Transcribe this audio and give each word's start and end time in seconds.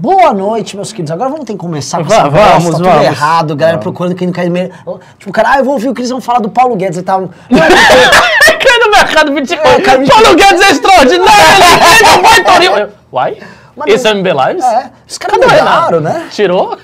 Boa 0.00 0.32
noite, 0.32 0.76
meus 0.76 0.92
queridos. 0.92 1.10
Agora 1.10 1.28
vamos 1.28 1.44
ter 1.44 1.54
que 1.54 1.58
começar 1.58 1.98
com 1.98 2.12
essa 2.12 2.30
bosta, 2.30 2.38
vamos, 2.50 2.64
tá 2.66 2.76
tudo 2.76 2.84
vamos. 2.88 3.04
errado, 3.04 3.56
galera 3.56 3.78
procurando 3.78 4.14
quem 4.14 4.28
não 4.28 4.32
quer... 4.32 4.48
me- 4.48 4.70
Tipo, 5.18 5.32
cara, 5.32 5.54
ah, 5.54 5.58
eu 5.58 5.64
vou 5.64 5.74
ouvir 5.74 5.88
o 5.88 5.92
que 5.94 6.02
eles 6.02 6.10
vão 6.10 6.20
falar 6.20 6.38
do 6.38 6.48
Paulo 6.48 6.76
Guedes 6.76 6.98
e 6.98 7.02
tal. 7.02 7.22
Não 7.50 7.58
é 7.60 7.66
porque- 7.66 8.54
Cai 8.68 8.78
no 8.78 8.90
mercado 8.92 9.32
Bitcoin. 9.32 9.68
É, 9.68 9.98
no 9.98 10.06
Paulo 10.08 10.36
Guedes 10.36 10.60
é 10.60 10.70
extraordinário. 10.70 11.64
Ele 11.98 12.10
não 12.12 12.22
vai. 12.22 12.82
Eu, 12.82 12.88
Uai? 13.12 13.38
Mas 13.76 13.94
Esse 13.94 14.06
é 14.06 14.14
MB 14.14 14.28
Lives? 14.30 14.64
É, 14.64 14.90
os 15.08 15.18
caras 15.18 15.36
mudaram, 15.36 16.00
né? 16.00 16.28
Tirou? 16.30 16.78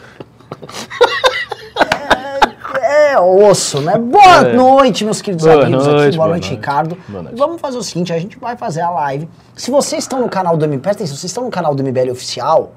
É 2.83 3.19
osso, 3.21 3.81
né? 3.81 3.96
Boa 3.96 4.39
É. 4.49 4.53
noite, 4.55 5.05
meus 5.05 5.23
queridos 5.23 5.46
Boa 5.46 5.62
amigos 5.62 5.87
aqui. 5.87 5.95
noite, 5.96 6.17
Boa 6.17 6.27
boa 6.27 6.29
noite, 6.37 6.49
noite. 6.51 6.61
Ricardo. 6.61 6.99
Boa 7.09 7.23
noite. 7.23 7.39
Vamos 7.39 7.61
fazer 7.61 7.79
o 7.79 7.83
seguinte, 7.85 8.12
a 8.12 8.19
gente 8.19 8.37
vai 8.41 8.57
fazer 8.57 8.81
a 8.81 8.91
live. 8.91 9.29
Se 9.55 9.71
vocês 9.71 10.03
estão 10.03 10.19
no 10.21 10.29
canal 10.29 10.57
do 10.57 10.67
MBL, 10.67 10.81
presta 10.81 11.03
atenção, 11.05 11.15
se 11.15 11.21
vocês 11.21 11.31
estão 11.31 11.45
no 11.45 11.51
canal 11.51 11.77
do 11.77 11.83
MBL 11.85 12.11
oficial, 12.11 12.73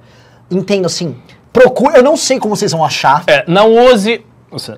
entendo 0.49 0.85
assim, 0.85 1.15
procure, 1.51 1.97
eu 1.97 2.03
não 2.03 2.15
sei 2.17 2.39
como 2.39 2.55
vocês 2.55 2.71
vão 2.71 2.83
achar. 2.83 3.23
É, 3.27 3.43
não 3.47 3.75
use, 3.91 4.23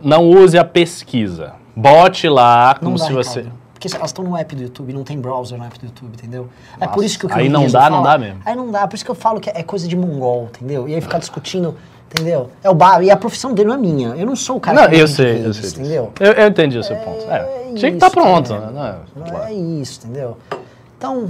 não 0.01 0.29
use 0.29 0.57
a 0.57 0.63
pesquisa. 0.65 1.53
Bote 1.75 2.27
lá 2.27 2.75
como 2.75 2.91
Não 2.91 2.97
dá, 2.97 3.05
se 3.05 3.13
você... 3.13 3.39
Ricardo. 3.41 3.59
Porque 3.73 3.95
elas 3.95 4.09
estão 4.09 4.25
no 4.25 4.35
app 4.35 4.53
do 4.57 4.61
YouTube, 4.63 4.91
não 4.91 5.05
tem 5.05 5.17
browser 5.17 5.57
no 5.57 5.63
app 5.63 5.79
do 5.79 5.85
YouTube, 5.85 6.11
entendeu? 6.13 6.49
é 6.75 6.81
Nossa, 6.81 6.93
por 6.93 7.01
isso 7.05 7.17
que 7.17 7.25
eu 7.25 7.29
aí 7.33 7.47
não 7.47 7.65
dá, 7.65 7.89
não 7.89 7.99
falar- 7.99 8.11
dá 8.11 8.17
mesmo. 8.17 8.41
Aí 8.45 8.53
não 8.53 8.69
dá, 8.69 8.85
por 8.85 8.95
isso 8.95 9.05
que 9.05 9.11
eu 9.11 9.15
falo 9.15 9.39
que 9.39 9.49
é 9.49 9.63
coisa 9.63 9.87
de 9.87 9.95
mongol, 9.95 10.49
entendeu? 10.53 10.85
E 10.89 10.93
aí 10.95 10.99
ficar 10.99 11.17
discutindo, 11.17 11.77
entendeu? 12.11 12.49
É 12.61 12.69
o 12.69 12.73
bar, 12.73 13.01
e 13.01 13.09
a 13.09 13.15
profissão 13.15 13.53
dele 13.53 13.69
não 13.69 13.75
é 13.75 13.77
minha. 13.77 14.09
Eu 14.17 14.25
não 14.25 14.35
sou 14.35 14.57
o 14.57 14.59
cara 14.59 14.81
Não, 14.81 14.89
que 14.89 14.97
eu 14.97 15.07
sei, 15.07 15.45
eu 15.45 15.53
sei 15.53 15.61
disso. 15.63 15.79
entendeu? 15.79 16.11
Eu, 16.19 16.31
eu 16.33 16.47
entendi 16.49 16.77
o 16.77 16.83
seu 16.83 16.97
ponto. 16.97 17.23
É, 17.31 17.71
tinha 17.73 17.89
que 17.91 17.95
estar 17.95 18.07
isso, 18.07 18.15
pronto, 18.15 18.53
né? 18.53 18.69
Não 18.73 18.85
é- 18.85 18.95
Não 19.15 19.25
claro. 19.27 19.45
é 19.45 19.53
isso, 19.53 20.01
entendeu? 20.03 20.37
Então, 20.97 21.29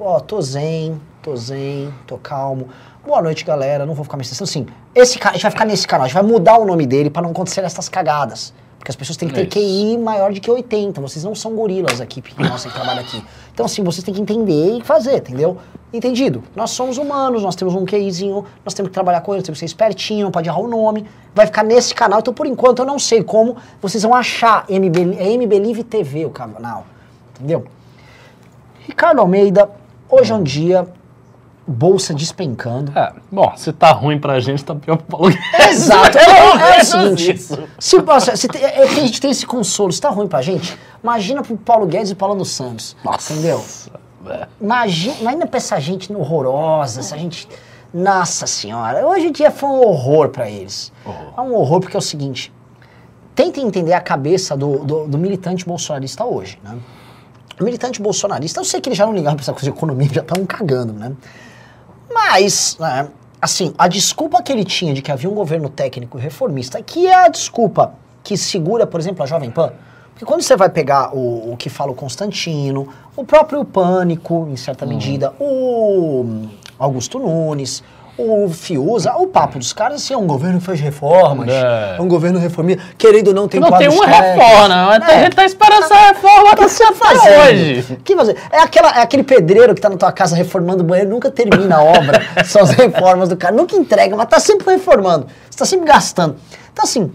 ó, 0.00 0.18
tô 0.18 0.42
zen, 0.42 1.00
tô 1.22 1.36
zen, 1.36 1.94
tô 2.04 2.18
calmo. 2.18 2.68
Boa 3.06 3.22
noite, 3.22 3.44
galera. 3.44 3.86
Não 3.86 3.94
vou 3.94 4.04
ficar 4.04 4.16
me 4.16 4.22
estressando. 4.24 4.50
Assim, 4.50 4.66
esse 4.94 5.18
ca- 5.18 5.30
a 5.30 5.32
gente 5.34 5.42
vai 5.42 5.50
ficar 5.52 5.64
nesse 5.64 5.86
canal, 5.86 6.06
a 6.06 6.08
gente 6.08 6.14
vai 6.14 6.24
mudar 6.24 6.58
o 6.58 6.64
nome 6.64 6.86
dele 6.86 7.08
pra 7.08 7.22
não 7.22 7.30
acontecer 7.30 7.60
essas 7.60 7.88
cagadas. 7.88 8.52
Porque 8.78 8.90
as 8.90 8.96
pessoas 8.96 9.16
têm 9.16 9.28
que 9.28 9.34
ter 9.34 9.42
É. 9.42 9.46
QI 9.46 9.96
maior 9.98 10.32
de 10.32 10.40
que 10.40 10.50
80. 10.50 11.00
Vocês 11.00 11.24
não 11.24 11.34
são 11.34 11.54
gorilas 11.54 12.00
aqui, 12.00 12.22
nossa, 12.38 12.68
que 12.68 12.74
trabalha 12.74 13.00
aqui. 13.00 13.22
Então, 13.52 13.64
assim, 13.66 13.82
vocês 13.82 14.04
têm 14.04 14.12
que 14.14 14.20
entender 14.20 14.78
e 14.78 14.82
fazer, 14.84 15.16
entendeu? 15.18 15.56
Entendido? 15.92 16.42
Nós 16.54 16.70
somos 16.70 16.98
humanos, 16.98 17.42
nós 17.42 17.54
temos 17.56 17.74
um 17.74 17.84
QIzinho, 17.84 18.44
nós 18.64 18.74
temos 18.74 18.90
que 18.90 18.94
trabalhar 18.94 19.20
com 19.22 19.34
ele, 19.34 19.42
temos 19.42 19.56
que 19.58 19.60
ser 19.60 19.66
espertinho, 19.66 20.24
não 20.24 20.30
pode 20.32 20.48
errar 20.48 20.60
o 20.60 20.68
nome. 20.68 21.06
Vai 21.34 21.46
ficar 21.46 21.62
nesse 21.64 21.94
canal. 21.94 22.18
Então, 22.20 22.34
por 22.34 22.46
enquanto, 22.46 22.80
eu 22.80 22.84
não 22.86 22.98
sei 22.98 23.22
como 23.24 23.56
vocês 23.80 24.02
vão 24.02 24.14
achar 24.14 24.64
MB, 24.68 25.16
é 25.18 25.32
MB 25.36 25.58
Live 25.58 25.84
TV 25.84 26.24
o 26.26 26.30
canal. 26.30 26.84
Entendeu? 27.34 27.64
Ricardo 28.86 29.20
Almeida, 29.20 29.68
hoje 30.08 30.32
é 30.32 30.34
um 30.34 30.42
dia, 30.42 30.86
bolsa 31.66 32.14
despencando. 32.14 32.92
É, 32.96 33.12
bom, 33.30 33.52
se 33.56 33.72
tá 33.72 33.90
ruim 33.92 34.18
pra 34.20 34.38
gente, 34.40 34.64
tá 34.64 34.74
pior 34.74 34.96
pro 34.98 35.06
Paulo 35.18 35.30
Guedes. 35.30 35.68
Exato, 35.68 36.16
é, 36.18 36.78
é 36.78 36.80
o 36.80 36.84
seguinte, 36.84 37.38
se, 37.78 37.98
nossa, 38.02 38.36
se 38.36 38.46
tem- 38.48 38.62
é 38.62 38.70
que 38.86 39.00
a 39.00 39.06
gente 39.06 39.20
tem 39.20 39.30
esse 39.30 39.44
consolo, 39.46 39.90
se 39.92 40.00
tá 40.00 40.08
ruim 40.10 40.28
pra 40.28 40.40
gente, 40.42 40.78
imagina 41.02 41.42
pro 41.42 41.56
Paulo 41.56 41.86
Guedes 41.86 42.10
e 42.10 42.14
Paulo 42.14 42.34
dos 42.36 42.50
Santos, 42.50 42.96
entendeu? 43.30 43.64
É. 44.28 44.46
Imagina, 44.60 45.16
imagina 45.20 45.46
pra 45.46 45.56
essa 45.58 45.78
gente 45.80 46.12
horrorosa, 46.12 47.00
essa 47.00 47.16
gente, 47.18 47.48
nossa 47.92 48.46
senhora, 48.46 49.06
hoje 49.06 49.28
o 49.28 49.32
dia 49.32 49.50
foi 49.50 49.68
um 49.68 49.80
horror 49.86 50.28
pra 50.28 50.48
eles. 50.50 50.92
É 51.36 51.40
um 51.40 51.54
horror 51.54 51.80
porque 51.80 51.96
é 51.96 51.98
o 51.98 52.02
seguinte, 52.02 52.52
tentem 53.34 53.66
entender 53.66 53.92
a 53.92 54.00
cabeça 54.00 54.56
do, 54.56 54.78
do, 54.84 55.06
do 55.08 55.18
militante 55.18 55.64
bolsonarista 55.66 56.24
hoje, 56.24 56.58
né? 56.62 56.76
O 57.60 57.64
militante 57.64 58.02
bolsonarista, 58.02 58.60
eu 58.60 58.64
sei 58.64 58.80
que 58.80 58.88
eles 58.88 58.98
já 58.98 59.06
não 59.06 59.14
ligavam 59.14 59.36
pra 59.36 59.42
essa 59.42 59.52
coisa 59.52 59.64
de 59.70 59.76
economia, 59.76 60.08
já 60.12 60.20
estavam 60.20 60.44
cagando, 60.44 60.92
né? 60.92 61.12
Mas, 62.16 62.78
né, 62.80 63.08
assim, 63.42 63.74
a 63.76 63.86
desculpa 63.86 64.42
que 64.42 64.50
ele 64.50 64.64
tinha 64.64 64.94
de 64.94 65.02
que 65.02 65.12
havia 65.12 65.28
um 65.28 65.34
governo 65.34 65.68
técnico 65.68 66.16
reformista, 66.16 66.82
que 66.82 67.06
é 67.06 67.26
a 67.26 67.28
desculpa 67.28 67.92
que 68.24 68.38
segura, 68.38 68.86
por 68.86 68.98
exemplo, 68.98 69.22
a 69.22 69.26
Jovem 69.26 69.50
Pan, 69.50 69.70
porque 70.12 70.24
quando 70.24 70.40
você 70.40 70.56
vai 70.56 70.70
pegar 70.70 71.14
o, 71.14 71.52
o 71.52 71.56
que 71.58 71.68
fala 71.68 71.92
o 71.92 71.94
Constantino, 71.94 72.88
o 73.14 73.22
próprio 73.22 73.62
Pânico, 73.66 74.48
em 74.50 74.56
certa 74.56 74.86
medida, 74.86 75.34
o 75.38 76.46
Augusto 76.78 77.18
Nunes, 77.18 77.84
o 78.18 78.48
Fiuza, 78.48 79.12
o 79.16 79.26
papo 79.26 79.58
dos 79.58 79.72
caras, 79.72 80.02
assim, 80.02 80.14
é 80.14 80.16
um 80.16 80.26
governo 80.26 80.58
que 80.58 80.64
faz 80.64 80.80
reformas, 80.80 81.48
é, 81.48 81.96
É. 81.98 82.00
um 82.00 82.08
governo 82.08 82.38
reformista, 82.38 82.82
querendo 82.96 83.28
ou 83.28 83.34
não 83.34 83.46
tem 83.46 83.60
Não 83.60 83.70
tem 83.76 83.88
uma 83.88 84.06
técnicos. 84.06 84.44
reforma, 84.46 84.86
mas 84.86 85.08
a 85.08 85.20
gente 85.22 85.36
tá 85.36 85.44
esperando 85.44 85.84
essa 85.84 85.94
reforma 85.94 86.50
acontecer 86.52 86.84
até 86.84 87.50
hoje. 87.50 87.86
O 87.92 87.96
que 87.96 88.16
fazer? 88.16 88.36
É, 88.50 88.58
aquela, 88.60 88.88
é 88.98 89.02
aquele 89.02 89.22
pedreiro 89.22 89.74
que 89.74 89.80
tá 89.80 89.88
na 89.88 89.96
tua 89.96 90.12
casa 90.12 90.34
reformando 90.34 90.82
o 90.82 90.86
banheiro, 90.86 91.10
nunca 91.10 91.30
termina 91.30 91.76
a 91.76 91.82
obra, 91.84 92.22
são 92.44 92.62
as 92.62 92.70
reformas 92.70 93.28
do 93.28 93.36
cara, 93.36 93.54
nunca 93.54 93.76
entrega, 93.76 94.16
mas 94.16 94.26
tá 94.28 94.40
sempre 94.40 94.66
reformando, 94.72 95.26
você 95.50 95.58
tá 95.58 95.64
sempre 95.64 95.86
gastando. 95.86 96.36
Então, 96.72 96.84
assim, 96.84 97.12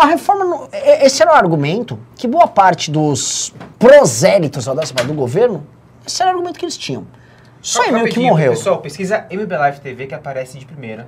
a 0.00 0.06
reforma. 0.06 0.68
Esse 0.72 1.22
era 1.22 1.32
o 1.32 1.34
argumento 1.34 1.98
que 2.16 2.26
boa 2.26 2.46
parte 2.48 2.90
dos 2.90 3.54
prosélitos 3.78 4.66
do 4.66 5.14
governo, 5.14 5.64
esse 6.06 6.20
era 6.20 6.30
o 6.30 6.34
argumento 6.34 6.58
que 6.58 6.64
eles 6.64 6.76
tinham. 6.76 7.06
Só 7.68 7.84
e-mail 7.84 8.08
que 8.08 8.18
morreu. 8.20 8.50
Pessoal, 8.52 8.78
pesquisa 8.80 9.26
MB 9.30 9.52
Live 9.56 9.80
TV 9.80 10.06
que 10.06 10.14
aparece 10.14 10.58
de 10.58 10.64
primeira. 10.64 11.06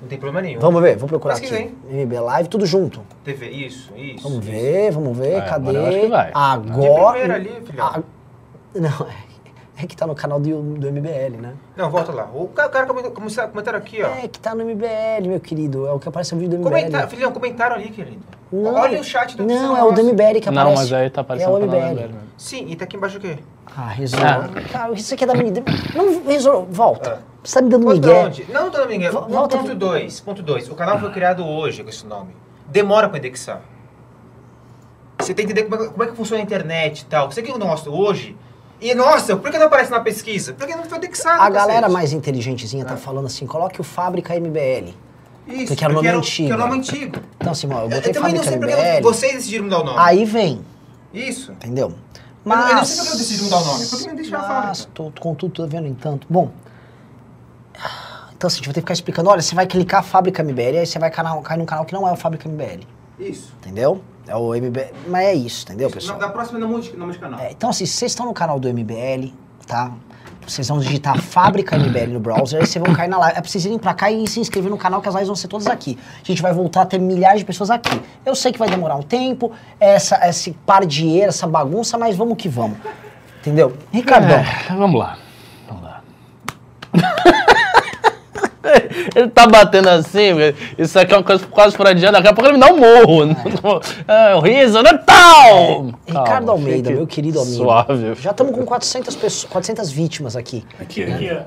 Não 0.00 0.08
tem 0.08 0.18
problema 0.18 0.40
nenhum. 0.40 0.58
Vamos 0.58 0.80
ver, 0.82 0.96
vou 0.96 1.08
procurar 1.08 1.34
Pesquisa 1.34 1.56
aqui. 1.56 1.74
aí. 1.90 2.04
MB 2.06 2.18
Live, 2.18 2.48
tudo 2.48 2.64
junto. 2.66 3.02
TV, 3.24 3.48
isso, 3.50 3.92
isso. 3.96 4.26
Vamos 4.28 4.44
ver, 4.44 4.90
vamos 4.90 5.16
ver, 5.16 5.44
cadê? 5.44 5.68
agora 5.68 5.78
eu 5.78 5.86
acho 5.86 6.00
que 6.00 6.06
vai. 6.08 6.30
Agora. 6.34 6.80
De 6.80 7.10
primeira 7.28 7.34
ali, 7.34 7.66
filhão. 7.66 7.86
Ah, 7.86 8.02
não, 8.74 9.06
é, 9.06 9.14
é 9.84 9.86
que 9.86 9.96
tá 9.96 10.06
no 10.06 10.14
canal 10.14 10.40
do, 10.40 10.60
do 10.62 10.90
MBL, 10.90 11.40
né? 11.40 11.52
Não, 11.76 11.90
volta 11.90 12.10
lá. 12.10 12.28
O 12.34 12.48
cara, 12.48 12.68
o 12.68 12.72
cara 12.72 12.86
comenta- 12.86 13.10
comenta- 13.10 13.48
comentaram 13.48 13.78
aqui, 13.78 14.02
ó. 14.02 14.08
É 14.08 14.26
que 14.26 14.40
tá 14.40 14.54
no 14.54 14.64
MBL, 14.64 15.28
meu 15.28 15.38
querido. 15.40 15.86
É 15.86 15.92
o 15.92 15.98
que 16.00 16.08
aparece 16.08 16.34
no 16.34 16.40
vídeo 16.40 16.58
do 16.58 16.62
MBL. 16.64 16.68
Comenta, 16.80 17.06
filhão, 17.06 17.30
comentaram 17.32 17.76
ali, 17.76 17.90
querido. 17.90 18.22
Não, 18.52 18.74
Olha 18.74 19.00
o 19.00 19.04
chat 19.04 19.34
do 19.36 19.44
Não, 19.44 19.74
é 19.76 19.82
o 19.82 19.92
do 19.92 20.02
MBL 20.04 20.40
que 20.42 20.50
Não, 20.50 20.60
aparece. 20.62 20.82
mas 20.82 20.92
aí 20.92 21.08
tá 21.10 21.22
aparecendo 21.22 21.56
É 21.56 21.60
o 21.60 21.66
MBL. 21.66 22.14
Sim, 22.36 22.66
e 22.68 22.76
tá 22.76 22.84
aqui 22.84 22.96
embaixo 22.96 23.16
o 23.16 23.20
quê? 23.20 23.38
Ah, 23.74 23.88
resolve. 23.88 24.60
Cara, 24.70 24.92
isso 24.92 25.14
aqui 25.14 25.24
é 25.24 25.26
da 25.26 25.34
minha... 25.34 25.52
Não, 25.94 26.22
resolve. 26.24 26.66
Volta. 26.70 27.22
Você 27.42 27.54
tá 27.58 27.62
me 27.62 27.70
dando 27.70 27.84
Volta 27.84 28.00
migué. 28.06 28.24
onde? 28.26 28.52
Não, 28.52 28.64
não 28.64 28.70
tô 28.70 28.78
dando 28.78 29.30
volta- 29.30 29.56
Ponto 29.58 29.74
2, 29.74 30.20
ponto 30.20 30.42
2. 30.42 30.68
O 30.68 30.74
canal 30.74 30.98
foi 31.00 31.10
criado 31.10 31.46
hoje 31.46 31.82
com 31.82 31.88
esse 31.88 32.06
nome. 32.06 32.36
Demora 32.66 33.08
pra 33.08 33.18
indexar. 33.18 33.62
Você 35.18 35.32
tem 35.32 35.46
que 35.46 35.52
entender 35.52 35.68
como 35.68 35.82
é, 35.82 35.88
como 35.88 36.02
é 36.04 36.06
que 36.08 36.16
funciona 36.16 36.42
a 36.42 36.44
internet 36.44 37.00
e 37.00 37.04
tal. 37.06 37.30
Você 37.30 37.42
que 37.42 37.50
é 37.50 37.54
o 37.54 37.58
nosso 37.58 37.90
hoje. 37.90 38.36
E, 38.80 38.94
nossa, 38.94 39.36
por 39.36 39.50
que 39.50 39.56
não 39.58 39.66
aparece 39.66 39.90
na 39.92 40.00
pesquisa? 40.00 40.52
Porque 40.54 40.74
não 40.74 40.84
foi 40.84 40.98
indexado. 40.98 41.40
A 41.40 41.48
galera 41.48 41.88
mais 41.88 42.12
inteligentezinha 42.12 42.84
tá 42.84 42.96
falando 42.96 43.26
assim, 43.26 43.46
coloque 43.46 43.80
o 43.80 43.84
Fábrica 43.84 44.34
MBL. 44.34 44.92
Isso, 45.46 45.66
porque 45.68 45.84
era 45.84 45.92
o 45.92 45.96
nome 45.96 46.08
antigo. 46.08 46.46
Que 46.48 46.52
é 46.52 46.56
o 46.56 46.58
nome 46.58 46.78
antigo. 46.78 47.16
Então 47.38 47.52
assim, 47.52 47.66
eu 47.66 47.72
Eu, 47.72 47.88
botei 47.88 48.12
não 48.12 48.20
Fábrica 48.22 48.44
sei 48.44 48.58
porque 48.58 48.74
MBL. 48.74 49.02
vocês 49.02 49.32
decidiram 49.34 49.64
mudar 49.64 49.80
o 49.80 49.84
nome. 49.84 49.98
Aí 50.00 50.24
vem, 50.24 50.64
Isso. 51.12 51.52
entendeu? 51.52 51.88
Eu 51.88 52.48
não- 52.50 52.56
Mas... 52.56 52.70
eu 52.70 52.76
não 52.76 52.84
sei 52.84 52.96
porque 52.96 53.12
eu 53.12 53.18
decidi 53.18 53.42
mudar 53.44 53.56
o 53.58 53.64
nome. 53.64 53.86
Por 53.86 53.98
que 53.98 54.06
não 54.08 54.14
deixar 54.14 54.38
a 54.38 54.62
Mas, 54.66 54.84
tô, 54.94 55.12
com 55.20 55.34
tudo, 55.34 55.52
tô 55.52 55.66
vendo 55.66 55.86
entanto. 55.88 56.26
Bom, 56.30 56.50
então 58.36 58.48
assim, 58.48 58.56
a 58.56 58.58
gente 58.58 58.66
vai 58.66 58.74
ter 58.74 58.80
que 58.80 58.84
ficar 58.84 58.92
explicando, 58.94 59.30
olha, 59.30 59.40
você 59.42 59.54
vai 59.54 59.66
clicar 59.66 60.02
Fábrica 60.02 60.42
MBL, 60.42 60.78
aí 60.78 60.86
você 60.86 60.98
vai 60.98 61.10
canal, 61.10 61.40
cair 61.42 61.58
num 61.58 61.64
canal 61.66 61.84
que 61.84 61.92
não 61.92 62.06
é 62.08 62.12
o 62.12 62.16
Fábrica 62.16 62.48
MBL, 62.48 62.86
Isso. 63.18 63.52
entendeu? 63.60 64.02
É 64.26 64.36
o 64.36 64.54
MBL, 64.54 64.92
mas 65.08 65.26
é 65.26 65.34
isso, 65.34 65.64
entendeu, 65.64 65.90
pessoal? 65.90 66.18
Da 66.18 66.28
próxima 66.28 66.58
não 66.58 66.68
mude 66.68 66.96
nome 66.96 67.12
de 67.12 67.18
canal. 67.18 67.40
É, 67.40 67.50
então, 67.52 67.70
assim, 67.70 67.84
vocês 67.86 68.12
estão 68.12 68.26
no 68.26 68.32
canal 68.34 68.58
do 68.60 68.68
MBL, 68.68 69.32
tá? 69.66 69.92
Vocês 70.46 70.68
vão 70.68 70.78
digitar 70.78 71.18
Fábrica 71.20 71.78
MBL 71.78 72.12
no 72.12 72.20
browser, 72.20 72.60
aí 72.60 72.66
vocês 72.66 72.84
vão 72.84 72.94
cair 72.94 73.08
na 73.08 73.18
live. 73.18 73.38
É 73.38 73.40
pra 73.40 73.48
vocês 73.50 73.64
irem 73.64 73.78
pra 73.78 73.94
cá 73.94 74.10
e 74.10 74.26
se 74.26 74.40
inscrever 74.40 74.70
no 74.70 74.76
canal, 74.76 75.00
que 75.00 75.08
as 75.08 75.14
lives 75.14 75.28
vão 75.28 75.36
ser 75.36 75.48
todas 75.48 75.66
aqui. 75.66 75.98
A 76.22 76.26
gente 76.26 76.42
vai 76.42 76.52
voltar 76.52 76.82
a 76.82 76.86
ter 76.86 76.98
milhares 76.98 77.40
de 77.40 77.44
pessoas 77.44 77.70
aqui. 77.70 78.00
Eu 78.26 78.34
sei 78.34 78.52
que 78.52 78.58
vai 78.58 78.68
demorar 78.68 78.96
um 78.96 79.02
tempo, 79.02 79.52
essa, 79.78 80.18
esse 80.28 80.52
par 80.66 80.84
de 80.84 81.06
eira, 81.06 81.28
essa 81.28 81.46
bagunça, 81.46 81.96
mas 81.96 82.16
vamos 82.16 82.36
que 82.36 82.48
vamos. 82.48 82.76
Entendeu? 83.40 83.76
Ricardão, 83.92 84.36
É, 84.38 84.74
vamos 84.76 84.98
lá. 85.00 85.18
Vamos 85.68 85.82
lá. 85.84 86.00
ele 89.14 89.28
tá 89.28 89.46
batendo 89.46 89.88
assim, 89.88 90.34
velho. 90.34 90.56
isso 90.78 90.98
aqui 90.98 91.12
é 91.12 91.16
uma 91.16 91.22
coisa 91.22 91.46
quase 91.46 91.76
freudiana, 91.76 92.18
daqui 92.18 92.28
a 92.28 92.32
pouco 92.32 92.48
ele 92.48 92.58
me 92.58 92.60
dá 92.60 92.72
um 92.72 92.78
morro. 92.78 93.24
É, 94.06 94.34
o 94.36 94.40
riso, 94.40 94.80
né? 94.82 94.92
Tal! 94.98 95.86
Ricardo 96.06 96.24
Calma, 96.24 96.52
Almeida, 96.52 96.90
meu 96.90 97.06
querido 97.06 97.40
amigo. 97.40 97.56
Suave. 97.56 98.14
Já 98.20 98.30
estamos 98.30 98.54
com 98.54 98.64
400, 98.64 99.16
pessoas, 99.16 99.52
400 99.52 99.90
vítimas 99.90 100.36
aqui. 100.36 100.64
Aqui, 100.80 101.02
aqui, 101.04 101.30
ó. 101.32 101.42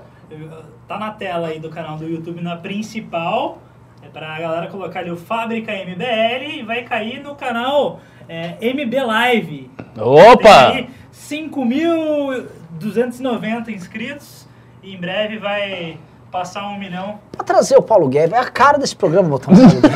Tá 0.87 0.99
na 0.99 1.09
tela 1.11 1.47
aí 1.47 1.59
do 1.59 1.69
canal 1.69 1.97
do 1.97 2.07
YouTube 2.07 2.41
na 2.41 2.57
principal. 2.57 3.57
É 4.03 4.07
pra 4.07 4.39
galera 4.39 4.67
colocar 4.67 4.99
ali 4.99 5.09
o 5.09 5.17
Fábrica 5.17 5.71
MBL 5.71 6.59
e 6.59 6.63
vai 6.63 6.83
cair 6.83 7.23
no 7.23 7.33
canal 7.35 7.99
é, 8.29 8.55
MB 8.61 9.03
Live. 9.03 9.71
Opa! 9.97 10.71
Tem 10.71 10.77
aí 10.77 10.87
5.290 11.11 13.69
inscritos 13.69 14.47
e 14.83 14.93
em 14.93 14.97
breve 14.97 15.39
vai 15.39 15.97
passar 16.35 16.67
um 16.67 16.77
milhão. 16.77 17.15
Pra 17.31 17.45
trazer 17.45 17.77
o 17.77 17.81
Paulo 17.81 18.09
Guedes, 18.09 18.33
é 18.33 18.37
a 18.39 18.43
cara 18.45 18.77
desse 18.77 18.93
programa 18.93 19.29
botar 19.29 19.51
um 19.51 19.55
Paulo 19.55 19.69
Guedes. 19.81 19.91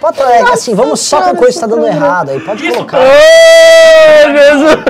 Pode 0.00 0.16
trazer, 0.16 0.50
assim, 0.50 0.74
vamos 0.74 0.98
só 0.98 1.22
com 1.22 1.36
coisa 1.36 1.54
que 1.54 1.60
tá 1.60 1.66
dando 1.68 1.86
errado 1.86 2.30
aí, 2.30 2.40
pode 2.40 2.64
Isso, 2.66 2.74
colocar. 2.74 2.98
Ô, 2.98 4.32
Jesus! 4.32 4.84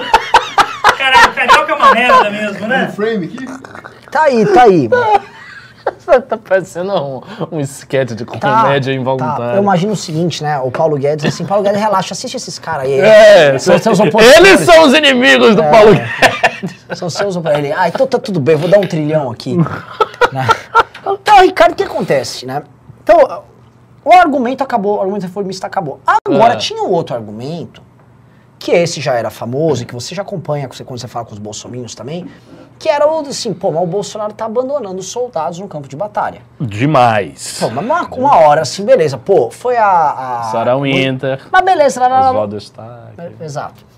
Caralho, 0.97 1.33
Carioca 1.35 1.73
é 1.73 1.75
uma 1.75 1.93
merda 1.95 2.31
mesmo, 2.31 2.67
né? 2.67 2.91
frame 2.97 3.27
aqui? 3.27 3.47
Tá 4.11 4.23
aí, 4.23 4.47
tá 4.47 4.63
aí. 4.63 4.89
tá 6.29 6.37
parecendo 6.39 6.93
um, 6.95 7.21
um 7.51 7.61
esquete 7.61 8.15
de 8.15 8.25
Tá, 8.25 8.63
comédia 8.63 8.95
tá. 8.95 8.99
involuntária. 8.99 9.57
Eu 9.57 9.63
imagino 9.63 9.93
o 9.93 9.97
seguinte, 9.97 10.43
né? 10.43 10.59
O 10.61 10.71
Paulo 10.71 10.97
Guedes, 10.97 11.27
assim, 11.27 11.45
Paulo 11.45 11.63
Guedes, 11.63 11.81
relaxa, 11.81 12.15
assiste 12.15 12.39
esses 12.39 12.59
caras 12.59 12.87
aí. 12.87 12.99
É, 12.99 13.59
são 13.59 13.77
seus 13.79 14.01
opositores. 14.01 14.37
eles 14.39 14.61
são 14.61 14.85
os 14.85 14.95
inimigos 14.95 15.55
do 15.55 15.63
É. 15.63 15.71
Paulo 15.71 15.91
Guedes. 15.95 16.87
São 16.95 17.11
seus 17.11 17.37
pra 17.37 17.59
ele. 17.59 17.73
Ah, 17.73 17.89
então 17.89 18.07
tá 18.07 18.19
tudo 18.19 18.39
bem, 18.41 18.57
vou 18.57 18.69
dar 18.71 18.79
um 18.79 18.87
trilhão 18.87 19.31
aqui. 19.31 19.59
Então, 21.05 21.41
Ricardo, 21.43 21.73
o 21.73 21.75
que 21.75 21.83
acontece, 21.83 22.47
né? 22.47 22.63
Então, 23.03 23.43
o 24.05 24.13
argumento 24.13 24.63
acabou, 24.63 24.99
o 24.99 25.01
argumento 25.01 25.23
reformista 25.23 25.67
acabou. 25.67 26.01
Agora, 26.07 26.55
É. 26.55 26.57
tinha 26.57 26.83
um 26.83 26.91
outro 26.91 27.15
argumento, 27.17 27.83
que 28.59 28.71
esse 28.71 29.01
já 29.01 29.15
era 29.15 29.31
famoso, 29.31 29.83
e 29.83 29.87
que 29.87 29.95
você 29.95 30.15
já 30.15 30.23
acompanha 30.23 30.69
quando 30.69 31.01
você 31.01 31.09
fala 31.09 31.25
com 31.25 31.33
os 31.33 31.41
bolsominions 31.41 31.97
também, 31.97 32.29
que 32.79 32.89
era 32.89 33.09
o 33.09 33.21
assim, 33.21 33.53
pô, 33.53 33.71
mas 33.71 33.83
o 33.83 33.87
Bolsonaro 33.87 34.33
tá 34.33 34.45
abandonando 34.45 34.99
os 34.99 35.07
soldados 35.07 35.59
no 35.59 35.69
campo 35.69 35.89
de 35.89 35.97
batalha. 35.97 36.43
Demais. 36.61 37.59
Pô, 37.61 37.71
mas 37.71 37.85
uma, 37.85 38.03
uma 38.09 38.37
hora 38.39 38.63
assim, 38.63 38.85
beleza. 38.85 39.19
Pô, 39.19 39.51
foi 39.51 39.77
a... 39.77 40.41
a 40.41 40.43
Sarah 40.51 40.77
Winter, 40.77 41.41
Mas 41.51 41.65
beleza, 41.65 42.01
Oswaldo 42.05 42.57
Stack. 42.57 43.37
Exato. 43.41 43.92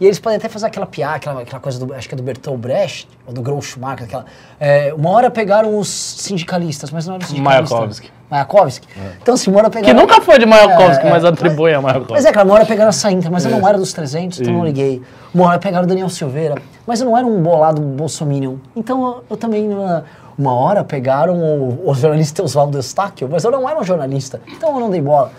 E 0.00 0.06
eles 0.06 0.18
podem 0.18 0.38
até 0.38 0.48
fazer 0.48 0.66
aquela 0.66 0.86
piada, 0.86 1.16
aquela, 1.16 1.42
aquela 1.42 1.60
coisa 1.60 1.84
do, 1.84 1.92
acho 1.92 2.08
que 2.08 2.14
é 2.14 2.16
do 2.16 2.22
Bertolt 2.22 2.58
Brecht, 2.58 3.06
ou 3.26 3.34
do 3.34 3.42
Groucho 3.42 3.78
Marx, 3.78 4.02
aquela. 4.04 4.24
é, 4.58 4.94
uma 4.94 5.10
hora 5.10 5.30
pegaram 5.30 5.78
os 5.78 5.88
sindicalistas, 5.88 6.90
mas 6.90 7.06
não 7.06 7.16
eram 7.16 7.22
os 7.24 7.30
sindicalistas. 7.30 7.70
Mayakovsky. 7.70 8.10
Mayakovsky. 8.30 8.88
Então, 9.20 9.34
assim, 9.34 9.50
uma 9.50 9.58
hora 9.60 9.68
Que 9.70 9.80
pegaram. 9.80 10.00
nunca 10.00 10.20
foi 10.22 10.38
de 10.38 10.46
Mayakovsky, 10.46 11.04
É, 11.04 11.08
é. 11.08 11.10
mas 11.10 11.24
atribui 11.24 11.74
a 11.74 11.82
Mayakovsky. 11.82 12.12
Mas 12.14 12.24
é, 12.24 12.32
cara, 12.32 12.46
uma 12.46 12.54
hora 12.54 12.64
pegaram 12.64 12.88
a 12.88 12.92
Saintra, 12.92 13.30
mas 13.30 13.44
eu 13.44 13.50
não 13.50 13.68
era 13.68 13.76
dos 13.76 13.92
300, 13.92 14.40
então 14.40 14.54
não 14.54 14.64
liguei. 14.64 15.02
Uma 15.34 15.48
hora 15.48 15.58
pegaram 15.58 15.84
o 15.84 15.88
Daniel 15.88 16.08
Silveira, 16.08 16.54
mas 16.86 17.00
eu 17.00 17.06
não 17.06 17.18
era 17.18 17.26
um 17.26 17.42
bolado 17.42 17.82
bolsominion. 17.82 18.56
Então 18.74 19.04
eu, 19.04 19.24
eu 19.30 19.36
também. 19.36 19.68
Uma, 19.68 20.04
uma 20.38 20.54
hora 20.54 20.82
pegaram 20.82 21.36
o, 21.36 21.90
o 21.90 21.94
jornalista 21.94 22.42
Oswaldo 22.42 22.78
Eustáquio, 22.78 23.28
mas 23.30 23.44
eu 23.44 23.50
não 23.50 23.68
era 23.68 23.78
um 23.78 23.84
jornalista, 23.84 24.40
então 24.48 24.72
eu 24.72 24.80
não 24.80 24.88
dei 24.88 25.02
bola. 25.02 25.30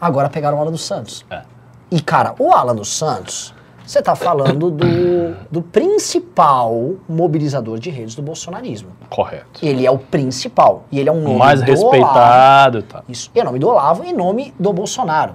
Agora 0.00 0.28
pegaram 0.28 0.58
o 0.58 0.60
Alan 0.60 0.70
dos 0.70 0.84
Santos. 0.86 1.24
É. 1.28 1.40
E, 1.90 2.00
cara, 2.00 2.34
o 2.38 2.52
Alan 2.52 2.76
dos 2.76 2.96
Santos, 2.96 3.52
você 3.90 4.00
tá 4.00 4.14
falando 4.14 4.70
do, 4.70 4.86
do 5.50 5.62
principal 5.62 6.94
mobilizador 7.08 7.80
de 7.80 7.90
redes 7.90 8.14
do 8.14 8.22
bolsonarismo. 8.22 8.90
Correto. 9.08 9.66
Ele 9.66 9.84
é 9.84 9.90
o 9.90 9.98
principal. 9.98 10.84
E 10.92 11.00
ele 11.00 11.08
é 11.08 11.12
um 11.12 11.20
nome 11.20 11.36
mais 11.36 11.60
do 11.60 11.72
Olavo. 11.72 11.90
respeitado 11.90 12.78
e 12.78 12.82
tal. 12.82 13.04
Isso. 13.08 13.30
E 13.34 13.40
é 13.40 13.42
nome 13.42 13.58
do 13.58 13.68
Olavo 13.68 14.04
e 14.04 14.12
nome 14.12 14.54
do 14.58 14.72
Bolsonaro. 14.72 15.34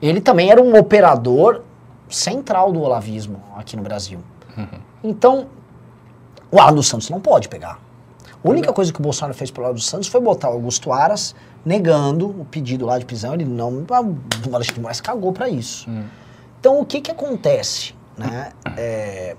Ele 0.00 0.22
também 0.22 0.50
era 0.50 0.62
um 0.62 0.74
operador 0.74 1.60
central 2.08 2.72
do 2.72 2.80
olavismo 2.80 3.42
aqui 3.54 3.76
no 3.76 3.82
Brasil. 3.82 4.20
Então, 5.04 5.46
o 6.50 6.58
Alan 6.58 6.76
dos 6.76 6.86
Santos 6.86 7.10
não 7.10 7.20
pode 7.20 7.46
pegar. 7.46 7.78
A 8.42 8.48
única 8.48 8.72
coisa 8.72 8.90
que 8.90 9.00
o 9.00 9.02
Bolsonaro 9.02 9.34
fez 9.34 9.50
pelo 9.50 9.66
Alan 9.66 9.74
dos 9.74 9.86
Santos 9.86 10.08
foi 10.08 10.20
botar 10.20 10.48
o 10.48 10.54
Augusto 10.54 10.94
Aras 10.94 11.34
negando 11.62 12.28
o 12.28 12.46
pedido 12.46 12.86
lá 12.86 12.98
de 12.98 13.04
prisão. 13.04 13.34
Ele 13.34 13.44
não. 13.44 13.84
O 13.86 13.94
Alexandre 14.54 14.74
de 14.74 14.80
Moraes 14.80 15.00
cagou 15.02 15.30
para 15.30 15.46
isso. 15.50 15.90
Então, 16.60 16.80
o 16.80 16.84
que 16.84 17.00
que 17.00 17.10
acontece? 17.10 17.94
Né? 18.16 18.50
É, 18.76 19.36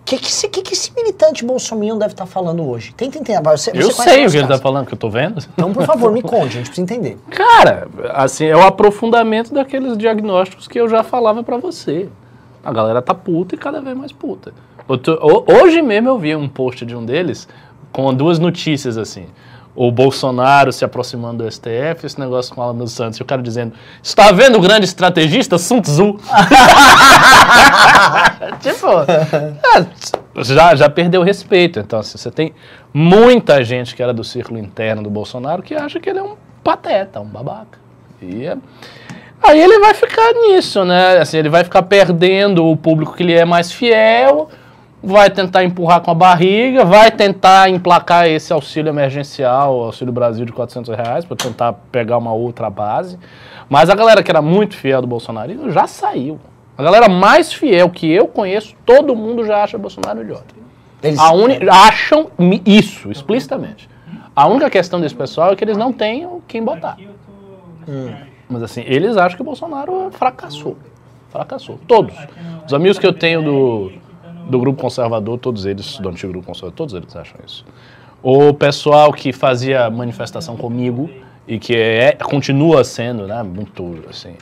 o 0.00 0.04
que, 0.04 0.18
que, 0.18 0.26
esse, 0.28 0.48
que, 0.48 0.62
que 0.62 0.72
esse 0.72 0.94
militante 0.94 1.44
bolsominion 1.44 1.98
deve 1.98 2.12
estar 2.12 2.26
falando 2.26 2.66
hoje? 2.66 2.94
Tenta 2.94 3.18
entender. 3.18 3.42
Você, 3.42 3.70
Eu 3.74 3.90
você 3.90 4.02
sei 4.04 4.26
o 4.26 4.30
que 4.30 4.36
ele 4.36 4.42
tá 4.44 4.48
casos. 4.48 4.62
falando, 4.62 4.86
que 4.86 4.94
eu 4.94 4.98
tô 4.98 5.10
vendo. 5.10 5.44
Então, 5.52 5.72
por 5.72 5.84
favor, 5.84 6.10
me 6.12 6.22
conte, 6.22 6.46
a 6.46 6.60
gente 6.60 6.66
precisa 6.66 6.82
entender. 6.82 7.18
Cara, 7.30 7.88
assim, 8.14 8.46
é 8.46 8.56
o 8.56 8.62
aprofundamento 8.62 9.52
daqueles 9.52 9.98
diagnósticos 9.98 10.66
que 10.66 10.80
eu 10.80 10.88
já 10.88 11.02
falava 11.02 11.42
pra 11.42 11.58
você. 11.58 12.08
A 12.64 12.72
galera 12.72 13.02
tá 13.02 13.14
puta 13.14 13.54
e 13.54 13.58
cada 13.58 13.80
vez 13.80 13.96
mais 13.96 14.12
puta. 14.12 14.52
Hoje 15.62 15.82
mesmo 15.82 16.08
eu 16.08 16.18
vi 16.18 16.34
um 16.34 16.48
post 16.48 16.86
de 16.86 16.96
um 16.96 17.04
deles 17.04 17.46
com 17.92 18.12
duas 18.14 18.38
notícias 18.38 18.96
assim. 18.96 19.26
O 19.80 19.92
Bolsonaro 19.92 20.72
se 20.72 20.84
aproximando 20.84 21.44
do 21.44 21.52
STF, 21.52 22.04
esse 22.04 22.18
negócio 22.18 22.52
com 22.52 22.60
o 22.60 22.64
Alan 22.64 22.74
dos 22.74 22.90
Santos, 22.90 23.16
e 23.20 23.22
o 23.22 23.24
cara 23.24 23.40
dizendo: 23.40 23.74
Está 24.02 24.32
vendo 24.32 24.58
o 24.58 24.60
grande 24.60 24.86
estrategista 24.86 25.56
Sun 25.56 25.80
Tzu? 25.80 26.18
tipo, 28.60 28.88
é, 29.08 29.86
já, 30.42 30.74
já 30.74 30.90
perdeu 30.90 31.22
respeito. 31.22 31.78
Então, 31.78 32.00
assim, 32.00 32.18
você 32.18 32.28
tem 32.28 32.52
muita 32.92 33.62
gente 33.62 33.94
que 33.94 34.02
era 34.02 34.12
do 34.12 34.24
círculo 34.24 34.58
interno 34.58 35.00
do 35.00 35.10
Bolsonaro 35.10 35.62
que 35.62 35.76
acha 35.76 36.00
que 36.00 36.10
ele 36.10 36.18
é 36.18 36.24
um 36.24 36.34
pateta, 36.64 37.20
um 37.20 37.26
babaca. 37.26 37.78
E 38.20 38.46
é- 38.46 38.58
aí 39.40 39.60
ele 39.60 39.78
vai 39.78 39.94
ficar 39.94 40.32
nisso, 40.32 40.84
né? 40.84 41.18
Assim, 41.18 41.38
ele 41.38 41.48
vai 41.48 41.62
ficar 41.62 41.82
perdendo 41.82 42.66
o 42.66 42.76
público 42.76 43.14
que 43.14 43.22
lhe 43.22 43.34
é 43.34 43.44
mais 43.44 43.70
fiel, 43.70 44.48
vai 45.02 45.30
tentar 45.30 45.64
empurrar 45.64 46.00
com 46.00 46.10
a 46.10 46.14
barriga, 46.14 46.84
vai 46.84 47.10
tentar 47.10 47.70
emplacar 47.70 48.26
esse 48.26 48.52
auxílio 48.52 48.90
emergencial, 48.90 49.76
o 49.78 49.84
Auxílio 49.84 50.12
Brasil 50.12 50.44
de 50.44 50.52
400 50.52 50.94
reais, 50.96 51.24
para 51.24 51.36
tentar 51.36 51.72
pegar 51.92 52.18
uma 52.18 52.32
outra 52.32 52.68
base. 52.68 53.18
Mas 53.68 53.90
a 53.90 53.94
galera 53.94 54.22
que 54.22 54.30
era 54.30 54.42
muito 54.42 54.76
fiel 54.76 55.00
do 55.00 55.06
bolsonarismo 55.06 55.70
já 55.70 55.86
saiu. 55.86 56.40
A 56.76 56.82
galera 56.82 57.08
mais 57.08 57.52
fiel 57.52 57.90
que 57.90 58.10
eu 58.10 58.26
conheço, 58.26 58.74
todo 58.86 59.14
mundo 59.14 59.44
já 59.44 59.62
acha 59.62 59.76
Bolsonaro 59.78 60.22
idiota. 60.22 60.54
Eles, 61.02 61.18
A 61.18 61.32
uni- 61.32 61.58
acham 61.70 62.28
isso, 62.66 63.10
explicitamente. 63.10 63.88
A 64.34 64.46
única 64.46 64.68
questão 64.70 65.00
desse 65.00 65.14
pessoal 65.14 65.52
é 65.52 65.56
que 65.56 65.64
eles 65.64 65.76
não 65.76 65.92
têm 65.92 66.28
quem 66.46 66.62
botar. 66.64 66.96
Lugar. 67.86 68.26
Mas 68.48 68.62
assim, 68.62 68.82
eles 68.86 69.16
acham 69.16 69.36
que 69.36 69.42
o 69.42 69.44
Bolsonaro 69.44 70.10
fracassou. 70.12 70.76
Fracassou. 71.30 71.78
Todos. 71.86 72.14
Os 72.66 72.72
amigos 72.72 72.98
que 72.98 73.06
eu 73.06 73.12
tenho 73.12 73.42
do, 73.42 73.92
do 74.48 74.58
grupo 74.58 74.80
conservador, 74.80 75.38
todos 75.38 75.66
eles, 75.66 75.98
do 75.98 76.08
antigo 76.08 76.32
grupo 76.32 76.46
conservador, 76.46 76.76
todos 76.76 76.94
eles 76.94 77.14
acham 77.14 77.38
isso. 77.46 77.64
O 78.22 78.52
pessoal 78.52 79.12
que 79.12 79.32
fazia 79.32 79.88
manifestação 79.90 80.56
comigo 80.56 81.08
e 81.46 81.58
que 81.58 81.76
é, 81.76 82.12
continua 82.12 82.82
sendo, 82.82 83.26
né, 83.26 83.42
muito 83.42 84.04
assim, 84.08 84.34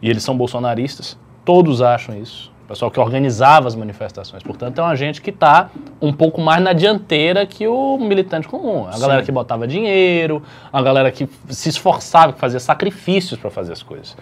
e 0.00 0.10
eles 0.10 0.22
são 0.22 0.36
bolsonaristas, 0.36 1.16
todos 1.44 1.80
acham 1.80 2.20
isso. 2.20 2.52
O 2.64 2.68
pessoal 2.72 2.90
que 2.90 2.98
organizava 2.98 3.68
as 3.68 3.74
manifestações. 3.74 4.42
Portanto, 4.42 4.78
é 4.78 4.82
uma 4.82 4.96
gente 4.96 5.20
que 5.20 5.30
está 5.30 5.68
um 6.00 6.12
pouco 6.12 6.40
mais 6.40 6.62
na 6.62 6.72
dianteira 6.72 7.44
que 7.44 7.66
o 7.66 7.98
militante 7.98 8.48
comum. 8.48 8.86
A 8.86 8.98
galera 8.98 9.22
que 9.22 9.30
botava 9.30 9.66
dinheiro, 9.66 10.42
a 10.72 10.80
galera 10.80 11.10
que 11.10 11.28
se 11.50 11.68
esforçava, 11.68 12.32
que 12.32 12.38
fazia 12.38 12.60
sacrifícios 12.60 13.38
para 13.38 13.50
fazer 13.50 13.72
as 13.72 13.82
coisas. 13.82 14.16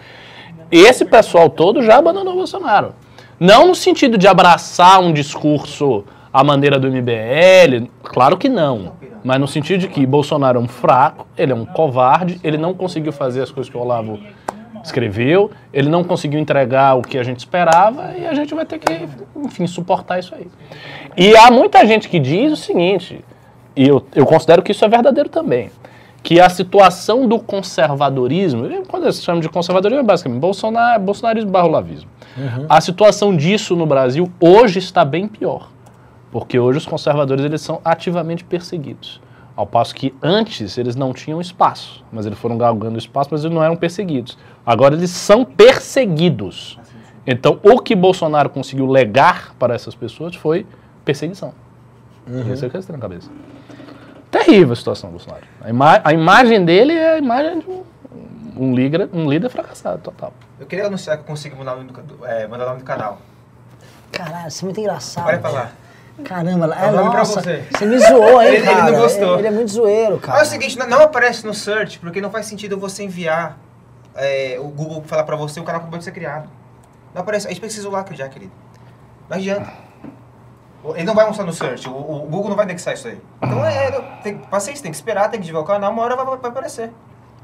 Esse 0.69 1.05
pessoal 1.05 1.49
todo 1.49 1.81
já 1.81 1.97
abandonou 1.97 2.33
o 2.33 2.37
Bolsonaro. 2.37 2.93
Não 3.41 3.69
no 3.69 3.73
sentido 3.73 4.19
de 4.19 4.27
abraçar 4.27 5.01
um 5.01 5.11
discurso 5.11 6.03
à 6.31 6.43
maneira 6.43 6.77
do 6.77 6.87
MBL, 6.87 7.89
claro 8.03 8.37
que 8.37 8.47
não. 8.47 8.93
Mas 9.23 9.39
no 9.39 9.47
sentido 9.47 9.79
de 9.79 9.87
que 9.87 10.05
Bolsonaro 10.05 10.59
é 10.59 10.61
um 10.61 10.67
fraco, 10.67 11.25
ele 11.35 11.51
é 11.51 11.55
um 11.55 11.65
covarde, 11.65 12.39
ele 12.43 12.55
não 12.55 12.71
conseguiu 12.75 13.11
fazer 13.11 13.41
as 13.41 13.49
coisas 13.49 13.67
que 13.67 13.75
o 13.75 13.81
Olavo 13.81 14.19
escreveu, 14.83 15.49
ele 15.73 15.89
não 15.89 16.03
conseguiu 16.03 16.39
entregar 16.39 16.93
o 16.93 17.01
que 17.01 17.17
a 17.17 17.23
gente 17.23 17.39
esperava 17.39 18.13
e 18.15 18.27
a 18.27 18.33
gente 18.35 18.53
vai 18.53 18.63
ter 18.63 18.77
que, 18.77 19.09
enfim, 19.35 19.65
suportar 19.65 20.19
isso 20.19 20.35
aí. 20.35 20.47
E 21.17 21.35
há 21.35 21.49
muita 21.49 21.83
gente 21.83 22.07
que 22.09 22.19
diz 22.19 22.53
o 22.53 22.55
seguinte, 22.55 23.25
e 23.75 23.87
eu, 23.87 24.05
eu 24.13 24.27
considero 24.27 24.61
que 24.61 24.71
isso 24.71 24.85
é 24.85 24.87
verdadeiro 24.87 25.29
também, 25.29 25.71
que 26.23 26.39
a 26.39 26.49
situação 26.49 27.27
do 27.27 27.39
conservadorismo, 27.39 28.67
quando 28.87 29.11
se 29.11 29.23
chama 29.23 29.41
de 29.41 29.49
conservadorismo 29.49 30.01
é 30.01 30.05
basicamente 30.05 30.39
Bolsonar, 30.39 30.99
bolsonarismo 30.99 31.51
barra 31.51 31.67
olavismo. 31.67 32.09
A 32.69 32.79
situação 32.79 33.35
disso 33.35 33.75
no 33.75 33.85
Brasil 33.85 34.31
hoje 34.39 34.79
está 34.79 35.03
bem 35.03 35.27
pior, 35.27 35.69
porque 36.31 36.59
hoje 36.59 36.77
os 36.77 36.85
conservadores 36.85 37.43
eles 37.43 37.61
são 37.61 37.81
ativamente 37.83 38.43
perseguidos. 38.43 39.21
Ao 39.55 39.65
passo 39.65 39.93
que 39.93 40.13
antes 40.21 40.77
eles 40.77 40.95
não 40.95 41.11
tinham 41.11 41.41
espaço, 41.41 42.03
mas 42.11 42.25
eles 42.25 42.39
foram 42.39 42.57
galgando 42.57 42.97
espaço, 42.97 43.29
mas 43.31 43.43
eles 43.43 43.53
não 43.53 43.63
eram 43.63 43.75
perseguidos. 43.75 44.37
Agora 44.65 44.95
eles 44.95 45.09
são 45.09 45.43
perseguidos. 45.43 46.79
Então 47.27 47.59
o 47.61 47.79
que 47.79 47.95
Bolsonaro 47.95 48.49
conseguiu 48.49 48.85
legar 48.87 49.53
para 49.59 49.75
essas 49.75 49.93
pessoas 49.93 50.35
foi 50.35 50.65
perseguição. 51.03 51.53
Isso 52.53 52.63
é 52.63 52.67
o 52.67 52.71
que 52.71 52.79
têm 52.79 52.95
na 52.95 53.01
cabeça. 53.01 53.29
Terrível 54.31 54.71
a 54.73 54.75
situação 54.75 55.09
do 55.09 55.17
Bolsonaro. 55.17 55.43
A, 55.61 55.69
ima- 55.69 56.01
a 56.03 56.13
imagem 56.13 56.63
dele 56.63 56.93
é 56.93 57.13
a 57.13 57.17
imagem 57.17 57.59
de 57.59 57.67
um, 57.69 57.83
um 58.55 58.73
líder, 58.73 59.09
um 59.13 59.29
líder 59.29 59.49
fracassado 59.49 59.97
total. 59.99 60.33
Eu 60.59 60.65
queria 60.65 60.87
anunciar 60.87 61.17
que 61.17 61.23
eu 61.23 61.27
consigo 61.27 61.57
mandar 61.57 61.73
o 61.73 61.83
nome 61.83 61.91
do, 61.91 62.25
é, 62.25 62.47
mandar 62.47 62.63
o 62.65 62.67
nome 62.69 62.79
do 62.79 62.85
canal. 62.85 63.19
Caralho, 64.11 64.49
você 64.49 64.63
é 64.63 64.65
muito 64.65 64.79
engraçado. 64.79 65.27
Olha 65.27 65.39
pra 65.39 65.49
lá. 65.49 65.71
Caramba, 66.23 66.73
é, 66.75 66.91
vou 66.91 67.09
pra 67.09 67.19
nossa, 67.19 67.41
você. 67.41 67.63
você 67.71 67.85
me 67.85 67.97
zoou, 67.99 68.41
hein, 68.41 68.47
Ele- 68.55 68.57
ele 68.57 68.65
não 68.67 68.75
cara? 68.75 68.91
gostou. 68.91 69.37
Ele 69.39 69.47
é 69.47 69.51
muito 69.51 69.71
zoeiro, 69.71 70.19
cara. 70.19 70.37
Mas 70.39 70.47
é 70.47 70.49
o 70.49 70.51
seguinte, 70.59 70.77
não, 70.77 70.87
não 70.87 71.01
aparece 71.01 71.45
no 71.45 71.53
search, 71.53 71.99
porque 71.99 72.21
não 72.21 72.29
faz 72.29 72.45
sentido 72.45 72.77
você 72.77 73.03
enviar 73.03 73.57
é, 74.15 74.57
o 74.59 74.65
Google 74.67 75.01
falar 75.05 75.23
pra 75.23 75.35
você 75.35 75.59
o 75.59 75.63
canal 75.63 75.81
acabou 75.81 75.97
de 75.97 76.03
ser 76.05 76.11
criado. 76.11 76.49
Não 77.13 77.21
aparece, 77.21 77.47
a 77.47 77.49
gente 77.49 77.59
precisa 77.59 77.89
lá 77.89 78.05
já, 78.11 78.27
querido. 78.29 78.51
Não 79.29 79.37
adianta. 79.37 79.71
Ele 80.95 81.03
não 81.03 81.13
vai 81.13 81.25
mostrar 81.27 81.45
no 81.45 81.53
search, 81.53 81.87
o, 81.87 81.91
o 81.91 82.27
Google 82.29 82.49
não 82.49 82.55
vai 82.55 82.65
indexar 82.65 82.93
isso 82.93 83.07
aí. 83.07 83.19
Então 83.41 83.63
é, 83.65 83.91
tem, 84.23 84.37
paciência, 84.37 84.81
tem 84.81 84.91
que 84.91 84.97
esperar, 84.97 85.29
tem 85.29 85.39
que 85.39 85.45
divulgar 85.45 85.75
o 85.77 85.79
canal, 85.79 85.91
uma 85.93 86.01
hora 86.03 86.15
vai, 86.15 86.25
vai- 86.25 86.37
vai 86.37 86.49
aparecer. 86.51 86.91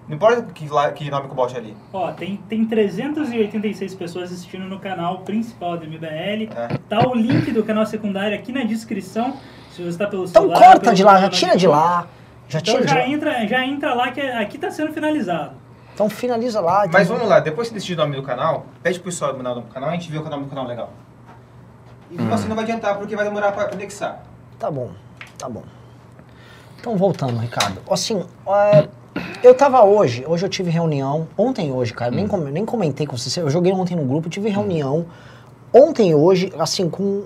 Não 0.07 0.15
importa 0.15 0.41
que, 0.53 0.67
lá- 0.69 0.89
que 0.91 1.09
nome 1.11 1.25
que 1.25 1.31
eu 1.31 1.35
bote 1.35 1.55
ali. 1.57 1.75
Ó, 1.93 2.11
tem, 2.13 2.37
tem 2.49 2.65
386 2.65 3.93
pessoas 3.95 4.31
assistindo 4.31 4.63
no 4.65 4.79
canal 4.79 5.19
principal 5.19 5.77
do 5.77 5.85
MBL. 5.85 6.49
É. 6.55 6.77
Tá 6.89 7.07
o 7.07 7.13
link 7.13 7.51
do 7.51 7.63
canal 7.63 7.85
secundário 7.85 8.33
aqui 8.37 8.51
na 8.51 8.63
descrição. 8.63 9.35
Se 9.71 9.83
você 9.83 9.97
tá 9.97 10.07
pelo 10.07 10.23
Então 10.25 10.43
celular, 10.43 10.59
corta 10.59 10.79
pelo 10.79 10.95
de 10.95 11.03
lá, 11.03 11.19
já 11.19 11.29
tira 11.29 11.55
de 11.57 11.67
lá. 11.67 12.07
Já 12.47 12.59
Então 12.59 12.73
tira 12.75 12.85
de 12.85 12.91
já 12.93 12.99
lá. 12.99 13.07
entra, 13.09 13.47
já 13.47 13.65
entra 13.65 13.93
lá 13.93 14.11
que 14.11 14.21
aqui 14.21 14.57
tá 14.57 14.71
sendo 14.71 14.93
finalizado. 14.93 15.51
Então 15.93 16.09
finaliza 16.09 16.61
lá. 16.61 16.85
Mas 16.91 17.03
então- 17.07 17.17
vamos 17.17 17.29
lá, 17.29 17.39
depois 17.41 17.67
que 17.67 17.73
você 17.73 17.79
decidir 17.79 17.93
o 17.93 17.97
nome 17.97 18.15
do 18.15 18.23
canal, 18.23 18.65
pede 18.81 18.99
pro 18.99 19.11
pessoal 19.11 19.35
mandar 19.35 19.51
o 19.51 19.55
nome 19.55 19.67
do 19.67 19.73
canal, 19.73 19.89
a 19.89 19.93
gente 19.93 20.09
vê 20.09 20.17
o 20.17 20.23
nome 20.23 20.43
do 20.45 20.49
canal 20.49 20.65
legal. 20.65 20.89
E 22.11 22.17
você 22.17 22.47
não 22.47 22.55
vai 22.55 22.63
adiantar 22.63 22.97
porque 22.97 23.15
vai 23.15 23.25
demorar 23.25 23.51
pra 23.51 23.71
anexar. 23.73 24.23
Tá 24.59 24.71
bom, 24.71 24.89
tá 25.37 25.47
bom. 25.49 25.63
Então, 26.79 26.95
voltando, 26.95 27.37
Ricardo. 27.39 27.79
Assim, 27.89 28.23
é, 28.47 28.87
eu 29.43 29.53
tava 29.55 29.83
hoje, 29.83 30.23
hoje 30.27 30.45
eu 30.45 30.49
tive 30.49 30.69
reunião, 30.69 31.27
ontem 31.37 31.69
e 31.69 31.71
hoje, 31.71 31.93
cara, 31.93 32.11
nem, 32.11 32.27
com- 32.27 32.37
nem 32.37 32.65
comentei 32.65 33.05
com 33.05 33.17
você, 33.17 33.41
eu 33.41 33.49
joguei 33.49 33.73
ontem 33.73 33.95
no 33.95 34.05
grupo, 34.05 34.29
tive 34.29 34.49
reunião, 34.49 35.05
ontem 35.73 36.11
e 36.11 36.15
hoje, 36.15 36.53
assim, 36.57 36.89
com... 36.89 37.23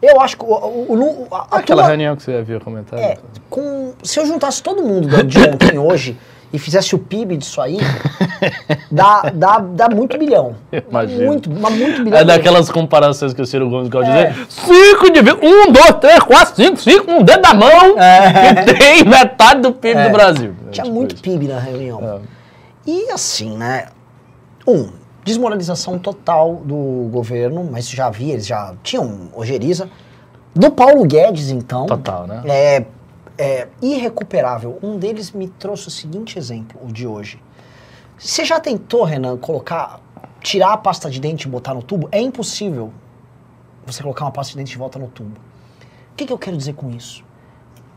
Eu 0.00 0.20
acho 0.20 0.36
que 0.36 0.44
o... 0.44 0.48
o, 0.48 1.24
o- 1.24 1.34
a, 1.34 1.38
a 1.38 1.42
Aquela 1.58 1.82
turma- 1.82 1.88
reunião 1.88 2.16
que 2.16 2.22
você 2.22 2.34
havia 2.34 2.60
comentado. 2.60 2.98
É, 3.00 3.18
com, 3.50 3.92
se 4.02 4.18
eu 4.20 4.26
juntasse 4.26 4.62
todo 4.62 4.82
mundo 4.82 5.08
de 5.24 5.38
ontem 5.48 5.74
e 5.74 5.78
hoje 5.78 6.16
e 6.52 6.58
fizesse 6.58 6.94
o 6.94 6.98
PIB 6.98 7.36
disso 7.36 7.60
aí, 7.60 7.78
dá, 8.90 9.30
dá, 9.34 9.58
dá 9.58 9.88
muito 9.88 10.16
bilhão. 10.18 10.54
Imagino. 10.90 11.24
Muito, 11.26 11.50
mas 11.50 11.74
muito 11.76 12.04
bilhão. 12.04 12.18
É 12.18 12.24
daquelas 12.24 12.70
comparações 12.70 13.32
que 13.34 13.42
o 13.42 13.46
Ciro 13.46 13.68
Gomes 13.68 13.88
gosta 13.88 14.10
de 14.12 14.18
É. 14.18 14.30
dizer. 14.30 14.46
Cinco 14.48 15.10
de 15.10 15.20
Um, 15.46 15.72
dois, 15.72 15.92
três, 16.00 16.18
quatro, 16.20 16.54
cinco, 16.54 16.76
cinco, 16.78 17.10
um 17.10 17.22
dedo 17.22 17.42
da 17.42 17.54
mão. 17.54 17.96
Que 18.64 18.74
tem 18.74 19.04
metade 19.04 19.60
do 19.60 19.72
PIB 19.72 19.98
É. 20.00 20.04
do 20.08 20.12
Brasil. 20.12 20.54
É 20.68 20.70
Tinha 20.70 20.84
tipo 20.84 20.94
muito 20.96 21.14
isso. 21.14 21.22
PIB 21.22 21.48
na 21.48 21.58
reunião. 21.58 22.20
É. 22.86 22.90
E 22.90 23.10
assim, 23.10 23.56
né? 23.56 23.86
Um, 24.66 24.88
desmoralização 25.24 25.98
total 25.98 26.54
do 26.64 27.08
governo, 27.10 27.68
mas 27.70 27.88
já 27.90 28.06
havia, 28.06 28.34
eles 28.34 28.46
já 28.46 28.74
tinham 28.82 29.28
ojeriza. 29.34 29.88
Do 30.54 30.70
Paulo 30.70 31.04
Guedes, 31.04 31.50
então. 31.50 31.84
Total, 31.86 32.26
né? 32.26 32.40
É, 32.46 32.84
é 33.38 33.68
irrecuperável. 33.82 34.78
Um 34.82 34.98
deles 34.98 35.32
me 35.32 35.48
trouxe 35.48 35.88
o 35.88 35.90
seguinte 35.90 36.38
exemplo, 36.38 36.80
o 36.82 36.92
de 36.92 37.06
hoje. 37.06 37.42
Você 38.18 38.44
já 38.44 38.58
tentou, 38.58 39.04
Renan, 39.04 39.36
colocar, 39.36 40.00
tirar 40.40 40.72
a 40.72 40.76
pasta 40.76 41.10
de 41.10 41.20
dente 41.20 41.46
e 41.46 41.50
botar 41.50 41.74
no 41.74 41.82
tubo? 41.82 42.08
É 42.10 42.20
impossível 42.20 42.92
você 43.84 44.02
colocar 44.02 44.24
uma 44.24 44.32
pasta 44.32 44.52
de 44.52 44.58
dente 44.58 44.72
de 44.72 44.78
volta 44.78 44.98
no 44.98 45.08
tubo. 45.08 45.36
O 46.12 46.16
que, 46.16 46.24
que 46.26 46.32
eu 46.32 46.38
quero 46.38 46.56
dizer 46.56 46.74
com 46.74 46.90
isso? 46.90 47.24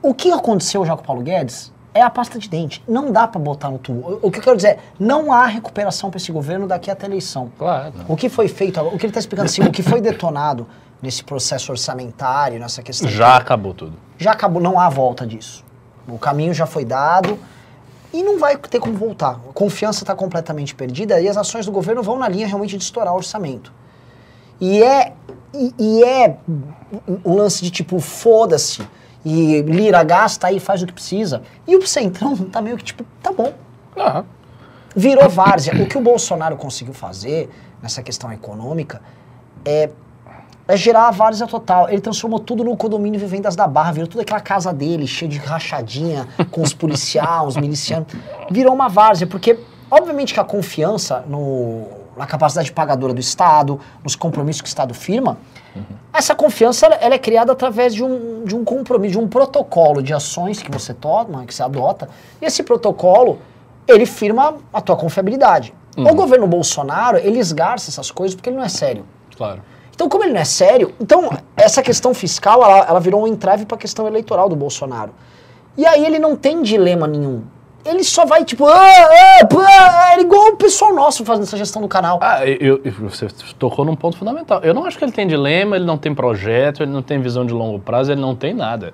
O 0.01 0.13
que 0.13 0.31
aconteceu 0.31 0.85
já 0.85 0.95
com 0.95 1.03
o 1.03 1.05
Paulo 1.05 1.21
Guedes 1.21 1.71
é 1.93 2.01
a 2.01 2.09
pasta 2.09 2.37
de 2.37 2.49
dente. 2.49 2.83
Não 2.87 3.11
dá 3.11 3.27
pra 3.27 3.39
botar 3.39 3.69
no 3.69 3.77
tubo. 3.77 4.19
O, 4.21 4.31
que 4.31 4.39
eu 4.39 4.43
quero 4.43 4.55
dizer 4.55 4.69
é, 4.69 4.79
não 4.99 5.31
há 5.31 5.45
recuperação 5.45 6.09
para 6.09 6.17
esse 6.17 6.31
governo 6.31 6.67
daqui 6.67 6.91
até 6.91 7.05
a 7.05 7.09
eleição. 7.09 7.51
Claro. 7.57 7.93
O 8.07 8.15
que 8.15 8.29
foi 8.29 8.47
feito, 8.47 8.79
o 8.79 8.97
que 8.97 9.05
ele 9.05 9.07
está 9.07 9.19
explicando 9.19 9.49
assim, 9.49 9.61
o 9.61 9.71
que 9.71 9.81
foi 9.81 10.01
detonado 10.01 10.67
nesse 11.01 11.23
processo 11.23 11.71
orçamentário, 11.71 12.59
nessa 12.59 12.83
questão. 12.83 13.09
Já 13.09 13.37
acabou 13.37 13.73
tudo. 13.73 13.93
Já 14.17 14.31
acabou, 14.31 14.61
não 14.61 14.79
há 14.79 14.89
volta 14.89 15.25
disso. 15.25 15.63
O 16.07 16.17
caminho 16.17 16.53
já 16.53 16.65
foi 16.65 16.83
dado 16.83 17.39
e 18.13 18.23
não 18.23 18.39
vai 18.39 18.57
ter 18.57 18.79
como 18.79 18.95
voltar. 18.95 19.39
A 19.49 19.53
confiança 19.53 20.03
está 20.03 20.15
completamente 20.15 20.75
perdida 20.75 21.19
e 21.19 21.27
as 21.27 21.37
ações 21.37 21.65
do 21.65 21.71
governo 21.71 22.03
vão 22.03 22.17
na 22.17 22.27
linha 22.27 22.47
realmente 22.47 22.77
de 22.77 22.83
estourar 22.83 23.13
o 23.13 23.17
orçamento. 23.17 23.71
E 24.59 24.83
é, 24.83 25.13
e, 25.53 25.73
e 25.79 26.03
é 26.03 26.37
um 27.23 27.35
lance 27.35 27.63
de 27.63 27.71
tipo, 27.71 27.99
foda-se, 27.99 28.81
e 29.23 29.61
lira 29.61 30.03
gasta 30.03 30.47
aí, 30.47 30.59
faz 30.59 30.81
o 30.81 30.85
que 30.85 30.93
precisa. 30.93 31.41
E 31.67 31.75
o 31.75 31.85
Centrão 31.85 32.35
tá 32.49 32.61
meio 32.61 32.77
que 32.77 32.83
tipo, 32.83 33.03
tá 33.21 33.31
bom, 33.31 33.53
Ah, 33.97 34.23
virou 34.95 35.29
várzea. 35.29 35.73
O 35.81 35.87
que 35.87 35.97
o 35.97 36.01
Bolsonaro 36.01 36.55
conseguiu 36.57 36.93
fazer 36.93 37.49
nessa 37.81 38.01
questão 38.01 38.31
econômica 38.31 39.01
é, 39.65 39.89
é 40.67 40.77
gerar 40.77 41.07
a 41.07 41.11
várzea 41.11 41.47
total. 41.47 41.89
Ele 41.89 42.01
transformou 42.01 42.39
tudo 42.39 42.63
no 42.63 42.75
condomínio 42.77 43.19
Vivendas 43.19 43.55
da 43.55 43.67
Barra, 43.67 43.91
virou 43.91 44.07
toda 44.07 44.21
aquela 44.21 44.39
casa 44.39 44.73
dele, 44.73 45.05
cheia 45.05 45.29
de 45.29 45.37
rachadinha, 45.37 46.27
com 46.51 46.61
os 46.61 46.73
policiais, 46.73 47.47
os 47.47 47.57
milicianos. 47.57 48.07
Virou 48.49 48.73
uma 48.73 48.87
várzea, 48.87 49.27
porque 49.27 49.59
obviamente 49.91 50.33
que 50.33 50.39
a 50.39 50.43
confiança 50.43 51.23
no, 51.27 51.98
na 52.19 52.27
capacidade 52.27 52.69
pagadora 52.73 53.13
do 53.13 53.19
Estado, 53.21 53.79
nos 54.03 54.13
compromissos 54.15 54.61
que 54.61 54.67
o 54.67 54.69
Estado 54.69 54.93
firma, 54.93 55.37
essa 56.13 56.35
confiança 56.35 56.85
ela- 56.85 56.95
ela 56.95 57.15
é 57.15 57.17
criada 57.17 57.53
através 57.53 57.95
de 57.95 58.03
um, 58.03 58.43
de 58.43 58.53
um 58.55 58.65
compromisso, 58.65 59.13
de 59.13 59.17
um 59.19 59.27
protocolo 59.27 60.03
de 60.03 60.13
ações 60.13 60.61
que 60.61 60.69
você 60.69 60.93
toma, 60.93 61.45
que 61.45 61.53
você 61.55 61.63
adota. 61.63 62.09
E 62.41 62.45
esse 62.45 62.61
protocolo, 62.61 63.39
ele 63.87 64.05
firma 64.05 64.55
a 64.73 64.81
tua 64.81 64.97
confiabilidade. 64.97 65.73
O 65.97 66.13
governo 66.13 66.45
Bolsonaro, 66.47 67.17
ele 67.17 67.39
esgarça 67.39 67.89
essas 67.89 68.11
coisas 68.11 68.35
porque 68.35 68.49
ele 68.49 68.57
não 68.57 68.63
é 68.63 68.69
sério. 68.69 69.05
claro. 69.35 69.61
Então, 69.95 70.07
como 70.07 70.23
ele 70.23 70.31
não 70.33 70.39
é 70.39 70.45
sério, 70.45 70.93
então 70.97 71.29
essa 71.57 71.81
questão 71.81 72.13
fiscal, 72.13 72.63
ela, 72.63 72.77
ela 72.87 72.99
virou 73.01 73.21
um 73.23 73.27
entrave 73.27 73.65
para 73.65 73.75
a 73.75 73.77
questão 73.79 74.07
eleitoral 74.07 74.47
do 74.47 74.55
Bolsonaro. 74.55 75.11
E 75.75 75.85
aí 75.85 76.05
ele 76.05 76.19
não 76.19 76.37
tem 76.37 76.61
dilema 76.61 77.05
nenhum. 77.05 77.43
Ele 77.85 78.03
só 78.03 78.25
vai 78.25 78.43
tipo, 78.43 78.67
ah, 78.67 78.75
ah, 78.77 80.13
é 80.17 80.21
igual 80.21 80.49
o 80.49 80.55
pessoal 80.57 80.93
nosso 80.93 81.23
fazendo 81.23 81.43
essa 81.43 81.57
gestão 81.57 81.81
do 81.81 81.87
canal. 81.87 82.19
Ah, 82.21 82.45
eu, 82.45 82.81
eu- 82.83 82.91
você 83.09 83.27
tocou 83.57 83.85
num 83.85 83.95
ponto 83.95 84.17
fundamental. 84.17 84.59
Eu 84.63 84.73
não 84.73 84.85
acho 84.85 84.97
que 84.97 85.03
ele 85.05 85.11
tem 85.11 85.25
dilema, 85.25 85.75
ele 85.75 85.85
não 85.85 85.97
tem 85.97 86.13
projeto, 86.13 86.83
ele 86.83 86.91
não 86.91 87.01
tem 87.01 87.19
visão 87.21 87.45
de 87.45 87.53
longo 87.53 87.79
prazo, 87.79 88.11
ele 88.11 88.21
não 88.21 88.35
tem 88.35 88.53
nada. 88.53 88.93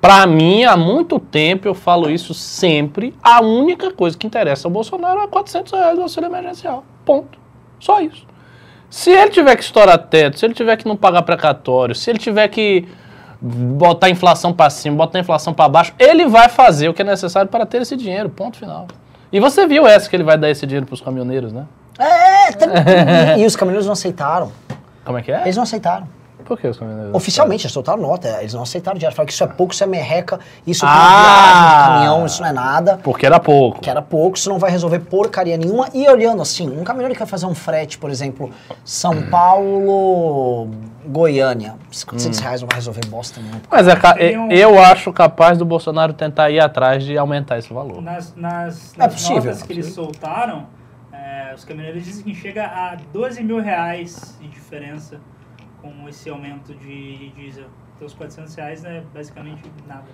Pra 0.00 0.26
mim, 0.26 0.64
há 0.64 0.76
muito 0.76 1.18
tempo, 1.18 1.66
eu 1.66 1.74
falo 1.74 2.08
isso 2.08 2.32
sempre, 2.32 3.12
a 3.22 3.42
única 3.42 3.90
coisa 3.92 4.16
que 4.16 4.26
interessa 4.26 4.68
ao 4.68 4.72
Bolsonaro 4.72 5.20
é 5.22 5.26
400 5.26 5.72
reais 5.72 5.96
do 5.96 6.02
auxílio 6.02 6.28
emergencial. 6.28 6.84
Ponto. 7.04 7.38
Só 7.80 8.00
isso. 8.00 8.24
Se 8.88 9.10
ele 9.10 9.30
tiver 9.30 9.56
que 9.56 9.62
estourar 9.64 9.98
teto, 9.98 10.38
se 10.38 10.46
ele 10.46 10.54
tiver 10.54 10.76
que 10.76 10.86
não 10.86 10.96
pagar 10.96 11.22
precatório, 11.22 11.94
se 11.94 12.08
ele 12.10 12.18
tiver 12.18 12.46
que 12.48 12.86
botar 13.40 14.08
a 14.08 14.10
inflação 14.10 14.52
pra 14.52 14.68
cima, 14.70 14.96
botar 14.96 15.18
a 15.18 15.20
inflação 15.20 15.52
pra 15.54 15.68
baixo, 15.68 15.94
ele 15.98 16.26
vai 16.26 16.48
fazer 16.48 16.88
o 16.88 16.94
que 16.94 17.02
é 17.02 17.04
necessário 17.04 17.48
para 17.50 17.64
ter 17.64 17.82
esse 17.82 17.96
dinheiro, 17.96 18.28
ponto 18.28 18.56
final. 18.56 18.86
E 19.32 19.38
você 19.40 19.66
viu 19.66 19.86
essa 19.86 20.08
que 20.08 20.16
ele 20.16 20.24
vai 20.24 20.36
dar 20.38 20.50
esse 20.50 20.66
dinheiro 20.66 20.86
pros 20.86 21.00
caminhoneiros, 21.00 21.52
né? 21.52 21.64
É, 21.98 22.52
tá- 22.52 22.66
e, 23.36 23.42
e 23.42 23.46
os 23.46 23.54
caminhoneiros 23.54 23.86
não 23.86 23.92
aceitaram. 23.92 24.50
Como 25.04 25.18
é 25.18 25.22
que 25.22 25.30
é? 25.32 25.42
Eles 25.42 25.56
não 25.56 25.62
aceitaram. 25.62 26.08
Por 26.48 26.58
que 26.58 26.66
os 26.66 26.78
caminhoneiros? 26.78 27.14
Oficialmente, 27.14 27.66
eles 27.66 27.72
soltaram 27.72 28.00
nota, 28.00 28.38
eles 28.40 28.54
não 28.54 28.62
aceitaram 28.62 28.96
dinheiro. 28.96 29.14
Falaram 29.14 29.26
que 29.26 29.34
isso 29.34 29.44
é 29.44 29.46
pouco, 29.46 29.74
isso 29.74 29.84
é 29.84 29.86
merreca, 29.86 30.40
isso 30.66 30.82
é 30.82 30.88
Ah! 30.88 30.94
viagem 30.94 31.68
de 31.68 31.84
caminhão, 31.84 32.26
isso 32.26 32.40
não 32.40 32.48
é 32.48 32.52
nada. 32.52 32.98
Porque 33.02 33.26
era 33.26 33.38
pouco. 33.38 33.80
Que 33.80 33.90
era 33.90 34.00
pouco, 34.00 34.38
isso 34.38 34.48
não 34.48 34.58
vai 34.58 34.70
resolver 34.70 35.00
porcaria 35.00 35.58
nenhuma. 35.58 35.90
E 35.92 36.08
olhando 36.08 36.40
assim, 36.40 36.66
um 36.66 36.82
caminhoneiro 36.82 37.12
que 37.12 37.18
vai 37.18 37.28
fazer 37.28 37.44
um 37.44 37.54
frete, 37.54 37.98
por 37.98 38.08
exemplo, 38.08 38.50
São 38.82 39.20
Paulo, 39.24 40.70
Goiânia, 41.04 41.74
400 42.06 42.38
reais 42.38 42.60
não 42.62 42.68
vai 42.68 42.76
resolver 42.76 43.04
bosta 43.08 43.40
nenhuma. 43.42 43.60
Mas 43.70 43.86
é 43.86 43.94
eu 44.48 44.82
acho 44.82 45.12
capaz 45.12 45.58
do 45.58 45.66
Bolsonaro 45.66 46.14
tentar 46.14 46.48
ir 46.48 46.60
atrás 46.60 47.04
de 47.04 47.18
aumentar 47.18 47.58
esse 47.58 47.70
valor. 47.70 48.00
Nas, 48.00 48.34
nas, 48.34 48.94
É 48.94 48.98
nas 49.00 49.12
possível, 49.12 49.36
notas 49.36 49.62
é 49.62 49.66
que 49.66 49.72
eles 49.74 49.92
soltaram, 49.92 50.66
é, 51.12 51.52
os 51.54 51.62
caminhoneiros 51.62 52.04
dizem 52.04 52.24
que 52.24 52.34
chega 52.34 52.64
a 52.64 52.96
12 53.12 53.44
mil 53.44 53.60
reais 53.60 54.34
de 54.40 54.48
diferença 54.48 55.20
com 55.80 56.08
esse 56.08 56.28
aumento 56.28 56.74
de 56.74 57.30
diesel. 57.30 57.66
Então 57.94 58.06
os 58.06 58.14
400 58.14 58.54
reais 58.54 58.84
é 58.84 59.02
basicamente 59.12 59.62
nada. 59.86 60.04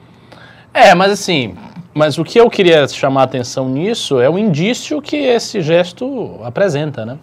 É, 0.73 0.95
mas 0.95 1.13
assim, 1.13 1.57
mas 1.93 2.19
o 2.19 2.25
que 2.25 2.41
eu 2.41 2.51
queria 2.51 2.89
chamar 2.89 3.23
a 3.23 3.25
atenção 3.25 3.69
nisso 3.69 4.21
é 4.21 4.29
o 4.29 4.39
indício 4.39 5.01
que 5.01 5.17
esse 5.17 5.61
gesto 5.61 6.41
apresenta, 6.43 7.07
né? 7.07 7.19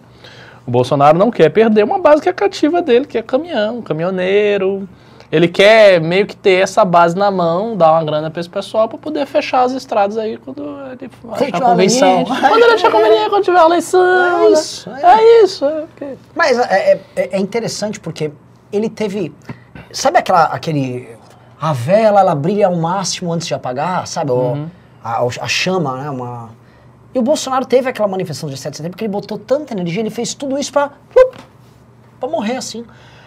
O 0.66 0.70
Bolsonaro 0.70 1.18
não 1.18 1.30
quer 1.30 1.50
perder 1.50 1.84
uma 1.84 1.98
base 1.98 2.22
que 2.22 2.28
é 2.28 2.32
cativa 2.32 2.80
dele, 2.80 3.04
que 3.04 3.18
é 3.18 3.22
caminhão, 3.22 3.82
caminhoneiro. 3.82 4.88
Ele 5.32 5.48
quer 5.48 5.98
meio 5.98 6.26
que 6.26 6.36
ter 6.36 6.62
essa 6.62 6.84
base 6.84 7.16
na 7.16 7.30
mão, 7.30 7.74
dar 7.74 7.92
uma 7.92 8.04
grana 8.04 8.30
para 8.30 8.38
esse 8.38 8.50
pessoal 8.50 8.86
para 8.86 8.98
poder 8.98 9.24
fechar 9.24 9.62
as 9.62 9.72
estradas 9.72 10.18
aí 10.18 10.36
quando 10.36 10.62
ele 11.00 11.10
achar 11.32 11.60
conveniente. 11.62 12.30
Quando 12.40 12.62
ele 12.62 12.74
achar 12.74 12.90
conveniente, 12.92 13.30
quando 13.30 13.44
tiver 13.44 13.60
eleição. 13.60 14.02
É 14.02 14.38
né? 14.42 14.48
isso, 14.50 14.90
é. 14.90 15.02
É 15.02 15.42
isso. 15.42 15.64
É, 15.64 15.80
porque- 15.86 16.16
Mas 16.36 16.58
é, 16.58 17.00
é- 17.16 17.36
é 17.36 17.38
interessante 17.38 17.98
porque 17.98 18.30
ele 18.70 18.90
teve. 18.90 19.34
Sabe 19.90 20.18
aquela, 20.18 20.44
aquele. 20.44 21.08
A 21.58 21.72
vela, 21.72 22.20
ela 22.20 22.34
brilha 22.34 22.66
ao 22.66 22.76
máximo 22.76 23.32
antes 23.32 23.46
de 23.46 23.54
apagar, 23.54 24.06
sabe? 24.06 24.32
O- 24.32 24.66
a, 25.02 25.22
a 25.24 25.48
chama, 25.48 25.96
né? 25.96 26.10
Uma... 26.10 26.50
E 27.14 27.18
o 27.18 27.22
Bolsonaro 27.22 27.64
teve 27.64 27.88
aquela 27.88 28.06
manifestação 28.06 28.50
de 28.50 28.56
7 28.58 28.72
de 28.72 28.76
setembro 28.76 28.92
porque 28.96 29.04
ele 29.04 29.12
botou 29.12 29.38
tanta 29.38 29.72
energia, 29.72 30.00
ele 30.00 30.10
fez 30.10 30.34
tudo 30.34 30.58
isso 30.58 30.70
pra. 30.70 30.90
plup, 31.10 31.36
pra 32.20 32.28
morrer 32.28 32.56
assim. 32.56 32.84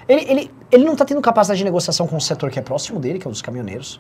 Ele, 0.07 0.25
ele, 0.29 0.51
ele 0.71 0.83
não 0.85 0.95
tá 0.95 1.03
tendo 1.05 1.19
capacidade 1.21 1.57
de 1.57 1.63
negociação 1.65 2.05
com 2.07 2.15
o 2.17 2.21
setor 2.21 2.49
que 2.51 2.59
é 2.59 2.61
próximo 2.61 2.99
dele, 2.99 3.19
que 3.19 3.25
é 3.27 3.29
o 3.29 3.31
dos 3.31 3.41
caminhoneiros. 3.41 3.99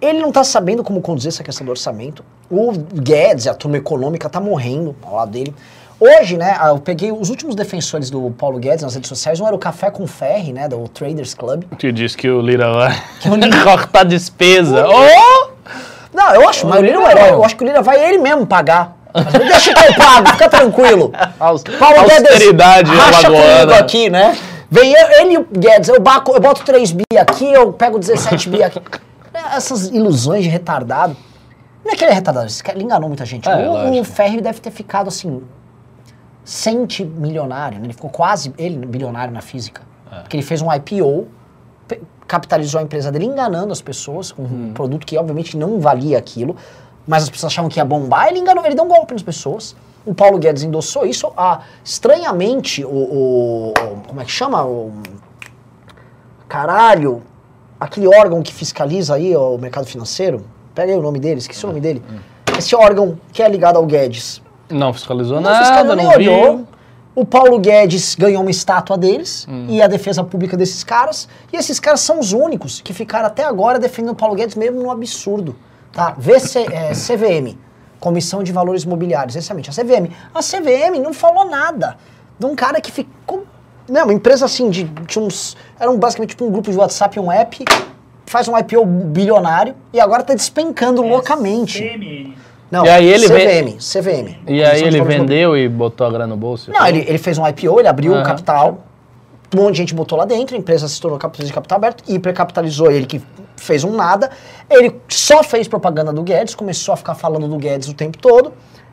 Ele 0.00 0.18
não 0.20 0.32
tá 0.32 0.42
sabendo 0.44 0.82
como 0.82 1.00
conduzir 1.00 1.28
essa 1.28 1.42
questão 1.42 1.64
do 1.64 1.70
orçamento. 1.70 2.24
O 2.50 2.72
Guedes, 2.72 3.46
a 3.46 3.54
turma 3.54 3.76
econômica, 3.76 4.28
tá 4.28 4.40
morrendo 4.40 4.96
ao 5.02 5.14
lado 5.16 5.30
dele. 5.30 5.54
Hoje, 5.98 6.38
né, 6.38 6.58
eu 6.66 6.78
peguei 6.78 7.12
os 7.12 7.28
últimos 7.28 7.54
defensores 7.54 8.08
do 8.08 8.30
Paulo 8.30 8.58
Guedes 8.58 8.82
nas 8.82 8.94
redes 8.94 9.08
sociais. 9.08 9.38
Um 9.38 9.46
era 9.46 9.54
o 9.54 9.58
Café 9.58 9.90
com 9.90 10.06
Ferre, 10.06 10.50
né, 10.52 10.66
do 10.66 10.88
Traders 10.88 11.34
Club. 11.34 11.64
Que 11.78 11.92
diz 11.92 12.16
que 12.16 12.30
o 12.30 12.40
Lira 12.40 12.72
vai 12.72 12.96
o 13.26 13.34
Lira- 13.34 13.60
cortar 13.64 14.04
despesa. 14.04 14.86
Oh! 14.88 15.50
Não, 16.14 16.34
eu 16.34 16.48
acho, 16.48 16.66
mas 16.66 16.80
o 16.80 16.82
Lira 16.82 16.96
é 16.96 16.98
um 16.98 17.08
herói. 17.08 17.30
Eu 17.32 17.44
acho 17.44 17.54
que 17.54 17.62
o 17.62 17.66
Lira 17.66 17.82
vai 17.82 18.02
ele 18.02 18.16
mesmo 18.16 18.46
pagar. 18.46 18.96
Deixa 19.46 19.74
que 19.74 19.84
eu 19.86 19.94
pago, 19.94 20.28
fica 20.30 20.48
tranquilo. 20.48 21.12
Paulo 21.38 21.58
Guedes, 22.06 22.30
austeridade 22.30 22.90
racha 22.90 23.26
comigo 23.26 23.72
aqui, 23.78 24.08
né? 24.08 24.38
Vem 24.70 24.92
eu- 24.92 25.10
ele 25.20 25.32
e 25.34 25.38
o 25.38 25.44
Guedes, 25.50 25.88
eu, 25.88 26.00
baco, 26.00 26.32
eu 26.32 26.40
boto 26.40 26.64
3 26.64 26.92
bi 26.92 27.02
aqui, 27.18 27.50
eu 27.52 27.72
pego 27.72 27.98
17 27.98 28.48
bi 28.48 28.62
aqui. 28.62 28.80
Essas 29.54 29.88
ilusões 29.88 30.44
de 30.44 30.48
retardado. 30.50 31.16
Não 31.84 31.92
é 31.92 31.96
que 31.96 32.04
ele 32.04 32.12
é 32.12 32.14
retardado, 32.14 32.46
ele 32.74 32.84
enganou 32.84 33.08
muita 33.08 33.24
gente. 33.24 33.48
É, 33.48 33.68
o, 33.68 34.00
o. 34.00 34.04
Ferri 34.04 34.40
deve 34.40 34.60
ter 34.60 34.70
ficado 34.70 35.08
assim, 35.08 35.42
centi 36.44 37.04
milionário, 37.04 37.78
né? 37.78 37.86
Ele 37.86 37.92
ficou 37.92 38.10
quase, 38.10 38.52
ele, 38.58 38.84
bilionário 38.86 39.32
na 39.32 39.40
física. 39.40 39.82
É. 40.12 40.20
Porque 40.20 40.36
ele 40.36 40.42
fez 40.44 40.60
um 40.62 40.68
IPO, 40.72 41.26
capitalizou 42.26 42.78
a 42.80 42.82
empresa 42.84 43.10
dele 43.10 43.24
enganando 43.26 43.72
as 43.72 43.80
pessoas 43.82 44.30
com 44.30 44.42
Uhum. 44.42 44.68
um 44.68 44.72
produto 44.72 45.04
que 45.06 45.16
obviamente 45.18 45.56
não 45.56 45.80
valia 45.80 46.16
aquilo, 46.18 46.54
mas 47.06 47.24
as 47.24 47.30
pessoas 47.30 47.52
achavam 47.52 47.68
que 47.68 47.80
ia 47.80 47.84
bombar, 47.84 48.28
ele 48.28 48.38
enganou, 48.38 48.64
ele 48.64 48.74
deu 48.74 48.84
um 48.84 48.88
golpe 48.88 49.12
nas 49.14 49.22
pessoas. 49.22 49.74
O 50.04 50.14
Paulo 50.14 50.38
Guedes 50.38 50.62
endossou 50.62 51.04
isso. 51.06 51.30
Ah, 51.36 51.60
estranhamente, 51.84 52.84
o, 52.84 52.88
o- 52.88 53.68
o- 53.72 54.02
Como 54.08 54.20
é 54.20 54.24
que 54.24 54.30
chama? 54.30 54.64
O, 54.64 54.92
caralho, 56.48 57.22
aquele 57.78 58.06
órgão 58.08 58.42
que 58.42 58.52
fiscaliza 58.52 59.14
aí 59.14 59.34
ó, 59.36 59.54
o 59.54 59.58
mercado 59.58 59.86
financeiro. 59.86 60.44
Pega 60.74 60.92
aí 60.92 60.98
o 60.98 61.02
nome 61.02 61.18
dele, 61.18 61.38
esqueci 61.38 61.64
o 61.64 61.68
nome 61.68 61.80
dele. 61.80 62.02
Esse 62.58 62.74
órgão 62.74 63.18
que 63.32 63.42
é 63.42 63.48
ligado 63.48 63.76
ao 63.76 63.86
Guedes. 63.86 64.42
Não 64.68 64.92
fiscalizou 64.92 65.36
Não 65.40 65.50
nada, 65.50 65.64
fiscalizou, 65.64 65.96
nem 65.96 66.06
não 66.06 66.12
olhou. 66.14 66.56
viu. 66.58 66.68
O 67.14 67.24
Paulo 67.24 67.58
Guedes 67.58 68.14
ganhou 68.14 68.40
uma 68.40 68.50
estátua 68.52 68.96
deles 68.96 69.46
Hum. 69.50 69.66
e 69.68 69.82
a 69.82 69.88
defesa 69.88 70.22
pública 70.22 70.56
desses 70.56 70.84
caras. 70.84 71.28
E 71.52 71.56
esses 71.56 71.80
caras 71.80 72.00
são 72.00 72.20
os 72.20 72.32
únicos 72.32 72.80
que 72.80 72.92
ficaram 72.94 73.26
até 73.26 73.44
agora 73.44 73.78
defendendo 73.78 74.12
o 74.12 74.16
Paulo 74.16 74.34
Guedes 74.34 74.54
mesmo 74.54 74.80
no 74.80 74.90
absurdo. 74.90 75.56
Tá? 75.92 76.14
VC, 76.16 76.66
é, 76.70 76.92
CVM, 76.94 77.58
Comissão 78.00 78.42
de 78.42 78.50
Valores 78.50 78.84
Mobiliários, 78.84 79.36
exatamente, 79.36 79.70
a 79.70 79.72
CVM. 79.72 80.10
A 80.34 80.40
CVM 80.40 80.98
não 81.00 81.12
falou 81.12 81.44
nada 81.44 81.96
de 82.38 82.46
um 82.46 82.56
cara 82.56 82.80
que 82.80 82.90
ficou. 82.90 83.44
Não, 83.86 84.04
uma 84.04 84.12
empresa 84.14 84.46
assim 84.46 84.70
de, 84.70 84.84
de 84.84 85.18
uns. 85.18 85.56
Era 85.78 85.90
um, 85.90 85.98
basicamente 85.98 86.30
tipo 86.30 86.44
um 86.44 86.50
grupo 86.50 86.70
de 86.70 86.76
WhatsApp, 86.78 87.20
um 87.20 87.30
app, 87.30 87.64
faz 88.24 88.48
um 88.48 88.56
IPO 88.56 88.84
bilionário 88.86 89.74
e 89.92 90.00
agora 90.00 90.22
tá 90.22 90.34
despencando 90.34 91.02
loucamente. 91.02 91.82
CMN. 91.82 92.34
Não, 92.70 92.86
E 92.86 92.88
aí 92.88 93.06
ele 93.06 93.26
CVM, 93.26 93.78
CVM. 93.78 94.36
E 94.46 94.62
aí 94.62 94.82
ele 94.82 95.02
vendeu 95.02 95.56
e 95.56 95.68
botou 95.68 96.06
a 96.06 96.10
grana 96.10 96.28
no 96.28 96.36
bolso? 96.36 96.70
Não, 96.70 96.86
ele, 96.86 97.04
ele 97.06 97.18
fez 97.18 97.36
um 97.36 97.46
IPO, 97.46 97.80
ele 97.80 97.88
abriu 97.88 98.14
o 98.14 98.22
capital, 98.22 98.84
um 99.54 99.62
monte 99.62 99.72
de 99.72 99.78
gente 99.78 99.94
botou 99.94 100.16
lá 100.18 100.24
dentro, 100.24 100.54
a 100.54 100.58
empresa 100.58 100.86
se 100.86 101.00
tornou 101.00 101.18
cap- 101.18 101.36
de 101.42 101.52
capital 101.52 101.76
aberto, 101.76 102.04
hipercapitalizou 102.08 102.90
ele 102.90 103.06
que 103.06 103.22
fez 103.56 103.82
um 103.84 103.94
nada. 103.94 104.30
Ele 104.68 105.00
só 105.08 105.42
fez 105.42 105.66
propaganda 105.66 106.12
do 106.12 106.22
Guedes, 106.22 106.54
começou 106.54 106.94
a 106.94 106.96
ficar 106.96 107.14
falando 107.14 107.48
do 107.48 107.56
Guedes 107.56 107.88
o 107.88 107.94
tempo 107.94 108.18
todo. 108.18 108.52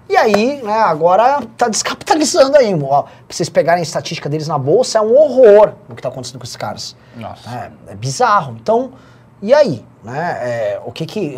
E 0.10 0.16
aí, 0.16 0.62
né, 0.64 0.74
agora 0.74 1.42
tá 1.58 1.68
descapitalizando 1.68 2.58
aí. 2.58 2.74
Ó, 2.74 3.04
pra 3.04 3.12
vocês 3.30 3.50
pegarem 3.50 3.82
a 3.82 3.84
estatística 3.84 4.30
deles 4.30 4.48
na 4.48 4.58
bolsa, 4.58 5.00
é 5.00 5.02
um 5.02 5.14
horror 5.16 5.74
o 5.90 5.96
que 5.96 6.02
tá 6.02 6.08
acontecendo 6.10 6.40
com 6.40 6.46
esses 6.46 6.56
caras. 6.56 6.96
Nossa. 7.16 7.50
É, 7.50 7.92
é 7.92 7.96
bizarro. 7.96 8.56
Então, 8.62 8.94
e 9.42 9.54
aí? 9.54 9.86
Né? 10.04 10.38
É, 10.42 10.82
o 10.86 10.92
que 10.92 11.06
que. 11.06 11.38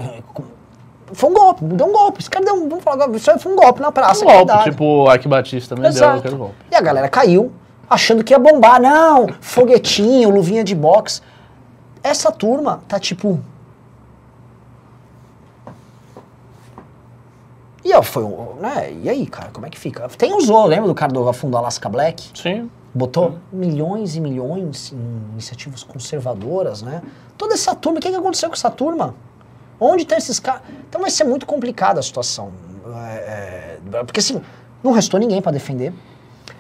Foi 1.12 1.30
um 1.30 1.34
golpe, 1.34 1.64
deu 1.64 1.88
um 1.88 1.92
golpe. 1.92 2.20
Esse 2.20 2.30
cara 2.30 2.46
deu 2.46 2.54
um. 2.54 2.70
Vamos 2.70 2.84
falar 2.84 3.04
agora, 3.04 3.20
foi 3.40 3.52
um 3.52 3.56
golpe 3.56 3.82
na 3.82 3.92
praça. 3.92 4.24
Um 4.24 4.28
golpe, 4.28 4.64
tipo 4.66 4.84
o 4.84 5.14
Ike 5.14 5.28
Batista 5.28 5.76
também 5.76 5.92
deu 5.92 6.08
aquele 6.08 6.36
golpe. 6.36 6.56
E 6.72 6.76
a 6.76 6.82
galera 6.82 7.10
caiu 7.10 7.52
achando 7.90 8.24
que 8.24 8.34
ia 8.34 8.40
bombar. 8.40 8.82
Não, 8.82 9.28
foguetinho, 9.42 10.30
luvinha 10.30 10.64
de 10.64 10.76
boxe. 10.76 11.22
Essa 12.04 12.32
turma 12.32 12.82
tá 12.88 13.00
tipo. 13.00 13.40
E 17.84 17.94
ó, 17.94 18.04
foi. 18.04 18.24
Né? 18.60 18.94
E 19.04 19.10
aí, 19.10 19.26
cara, 19.26 19.50
como 19.52 19.66
é 19.66 19.70
que 19.70 19.80
fica? 19.80 20.08
Tem 20.10 20.34
usou, 20.34 20.66
lembra 20.66 20.88
do 20.88 20.96
cara 20.96 21.12
do 21.12 21.34
fundo 21.34 21.58
Alaska 21.58 21.90
Black? 21.90 22.30
Sim. 22.36 22.70
Botou 22.94 23.38
milhões 23.52 24.16
e 24.16 24.22
milhões 24.22 24.92
em 24.92 25.32
iniciativas 25.34 25.84
conservadoras, 25.84 26.82
né? 26.82 27.02
Toda 27.38 27.54
essa 27.54 27.74
turma, 27.76 28.00
o 28.00 28.02
que, 28.02 28.10
que 28.10 28.16
aconteceu 28.16 28.50
com 28.50 28.56
essa 28.56 28.70
turma? 28.70 29.16
Onde 29.80 30.06
tem 30.06 30.18
esses 30.18 30.40
caras? 30.40 30.62
Então 30.88 31.00
vai 31.02 31.10
ser 31.10 31.24
muito 31.24 31.46
complicada 31.46 32.00
a 32.00 32.04
situação. 32.04 32.52
É, 33.08 33.80
é, 33.94 34.04
porque 34.04 34.20
assim, 34.20 34.42
não 34.84 34.92
restou 34.92 35.20
ninguém 35.20 35.42
pra 35.42 35.52
defender. 35.52 35.94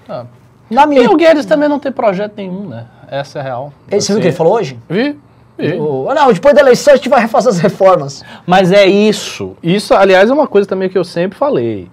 Ah. 0.07 0.25
Na 0.69 0.83
E 0.83 0.87
minha 0.87 1.09
o 1.11 1.15
Guedes 1.15 1.45
também 1.45 1.67
não 1.67 1.79
tem 1.79 1.91
projeto 1.91 2.33
nenhum, 2.37 2.67
né? 2.67 2.85
Essa 3.09 3.39
é 3.39 3.41
a 3.41 3.43
real. 3.43 3.73
Ele- 3.91 4.01
Você 4.01 4.11
viu 4.13 4.19
o 4.19 4.21
que 4.21 4.27
ele 4.27 4.35
falou 4.35 4.53
hoje? 4.53 4.77
Vi? 4.89 5.17
Vi. 5.57 5.73
O- 5.73 6.11
não, 6.13 6.31
depois 6.31 6.53
da 6.53 6.61
eleição 6.61 6.93
a 6.93 6.95
gente 6.97 7.09
vai 7.09 7.19
refazer 7.21 7.49
as 7.51 7.59
reformas. 7.59 8.23
Mas 8.45 8.71
é 8.71 8.85
isso. 8.85 9.57
Isso, 9.63 9.93
aliás, 9.93 10.29
é 10.29 10.33
uma 10.33 10.47
coisa 10.47 10.67
também 10.67 10.87
que 10.89 10.97
eu 10.97 11.03
sempre 11.03 11.37
falei. 11.37 11.89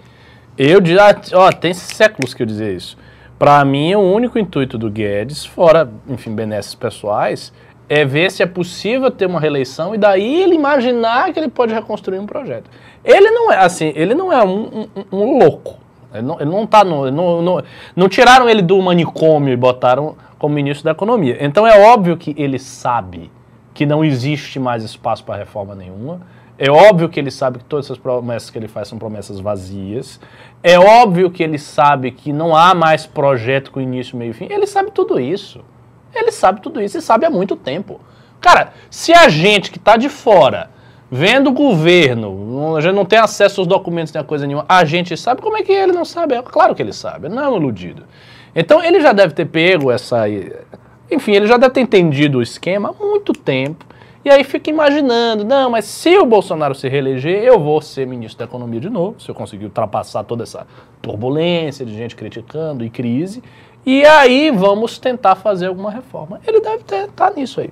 Eu 0.59 0.85
já, 0.85 1.15
ó, 1.35 1.51
tem 1.53 1.73
séculos 1.75 2.33
que 2.35 2.43
eu 2.43 2.47
dizia 2.47 2.71
isso. 2.71 2.97
Pra 3.39 3.63
mim, 3.65 3.95
o 3.95 4.01
único 4.01 4.39
intuito 4.39 4.79
do 4.79 4.91
Guedes, 4.91 5.45
fora, 5.45 5.89
enfim, 6.09 6.35
benesses 6.35 6.75
pessoais, 6.75 7.53
é 7.89 8.05
ver 8.05 8.31
se 8.31 8.43
é 8.43 8.47
possível 8.47 9.11
ter 9.11 9.27
uma 9.27 9.39
reeleição 9.39 9.95
e 9.95 9.99
daí 9.99 10.43
ele 10.43 10.55
imaginar 10.55 11.33
que 11.33 11.39
ele 11.39 11.49
pode 11.49 11.75
reconstruir 11.75 12.19
um 12.19 12.27
projeto. 12.27 12.71
Ele 13.05 13.31
não 13.31 13.53
é, 13.53 13.59
assim, 13.59 13.93
ele 13.95 14.15
não 14.15 14.33
é 14.33 14.43
um, 14.45 14.87
um- 14.97 15.05
um 15.13 15.39
louco. 15.39 15.75
Ele 16.19 16.27
não, 16.27 16.37
não 16.39 16.67
tá 16.67 16.85
no, 16.85 17.11
não, 17.11 17.43
não, 17.43 17.63
não 17.95 18.09
tiraram 18.09 18.49
ele 18.49 18.63
do 18.63 18.81
manicômio 18.81 19.53
e 19.53 19.57
botaram 19.57 20.17
como 20.39 20.55
ministro 20.55 20.85
da 20.85 20.91
economia. 20.91 21.39
Então 21.41 21.67
é 21.67 21.79
óbvio 21.93 22.17
que 22.17 22.35
ele 22.37 22.59
sabe 22.59 23.31
que 23.73 23.85
não 23.85 24.05
existe 24.05 24.59
mais 24.59 24.83
espaço 24.83 25.25
para 25.25 25.37
reforma 25.37 25.75
nenhuma. 25.75 26.21
É 26.59 26.71
óbvio 26.71 27.09
que 27.11 27.21
ele 27.21 27.31
sabe 27.31 27.59
que 27.59 27.65
todas 27.65 27.87
essas 27.87 27.99
promessas 27.99 28.49
que 28.49 28.59
ele 28.59 28.69
faz 28.69 28.89
são 28.89 28.99
promessas 28.99 29.41
vazias. 29.41 30.19
É 30.63 30.79
óbvio 30.79 31.31
que 31.31 31.43
ele 31.43 31.59
sabe 31.59 32.11
que 32.11 32.33
não 32.33 32.57
há 32.57 32.75
mais 32.75 33.05
projeto 33.07 33.71
com 33.71 33.81
início, 33.81 34.17
meio 34.17 34.31
e 34.31 34.33
fim. 34.33 34.47
Ele 34.51 34.67
sabe 34.67 34.91
tudo 34.91 35.21
isso. 35.21 35.63
Ele 36.15 36.33
sabe 36.33 36.63
tudo 36.63 36.81
isso 36.81 36.97
e 36.97 37.03
sabe 37.03 37.27
há 37.27 37.31
muito 37.31 37.57
tempo. 37.57 38.01
Cara, 38.41 38.73
se 38.91 39.13
a 39.13 39.29
gente 39.29 39.71
que 39.71 39.77
está 39.77 39.99
de 39.99 40.09
fora, 40.09 40.71
vendo 41.11 41.51
o 41.51 41.53
governo, 41.53 42.81
gente 42.81 42.95
não 42.95 43.05
tem 43.05 43.19
acesso 43.19 43.61
aos 43.61 43.69
documentos 43.69 44.13
nem 44.13 44.21
a 44.21 44.25
coisa 44.25 44.47
nenhuma, 44.47 44.65
a 44.69 44.85
gente 44.85 45.17
sabe 45.17 45.41
como 45.41 45.57
é 45.57 45.63
que 45.63 45.73
ele 45.73 45.93
não 45.93 46.05
sabe. 46.05 46.35
É 46.35 46.43
claro 46.43 46.75
que 46.75 46.83
ele 46.83 46.93
sabe, 46.93 47.29
não 47.29 47.43
é 47.43 47.49
um 47.49 47.57
iludido. 47.57 48.05
Então 48.55 48.83
ele 48.83 49.01
já 49.01 49.13
deve 49.13 49.35
ter 49.35 49.47
pego 49.47 49.91
essa. 49.91 50.25
Enfim, 51.11 51.33
ele 51.33 51.47
já 51.47 51.57
deve 51.57 51.75
ter 51.75 51.81
entendido 51.81 52.39
o 52.39 52.43
esquema 52.43 52.91
há 52.91 53.05
muito 53.05 53.33
tempo. 53.33 53.85
E 54.25 54.31
aí 54.31 54.43
fica 54.43 54.71
imaginando, 54.71 55.45
não, 55.45 55.71
mas 55.71 55.85
se 55.85 56.19
o 56.19 56.27
Bolsonaro 56.27 56.75
se 56.75 56.89
reeleger, 56.89 57.45
eu 57.45 57.61
vou 57.61 57.81
ser 57.81 58.09
ministro 58.09 58.41
da 58.41 58.45
Economia 58.45 58.81
de 58.81 58.91
novo, 58.91 59.21
se 59.21 59.29
eu 59.29 59.35
conseguir 59.37 59.67
ultrapassar 59.67 60.25
toda 60.25 60.43
essa 60.43 60.67
turbulência 61.01 61.87
de 61.87 61.95
gente 61.95 62.17
criticando 62.17 62.85
e 62.85 62.91
crise. 62.91 63.41
E 63.85 64.05
aí 64.05 64.51
vamos 64.51 64.99
tentar 64.99 65.37
fazer 65.37 65.67
alguma 65.67 65.93
reforma. 65.93 66.41
Ele 66.45 66.61
deve 66.61 66.83
estar 67.05 67.33
nisso 67.37 67.61
aí. 67.61 67.71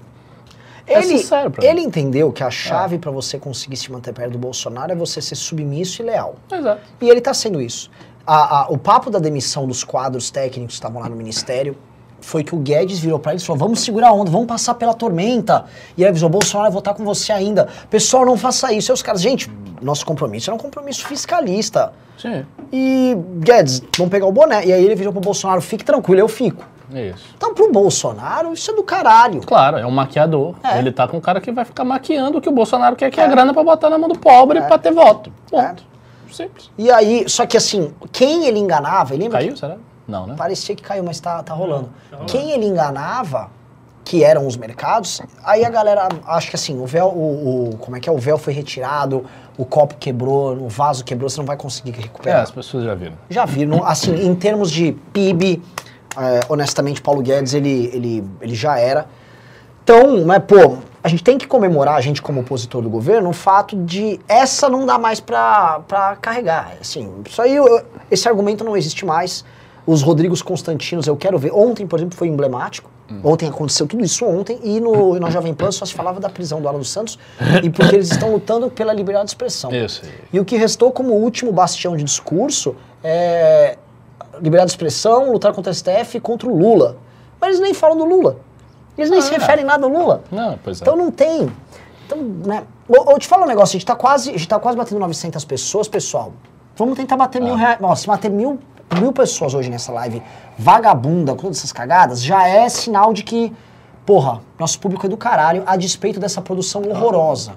É 0.87 0.99
Ele, 0.99 1.19
sincero 1.19 1.51
pra 1.51 1.65
ele 1.65 1.81
entendeu 1.81 2.31
que 2.31 2.43
a 2.43 2.51
chave 2.51 2.99
pra 2.99 3.11
você 3.11 3.39
conseguir 3.39 3.77
se 3.77 3.91
manter 3.91 4.13
perto 4.13 4.33
do 4.33 4.39
Bolsonaro 4.39 4.93
é 4.93 4.95
você 4.95 5.21
ser 5.23 5.35
submisso 5.35 6.03
e 6.03 6.05
leal. 6.05 6.37
Exato. 6.53 6.81
E 7.01 7.09
ele 7.09 7.21
tá 7.21 7.33
sendo 7.33 7.61
isso. 7.61 7.91
A- 8.27 8.63
a- 8.63 8.69
o 8.69 8.77
papo 8.79 9.11
da 9.11 9.19
demissão 9.19 9.67
dos 9.67 9.83
quadros 9.83 10.31
técnicos 10.31 10.75
que 10.75 10.79
estavam 10.81 11.01
lá 11.01 11.09
no 11.09 11.17
ministério 11.17 11.77
foi 12.21 12.43
que 12.45 12.55
o 12.55 12.59
Guedes 12.59 12.99
virou 12.99 13.19
pra 13.19 13.33
eles 13.33 13.43
e 13.43 13.47
falou: 13.47 13.61
vamos 13.61 13.81
segurar 13.81 14.09
a 14.09 14.13
onda, 14.13 14.31
vamos 14.31 14.47
passar 14.47 14.75
pela 14.75 14.95
tormenta. 14.95 15.65
E 15.97 16.03
ele 16.03 16.09
avisou: 16.11 16.29
Bolsonaro 16.29 16.71
vai 16.71 16.73
votar 16.75 16.95
com 16.95 17.05
você 17.05 17.33
ainda. 17.33 17.69
Pessoal, 17.91 18.25
não 18.27 18.37
faça 18.37 18.73
isso. 18.73 18.91
E 18.91 18.95
os 18.95 19.03
caras, 19.03 19.21
gente, 19.21 19.51
nosso 19.83 20.05
compromisso 20.07 20.51
é 20.51 20.55
um 20.55 20.59
compromisso 20.59 21.07
fiscalista. 21.07 21.93
Sim. 22.19 22.45
E 22.73 23.15
Guedes, 23.41 23.83
vamos 23.99 24.11
pegar 24.11 24.27
o 24.27 24.33
boné. 24.33 24.65
E 24.67 24.73
aí 24.73 24.85
ele 24.85 24.95
virou 24.95 25.13
pro 25.13 25.21
Bolsonaro: 25.21 25.61
fique 25.61 25.85
tranquilo, 25.85 26.21
eu 26.21 26.29
fico. 26.29 26.65
Isso. 26.95 27.25
Então, 27.37 27.55
pro 27.55 27.71
Bolsonaro, 27.73 28.53
isso 28.53 28.71
é 28.71 28.75
do 28.75 28.83
caralho. 28.83 29.41
Claro, 29.41 29.77
é 29.79 29.87
um 29.87 29.91
maquiador. 29.91 30.55
É. 30.63 30.79
Ele 30.79 30.91
tá 30.93 31.07
com 31.09 31.17
um 31.17 31.21
cara 31.21 31.41
que 31.41 31.51
vai 31.53 31.65
ficar 31.65 31.85
maquiando 31.85 32.39
o 32.39 32.41
que 32.41 32.49
o 32.49 32.53
Bolsonaro 32.53 32.97
quer, 32.97 33.11
que 33.11 33.21
é 33.21 33.25
a 33.25 33.29
grana 33.29 33.53
pra 33.53 33.63
botar 33.65 33.91
na 33.91 33.99
mão 33.99 34.09
do 34.09 34.19
pobre 34.19 34.61
pra 34.63 34.79
ter 34.79 34.93
voto. 34.93 35.33
Ponto. 35.51 35.83
Simples. 36.33 36.71
E 36.77 36.91
aí, 36.91 37.29
só 37.29 37.47
que 37.47 37.57
assim, 37.57 37.93
quem 38.11 38.47
ele 38.47 38.59
enganava, 38.59 39.15
ele 39.15 39.25
lembra 39.25 39.39
Caiu, 39.39 39.57
será? 39.57 39.77
Não, 40.07 40.27
né? 40.27 40.35
Parecia 40.37 40.75
que 40.75 40.83
caiu, 40.83 41.05
mas 41.05 41.19
tá, 41.21 41.43
tá 41.43 41.55
rolando. 41.55 41.89
tá 42.11 42.17
rolando. 42.17 42.33
Quem 42.33 42.51
ele 42.51 42.67
enganava, 42.67 43.49
que 44.05 44.23
eram 44.25 44.47
os 44.47 44.57
mercados, 44.57 45.23
aí 45.45 45.65
a 45.65 45.71
galera, 45.71 46.09
acho 46.27 46.51
que 46.51 46.57
assim, 46.57 46.79
o 46.79 46.85
véu, 46.85 47.07
o, 47.07 47.71
o- 47.73 47.77
como 47.79 47.97
é 47.97 48.01
que 48.01 48.09
é? 48.09 48.13
O 48.13 48.19
véu 48.19 48.37
foi 48.37 48.53
retirado, 48.53 49.25
o 49.57 49.65
copo 49.65 49.95
quebrou, 49.95 50.55
o 50.57 50.69
vaso 50.69 51.05
quebrou, 51.05 51.31
você 51.31 51.39
não 51.39 51.47
vai 51.47 51.57
conseguir 51.57 51.95
É, 51.99 52.03
recuperar. 52.03 52.43
as 52.43 52.51
pessoas 52.51 52.85
já 52.85 52.95
viram. 52.95 53.15
Já 53.31 53.45
viram, 53.47 53.83
assim, 53.85 54.13
em 54.27 54.35
termos 54.35 54.71
de 54.71 54.93
PIB, 55.13 55.63
é, 56.17 56.41
honestamente, 56.49 57.01
Paulo 57.03 57.23
Guedes, 57.23 57.55
ele, 57.55 57.91
ele, 57.93 58.25
ele 58.41 58.55
já 58.55 58.79
era. 58.79 59.07
Então, 59.83 60.25
mas, 60.25 60.43
pô, 60.45 60.79
a 61.03 61.09
gente 61.09 61.23
tem 61.23 61.37
que 61.37 61.47
comemorar, 61.47 61.97
a 61.97 62.01
gente 62.01 62.23
como 62.23 62.41
opositor 62.41 62.81
do 62.83 62.89
governo, 62.89 63.29
o 63.31 63.33
fato 63.35 63.77
de 63.77 64.19
essa 64.27 64.69
não 64.69 64.87
dá 64.87 64.99
mais 64.99 65.21
pra, 65.21 65.81
pra 65.87 66.17
carregar. 66.17 66.73
Assim, 66.81 67.11
isso 67.29 67.41
aí, 67.43 67.55
eu- 67.55 67.83
esse 68.11 68.27
argumento 68.29 68.65
não 68.65 68.77
existe 68.77 69.05
mais. 69.05 69.45
Os 69.87 70.01
Rodrigos 70.01 70.41
Constantinos, 70.41 71.07
eu 71.07 71.15
quero 71.17 71.39
ver. 71.39 71.53
Ontem, 71.53 71.87
por 71.87 71.99
exemplo, 71.99 72.17
foi 72.17 72.29
emblemático. 72.29 72.91
Ontem 73.23 73.47
aconteceu 73.47 73.87
tudo 73.87 74.03
isso 74.03 74.25
ontem 74.25 74.59
e 74.65 74.81
no, 74.81 75.21
na 75.21 75.29
Jovem 75.29 75.53
Pan 75.53 75.71
só 75.71 75.85
se 75.85 75.93
falava 75.93 76.19
da 76.19 76.31
prisão 76.31 76.59
do 76.63 76.67
Alan 76.67 76.79
dos 76.79 76.89
Santos 76.91 77.19
e 77.63 77.69
porque 77.69 77.95
eles 77.95 78.11
estão 78.11 78.33
lutando 78.33 78.71
pela 78.71 78.95
liberdade 78.95 79.27
de 79.27 79.31
expressão. 79.33 79.71
Isso. 79.75 80.01
E 80.33 80.41
o 80.41 80.45
que 80.45 80.57
restou 80.57 80.91
como 80.91 81.13
último 81.13 81.53
bastião 81.53 81.95
de 81.99 82.03
discurso 82.03 82.75
é 83.03 83.77
liberdade 84.41 84.67
de 84.67 84.73
expressão, 84.73 85.31
lutar 85.33 85.53
contra 85.53 85.71
o 85.71 85.75
STF 85.75 86.17
e 86.17 86.21
contra 86.21 86.49
o 86.49 86.57
Lula. 86.57 86.97
Mas 87.41 87.51
eles 87.51 87.61
nem 87.61 87.75
falam 87.75 87.97
do 87.97 88.05
Lula. 88.05 88.37
Eles 88.97 89.11
nem 89.11 89.19
Ah, 89.19 89.23
se 89.23 89.35
é. 89.35 89.39
referem 89.39 89.65
nada 89.65 89.85
ao 89.87 89.91
Lula. 89.93 90.23
Não, 90.31 90.59
pois 90.63 90.81
é. 90.81 90.85
Então 90.85 90.97
não 90.97 91.11
tem. 91.11 91.51
Então, 92.07 92.19
né? 92.19 92.65
Eu, 92.89 93.05
eu 93.11 93.19
te 93.19 93.27
falo 93.27 93.45
um 93.45 93.47
negócio, 93.47 93.73
a 93.77 93.79
gente 93.79 93.87
tá 93.87 93.97
quase, 93.97 94.31
a 94.31 94.33
gente 94.35 94.47
tá 94.49 94.59
quase 94.59 94.77
batendo 94.77 94.99
900 95.01 95.45
pessoas, 95.45 95.89
pessoal. 95.89 96.33
Vamos 96.77 96.97
tentar 96.97 97.17
bater 97.17 97.41
Ah. 97.41 97.45
mil 97.45 97.55
reais. 97.55 97.81
Nossa, 97.81 98.03
se 98.03 98.07
bater 98.07 98.31
mil, 98.31 98.59
mil 99.01 99.13
pessoas 99.13 99.55
hoje 99.55 99.69
nessa 99.71 99.91
live 99.93 100.23
vagabunda, 100.59 101.33
com 101.33 101.43
todas 101.43 101.59
essas 101.59 101.73
cagadas, 101.73 102.23
já 102.23 102.47
é 102.47 102.69
sinal 102.69 103.13
de 103.13 103.23
que, 103.23 103.53
porra, 104.07 104.41
nosso 104.59 104.79
público 104.79 105.07
é 105.07 105.09
do 105.09 105.17
caralho, 105.17 105.63
a 105.67 105.77
despeito 105.77 106.21
dessa 106.21 106.41
produção 106.41 106.83
horrorosa, 106.89 107.53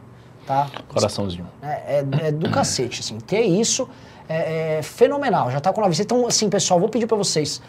tá? 0.45 0.67
Coraçãozinho. 0.87 1.47
É, 1.61 1.99
é- 1.99 2.27
é 2.27 2.31
do 2.31 2.49
cacete, 2.49 3.01
assim. 3.01 3.17
Ter 3.19 3.41
isso 3.41 3.87
é, 4.27 4.77
é 4.77 4.81
fenomenal. 4.81 5.51
Já 5.51 5.59
tá 5.59 5.71
com 5.71 5.81
900. 5.81 6.05
Então, 6.05 6.27
assim, 6.27 6.49
pessoal, 6.49 6.79
vou 6.79 6.89
pedir 6.89 7.07
pra 7.07 7.17
vocês. 7.17 7.61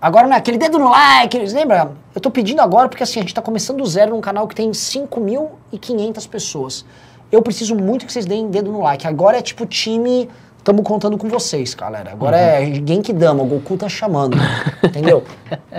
Agora 0.00 0.26
não 0.26 0.34
é 0.34 0.38
aquele 0.38 0.58
dedo 0.58 0.78
no 0.78 0.90
like, 0.90 1.38
lembra? 1.38 1.92
Eu 2.12 2.20
tô 2.20 2.30
pedindo 2.30 2.60
agora 2.60 2.88
porque, 2.88 3.04
assim, 3.04 3.20
a 3.20 3.22
gente 3.22 3.32
tá 3.32 3.40
começando 3.40 3.78
do 3.78 3.86
zero 3.86 4.10
num 4.10 4.20
canal 4.20 4.48
que 4.48 4.54
tem 4.54 4.70
5.500 4.70 6.28
pessoas. 6.28 6.84
Eu 7.30 7.40
preciso 7.40 7.76
muito 7.76 8.04
que 8.04 8.12
vocês 8.12 8.26
deem 8.26 8.50
dedo 8.50 8.72
no 8.72 8.82
like. 8.82 9.06
Agora 9.06 9.38
é 9.38 9.42
tipo 9.42 9.64
time. 9.64 10.28
Tamo 10.64 10.84
contando 10.84 11.18
com 11.18 11.28
vocês, 11.28 11.74
galera. 11.74 12.12
Agora 12.12 12.36
é 12.36 12.64
Genki 12.74 13.12
Dama, 13.12 13.42
o 13.42 13.46
Goku 13.46 13.76
tá 13.76 13.88
chamando. 13.88 14.36
entendeu? 14.84 15.24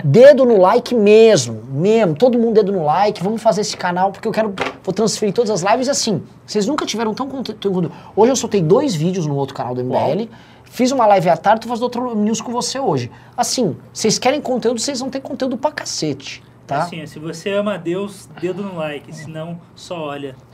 Dedo 0.03 0.43
no 0.43 0.59
like 0.59 0.93
mesmo, 0.93 1.63
mesmo. 1.69 2.15
Todo 2.15 2.37
mundo 2.37 2.55
dedo 2.55 2.73
no 2.73 2.83
like. 2.83 3.23
Vamos 3.23 3.41
fazer 3.41 3.61
esse 3.61 3.77
canal 3.77 4.11
porque 4.11 4.27
eu 4.27 4.31
quero. 4.31 4.53
Vou 4.83 4.93
transferir 4.93 5.33
todas 5.33 5.49
as 5.51 5.61
lives 5.61 5.87
e 5.87 5.91
assim. 5.91 6.21
Vocês 6.45 6.67
nunca 6.67 6.85
tiveram 6.85 7.13
tão 7.13 7.29
conteúdo. 7.29 7.91
Hoje 8.13 8.31
eu 8.33 8.35
soltei 8.35 8.61
dois 8.61 8.93
vídeos 8.93 9.25
no 9.25 9.35
outro 9.35 9.55
canal 9.55 9.73
do 9.73 9.81
MBL. 9.81 10.27
Fiz 10.65 10.91
uma 10.91 11.05
live 11.05 11.29
à 11.29 11.37
tarde, 11.37 11.61
tô 11.61 11.67
fazendo 11.69 11.83
outro 11.83 12.15
news 12.15 12.41
com 12.41 12.51
você 12.51 12.79
hoje. 12.79 13.09
Assim, 13.37 13.77
vocês 13.93 14.17
querem 14.17 14.41
conteúdo, 14.41 14.81
vocês 14.81 14.99
vão 14.99 15.09
ter 15.09 15.21
conteúdo 15.21 15.55
pra 15.55 15.71
cacete, 15.71 16.43
tá? 16.67 16.79
Assim, 16.83 17.05
se 17.05 17.19
você 17.19 17.49
ama 17.51 17.77
Deus, 17.77 18.27
dedo 18.41 18.63
no 18.63 18.75
like, 18.77 19.13
senão 19.13 19.59
só 19.75 19.99
olha. 20.07 20.35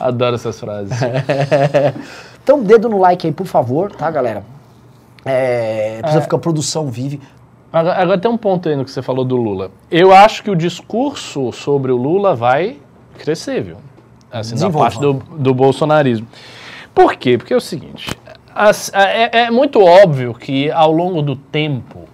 Adoro 0.00 0.34
essas 0.36 0.58
frases. 0.58 0.98
Então, 2.42 2.62
dedo 2.64 2.88
no 2.88 2.98
like 2.98 3.26
aí, 3.26 3.32
por 3.32 3.46
favor, 3.46 3.92
tá, 3.94 4.10
galera? 4.10 4.42
É, 5.26 5.98
precisa 6.00 6.22
ficar 6.22 6.36
a 6.38 6.40
produção 6.40 6.88
vive. 6.90 7.20
Agora, 7.70 8.00
agora 8.02 8.18
tem 8.18 8.30
um 8.30 8.36
ponto 8.36 8.66
aí 8.68 8.74
no 8.74 8.84
que 8.84 8.90
você 8.90 9.02
falou 9.02 9.24
do 9.26 9.36
Lula. 9.36 9.70
Eu 9.90 10.12
acho 10.12 10.42
que 10.42 10.50
o 10.50 10.56
discurso 10.56 11.52
sobre 11.52 11.92
o 11.92 11.96
Lula 11.96 12.34
vai 12.34 12.78
crescer, 13.18 13.62
viu? 13.62 13.76
Assim, 14.32 14.52
da 14.52 14.54
Desenvolva. 14.54 14.78
parte 14.78 14.98
do, 14.98 15.12
do 15.12 15.54
bolsonarismo. 15.54 16.26
Por 16.94 17.14
quê? 17.14 17.36
Porque 17.36 17.52
é 17.52 17.56
o 17.56 17.60
seguinte, 17.60 18.10
as- 18.54 18.90
é, 18.94 19.42
é 19.44 19.50
muito 19.50 19.78
óbvio 19.84 20.32
que 20.34 20.70
ao 20.72 20.90
longo 20.90 21.20
do 21.22 21.36
tempo 21.36 22.08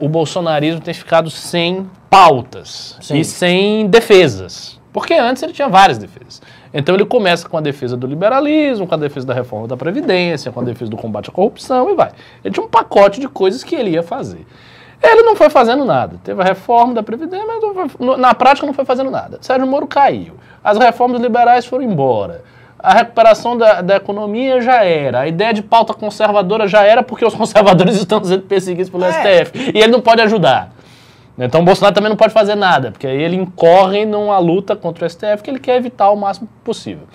o 0.00 0.08
bolsonarismo 0.08 0.80
tem 0.80 0.92
ficado 0.94 1.30
sem 1.30 1.88
pautas 2.08 2.96
Sim. 3.00 3.18
e 3.18 3.24
sem 3.24 3.86
defesas. 3.86 4.78
Porque 4.92 5.14
antes 5.14 5.42
ele 5.42 5.52
tinha 5.52 5.68
várias 5.68 5.98
defesas. 5.98 6.42
Então 6.74 6.94
ele 6.94 7.04
começa 7.04 7.48
com 7.48 7.56
a 7.56 7.60
defesa 7.60 7.96
do 7.96 8.06
liberalismo, 8.06 8.86
com 8.86 8.94
a 8.94 8.98
defesa 8.98 9.26
da 9.26 9.34
reforma 9.34 9.68
da 9.68 9.76
Previdência, 9.76 10.50
com 10.50 10.60
a 10.60 10.64
defesa 10.64 10.90
do 10.90 10.96
combate 10.96 11.30
à 11.30 11.32
corrupção 11.32 11.90
e 11.90 11.94
vai. 11.94 12.10
Ele 12.44 12.52
tinha 12.52 12.64
um 12.64 12.68
pacote 12.68 13.20
de 13.20 13.28
coisas 13.28 13.62
que 13.62 13.74
ele 13.74 13.90
ia 13.90 14.02
fazer. 14.02 14.44
Ele 15.02 15.22
não 15.22 15.34
foi 15.34 15.48
fazendo 15.48 15.84
nada. 15.84 16.16
Teve 16.22 16.42
a 16.42 16.44
reforma 16.44 16.92
da 16.92 17.02
Previdência, 17.02 17.46
mas 17.46 17.92
foi- 17.92 18.16
na 18.18 18.34
prática 18.34 18.66
não 18.66 18.74
foi 18.74 18.84
fazendo 18.84 19.10
nada. 19.10 19.38
Sérgio 19.40 19.66
Moro 19.66 19.86
caiu. 19.86 20.34
As 20.62 20.76
reformas 20.78 21.20
liberais 21.22 21.64
foram 21.64 21.84
embora. 21.84 22.42
A 22.82 22.94
recuperação 22.94 23.56
da, 23.56 23.82
da 23.82 23.96
economia 23.96 24.60
já 24.60 24.84
era. 24.84 25.20
A 25.20 25.28
ideia 25.28 25.52
de 25.52 25.62
pauta 25.62 25.92
conservadora 25.92 26.66
já 26.66 26.82
era 26.82 27.02
porque 27.02 27.24
os 27.24 27.34
conservadores 27.36 27.96
estão 27.96 28.22
sendo 28.24 28.42
perseguidos 28.42 28.90
pelo 28.90 29.04
É. 29.04 29.12
STF. 29.44 29.72
E 29.74 29.78
ele 29.78 29.92
não 29.92 30.00
pode 30.00 30.22
ajudar. 30.22 30.72
Então 31.38 31.62
o 31.62 31.64
Bolsonaro 31.64 31.94
também 31.94 32.10
não 32.10 32.16
pode 32.16 32.34
fazer 32.34 32.54
nada, 32.54 32.90
porque 32.90 33.06
aí 33.06 33.22
ele 33.22 33.36
incorre 33.36 34.04
numa 34.04 34.38
luta 34.38 34.76
contra 34.76 35.06
o 35.06 35.10
STF 35.10 35.42
que 35.42 35.50
ele 35.50 35.58
quer 35.58 35.76
evitar 35.76 36.10
o 36.10 36.16
máximo 36.16 36.48
possível. 36.62 37.06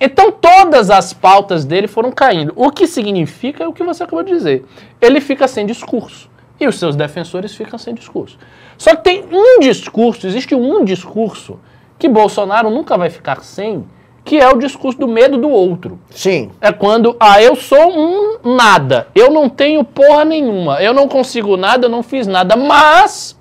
Então 0.00 0.32
todas 0.32 0.90
as 0.90 1.12
pautas 1.12 1.64
dele 1.64 1.86
foram 1.86 2.10
caindo. 2.10 2.52
O 2.56 2.70
que 2.70 2.86
significa 2.86 3.68
o 3.68 3.72
que 3.72 3.84
você 3.84 4.02
acabou 4.02 4.24
de 4.24 4.32
dizer. 4.32 4.64
Ele 5.00 5.20
fica 5.20 5.46
sem 5.46 5.66
discurso. 5.66 6.28
E 6.58 6.66
os 6.66 6.78
seus 6.78 6.96
defensores 6.96 7.54
ficam 7.54 7.78
sem 7.78 7.94
discurso. 7.94 8.38
Só 8.76 8.96
que 8.96 9.04
tem 9.04 9.24
um 9.30 9.60
discurso, 9.60 10.26
existe 10.26 10.54
um 10.54 10.84
discurso 10.84 11.58
que 11.98 12.08
Bolsonaro 12.08 12.70
nunca 12.70 12.98
vai 12.98 13.08
ficar 13.10 13.42
sem, 13.42 13.84
que 14.30 14.38
é 14.38 14.48
o 14.48 14.56
discurso 14.56 14.96
do 14.96 15.08
medo 15.08 15.36
do 15.36 15.48
outro. 15.48 15.98
Sim. 16.08 16.52
É 16.60 16.70
quando, 16.70 17.16
ah, 17.18 17.42
eu 17.42 17.56
sou 17.56 17.90
um 17.90 18.38
nada, 18.54 19.08
eu 19.12 19.28
não 19.28 19.48
tenho 19.48 19.82
porra 19.82 20.24
nenhuma, 20.24 20.80
eu 20.80 20.94
não 20.94 21.08
consigo 21.08 21.56
nada, 21.56 21.86
eu 21.86 21.90
não 21.90 22.00
fiz 22.00 22.28
nada, 22.28 22.54
mas 22.54 23.36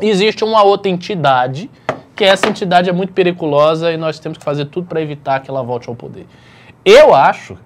existe 0.00 0.44
uma 0.44 0.62
outra 0.62 0.88
entidade, 0.88 1.68
que 2.14 2.22
essa 2.22 2.48
entidade 2.48 2.88
é 2.88 2.92
muito 2.92 3.12
periculosa 3.12 3.90
e 3.90 3.96
nós 3.96 4.20
temos 4.20 4.38
que 4.38 4.44
fazer 4.44 4.66
tudo 4.66 4.86
para 4.86 5.02
evitar 5.02 5.40
que 5.40 5.50
ela 5.50 5.64
volte 5.64 5.88
ao 5.88 5.96
poder. 5.96 6.24
Eu 6.84 7.12
acho 7.12 7.58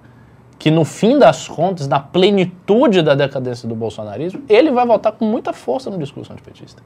que 0.57 0.71
no 0.71 0.83
fim 0.83 1.19
das 1.19 1.47
contas, 1.47 1.87
na 1.87 1.99
plenitude 1.99 3.03
da 3.03 3.13
decadência 3.13 3.69
do 3.69 3.75
bolsonarismo, 3.75 4.41
ele 4.49 4.71
vai 4.71 4.87
voltar 4.87 5.11
com 5.11 5.25
muita 5.25 5.53
força 5.53 5.91
no 5.91 5.97
discurso 5.99 6.33
antipetista. 6.33 6.81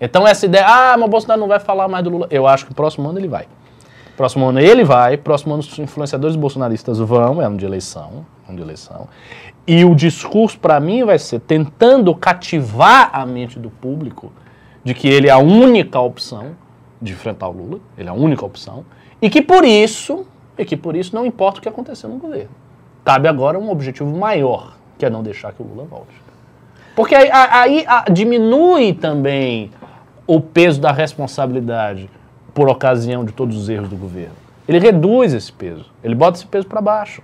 Então 0.00 0.26
essa 0.26 0.46
ideia, 0.46 0.64
ah, 0.66 0.96
mas 0.96 1.06
o 1.06 1.10
Bolsonaro 1.10 1.38
não 1.38 1.48
vai 1.48 1.60
falar 1.60 1.86
mais 1.86 2.02
do 2.02 2.08
Lula, 2.08 2.28
eu 2.30 2.46
acho 2.46 2.64
que 2.64 2.72
o 2.72 2.74
próximo 2.74 3.06
ano 3.10 3.18
ele 3.18 3.28
vai. 3.28 3.46
Próximo 4.16 4.46
ano 4.46 4.58
ele 4.58 4.82
vai, 4.82 5.16
próximo 5.18 5.52
ano 5.52 5.60
os 5.60 5.78
influenciadores 5.78 6.36
bolsonaristas 6.36 6.98
vão, 6.98 7.42
é 7.42 7.44
ano 7.44 7.58
de 7.58 7.66
eleição, 7.66 8.24
ano 8.48 8.56
de 8.56 8.62
eleição. 8.62 9.08
E 9.66 9.84
o 9.84 9.94
discurso 9.94 10.58
para 10.58 10.80
mim 10.80 11.04
vai 11.04 11.18
ser 11.18 11.40
tentando 11.40 12.14
cativar 12.14 13.10
a 13.12 13.26
mente 13.26 13.58
do 13.58 13.68
público 13.68 14.32
de 14.82 14.94
que 14.94 15.06
ele 15.06 15.28
é 15.28 15.32
a 15.32 15.38
única 15.38 16.00
opção 16.00 16.56
de 17.02 17.12
enfrentar 17.12 17.48
o 17.48 17.52
Lula, 17.52 17.80
ele 17.98 18.08
é 18.08 18.10
a 18.10 18.14
única 18.14 18.46
opção, 18.46 18.86
e 19.20 19.28
que 19.28 19.42
por 19.42 19.64
isso, 19.64 20.26
e 20.56 20.64
que 20.64 20.76
por 20.76 20.96
isso 20.96 21.14
não 21.14 21.26
importa 21.26 21.58
o 21.58 21.62
que 21.62 21.68
acontecer 21.68 22.06
no 22.06 22.16
governo. 22.16 22.50
Cabe 23.04 23.28
agora 23.28 23.58
um 23.58 23.70
objetivo 23.70 24.16
maior, 24.16 24.76
que 24.96 25.04
é 25.04 25.10
não 25.10 25.22
deixar 25.22 25.52
que 25.52 25.62
o 25.62 25.66
Lula 25.66 25.84
volte. 25.84 26.14
Porque 26.94 27.14
aí, 27.14 27.28
aí, 27.30 27.84
ah, 27.86 28.06
diminui 28.10 28.94
também 28.94 29.70
o 30.26 30.40
peso 30.40 30.80
da 30.80 30.90
responsabilidade 30.90 32.08
por 32.56 32.68
ocasião 32.70 33.22
de 33.22 33.32
todos 33.32 33.54
os 33.56 33.68
erros 33.68 33.90
do 33.90 33.96
governo. 33.96 34.34
Ele 34.66 34.78
reduz 34.78 35.34
esse 35.34 35.52
peso, 35.52 35.84
ele 36.02 36.14
bota 36.14 36.38
esse 36.38 36.46
peso 36.46 36.66
para 36.66 36.80
baixo. 36.80 37.22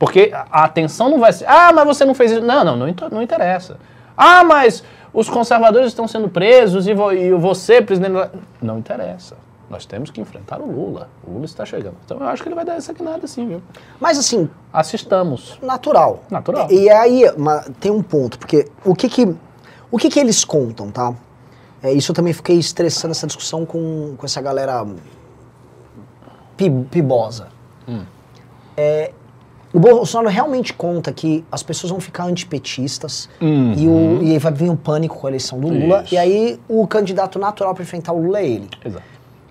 Porque 0.00 0.30
a 0.32 0.64
atenção 0.64 1.08
não 1.08 1.18
vai 1.20 1.32
ser, 1.32 1.46
ah, 1.48 1.72
mas 1.72 1.86
você 1.86 2.04
não 2.04 2.12
fez 2.12 2.32
isso. 2.32 2.42
Não, 2.42 2.64
não, 2.64 2.76
não, 2.76 2.86
não 3.10 3.22
interessa. 3.22 3.78
Ah, 4.16 4.42
mas 4.44 4.82
os 5.14 5.28
conservadores 5.30 5.88
estão 5.88 6.06
sendo 6.08 6.28
presos 6.28 6.86
e, 6.88 6.92
vo- 6.92 7.12
e 7.12 7.32
você, 7.32 7.80
presidente. 7.80 8.12
da-" 8.12 8.30
Não 8.60 8.78
interessa. 8.78 9.36
Nós 9.70 9.86
temos 9.86 10.10
que 10.10 10.20
enfrentar 10.20 10.60
o 10.60 10.66
Lula. 10.66 11.08
O 11.26 11.32
Lula 11.32 11.44
está 11.44 11.64
chegando. 11.64 11.94
Então 12.04 12.18
eu 12.18 12.26
acho 12.26 12.42
que 12.42 12.48
ele 12.48 12.54
vai 12.56 12.64
dar 12.64 12.74
essa 12.76 12.92
guinada 12.92 13.26
sim, 13.28 13.46
viu? 13.46 13.62
Mas 14.00 14.18
assim, 14.18 14.48
Assistamos. 14.72 15.58
natural. 15.62 16.22
Natural. 16.30 16.68
E 16.70 16.88
aí, 16.90 17.22
ma- 17.36 17.64
tem 17.80 17.90
um 17.92 18.02
ponto, 18.02 18.38
porque 18.38 18.66
o 18.84 18.94
que 18.94 19.08
que, 19.08 19.36
o 19.90 19.98
que, 19.98 20.08
que 20.10 20.18
eles 20.18 20.44
contam, 20.44 20.90
tá? 20.90 21.12
É, 21.82 21.92
isso 21.92 22.10
eu 22.10 22.14
também 22.14 22.32
fiquei 22.32 22.58
estressando 22.58 23.12
essa 23.12 23.26
discussão 23.26 23.64
com, 23.64 24.14
com 24.16 24.26
essa 24.26 24.40
galera 24.40 24.84
pi- 26.56 26.70
pibosa. 26.90 27.48
Hum. 27.86 28.02
É, 28.76 29.12
o 29.72 29.78
Bolsonaro 29.78 30.28
realmente 30.32 30.72
conta 30.72 31.12
que 31.12 31.44
as 31.52 31.62
pessoas 31.62 31.90
vão 31.90 32.00
ficar 32.00 32.24
antipetistas 32.24 33.28
Uhum. 33.40 33.74
e, 33.76 33.86
o, 33.88 34.22
e 34.22 34.38
vai 34.38 34.52
vir 34.52 34.70
um 34.70 34.76
pânico 34.76 35.16
com 35.18 35.26
a 35.26 35.30
eleição 35.30 35.58
do 35.60 35.68
Lula. 35.68 36.02
Isso. 36.04 36.14
E 36.14 36.18
aí 36.18 36.60
o 36.68 36.86
candidato 36.86 37.38
natural 37.38 37.74
para 37.74 37.82
enfrentar 37.82 38.12
o 38.12 38.20
Lula 38.22 38.40
é 38.40 38.46
ele. 38.46 38.68
Exato. 38.84 39.04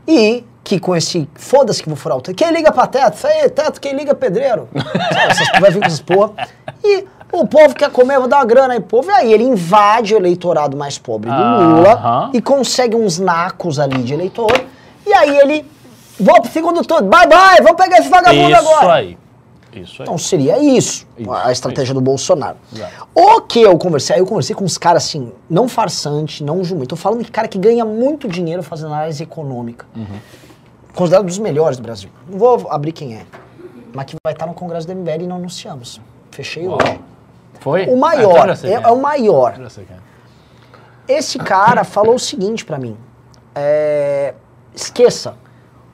E 0.07 0.43
que 0.63 0.79
com 0.79 0.95
esse 0.95 1.29
foda-se 1.35 1.81
que 1.81 1.87
vou 1.87 1.95
furar 1.95 2.17
o 2.17 2.21
teto. 2.21 2.35
Quem 2.35 2.51
liga 2.51 2.71
pra 2.73 2.87
teto? 2.87 3.15
Isso 3.15 3.27
aí, 3.27 3.49
teto, 3.49 3.79
quem 3.79 3.95
liga 3.95 4.11
é 4.11 4.15
pedreiro. 4.15 4.67
Sabe, 4.73 5.31
essas- 5.31 5.59
vai 5.61 5.71
vir 5.71 5.79
com 5.79 5.85
essas 5.85 6.01
porra. 6.01 6.33
E 6.83 7.05
o 7.31 7.45
povo 7.47 7.75
quer 7.75 7.89
comer, 7.91 8.19
vou 8.19 8.27
dar 8.27 8.37
uma 8.37 8.45
grana 8.45 8.73
aí, 8.73 8.79
povo. 8.79 9.09
E 9.09 9.13
aí 9.13 9.33
ele 9.33 9.43
invade 9.43 10.13
o 10.13 10.17
eleitorado 10.17 10.75
mais 10.77 10.97
pobre 10.97 11.29
do 11.29 11.35
Lula 11.35 11.93
Aham. 11.93 12.31
e 12.33 12.41
consegue 12.41 12.95
uns 12.95 13.19
nacos 13.19 13.79
ali 13.79 14.01
de 14.03 14.13
eleitor. 14.13 14.51
E 15.05 15.13
aí 15.13 15.37
ele, 15.37 15.65
vou 16.19 16.41
pro 16.41 16.51
segundo 16.51 16.81
turno, 16.85 17.07
bye 17.09 17.27
bye, 17.27 17.61
vamos 17.61 17.81
pegar 17.81 17.97
esse 17.99 18.09
vagabundo 18.09 18.49
Isso 18.49 18.59
agora. 18.59 18.93
aí. 18.93 19.17
Isso 19.73 20.01
aí. 20.01 20.05
Então 20.05 20.17
seria 20.17 20.57
isso, 20.57 21.05
Isso, 21.17 21.31
a 21.31 21.51
estratégia 21.51 21.93
do 21.93 22.01
Bolsonaro. 22.01 22.57
Exato. 22.73 23.07
O 23.13 23.41
que 23.41 23.61
eu 23.61 23.77
conversei, 23.77 24.15
aí 24.15 24.21
eu 24.21 24.25
conversei 24.25 24.55
com 24.55 24.63
uns 24.65 24.77
caras 24.77 25.05
assim, 25.05 25.31
não 25.49 25.67
farsante, 25.67 26.43
não 26.43 26.63
jumento. 26.63 26.89
Tô 26.89 26.95
falando 26.95 27.23
de 27.23 27.29
cara 27.31 27.47
que 27.47 27.59
ganha 27.59 27.85
muito 27.85 28.27
dinheiro 28.27 28.63
fazendo 28.63 28.93
análise 28.93 29.21
econômica. 29.21 29.85
Considerado 30.95 31.23
um 31.25 31.27
dos 31.27 31.37
melhores 31.37 31.77
do 31.77 31.83
Brasil. 31.83 32.09
Não 32.27 32.39
vou 32.39 32.67
abrir 32.71 32.91
quem 32.91 33.15
é. 33.15 33.25
Mas 33.93 34.05
que 34.05 34.15
vai 34.25 34.33
estar 34.33 34.47
no 34.47 34.53
Congresso 34.53 34.87
do 34.87 34.95
MBL 34.95 35.23
e 35.23 35.27
não 35.27 35.35
anunciamos. 35.35 36.01
Fechei 36.31 36.67
hoje. 36.67 36.99
Foi? 37.59 37.85
O 37.87 37.93
Ah, 37.93 37.97
maior, 37.97 38.31
então 38.31 38.47
já 38.47 38.55
sei 38.55 38.71
é, 38.71 38.81
é 38.83 38.87
o 38.89 39.01
maior. 39.01 39.55
Esse 41.07 41.37
cara 41.39 41.83
falou 41.83 42.15
o 42.15 42.19
seguinte 42.19 42.65
pra 42.65 42.77
mim. 42.77 42.97
é, 43.55 44.33
esqueça. 44.75 45.33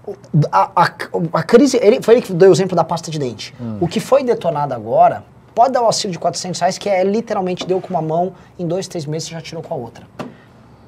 O- 0.05 0.15
A, 0.51 0.83
a- 0.83 0.91
a 1.33 1.43
crise. 1.43 1.79
Ele, 1.81 2.01
foi 2.01 2.15
ele 2.15 2.21
que 2.21 2.33
deu 2.33 2.49
o 2.49 2.51
exemplo 2.51 2.75
da 2.75 2.83
pasta 2.83 3.09
de 3.09 3.17
dente. 3.17 3.55
O 3.79 3.87
que 3.87 4.01
foi 4.01 4.21
detonado 4.23 4.73
agora 4.73 5.23
pode 5.55 5.71
dar 5.71 5.81
o 5.81 5.85
auxílio 5.85 6.11
de 6.11 6.19
400 6.19 6.59
reais, 6.59 6.77
que 6.77 6.89
é 6.89 7.03
literalmente 7.05 7.65
deu 7.65 7.79
com 7.79 7.87
uma 7.89 8.01
mão, 8.01 8.33
em 8.59 8.67
dois, 8.67 8.85
três 8.87 9.05
meses 9.05 9.29
já 9.29 9.39
tirou 9.39 9.63
com 9.63 9.73
a 9.73 9.77
outra. 9.77 10.05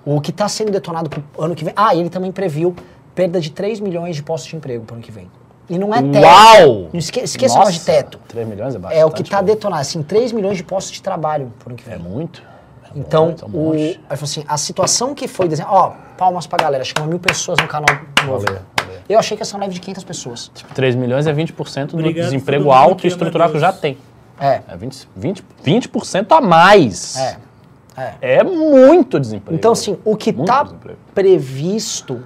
O 0.03 0.19
que 0.19 0.31
está 0.31 0.49
sendo 0.49 0.69
detonado 0.71 1.09
pro 1.09 1.23
ano 1.39 1.55
que 1.55 1.63
vem. 1.63 1.73
Ah, 1.77 1.95
ele 1.95 2.09
também 2.09 2.31
previu 2.31 2.75
perda 3.15 3.39
de 3.39 3.51
3 3.51 3.79
milhões 3.79 4.15
de 4.17 4.23
postos 4.23 4.49
de 4.49 4.55
emprego 4.57 4.83
pro 4.83 4.95
ano 4.95 5.03
que 5.03 5.11
vem. 5.11 5.31
E 5.69 5.77
não 5.77 5.93
é 5.93 6.01
teto. 6.01 6.23
Uau! 6.23 6.89
Não 6.93 6.99
esque, 6.99 7.19
esqueça 7.21 7.55
o 7.55 7.59
negócio 7.59 7.79
de 7.79 7.85
teto. 7.85 8.19
3 8.27 8.47
milhões 8.47 8.75
é 8.75 8.79
bastante. 8.79 8.99
É 9.01 9.05
o 9.05 9.09
que 9.11 9.21
está 9.23 9.41
detonado, 9.41 9.81
assim, 9.81 10.03
3 10.03 10.31
milhões 10.31 10.57
de 10.57 10.63
postos 10.63 10.93
de 10.93 11.01
trabalho 11.01 11.51
ano 11.65 11.75
que 11.75 11.83
vem. 11.83 11.95
É 11.95 11.97
muito. 11.97 12.41
É 12.83 12.99
Então, 12.99 13.27
muito, 13.27 13.45
é 13.45 13.47
o, 13.57 13.73
aí 13.73 14.17
falou 14.17 14.23
assim, 14.23 14.43
a 14.47 14.57
situação 14.57 15.15
que 15.15 15.27
foi 15.27 15.47
desenhada. 15.47 15.73
Ó, 15.75 15.91
palmas 16.17 16.45
pra 16.45 16.57
galera, 16.57 16.83
chegou 16.83 17.05
mil 17.07 17.19
pessoas 17.19 17.57
no 17.59 17.67
canal 17.67 17.87
novo. 18.25 18.45
Valeu, 18.45 18.61
valeu. 18.79 18.99
Eu 19.09 19.19
achei 19.19 19.35
que 19.35 19.41
ia 19.41 19.45
ser 19.45 19.55
uma 19.55 19.61
live 19.61 19.73
de 19.73 19.81
500 19.81 20.03
pessoas. 20.03 20.51
3 20.73 20.95
milhões 20.95 21.25
é 21.27 21.33
20% 21.33 21.87
do 21.87 21.97
Obrigado, 21.97 22.25
desemprego 22.25 22.71
alto 22.71 23.05
e 23.05 23.07
estrutural 23.07 23.49
que 23.49 23.59
já 23.59 23.73
tem. 23.73 23.97
É, 24.39 24.61
É 24.67 24.77
20%, 24.77 25.07
20, 25.15 25.43
20% 25.63 26.31
a 26.31 26.41
mais. 26.41 27.17
é. 27.17 27.37
É. 27.97 28.13
É 28.39 28.43
muito 28.43 29.17
desemprego. 29.19 29.55
Então, 29.57 29.71
assim, 29.71 29.97
o 30.03 30.17
que 30.17 30.33
tá 30.33 30.63
desemprego. 30.63 30.99
previsto 31.13 32.21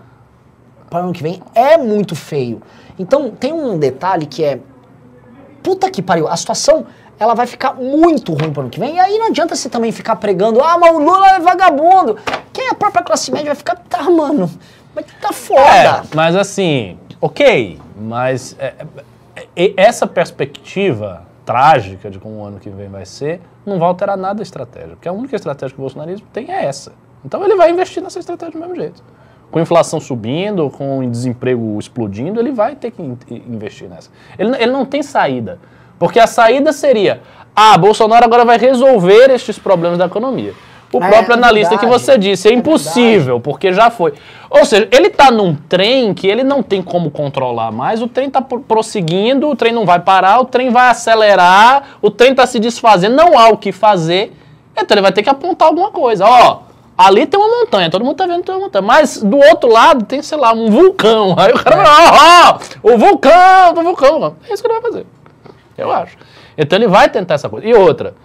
para 0.89 1.01
o 1.01 1.03
ano 1.05 1.13
que 1.13 1.21
vem 1.21 1.41
é 1.53 1.77
muito 1.77 2.15
feio. 2.15 2.59
Então, 2.99 3.31
tem 3.31 3.53
um 3.53 3.79
detalhe 3.79 4.25
que 4.25 4.43
é. 4.43 4.59
Puta 5.63 5.89
que 5.89 6.01
pariu, 6.01 6.27
a 6.27 6.37
situação 6.37 6.85
ela 7.19 7.33
vai 7.33 7.45
ficar 7.45 7.73
muito 7.73 8.33
ruim 8.33 8.51
para 8.51 8.59
o 8.59 8.63
ano 8.63 8.69
que 8.69 8.79
vem. 8.79 8.95
E 8.95 8.99
aí 8.99 9.17
não 9.17 9.27
adianta 9.27 9.55
você 9.55 9.69
também 9.69 9.91
ficar 9.91 10.15
pregando, 10.15 10.61
ah, 10.61 10.77
mas 10.77 10.95
o 10.95 10.99
Lula 10.99 11.27
é 11.31 11.39
vagabundo. 11.39 12.17
Quem 12.53 12.67
é 12.67 12.69
a 12.69 12.75
própria 12.75 13.03
classe 13.03 13.31
média 13.31 13.47
vai 13.47 13.55
ficar, 13.55 13.75
tá, 13.75 14.03
mano, 14.03 14.49
mas 14.95 15.05
tá 15.21 15.33
foda. 15.33 15.61
É, 15.61 16.01
mas 16.15 16.35
assim, 16.35 16.97
ok, 17.19 17.77
mas 17.97 18.55
é, 18.57 18.73
é, 19.35 19.65
é, 19.65 19.73
essa 19.75 20.07
perspectiva 20.07 21.27
trágica 21.45 22.09
de 22.09 22.19
como 22.19 22.35
o 22.35 22.45
ano 22.45 22.59
que 22.59 22.69
vem 22.69 22.87
vai 22.87 23.05
ser, 23.05 23.41
não 23.65 23.79
vai 23.79 23.89
alterar 23.89 24.15
nada 24.15 24.41
a 24.41 24.43
estratégia, 24.43 24.89
porque 24.89 25.09
a 25.09 25.11
única 25.11 25.35
estratégia 25.35 25.75
que 25.75 25.81
o 25.81 25.83
bolsonarismo 25.83 26.27
tem 26.31 26.49
é 26.51 26.65
essa. 26.65 26.93
Então 27.25 27.43
ele 27.43 27.55
vai 27.55 27.69
investir 27.69 28.01
nessa 28.01 28.19
estratégia 28.19 28.53
do 28.53 28.59
mesmo 28.59 28.75
jeito. 28.75 29.03
Com 29.51 29.59
a 29.59 29.61
inflação 29.61 29.99
subindo, 29.99 30.69
com 30.69 30.99
o 30.99 31.07
desemprego 31.09 31.77
explodindo, 31.79 32.39
ele 32.39 32.51
vai 32.51 32.75
ter 32.75 32.91
que 32.91 33.01
in- 33.01 33.17
investir 33.49 33.89
nessa. 33.89 34.09
Ele, 34.37 34.55
ele 34.55 34.71
não 34.71 34.85
tem 34.85 35.01
saída. 35.01 35.57
Porque 35.97 36.19
a 36.19 36.27
saída 36.27 36.71
seria, 36.71 37.21
ah, 37.55 37.77
Bolsonaro 37.77 38.23
agora 38.23 38.45
vai 38.45 38.57
resolver 38.57 39.29
estes 39.31 39.57
problemas 39.59 39.97
da 39.97 40.05
economia. 40.05 40.53
O 40.91 41.03
É, 41.03 41.07
próprio 41.09 41.31
é 41.33 41.37
analista 41.37 41.75
que 41.77 41.81
verdade. 41.85 42.03
você 42.03 42.17
disse, 42.17 42.47
é 42.47 42.51
É 42.51 42.55
impossível, 42.55 43.39
porque 43.39 43.71
já 43.73 43.89
foi. 43.91 44.13
Ou 44.49 44.65
seja, 44.65 44.87
ele 44.91 45.07
está 45.07 45.29
num 45.29 45.53
trem 45.55 46.13
que 46.13 46.25
ele 46.27 46.43
não 46.43 46.63
tem 46.63 46.81
como 46.81 47.11
controlar 47.11 47.71
mais, 47.71 48.01
o 48.01 48.07
trem 48.07 48.27
está 48.27 48.41
prosseguindo, 48.41 49.47
o 49.49 49.55
trem 49.55 49.71
não 49.73 49.85
vai 49.85 49.99
parar, 49.99 50.39
o 50.39 50.45
trem 50.45 50.69
vai 50.71 50.89
acelerar, 50.89 51.97
o 52.01 52.09
trem 52.09 52.31
está 52.31 52.47
se 52.47 52.59
desfazendo, 52.59 53.15
não 53.15 53.37
há 53.37 53.49
o 53.49 53.57
que 53.57 53.71
fazer, 53.71 54.33
então 54.73 54.95
ele 54.95 55.01
vai 55.01 55.11
ter 55.11 55.21
que 55.21 55.29
apontar 55.29 55.67
alguma 55.67 55.91
coisa. 55.91 56.25
Ó, 56.25 56.59
ali 56.99 57.25
tem 57.25 57.39
uma 57.39 57.47
montanha, 57.47 57.89
todo 57.89 58.03
mundo 58.03 58.17
tá 58.17 58.27
vendo 58.27 58.43
tem 58.43 58.53
uma 58.53 58.65
montanha, 58.65 58.81
mas 58.81 59.23
do 59.23 59.37
outro 59.37 59.71
lado 59.71 60.03
tem, 60.03 60.21
sei 60.21 60.37
lá, 60.37 60.51
um 60.51 60.69
vulcão. 60.69 61.33
Aí 61.39 61.53
o 61.53 61.63
cara 61.63 61.77
vai, 61.77 61.85
ó, 61.87 62.59
ó, 62.83 62.93
o 62.93 62.97
vulcão, 62.97 63.71
o 63.71 63.83
vulcão. 63.83 64.35
É 64.49 64.53
isso 64.53 64.61
que 64.61 64.69
ele 64.69 64.81
vai 64.81 64.91
fazer, 64.91 65.05
eu 65.77 65.89
acho. 65.89 66.17
Então 66.57 66.77
ele 66.77 66.89
vai 66.89 67.07
tentar 67.07 67.35
essa 67.35 67.47
coisa. 67.47 67.65
E 67.65 67.73
outra, 67.73 68.15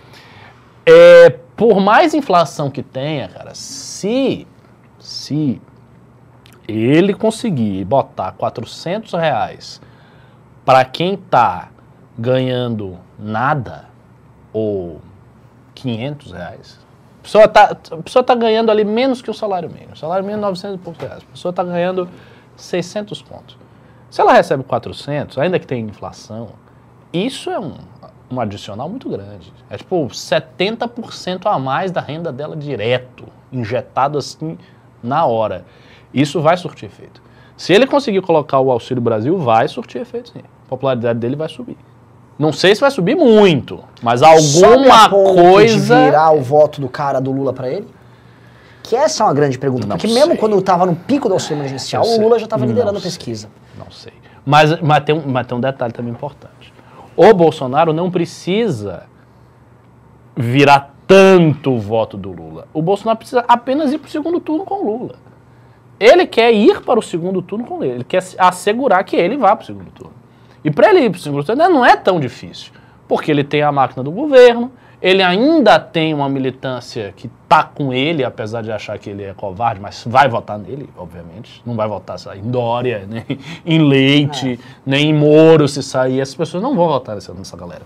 é, 0.84 1.30
por 1.56 1.78
mais 1.78 2.14
inflação 2.14 2.68
que 2.68 2.82
tenha, 2.82 3.28
cara, 3.28 3.54
se, 3.54 4.44
se 4.98 5.62
ele 6.66 7.14
conseguir 7.14 7.84
botar 7.84 8.32
400 8.32 9.12
reais 9.12 9.80
para 10.64 10.84
quem 10.84 11.16
tá 11.16 11.68
ganhando 12.18 12.98
nada 13.16 13.84
ou 14.52 15.00
500 15.76 16.32
reais, 16.32 16.83
pessoa 17.24 17.48
tá, 17.48 17.76
a 17.90 17.96
pessoa 18.02 18.22
tá 18.22 18.34
ganhando 18.34 18.70
ali 18.70 18.84
menos 18.84 19.22
que 19.22 19.30
o 19.30 19.34
salário 19.34 19.68
mínimo. 19.68 19.94
O 19.94 19.96
salário 19.96 20.24
mínimo 20.24 20.44
é 20.44 20.46
900 20.46 20.76
e 20.76 20.78
poucos 20.78 21.02
reais. 21.02 21.22
A 21.22 21.32
pessoa 21.32 21.52
tá 21.52 21.64
ganhando 21.64 22.08
600 22.54 23.22
pontos. 23.22 23.56
Se 24.10 24.20
ela 24.20 24.32
recebe 24.32 24.62
400, 24.62 25.38
ainda 25.38 25.58
que 25.58 25.66
tenha 25.66 25.80
inflação, 25.80 26.50
isso 27.12 27.50
é 27.50 27.58
um, 27.58 27.72
um 28.30 28.40
adicional 28.40 28.88
muito 28.88 29.08
grande. 29.08 29.52
É 29.70 29.76
tipo 29.76 30.06
70% 30.06 31.46
a 31.46 31.58
mais 31.58 31.90
da 31.90 32.00
renda 32.00 32.30
dela 32.30 32.54
direto, 32.54 33.26
injetado 33.50 34.18
assim 34.18 34.58
na 35.02 35.24
hora. 35.24 35.64
Isso 36.12 36.40
vai 36.40 36.56
surtir 36.56 36.88
efeito. 36.88 37.22
Se 37.56 37.72
ele 37.72 37.86
conseguir 37.86 38.20
colocar 38.20 38.60
o 38.60 38.70
Auxílio 38.70 39.02
Brasil, 39.02 39.38
vai 39.38 39.66
surtir 39.66 40.02
efeito 40.02 40.30
sim. 40.30 40.40
A 40.66 40.68
popularidade 40.68 41.18
dele 41.18 41.36
vai 41.36 41.48
subir. 41.48 41.78
Não 42.38 42.52
sei 42.52 42.74
se 42.74 42.80
vai 42.80 42.90
subir 42.90 43.14
muito, 43.14 43.80
mas 44.02 44.22
alguma 44.22 45.08
coisa. 45.08 45.96
de 45.96 46.04
virar 46.06 46.32
o 46.32 46.40
voto 46.40 46.80
do 46.80 46.88
cara 46.88 47.20
do 47.20 47.30
Lula 47.30 47.52
pra 47.52 47.68
ele? 47.68 47.86
Que 48.82 48.96
essa 48.96 49.22
é 49.22 49.26
uma 49.26 49.32
grande 49.34 49.58
pergunta. 49.58 49.86
Não 49.86 49.96
porque 49.96 50.08
sei. 50.08 50.16
mesmo 50.18 50.36
quando 50.36 50.60
tava 50.60 50.84
no 50.84 50.94
pico 50.96 51.28
do 51.28 51.34
auxílio 51.34 51.60
emergencial, 51.60 52.04
o. 52.04 52.20
Lula 52.20 52.38
já 52.38 52.46
tava 52.46 52.62
Não 52.66 52.68
liderando 52.72 52.98
a 52.98 53.00
sei. 53.00 53.10
pesquisa. 53.10 53.48
Não 53.78 53.90
sei. 53.90 54.12
Mas, 54.44 54.78
mas, 54.80 55.04
tem 55.04 55.14
um, 55.14 55.22
mas 55.26 55.46
tem 55.46 55.56
um 55.56 55.60
detalhe 55.60 55.92
também 55.92 56.12
importante. 56.12 56.72
O 57.16 57.32
Bolsonaro 57.32 57.92
não 57.92 58.10
precisa 58.10 59.04
virar 60.36 60.92
tanto 61.06 61.72
o 61.72 61.78
voto 61.78 62.16
do 62.16 62.30
Lula. 62.32 62.66
O 62.74 62.82
Bolsonaro 62.82 63.18
precisa 63.18 63.44
apenas 63.46 63.92
ir 63.92 63.98
para 63.98 64.08
o 64.08 64.10
segundo 64.10 64.40
turno 64.40 64.64
com 64.64 64.74
o 64.74 64.98
Lula. 64.98 65.14
Ele 66.00 66.26
quer 66.26 66.52
ir 66.52 66.80
para 66.82 66.98
o 66.98 67.02
segundo 67.02 67.40
turno 67.40 67.64
com 67.64 67.82
ele. 67.84 67.94
Ele 67.94 68.04
quer 68.04 68.20
se- 68.22 68.36
assegurar 68.38 69.04
que 69.04 69.14
ele 69.16 69.36
vá 69.36 69.54
para 69.54 69.62
o 69.62 69.66
segundo 69.66 69.90
turno. 69.92 70.12
E 70.64 70.70
para 70.70 70.90
ele 70.90 71.00
ir 71.00 71.10
para 71.10 71.18
o 71.18 71.20
segundo 71.20 71.44
turno 71.44 71.68
não 71.68 71.84
é 71.84 71.94
tão 71.94 72.18
difícil. 72.18 72.72
Porque 73.06 73.30
ele 73.30 73.44
tem 73.44 73.62
a 73.62 73.70
máquina 73.70 74.02
do 74.02 74.10
governo, 74.10 74.72
ele 75.04 75.22
ainda 75.22 75.78
tem 75.78 76.14
uma 76.14 76.30
militância 76.30 77.12
que 77.14 77.30
tá 77.46 77.62
com 77.62 77.92
ele, 77.92 78.24
apesar 78.24 78.62
de 78.62 78.72
achar 78.72 78.98
que 78.98 79.10
ele 79.10 79.22
é 79.22 79.34
covarde, 79.34 79.78
mas 79.78 80.02
vai 80.06 80.26
votar 80.30 80.58
nele, 80.58 80.88
obviamente. 80.96 81.60
Não 81.66 81.76
vai 81.76 81.86
votar 81.86 82.16
em 82.34 82.50
Dória, 82.50 83.04
nem 83.10 83.38
em 83.66 83.86
Leite, 83.86 84.58
nem 84.86 85.10
em 85.10 85.14
Moro 85.14 85.68
se 85.68 85.82
sair. 85.82 86.20
Essas 86.20 86.34
pessoas 86.34 86.62
não 86.62 86.74
vão 86.74 86.88
votar 86.88 87.14
nessa, 87.14 87.34
nessa 87.34 87.54
galera. 87.54 87.82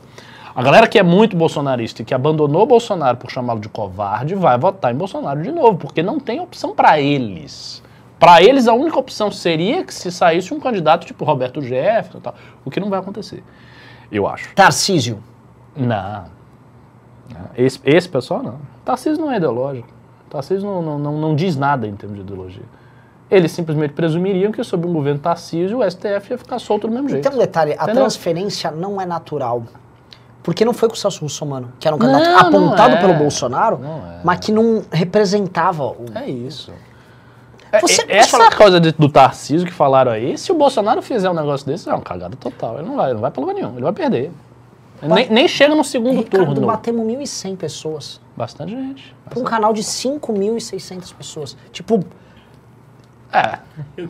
A 0.54 0.62
galera 0.62 0.86
que 0.86 0.96
é 0.98 1.02
muito 1.02 1.36
bolsonarista 1.36 2.02
e 2.02 2.04
que 2.04 2.14
abandonou 2.14 2.64
Bolsonaro 2.66 3.16
por 3.16 3.30
chamá-lo 3.30 3.58
de 3.58 3.68
covarde 3.68 4.36
vai 4.36 4.56
votar 4.56 4.92
em 4.92 4.96
Bolsonaro 4.96 5.42
de 5.42 5.50
novo, 5.50 5.76
porque 5.76 6.02
não 6.02 6.20
tem 6.20 6.40
opção 6.40 6.72
para 6.74 7.00
eles. 7.00 7.82
Para 8.18 8.42
eles, 8.42 8.66
a 8.66 8.74
única 8.74 8.98
opção 8.98 9.30
seria 9.30 9.84
que 9.84 9.94
se 9.94 10.10
saísse 10.10 10.52
um 10.52 10.58
candidato 10.58 11.06
tipo 11.06 11.24
Roberto 11.24 11.62
Jefferson, 11.62 12.20
tal, 12.20 12.34
o 12.64 12.70
que 12.70 12.80
não 12.80 12.90
vai 12.90 12.98
acontecer, 12.98 13.44
eu 14.10 14.26
acho. 14.26 14.52
Tarcísio. 14.54 15.22
Não. 15.76 16.24
Não. 17.32 17.50
Esse, 17.56 17.78
esse 17.84 18.08
pessoal 18.08 18.42
não. 18.42 18.58
Tarcísio 18.84 19.20
não 19.22 19.30
é 19.30 19.36
ideológico. 19.36 19.88
Tarcísio 20.28 20.66
não, 20.66 20.82
não, 20.82 20.98
não, 20.98 21.18
não 21.18 21.34
diz 21.36 21.56
nada 21.56 21.86
em 21.86 21.94
termos 21.94 22.16
de 22.18 22.22
ideologia. 22.24 22.64
Eles 23.30 23.52
simplesmente 23.52 23.92
presumiriam 23.92 24.50
que 24.50 24.64
sob 24.64 24.86
o 24.86 24.92
governo 24.92 25.20
Tarcísio 25.20 25.80
o 25.80 25.90
STF 25.90 26.30
ia 26.30 26.38
ficar 26.38 26.58
solto 26.58 26.88
do 26.88 26.92
mesmo 26.92 27.08
jeito. 27.10 27.28
Tem 27.28 27.36
um 27.36 27.40
detalhe, 27.40 27.72
a 27.72 27.74
Entendeu? 27.84 27.94
transferência 27.96 28.70
não 28.70 29.00
é 29.00 29.04
natural. 29.06 29.62
Porque 30.42 30.64
não 30.64 30.72
foi 30.72 30.88
com 30.88 30.94
o 30.94 30.98
Celso 30.98 31.20
Russomano, 31.20 31.72
que 31.78 31.86
era 31.86 31.94
um 31.94 31.98
candidato 31.98 32.24
Não, 32.24 32.60
não 32.60 32.68
apontado 32.68 32.94
é. 32.94 33.00
pelo 33.00 33.14
Bolsonaro, 33.14 33.78
Não 33.78 33.98
é. 33.98 34.20
mas 34.24 34.38
que 34.40 34.50
não 34.50 34.82
representava 34.90 35.84
o. 35.84 36.06
É 36.14 36.26
isso. 36.26 36.72
É, 37.70 37.80
Você- 37.80 38.02
é- 38.08 38.16
essa 38.18 38.30
falar- 38.38 38.56
coisa 38.56 38.80
de- 38.80 38.92
do 38.92 39.08
Tarcísio 39.08 39.66
que 39.66 39.72
falaram 39.72 40.10
aí, 40.12 40.36
se 40.38 40.50
o 40.50 40.54
Bolsonaro 40.54 41.02
fizer 41.02 41.28
um 41.28 41.34
negócio 41.34 41.66
desse, 41.66 41.88
é 41.88 41.92
uma 41.92 42.00
cagada 42.02 42.36
total. 42.36 42.78
Ele 42.78 42.88
não 42.88 42.96
vai, 42.96 43.06
ele 43.06 43.14
não 43.14 43.20
vai 43.20 43.30
pra 43.30 43.40
lugar 43.40 43.54
nenhum, 43.54 43.72
ele 43.72 43.82
vai 43.82 43.92
perder. 43.92 44.30
Ele 45.02 45.14
nem, 45.14 45.28
nem 45.30 45.46
chega 45.48 45.74
no 45.74 45.84
segundo 45.84 46.16
Ricardo, 46.16 46.46
turno. 46.54 46.66
batemos 46.66 47.06
1.100 47.06 47.54
pessoas. 47.56 48.20
Bastante 48.36 48.72
gente. 48.72 49.14
Pra 49.30 49.38
um 49.38 49.44
canal 49.44 49.72
de 49.72 49.82
5.600 49.82 51.12
pessoas. 51.12 51.56
Tipo, 51.72 52.02
É. 53.32 53.58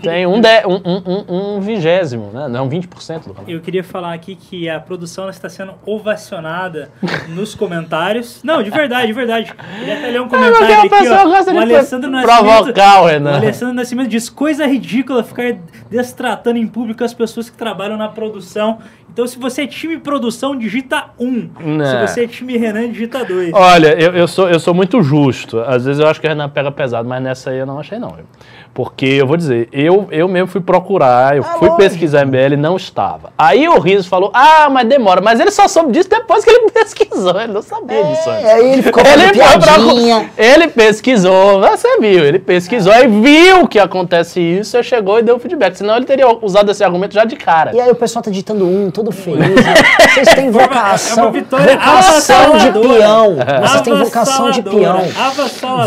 Tem 0.01 0.27
um, 0.27 0.41
de, 0.41 0.67
um, 0.67 0.81
um, 0.85 1.25
um, 1.29 1.57
um 1.57 1.61
vigésimo, 1.61 2.31
né? 2.33 2.47
Não, 2.49 2.69
20% 2.69 3.25
do 3.25 3.35
canal. 3.35 3.51
Eu 3.51 3.61
queria 3.61 3.83
falar 3.83 4.13
aqui 4.15 4.37
que 4.37 4.69
a 4.69 4.79
produção 4.79 5.29
está 5.29 5.49
sendo 5.49 5.75
ovacionada 5.85 6.91
nos 7.29 7.55
comentários. 7.55 8.41
Não, 8.45 8.63
de 8.63 8.71
verdade, 8.71 9.09
de 9.09 9.13
verdade. 9.13 9.53
Queria 9.79 9.99
até 9.99 10.07
ler 10.07 10.21
um 10.21 10.29
porque 10.29 10.45
comentário 10.45 10.91
o 10.91 10.95
aqui, 10.95 11.09
ó. 11.09 11.29
gosta 11.29 11.51
O 11.51 11.55
de 11.55 11.59
Alessandro 11.59 12.11
provocar 12.23 12.65
Nascimento, 12.65 13.07
Renan. 13.07 13.31
o 13.33 13.35
Alessandro 13.35 13.75
Nascimento 13.75 14.09
diz, 14.09 14.31
coisa 14.31 14.67
ridícula 14.67 15.25
ficar 15.25 15.57
destratando 15.91 16.59
em 16.59 16.67
público 16.67 17.03
as 17.03 17.13
pessoas 17.13 17.51
que 17.51 17.57
trabalham 17.57 17.97
na 17.97 18.09
produção. 18.09 18.79
Então, 19.11 19.27
se 19.27 19.37
você 19.37 19.63
é 19.63 19.67
time 19.67 19.99
produção, 19.99 20.57
digita 20.57 21.07
1. 21.19 21.51
Não. 21.59 21.85
Se 21.85 22.07
você 22.07 22.25
é 22.25 22.29
time 22.29 22.57
Renan, 22.57 22.89
digita 22.89 23.25
2. 23.25 23.53
Olha, 23.53 23.89
eu, 24.01 24.15
eu, 24.15 24.29
sou, 24.29 24.49
eu 24.49 24.61
sou 24.61 24.73
muito 24.73 25.03
justo. 25.03 25.59
Às 25.59 25.85
vezes 25.85 26.01
eu 26.01 26.07
acho 26.07 26.21
que 26.21 26.27
o 26.29 26.31
Renan 26.31 26.49
pega 26.49 26.71
pesado, 26.71 27.09
mas 27.09 27.21
nessa 27.21 27.51
aí 27.51 27.59
eu 27.59 27.67
não 27.67 27.81
achei 27.81 27.99
não. 27.99 28.17
Porque 28.79 29.07
eu 29.07 29.27
vou 29.27 29.37
dizer, 29.37 29.69
eu, 29.73 30.07
eu 30.13 30.29
mesmo 30.29 30.47
fui 30.47 30.61
procurar, 30.61 31.37
eu 31.37 31.43
Ah, 31.43 31.57
fui 31.59 31.67
lógico. 31.69 31.77
pesquisar 31.79 32.25
MBL 32.25 32.53
e 32.53 32.57
não 32.57 32.77
estava. 32.77 33.33
Aí 33.37 33.69
o 33.69 33.77
Riso 33.81 34.09
falou, 34.09 34.31
ah, 34.33 34.69
mas 34.71 34.87
demora. 34.87 35.21
Mas 35.21 35.41
ele 35.41 35.51
só 35.51 35.67
soube 35.67 35.91
disso 35.91 36.09
depois 36.09 36.45
que 36.45 36.51
ele 36.51 36.71
pesquisou, 36.71 37.41
ele 37.41 37.53
não 37.53 37.61
sabia 37.61 38.05
disso 38.05 38.31
antes. 38.31 38.45
É, 38.45 38.53
aí 38.53 38.73
ele 38.75 38.83
ficou 38.83 39.03
Ele, 39.05 39.35
foi 39.35 40.29
ele 40.39 40.69
pesquisou, 40.69 41.61
você 41.61 41.99
viu, 41.99 42.25
ele 42.25 42.39
pesquisou, 42.39 42.93
aí 42.93 43.09
viu 43.09 43.67
que 43.67 43.81
acontece 43.81 44.39
isso, 44.41 44.79
e 44.79 44.83
chegou 44.85 45.19
e 45.19 45.23
deu 45.25 45.41
feedback. 45.41 45.75
Senão 45.75 45.97
ele 45.97 46.07
teria 46.07 46.29
usado 46.41 46.71
esse 46.71 46.85
argumento 46.85 47.15
já 47.15 47.25
de 47.25 47.35
cara. 47.35 47.75
E 47.75 47.81
aí 47.81 47.91
o 47.91 47.97
pessoal 47.97 48.23
tá 48.23 48.31
digitando 48.31 48.65
um, 48.65 48.93
todo 48.93 49.11
feliz. 49.11 49.41
né? 49.61 49.75
Vocês 50.15 50.29
têm 50.37 50.53
vocação. 50.53 51.19
É 51.19 51.27
uma 51.27 51.33
vitória 51.33 51.73
vocação 51.77 52.57
de 52.59 52.71
peão. 52.71 53.37
Vocês 53.61 53.81
têm 53.81 53.95
vocação 53.97 54.51
de 54.53 54.63
peão. 54.63 55.01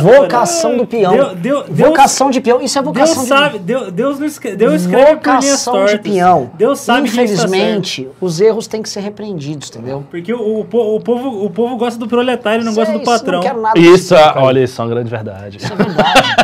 Vocação 0.02 0.76
do 0.76 0.86
peão. 0.86 1.14
Deu- 1.14 1.36
deu- 1.36 1.64
vocação 1.70 2.30
de 2.30 2.42
peão. 2.42 2.60
Isso 2.62 2.78
é 2.78 2.81
Deus 2.82 2.96
vocação 3.10 3.24
de 3.24 3.30
sabe, 3.30 3.60
Deus, 3.60 3.92
Deus, 3.92 4.20
não 4.20 4.26
escreve, 4.28 4.58
Deus 4.58 4.82
escreve 4.82 5.18
por 5.18 5.28
linhas 5.30 5.44
vocação 5.46 5.74
tortas. 5.74 5.92
de 5.92 6.00
peão. 6.00 6.52
Deus 6.56 6.80
sabe 6.80 7.02
tá. 7.02 7.08
Infelizmente, 7.08 8.10
os 8.20 8.40
erros 8.42 8.68
têm 8.68 8.82
que 8.82 8.90
ser 8.90 9.00
repreendidos, 9.02 9.70
entendeu? 9.70 10.04
Porque 10.10 10.34
o, 10.34 10.40
o, 10.40 10.60
o 10.62 11.00
povo, 11.02 11.46
o 11.46 11.50
povo 11.50 11.76
gosta 11.78 12.00
do 12.00 12.08
proletário, 12.08 12.64
não 12.64 12.72
Isso 12.72 12.80
gosta 12.80 12.94
é 12.94 12.98
do 12.98 13.02
isso, 13.04 13.12
patrão. 13.12 13.40
Não 13.40 13.48
quero 13.48 13.62
nada 13.62 13.80
Isso, 13.80 14.16
tipo, 14.16 14.28
cara. 14.28 14.42
olha, 14.44 14.60
isso 14.64 14.82
é 14.82 14.84
uma 14.86 14.90
grande 14.92 15.10
verdade. 15.10 15.58
Isso 15.58 15.72
é 15.72 15.76
verdade. 15.76 16.36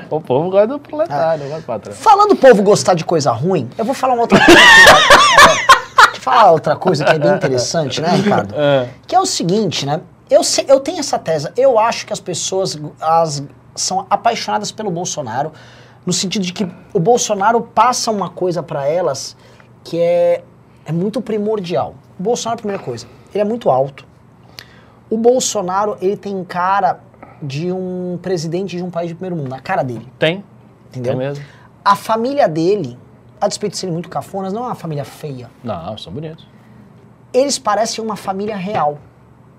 o 0.10 0.20
povo 0.20 0.50
gosta 0.50 0.66
do 0.68 0.78
proletário, 0.78 1.42
não 1.44 1.48
gosta 1.50 1.62
do 1.62 1.66
patrão. 1.66 1.92
Falando 1.94 2.28
do 2.30 2.36
povo 2.36 2.62
gostar 2.62 2.94
de 2.94 3.04
coisa 3.04 3.30
ruim, 3.32 3.68
eu 3.76 3.84
vou 3.84 3.94
falar 3.94 4.14
uma 4.14 4.22
outra 4.22 4.38
coisa. 4.38 4.60
que- 4.60 6.16
eu 6.16 6.20
falar 6.20 6.50
outra 6.52 6.76
coisa 6.76 7.04
que 7.04 7.12
é 7.12 7.18
bem 7.18 7.32
interessante, 7.34 8.00
né, 8.00 8.08
Ricardo? 8.14 8.54
É. 8.56 8.88
Que 9.06 9.14
é 9.16 9.20
o 9.20 9.26
seguinte, 9.26 9.86
né? 9.86 10.00
Eu, 10.30 10.44
sei- 10.44 10.64
eu 10.68 10.78
tenho 10.78 11.00
essa 11.00 11.18
tese. 11.18 11.48
Eu 11.56 11.78
acho 11.78 12.06
que 12.06 12.12
as 12.12 12.20
pessoas 12.20 12.78
as, 13.00 13.42
são 13.80 14.06
apaixonadas 14.08 14.70
pelo 14.70 14.90
Bolsonaro, 14.90 15.52
no 16.04 16.12
sentido 16.12 16.44
de 16.44 16.52
que 16.52 16.68
o 16.92 16.98
Bolsonaro 17.00 17.60
passa 17.62 18.10
uma 18.10 18.30
coisa 18.30 18.62
pra 18.62 18.86
elas 18.86 19.36
que 19.84 19.98
é, 19.98 20.44
é 20.84 20.92
muito 20.92 21.20
primordial. 21.20 21.94
O 22.18 22.22
Bolsonaro, 22.22 22.58
primeira 22.58 22.82
coisa, 22.82 23.06
ele 23.32 23.40
é 23.42 23.44
muito 23.44 23.70
alto. 23.70 24.06
O 25.08 25.16
Bolsonaro, 25.16 25.96
ele 26.00 26.16
tem 26.16 26.42
cara 26.44 27.00
de 27.42 27.72
um 27.72 28.18
presidente 28.20 28.76
de 28.76 28.82
um 28.82 28.90
país 28.90 29.08
de 29.08 29.14
primeiro 29.14 29.36
mundo, 29.36 29.48
na 29.48 29.60
cara 29.60 29.82
dele, 29.82 30.06
Tem, 30.18 30.44
entendeu? 30.88 31.12
tem 31.12 31.18
mesmo. 31.18 31.44
A 31.82 31.96
família 31.96 32.46
dele, 32.46 32.98
a 33.40 33.48
despeito 33.48 33.72
de 33.72 33.78
serem 33.78 33.92
muito 33.92 34.08
cafonas, 34.08 34.52
não 34.52 34.64
é 34.64 34.66
uma 34.66 34.74
família 34.74 35.04
feia. 35.04 35.50
Não, 35.64 35.96
são 35.96 36.12
bonitos. 36.12 36.46
Eles 37.32 37.58
parecem 37.58 38.04
uma 38.04 38.16
família 38.16 38.56
real. 38.56 38.98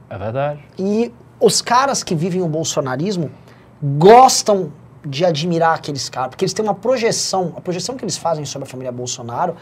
É 0.09 0.17
verdade. 0.17 0.63
E 0.77 1.11
os 1.39 1.61
caras 1.61 2.03
que 2.03 2.13
vivem 2.13 2.41
o 2.41 2.47
bolsonarismo 2.47 3.31
gostam 3.81 4.71
de 5.03 5.25
admirar 5.25 5.75
aqueles 5.75 6.09
caras, 6.09 6.29
porque 6.29 6.45
eles 6.45 6.53
têm 6.53 6.63
uma 6.63 6.75
projeção, 6.75 7.53
a 7.57 7.61
projeção 7.61 7.97
que 7.97 8.03
eles 8.03 8.17
fazem 8.17 8.45
sobre 8.45 8.67
a 8.67 8.71
família 8.71 8.91
Bolsonaro 8.91 9.55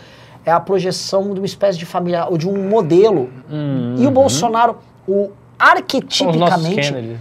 é 0.45 0.51
a 0.51 0.59
projeção 0.59 1.33
de 1.33 1.39
uma 1.39 1.45
espécie 1.45 1.77
de 1.77 1.85
família, 1.85 2.25
ou 2.25 2.37
de 2.37 2.47
um 2.47 2.67
modelo. 2.67 3.29
E 3.97 4.05
o 4.05 4.11
Bolsonaro, 4.11 4.77
o 5.07 5.13
Uhum. 6.25 6.31
Os 6.31 6.37
nossos 6.37 6.53
arquetipicamente. 6.53 7.19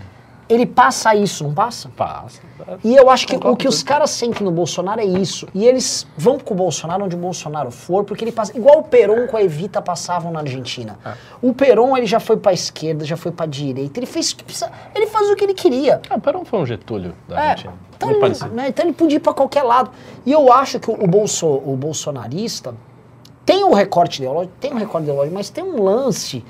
Ele 0.49 0.65
passa 0.67 1.15
isso, 1.15 1.45
não 1.45 1.53
passa? 1.53 1.91
Passa. 1.97 2.41
E 2.83 2.95
eu 2.97 3.11
acho 3.11 3.27
que 3.27 3.37
o 3.37 3.55
que 3.57 3.69
os 3.69 3.83
caras 3.83 4.11
sentem 4.11 4.45
no 4.45 4.51
Bolsonaro 4.51 5.01
é 5.01 5.05
isso. 5.05 5.47
E 5.55 5.67
eles 5.67 6.07
vão 6.17 6.39
com 6.39 6.55
o 6.55 6.57
Bolsonaro 6.57 7.05
onde 7.05 7.15
o 7.15 7.19
Bolsonaro 7.19 7.71
for, 7.71 8.05
porque 8.05 8.25
ele 8.25 8.33
passa. 8.33 8.57
Igual 8.57 8.79
o 8.79 8.83
Peron 8.83 9.27
com 9.27 9.37
a 9.37 9.43
Evita 9.43 9.83
passavam 9.83 10.33
na 10.33 10.41
Argentina. 10.41 10.99
É. 11.05 11.13
O 11.43 11.53
Peron, 11.53 11.97
ele 11.97 12.07
já 12.07 12.19
foi 12.19 12.37
pra 12.37 12.53
esquerda, 12.53 13.05
já 13.05 13.17
foi 13.17 13.31
pra 13.31 13.47
direita. 13.47 13.99
Ele 14.01 14.07
fez 14.07 14.31
o 14.33 14.37
que 14.37 14.45
precisa. 14.45 14.71
Ele 14.95 15.07
faz 15.07 15.29
o 15.29 15.37
que 15.37 15.45
ele 15.45 15.55
queria. 15.55 16.01
Ah, 16.09 16.19
Perón 16.19 16.45
foi 16.45 16.59
um 16.61 16.67
Getúlio 16.67 17.15
da 17.29 17.37
É, 17.37 17.51
Argentina. 17.51 17.75
então, 17.97 18.09
Muito 18.11 18.45
ele, 18.45 18.55
né, 18.55 18.69
então 18.69 18.85
ele 18.87 18.95
podia 18.95 19.17
ir 19.17 19.21
pra 19.21 19.35
qualquer 19.35 19.63
lado. 19.63 19.91
E 20.25 20.33
eu 20.33 20.53
acho 20.53 20.81
que 20.81 20.91
o, 20.91 20.95
o, 21.05 21.07
bolso, 21.07 21.47
o 21.47 21.77
bolsonarista 21.77 22.75
tem 23.45 23.65
o 23.65 23.73
recorte 23.75 24.19
ideológico, 24.23 24.55
tem 24.61 24.73
um 24.73 24.77
recorte 24.77 25.05
ideológico, 25.05 25.35
mas 25.35 25.49
tem 25.51 25.65
um 25.65 25.83
lance 25.83 26.45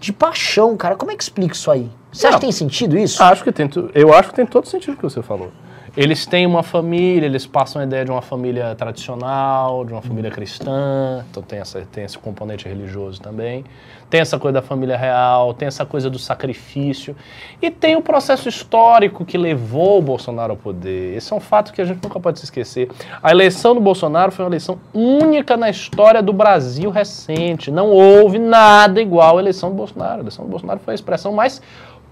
de 0.00 0.12
paixão, 0.12 0.76
cara. 0.76 0.96
Como 0.96 1.10
é 1.10 1.16
que 1.16 1.22
explica 1.22 1.54
isso 1.54 1.70
aí? 1.70 1.90
Você 2.16 2.28
acha 2.28 2.36
que 2.36 2.40
tem 2.40 2.52
sentido 2.52 2.96
isso? 2.96 3.22
Acho 3.22 3.44
que 3.44 3.52
tem, 3.52 3.68
eu 3.94 4.14
acho 4.14 4.30
que 4.30 4.34
tem 4.34 4.46
todo 4.46 4.66
sentido 4.66 4.94
o 4.94 4.96
que 4.96 5.02
você 5.02 5.22
falou. 5.22 5.52
Eles 5.94 6.26
têm 6.26 6.46
uma 6.46 6.62
família, 6.62 7.26
eles 7.26 7.46
passam 7.46 7.80
a 7.80 7.84
ideia 7.84 8.04
de 8.04 8.10
uma 8.10 8.22
família 8.22 8.74
tradicional, 8.74 9.84
de 9.84 9.92
uma 9.92 10.02
família 10.02 10.30
cristã, 10.30 11.24
então 11.30 11.42
tem, 11.42 11.58
essa, 11.58 11.86
tem 11.90 12.04
esse 12.04 12.18
componente 12.18 12.68
religioso 12.68 13.20
também. 13.20 13.64
Tem 14.08 14.20
essa 14.20 14.38
coisa 14.38 14.60
da 14.60 14.62
família 14.62 14.96
real, 14.96 15.52
tem 15.52 15.68
essa 15.68 15.84
coisa 15.84 16.08
do 16.08 16.18
sacrifício. 16.18 17.16
E 17.60 17.70
tem 17.70 17.96
o 17.96 18.02
processo 18.02 18.48
histórico 18.48 19.24
que 19.24 19.36
levou 19.36 19.98
o 19.98 20.02
Bolsonaro 20.02 20.52
ao 20.52 20.56
poder. 20.56 21.16
Esse 21.16 21.32
é 21.32 21.36
um 21.36 21.40
fato 21.40 21.72
que 21.72 21.80
a 21.80 21.84
gente 21.84 22.02
nunca 22.02 22.20
pode 22.20 22.38
se 22.38 22.44
esquecer. 22.44 22.90
A 23.22 23.30
eleição 23.30 23.74
do 23.74 23.80
Bolsonaro 23.80 24.32
foi 24.32 24.44
uma 24.44 24.50
eleição 24.50 24.78
única 24.94 25.56
na 25.56 25.68
história 25.68 26.22
do 26.22 26.32
Brasil 26.32 26.90
recente. 26.90 27.70
Não 27.70 27.88
houve 27.88 28.38
nada 28.38 29.00
igual 29.00 29.38
à 29.38 29.40
eleição 29.40 29.70
do 29.70 29.76
Bolsonaro. 29.76 30.18
A 30.18 30.20
eleição 30.20 30.44
do 30.44 30.50
Bolsonaro 30.50 30.78
foi 30.80 30.92
a 30.92 30.94
expressão 30.94 31.32
mais 31.32 31.60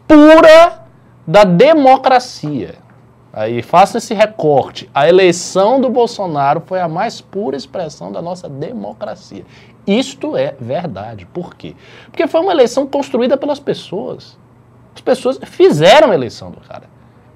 pura 0.07 0.85
da 1.27 1.45
democracia. 1.45 2.77
Aí 3.33 3.63
faça 3.63 3.99
esse 3.99 4.15
recorte. 4.15 4.89
A 4.95 5.09
eleição 5.09 5.81
do 5.81 5.91
Bolsonaro 5.91 6.63
foi 6.65 6.81
a 6.81 6.89
mais 6.89 7.21
pura 7.21 7.57
expressão 7.57 8.13
da 8.13 8.23
nossa 8.23 8.49
democracia. 8.49 9.45
Isto 9.87 10.37
é 10.37 10.55
verdade. 10.61 11.27
Por 11.27 11.55
quê? 11.55 11.75
Porque 12.07 12.29
foi 12.29 12.41
uma 12.41 12.53
eleição 12.53 12.87
construída 12.87 13.37
pelas 13.37 13.59
pessoas. 13.59 14.39
As 14.95 15.01
pessoas 15.01 15.41
fizeram 15.45 16.13
a 16.13 16.15
eleição 16.15 16.51
do 16.51 16.61
cara. 16.61 16.85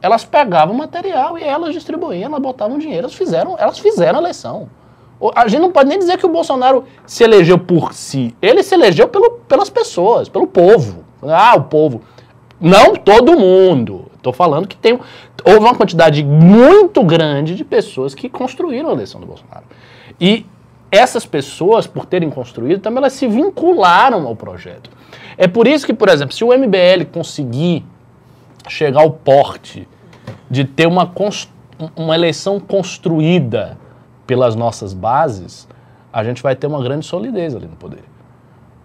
Elas 0.00 0.24
pegavam 0.24 0.74
material 0.74 1.37
e 1.37 1.42
elas 1.42 1.74
distribuíam, 1.74 2.31
elas 2.31 2.40
botavam 2.40 2.78
dinheiro, 2.78 3.07
elas 3.07 3.14
fizeram, 3.14 3.57
elas 3.59 3.81
fizeram 3.81 4.20
a 4.20 4.22
eleição. 4.22 4.68
A 5.35 5.48
gente 5.48 5.61
não 5.61 5.72
pode 5.72 5.88
nem 5.88 5.98
dizer 5.98 6.16
que 6.16 6.26
o 6.26 6.28
Bolsonaro 6.28 6.85
se 7.04 7.24
elegeu 7.24 7.59
por 7.59 7.92
si. 7.92 8.37
Ele 8.40 8.62
se 8.62 8.72
elegeu 8.72 9.09
pelo, 9.09 9.33
pelas 9.48 9.68
pessoas, 9.68 10.28
pelo 10.28 10.46
povo. 10.46 11.04
Ah, 11.22 11.57
o 11.57 11.64
povo. 11.64 12.02
Não 12.61 12.94
todo 12.97 13.38
mundo. 13.38 14.07
Estou 14.16 14.33
falando 14.33 14.66
que 14.66 14.77
tem, 14.77 14.99
houve 15.44 15.59
uma 15.61 15.75
quantidade 15.75 16.25
muito 16.25 17.03
grande 17.05 17.55
de 17.55 17.64
pessoas 17.64 18.14
que 18.14 18.29
construíram 18.29 18.90
a 18.90 18.92
eleição 18.92 19.21
do 19.21 19.27
Bolsonaro. 19.27 19.64
E 20.21 20.44
essas 20.90 21.25
pessoas, 21.25 21.87
por 21.87 22.07
terem 22.07 22.31
construído, 22.31 22.81
também 22.81 22.99
elas 22.99 23.12
se 23.12 23.29
vincularam 23.29 24.27
ao 24.27 24.35
projeto. 24.35 24.90
É 25.37 25.47
por 25.47 25.68
isso 25.68 25.87
que, 25.87 25.94
por 25.94 26.09
exemplo, 26.09 26.35
se 26.35 26.42
o 26.42 26.49
MBL 26.49 27.05
conseguir 27.12 27.85
chegar 28.68 29.03
ao 29.03 29.11
porte 29.11 29.87
de 30.51 30.64
ter 30.64 30.87
uma, 30.87 31.11
uma 31.94 32.14
eleição 32.14 32.59
construída 32.59 33.79
pelas 34.27 34.57
nossas 34.57 34.92
bases, 34.92 35.68
a 36.12 36.25
gente 36.25 36.42
vai 36.42 36.57
ter 36.57 36.66
uma 36.66 36.83
grande 36.83 37.07
solidez 37.07 37.55
ali 37.55 37.66
no 37.66 37.77
poder. 37.77 38.03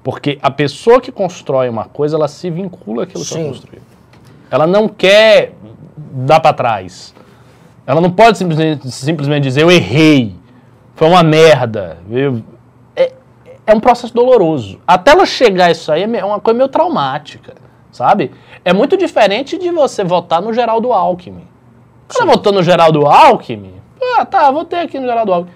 Porque 0.03 0.37
a 0.41 0.51
pessoa 0.51 0.99
que 0.99 1.11
constrói 1.11 1.69
uma 1.69 1.85
coisa, 1.85 2.17
ela 2.17 2.27
se 2.27 2.49
vincula 2.49 3.03
àquilo 3.03 3.23
que 3.23 3.29
Sim. 3.29 3.39
ela 3.41 3.49
construiu. 3.49 3.81
Ela 4.51 4.67
não 4.67 4.87
quer 4.87 5.53
dar 5.97 6.39
para 6.39 6.53
trás. 6.53 7.15
Ela 7.87 8.01
não 8.01 8.11
pode 8.11 8.37
simplesmente, 8.37 8.89
simplesmente 8.91 9.43
dizer 9.43 9.61
eu 9.63 9.71
errei, 9.71 10.35
foi 10.95 11.07
uma 11.07 11.23
merda. 11.23 11.97
eu- 12.09 12.41
É, 12.95 13.13
é 13.65 13.73
um 13.73 13.79
processo 13.79 14.13
doloroso. 14.13 14.79
Até 14.85 15.11
ela 15.11 15.25
chegar 15.25 15.67
a 15.67 15.71
isso 15.71 15.91
aí 15.91 16.03
é 16.03 16.17
é 16.17 16.25
uma 16.25 16.39
coisa 16.39 16.57
meio 16.57 16.69
traumática, 16.69 17.53
sabe? 17.91 18.31
É 18.63 18.73
muito 18.73 18.95
diferente 18.97 19.57
de 19.57 19.71
você 19.71 20.03
votar 20.03 20.41
no 20.41 20.53
Geraldo 20.53 20.91
Alckmin. 20.93 21.47
Cara 22.07 22.25
votou 22.25 22.51
no 22.53 22.61
Geraldo 22.61 23.05
Alckmin, 23.07 23.73
ah, 24.17 24.25
tá, 24.25 24.51
votei 24.51 24.79
aqui 24.81 24.99
no 24.99 25.07
Geraldo 25.07 25.33
Alckmin. 25.33 25.53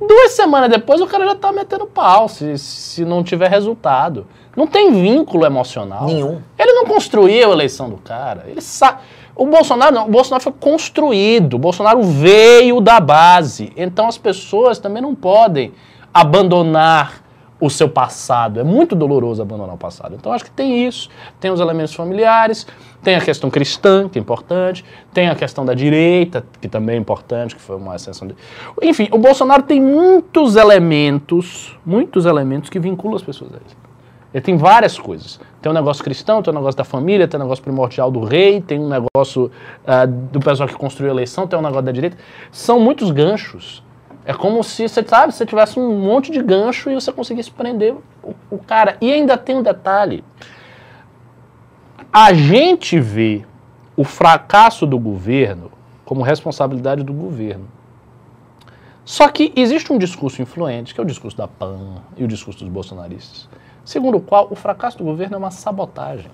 Duas 0.00 0.32
semanas 0.32 0.70
depois 0.70 1.00
o 1.00 1.06
cara 1.06 1.24
já 1.26 1.34
tá 1.34 1.52
metendo 1.52 1.86
pau, 1.86 2.28
se, 2.28 2.56
se 2.56 3.04
não 3.04 3.22
tiver 3.22 3.50
resultado. 3.50 4.26
Não 4.56 4.66
tem 4.66 4.90
vínculo 4.92 5.44
emocional. 5.44 6.06
Nenhum. 6.06 6.40
Ele 6.58 6.72
não 6.72 6.86
construiu 6.86 7.50
a 7.50 7.52
eleição 7.52 7.88
do 7.88 7.96
cara. 7.98 8.44
Ele 8.46 8.60
sa... 8.60 9.00
O 9.34 9.46
Bolsonaro 9.46 9.94
não, 9.94 10.06
o 10.06 10.10
Bolsonaro 10.10 10.42
foi 10.42 10.52
construído. 10.52 11.54
O 11.54 11.58
Bolsonaro 11.58 12.02
veio 12.02 12.80
da 12.80 12.98
base. 12.98 13.72
Então 13.76 14.08
as 14.08 14.18
pessoas 14.18 14.78
também 14.78 15.02
não 15.02 15.14
podem 15.14 15.72
abandonar 16.12 17.22
o 17.60 17.68
seu 17.68 17.88
passado. 17.88 18.58
É 18.58 18.64
muito 18.64 18.96
doloroso 18.96 19.42
abandonar 19.42 19.74
o 19.74 19.78
passado. 19.78 20.14
Então 20.14 20.32
acho 20.32 20.44
que 20.44 20.50
tem 20.50 20.86
isso, 20.86 21.08
tem 21.38 21.50
os 21.50 21.60
elementos 21.60 21.94
familiares, 21.94 22.66
tem 23.02 23.14
a 23.14 23.20
questão 23.20 23.50
cristã, 23.50 24.08
que 24.08 24.18
é 24.18 24.22
importante, 24.22 24.84
tem 25.12 25.28
a 25.28 25.34
questão 25.34 25.64
da 25.64 25.74
direita, 25.74 26.44
que 26.60 26.68
também 26.68 26.96
é 26.96 26.98
importante, 26.98 27.54
que 27.54 27.60
foi 27.60 27.76
uma 27.76 27.94
ascensão 27.94 28.26
de... 28.26 28.34
Enfim, 28.82 29.08
o 29.12 29.18
Bolsonaro 29.18 29.62
tem 29.62 29.80
muitos 29.80 30.56
elementos, 30.56 31.78
muitos 31.84 32.26
elementos 32.26 32.70
que 32.70 32.78
vinculam 32.78 33.16
as 33.16 33.22
pessoas 33.22 33.52
a 33.52 33.56
ele. 33.56 33.90
Ele 34.32 34.42
tem 34.42 34.56
várias 34.56 34.98
coisas. 34.98 35.40
Tem 35.60 35.70
um 35.70 35.74
negócio 35.74 36.02
cristão, 36.04 36.40
tem 36.42 36.52
um 36.52 36.56
negócio 36.56 36.78
da 36.78 36.84
família, 36.84 37.26
tem 37.26 37.38
um 37.38 37.42
negócio 37.42 37.62
primordial 37.62 38.10
do 38.10 38.22
rei, 38.22 38.60
tem 38.60 38.78
um 38.78 38.88
negócio 38.88 39.50
ah, 39.86 40.06
do 40.06 40.38
pessoal 40.40 40.68
que 40.68 40.74
construiu 40.74 41.10
a 41.10 41.14
eleição, 41.14 41.46
tem 41.46 41.58
um 41.58 41.62
negócio 41.62 41.82
da 41.82 41.92
direita. 41.92 42.16
São 42.52 42.78
muitos 42.78 43.10
ganchos. 43.10 43.82
É 44.24 44.34
como 44.34 44.62
se, 44.62 44.88
você 44.88 45.02
sabe, 45.02 45.32
você 45.32 45.46
tivesse 45.46 45.78
um 45.78 45.98
monte 45.98 46.30
de 46.30 46.42
gancho 46.42 46.90
e 46.90 46.94
você 46.94 47.12
conseguisse 47.12 47.50
prender 47.50 47.94
o, 48.22 48.34
o 48.50 48.58
cara. 48.58 48.96
E 49.00 49.12
ainda 49.12 49.36
tem 49.36 49.56
um 49.56 49.62
detalhe. 49.62 50.22
A 52.12 52.32
gente 52.32 52.98
vê 52.98 53.44
o 53.96 54.04
fracasso 54.04 54.86
do 54.86 54.98
governo 54.98 55.70
como 56.04 56.22
responsabilidade 56.22 57.02
do 57.02 57.12
governo. 57.12 57.68
Só 59.04 59.28
que 59.28 59.52
existe 59.56 59.92
um 59.92 59.98
discurso 59.98 60.42
influente, 60.42 60.94
que 60.94 61.00
é 61.00 61.02
o 61.02 61.06
discurso 61.06 61.36
da 61.36 61.48
PAN 61.48 62.02
e 62.16 62.24
o 62.24 62.28
discurso 62.28 62.60
dos 62.60 62.68
bolsonaristas, 62.68 63.48
segundo 63.84 64.18
o 64.18 64.20
qual 64.20 64.48
o 64.50 64.54
fracasso 64.54 64.98
do 64.98 65.04
governo 65.04 65.36
é 65.36 65.38
uma 65.38 65.50
sabotagem. 65.50 66.30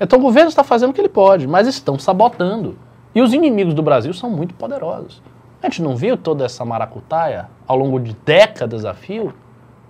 Então 0.00 0.18
o 0.18 0.22
governo 0.22 0.48
está 0.48 0.64
fazendo 0.64 0.90
o 0.90 0.92
que 0.92 1.00
ele 1.00 1.08
pode, 1.08 1.46
mas 1.46 1.66
estão 1.66 1.98
sabotando. 1.98 2.76
E 3.14 3.20
os 3.20 3.32
inimigos 3.32 3.74
do 3.74 3.82
Brasil 3.82 4.12
são 4.14 4.30
muito 4.30 4.54
poderosos. 4.54 5.22
A 5.62 5.66
gente 5.66 5.80
não 5.80 5.94
viu 5.94 6.16
toda 6.16 6.44
essa 6.44 6.64
maracutaia 6.64 7.48
ao 7.68 7.76
longo 7.76 8.00
de 8.00 8.16
décadas 8.24 8.84
a 8.84 8.94
fio? 8.94 9.32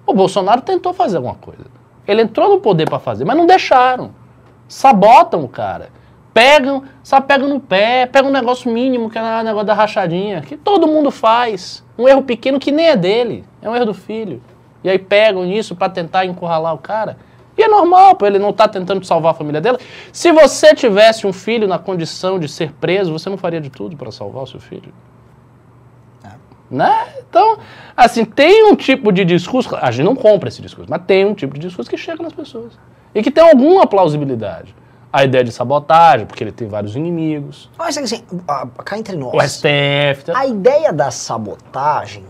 O 0.07 0.13
Bolsonaro 0.13 0.61
tentou 0.61 0.93
fazer 0.93 1.17
alguma 1.17 1.37
coisa. 1.37 1.65
Ele 2.07 2.21
entrou 2.21 2.51
no 2.51 2.61
poder 2.61 2.87
para 2.87 2.99
fazer, 2.99 3.25
mas 3.25 3.37
não 3.37 3.47
deixaram. 3.47 4.11
Sabotam 4.69 5.43
o 5.43 5.49
cara. 5.49 5.89
Pegam, 6.35 6.83
sabe, 7.03 7.27
pegam 7.27 7.49
no 7.49 7.59
pé, 7.59 8.05
pegam 8.05 8.29
um 8.29 8.33
negócio 8.33 8.71
mínimo, 8.71 9.09
que 9.09 9.19
é 9.19 9.23
o 9.23 9.43
negócio 9.43 9.67
da 9.67 9.73
rachadinha, 9.73 10.43
que 10.43 10.59
todo 10.59 10.87
mundo 10.87 11.11
faz. 11.11 11.83
Um 11.97 12.07
erro 12.07 12.23
pequeno 12.23 12.59
que 12.59 12.71
nem 12.71 12.89
é 12.89 12.97
dele, 12.97 13.43
é 13.63 13.69
um 13.69 13.75
erro 13.75 13.87
do 13.87 13.95
filho. 13.95 14.43
E 14.85 14.91
aí 14.91 14.99
pegam 14.99 15.45
nisso 15.45 15.75
para 15.75 15.89
tentar 15.89 16.27
encurralar 16.27 16.75
o 16.75 16.79
cara. 16.79 17.17
E 17.57 17.63
é 17.63 17.69
normal, 17.69 18.15
pô, 18.17 18.27
ele 18.27 18.39
não 18.39 18.53
tá 18.53 18.69
tentando 18.69 19.05
salvar 19.07 19.33
a 19.33 19.35
família 19.35 19.61
dela. 19.61 19.79
Se 20.13 20.33
você 20.33 20.75
tivesse 20.75 21.27
um 21.27 21.33
filho 21.33 21.67
na 21.67 21.79
condição 21.79 22.39
de 22.39 22.49
ser 22.49 22.73
preso, 22.73 23.11
você 23.11 23.31
não 23.31 23.39
faria 23.39 23.61
de 23.61 23.71
tudo 23.71 23.97
para 23.97 24.11
salvar 24.11 24.43
o 24.43 24.47
seu 24.47 24.61
filho? 24.61 24.93
Né? 26.73 27.07
Então, 27.29 27.59
assim, 27.95 28.25
tem 28.25 28.65
um 28.65 28.75
tipo 28.75 29.13
de 29.13 29.27
discurso, 29.27 29.77
a 29.77 29.91
gente 29.91 30.07
não 30.07 30.17
compra 30.17 30.49
esse 30.49 30.63
discurso, 30.63 30.91
mas 30.91 31.03
tem 31.07 31.27
um 31.27 31.35
tipo 31.35 31.53
de 31.53 31.61
discurso 31.67 31.91
que 31.91 31.99
chega 31.99 32.23
nas 32.23 32.33
pessoas. 32.33 32.73
E 33.15 33.23
que 33.23 33.31
tem 33.31 33.45
alguma 33.47 33.87
plausibilidade. 33.87 34.75
A 35.13 35.23
ideia 35.23 35.45
de 35.45 35.53
sabotagem, 35.53 36.25
porque 36.25 36.43
ele 36.43 36.51
tem 36.53 36.67
vários 36.67 36.97
inimigos. 36.97 37.69
Mas 37.77 37.99
assim, 37.99 38.23
cá 38.83 38.97
entre 38.97 39.15
nós. 39.19 39.35
O 39.35 39.41
STF. 39.43 40.25
tá- 40.25 40.39
A 40.39 40.47
ideia 40.47 40.91
da 40.95 41.11
sabotagem, 41.11 42.25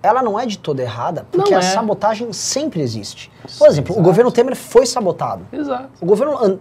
ela 0.00 0.22
não 0.22 0.38
é 0.38 0.46
de 0.46 0.56
toda 0.56 0.80
errada, 0.80 1.26
porque 1.32 1.50
Não 1.50 1.58
a 1.58 1.60
é. 1.60 1.64
sabotagem 1.64 2.32
sempre 2.32 2.80
existe. 2.80 3.32
Por 3.58 3.66
exemplo, 3.66 3.90
o 3.90 3.94
Exato. 3.96 4.04
governo 4.06 4.30
Temer 4.30 4.54
foi 4.54 4.86
sabotado. 4.86 5.44
Exato. 5.52 5.88
O 6.00 6.06
governo 6.06 6.60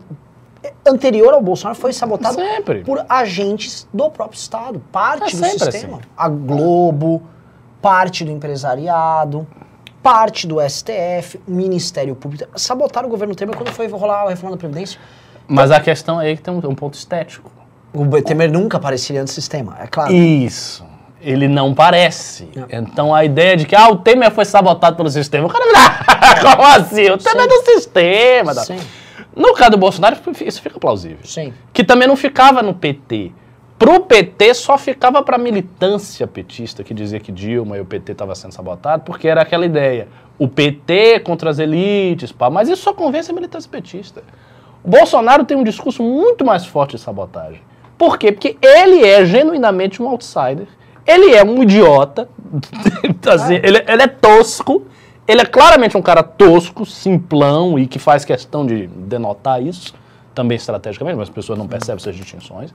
anterior 0.85 1.33
ao 1.33 1.41
Bolsonaro 1.41 1.79
foi 1.79 1.93
sabotado 1.93 2.35
Sempre. 2.35 2.83
por 2.83 3.05
agentes 3.07 3.87
do 3.93 4.09
próprio 4.09 4.37
Estado, 4.37 4.81
parte 4.91 5.35
É 5.35 5.39
do 5.39 5.59
sistema. 5.59 5.97
assim. 5.97 6.07
A 6.17 6.27
Globo, 6.27 7.21
parte 7.81 8.25
do 8.25 8.31
empresariado, 8.31 9.47
parte 10.03 10.47
do 10.47 10.57
STF, 10.61 11.39
o 11.47 11.51
Ministério 11.51 12.15
Público. 12.15 12.49
Sabotaram 12.55 13.07
o 13.07 13.11
governo 13.11 13.35
Temer 13.35 13.55
quando 13.55 13.71
foi 13.71 13.87
rolar 13.87 14.23
a 14.23 14.29
reforma 14.29 14.55
da 14.55 14.59
Previdência. 14.59 14.99
Mas 15.47 15.71
a 15.71 15.79
questão 15.79 16.19
aí 16.19 16.33
é 16.33 16.35
que 16.35 16.41
tem 16.41 16.53
um, 16.53 16.57
um 16.57 16.75
ponto 16.75 16.93
estético. 16.93 17.51
O 17.93 18.05
Temer 18.21 18.51
nunca 18.51 18.77
apareceria 18.77 19.21
no 19.21 19.27
sistema, 19.27 19.77
é 19.79 19.87
claro. 19.87 20.13
Isso. 20.13 20.85
Ele 21.21 21.47
não 21.47 21.73
parece. 21.73 22.47
É. 22.69 22.77
Então 22.77 23.13
a 23.13 23.25
ideia 23.25 23.57
de 23.57 23.65
que 23.65 23.75
ah, 23.75 23.89
o 23.89 23.97
Temer 23.97 24.31
foi 24.31 24.45
sabotado 24.45 24.95
pelo 24.95 25.09
sistema. 25.09 25.47
O 25.47 25.49
cara 25.49 25.65
não, 25.65 26.41
como 26.55 26.65
assim? 26.67 27.09
O 27.09 27.17
Temer 27.17 27.45
é 27.45 27.47
do 27.47 27.63
sistema. 27.65 28.53
Sim. 28.53 28.79
No 29.35 29.53
caso 29.53 29.71
do 29.71 29.77
Bolsonaro, 29.77 30.17
isso 30.45 30.61
fica 30.61 30.79
plausível. 30.79 31.19
Sim. 31.23 31.53
Que 31.71 31.83
também 31.83 32.07
não 32.07 32.15
ficava 32.15 32.61
no 32.61 32.73
PT. 32.73 33.31
Pro 33.77 34.01
PT 34.01 34.53
só 34.55 34.77
ficava 34.77 35.23
pra 35.23 35.37
militância 35.37 36.27
petista 36.27 36.83
que 36.83 36.93
dizia 36.93 37.19
que 37.19 37.31
Dilma 37.31 37.77
e 37.77 37.79
o 37.81 37.85
PT 37.85 38.11
estava 38.11 38.35
sendo 38.35 38.51
sabotado, 38.53 39.03
porque 39.03 39.27
era 39.27 39.41
aquela 39.41 39.65
ideia. 39.65 40.09
O 40.37 40.49
PT 40.49 41.21
contra 41.21 41.49
as 41.49 41.59
elites, 41.59 42.31
pá, 42.31 42.49
mas 42.49 42.67
isso 42.67 42.81
só 42.81 42.93
convence 42.93 43.31
a 43.31 43.33
militância 43.33 43.69
petista. 43.71 44.21
O 44.83 44.89
Bolsonaro 44.89 45.45
tem 45.45 45.55
um 45.55 45.63
discurso 45.63 46.03
muito 46.03 46.43
mais 46.43 46.65
forte 46.65 46.97
de 46.97 47.01
sabotagem. 47.01 47.61
Por 47.97 48.17
quê? 48.17 48.31
Porque 48.31 48.57
ele 48.61 49.05
é 49.05 49.25
genuinamente 49.25 50.01
um 50.01 50.09
outsider. 50.09 50.67
Ele 51.05 51.33
é 51.33 51.43
um 51.43 51.63
idiota. 51.63 52.29
assim, 53.27 53.55
ele, 53.63 53.83
ele 53.87 54.03
é 54.03 54.07
tosco. 54.07 54.85
Ele 55.29 55.41
é 55.41 55.45
claramente 55.45 55.95
um 55.95 56.01
cara 56.01 56.23
tosco, 56.23 56.87
simplão 56.87 57.77
e 57.77 57.85
que 57.85 57.99
faz 57.99 58.25
questão 58.25 58.65
de 58.65 58.87
denotar 58.87 59.61
isso, 59.61 59.93
também 60.33 60.55
estrategicamente, 60.55 61.17
mas 61.17 61.29
as 61.29 61.33
pessoas 61.35 61.59
não 61.59 61.67
percebem 61.67 61.97
essas 61.97 62.15
distinções. 62.15 62.73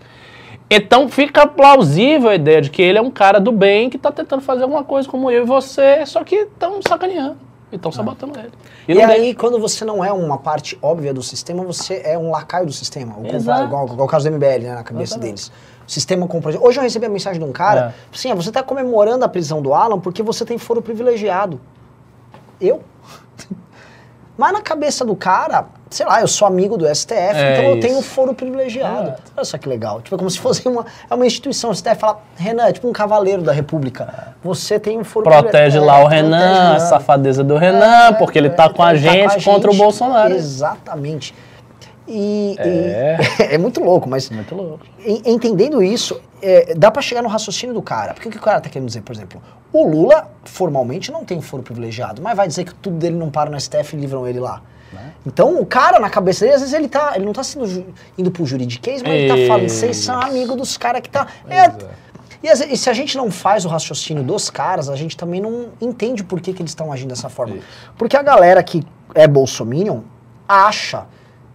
Então 0.70 1.08
fica 1.08 1.48
plausível 1.48 2.30
a 2.30 2.34
ideia 2.36 2.62
de 2.62 2.70
que 2.70 2.80
ele 2.80 2.96
é 2.96 3.02
um 3.02 3.10
cara 3.10 3.40
do 3.40 3.50
bem 3.50 3.90
que 3.90 3.96
está 3.96 4.12
tentando 4.12 4.40
fazer 4.40 4.62
alguma 4.62 4.84
coisa 4.84 5.08
como 5.08 5.32
eu 5.32 5.42
e 5.42 5.46
você, 5.46 6.06
só 6.06 6.22
que 6.22 6.36
estão 6.36 6.80
sacaneando 6.86 7.36
e 7.72 7.76
estão 7.76 7.90
sabotando 7.90 8.38
ele. 8.38 8.52
E, 8.86 8.94
não 8.94 9.04
aí, 9.04 9.34
quando 9.34 9.58
você 9.58 9.84
não 9.84 10.04
é 10.04 10.12
uma 10.12 10.38
parte 10.38 10.78
óbvia 10.80 11.12
do 11.12 11.24
sistema, 11.24 11.64
você 11.64 12.02
é 12.04 12.16
um 12.16 12.30
lacaio 12.30 12.66
do 12.66 12.72
sistema. 12.72 13.16
O 13.18 13.26
Exato. 13.26 13.64
igual, 13.64 13.86
igual 13.86 14.06
o 14.06 14.10
caso 14.10 14.30
do 14.30 14.36
MBL, 14.36 14.62
né, 14.62 14.74
na 14.74 14.84
cabeça 14.84 15.14
Exatamente. 15.14 15.26
deles. 15.26 15.52
O 15.86 15.90
sistema 15.90 16.26
comprou. 16.28 16.54
Hoje 16.64 16.78
eu 16.78 16.82
recebi 16.84 17.04
a 17.04 17.08
mensagem 17.08 17.40
de 17.40 17.44
um 17.44 17.52
cara, 17.52 17.92
É. 18.12 18.14
assim, 18.14 18.30
ah, 18.30 18.34
você 18.36 18.48
está 18.50 18.62
comemorando 18.62 19.24
a 19.24 19.28
prisão 19.28 19.60
do 19.60 19.74
Alan 19.74 19.98
porque 19.98 20.22
você 20.22 20.44
tem 20.44 20.56
foro 20.56 20.80
privilegiado. 20.80 21.60
Eu? 22.60 22.82
Mas 24.36 24.52
na 24.52 24.60
cabeça 24.60 25.04
do 25.04 25.14
cara, 25.14 25.66
sei 25.88 26.04
lá, 26.04 26.20
eu 26.20 26.26
sou 26.26 26.48
amigo 26.48 26.76
do 26.76 26.92
STF, 26.92 27.14
É 27.14 27.52
então 27.52 27.64
eu 27.70 27.78
isso. 27.78 27.86
tenho 27.86 28.02
foro 28.02 28.34
privilegiado. 28.34 29.08
Exato. 29.08 29.22
Olha 29.36 29.44
só 29.44 29.58
que 29.58 29.68
legal. 29.68 30.02
Tipo, 30.02 30.16
é 30.16 30.18
como 30.18 30.28
se 30.30 30.40
fosse 30.40 30.66
uma, 30.68 30.84
é 31.08 31.14
uma 31.14 31.24
instituição. 31.24 31.70
O 31.70 31.74
STF 31.74 31.94
fala, 32.00 32.18
Renan, 32.36 32.64
é 32.66 32.72
tipo 32.72 32.88
um 32.88 32.92
cavaleiro 32.92 33.42
da 33.42 33.52
República. 33.52 34.34
Você 34.42 34.80
tem 34.80 34.98
um 34.98 35.04
foro 35.04 35.24
Protege 35.30 35.78
lá 35.78 35.98
o 35.98 36.00
É, 36.00 36.02
protege 36.02 36.22
Renan, 36.22 36.74
a 36.74 36.80
safadeza 36.80 37.44
do 37.44 37.56
Renan, 37.56 38.08
É, 38.08 38.12
porque 38.14 38.36
ele 38.36 38.48
é, 38.48 38.50
tá 38.50 38.68
com 38.68 38.82
a 38.82 38.86
tá 38.86 38.94
gente 38.96 39.44
contra 39.44 39.70
o. 39.70 39.74
Bolsonaro. 39.76 40.34
Exatamente. 40.34 41.32
E, 42.06 42.54
É. 42.58 43.16
e- 43.40 43.42
é 43.54 43.58
muito 43.58 43.82
louco, 43.82 44.08
mas 44.08 44.28
Muito 44.30 44.54
louco. 44.54 44.84
en- 45.04 45.22
entendendo 45.26 45.82
isso, 45.82 46.20
é, 46.42 46.74
dá 46.74 46.90
pra 46.90 47.00
chegar 47.00 47.22
no 47.22 47.28
raciocínio 47.28 47.74
do 47.74 47.82
cara. 47.82 48.12
Porque 48.14 48.28
o 48.28 48.30
que 48.30 48.36
o 48.36 48.40
cara 48.40 48.60
tá 48.60 48.68
querendo 48.68 48.88
dizer, 48.88 49.00
por 49.02 49.14
exemplo? 49.14 49.42
O 49.72 49.88
Lula, 49.88 50.28
formalmente, 50.44 51.10
não 51.10 51.24
tem 51.24 51.40
foro 51.40 51.62
privilegiado, 51.62 52.20
mas 52.22 52.36
vai 52.36 52.46
dizer 52.46 52.64
que 52.64 52.74
tudo 52.74 52.96
dele 52.96 53.16
não 53.16 53.30
para 53.30 53.50
no 53.50 53.58
STF 53.58 53.96
e 53.96 54.00
livram 54.00 54.26
ele 54.28 54.38
lá. 54.38 54.62
Né? 54.92 55.12
Então, 55.26 55.58
o 55.58 55.66
cara, 55.66 55.98
na 55.98 56.08
cabeça 56.08 56.40
dele, 56.44 56.54
às 56.54 56.60
vezes 56.60 56.74
ele 56.74 56.86
tá, 56.88 57.12
ele 57.16 57.24
não 57.24 57.32
tá 57.32 57.42
sendo 57.42 57.84
indo 58.16 58.30
pro 58.30 58.46
juridiquês, 58.46 59.02
mas 59.02 59.10
ele 59.12 59.28
tá 59.28 59.48
falando, 59.48 59.68
vocês 59.68 59.96
são 59.96 60.20
amigos 60.20 60.56
dos 60.56 60.76
caras 60.76 61.00
que 61.00 61.10
tá... 61.10 61.26
É, 61.48 61.60
é. 61.64 61.70
e, 62.42 62.72
e 62.74 62.76
se 62.76 62.88
a 62.88 62.92
gente 62.92 63.16
não 63.16 63.30
faz 63.32 63.64
o 63.64 63.68
raciocínio 63.68 64.22
dos 64.22 64.48
caras, 64.50 64.88
a 64.88 64.94
gente 64.94 65.16
também 65.16 65.40
não 65.40 65.68
entende 65.80 66.22
por 66.22 66.40
que, 66.40 66.52
que 66.52 66.62
eles 66.62 66.70
estão 66.70 66.92
agindo 66.92 67.08
dessa 67.08 67.28
forma. 67.28 67.56
Porque 67.98 68.16
a 68.16 68.22
galera 68.22 68.62
que 68.62 68.84
é 69.14 69.26
bolsominion 69.26 70.02
acha 70.46 71.06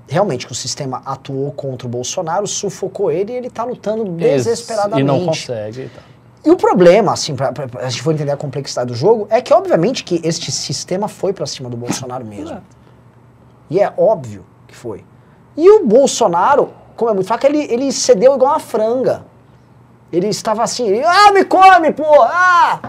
realmente 0.09 0.47
que 0.47 0.51
o 0.51 0.55
sistema 0.55 1.01
atuou 1.05 1.51
contra 1.51 1.87
o 1.87 1.89
Bolsonaro, 1.89 2.47
sufocou 2.47 3.11
ele 3.11 3.31
e 3.31 3.35
ele 3.35 3.49
tá 3.49 3.63
lutando 3.63 4.03
desesperadamente. 4.05 5.01
E 5.01 5.03
não 5.03 5.25
consegue. 5.25 5.81
e 5.83 5.89
tal. 5.89 6.03
E 6.45 6.49
o 6.49 6.55
problema, 6.55 7.13
assim, 7.13 7.35
pra 7.35 7.53
a 7.79 7.89
gente 7.89 8.01
for 8.01 8.13
entender 8.13 8.31
a 8.31 8.37
complexidade 8.37 8.87
do 8.87 8.95
jogo, 8.95 9.27
é 9.29 9.41
que 9.41 9.53
obviamente 9.53 10.03
que 10.03 10.19
este 10.23 10.51
sistema 10.51 11.07
foi 11.07 11.31
pra 11.31 11.45
cima 11.45 11.69
do 11.69 11.77
Bolsonaro 11.77 12.25
mesmo. 12.25 12.47
Exato. 12.47 12.79
E 13.69 13.79
é 13.79 13.93
óbvio 13.95 14.45
que 14.67 14.75
foi. 14.75 15.03
E 15.55 15.69
o 15.69 15.85
Bolsonaro, 15.85 16.73
como 16.95 17.11
é 17.11 17.13
muito 17.13 17.27
fraco, 17.27 17.45
ele, 17.45 17.61
ele 17.71 17.91
cedeu 17.91 18.35
igual 18.35 18.53
uma 18.53 18.59
franga. 18.59 19.25
Ele 20.11 20.27
estava 20.27 20.63
assim, 20.63 20.87
ele, 20.87 21.03
ah, 21.05 21.31
me 21.31 21.45
come, 21.45 21.91
pô, 21.91 22.23
ah! 22.23 22.79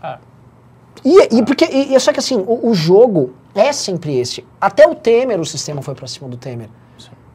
Ah. 0.00 0.18
E, 1.04 1.38
e 1.38 1.42
porque, 1.44 1.64
e, 1.64 1.94
e 1.94 2.00
só 2.00 2.12
que 2.12 2.20
assim, 2.20 2.36
o, 2.36 2.68
o 2.68 2.74
jogo 2.74 3.32
é 3.58 3.72
sempre 3.72 4.18
esse. 4.18 4.44
Até 4.60 4.86
o 4.86 4.94
Temer, 4.94 5.40
o 5.40 5.44
sistema 5.44 5.82
foi 5.82 5.94
pra 5.94 6.06
cima 6.06 6.28
do 6.28 6.36
Temer. 6.36 6.68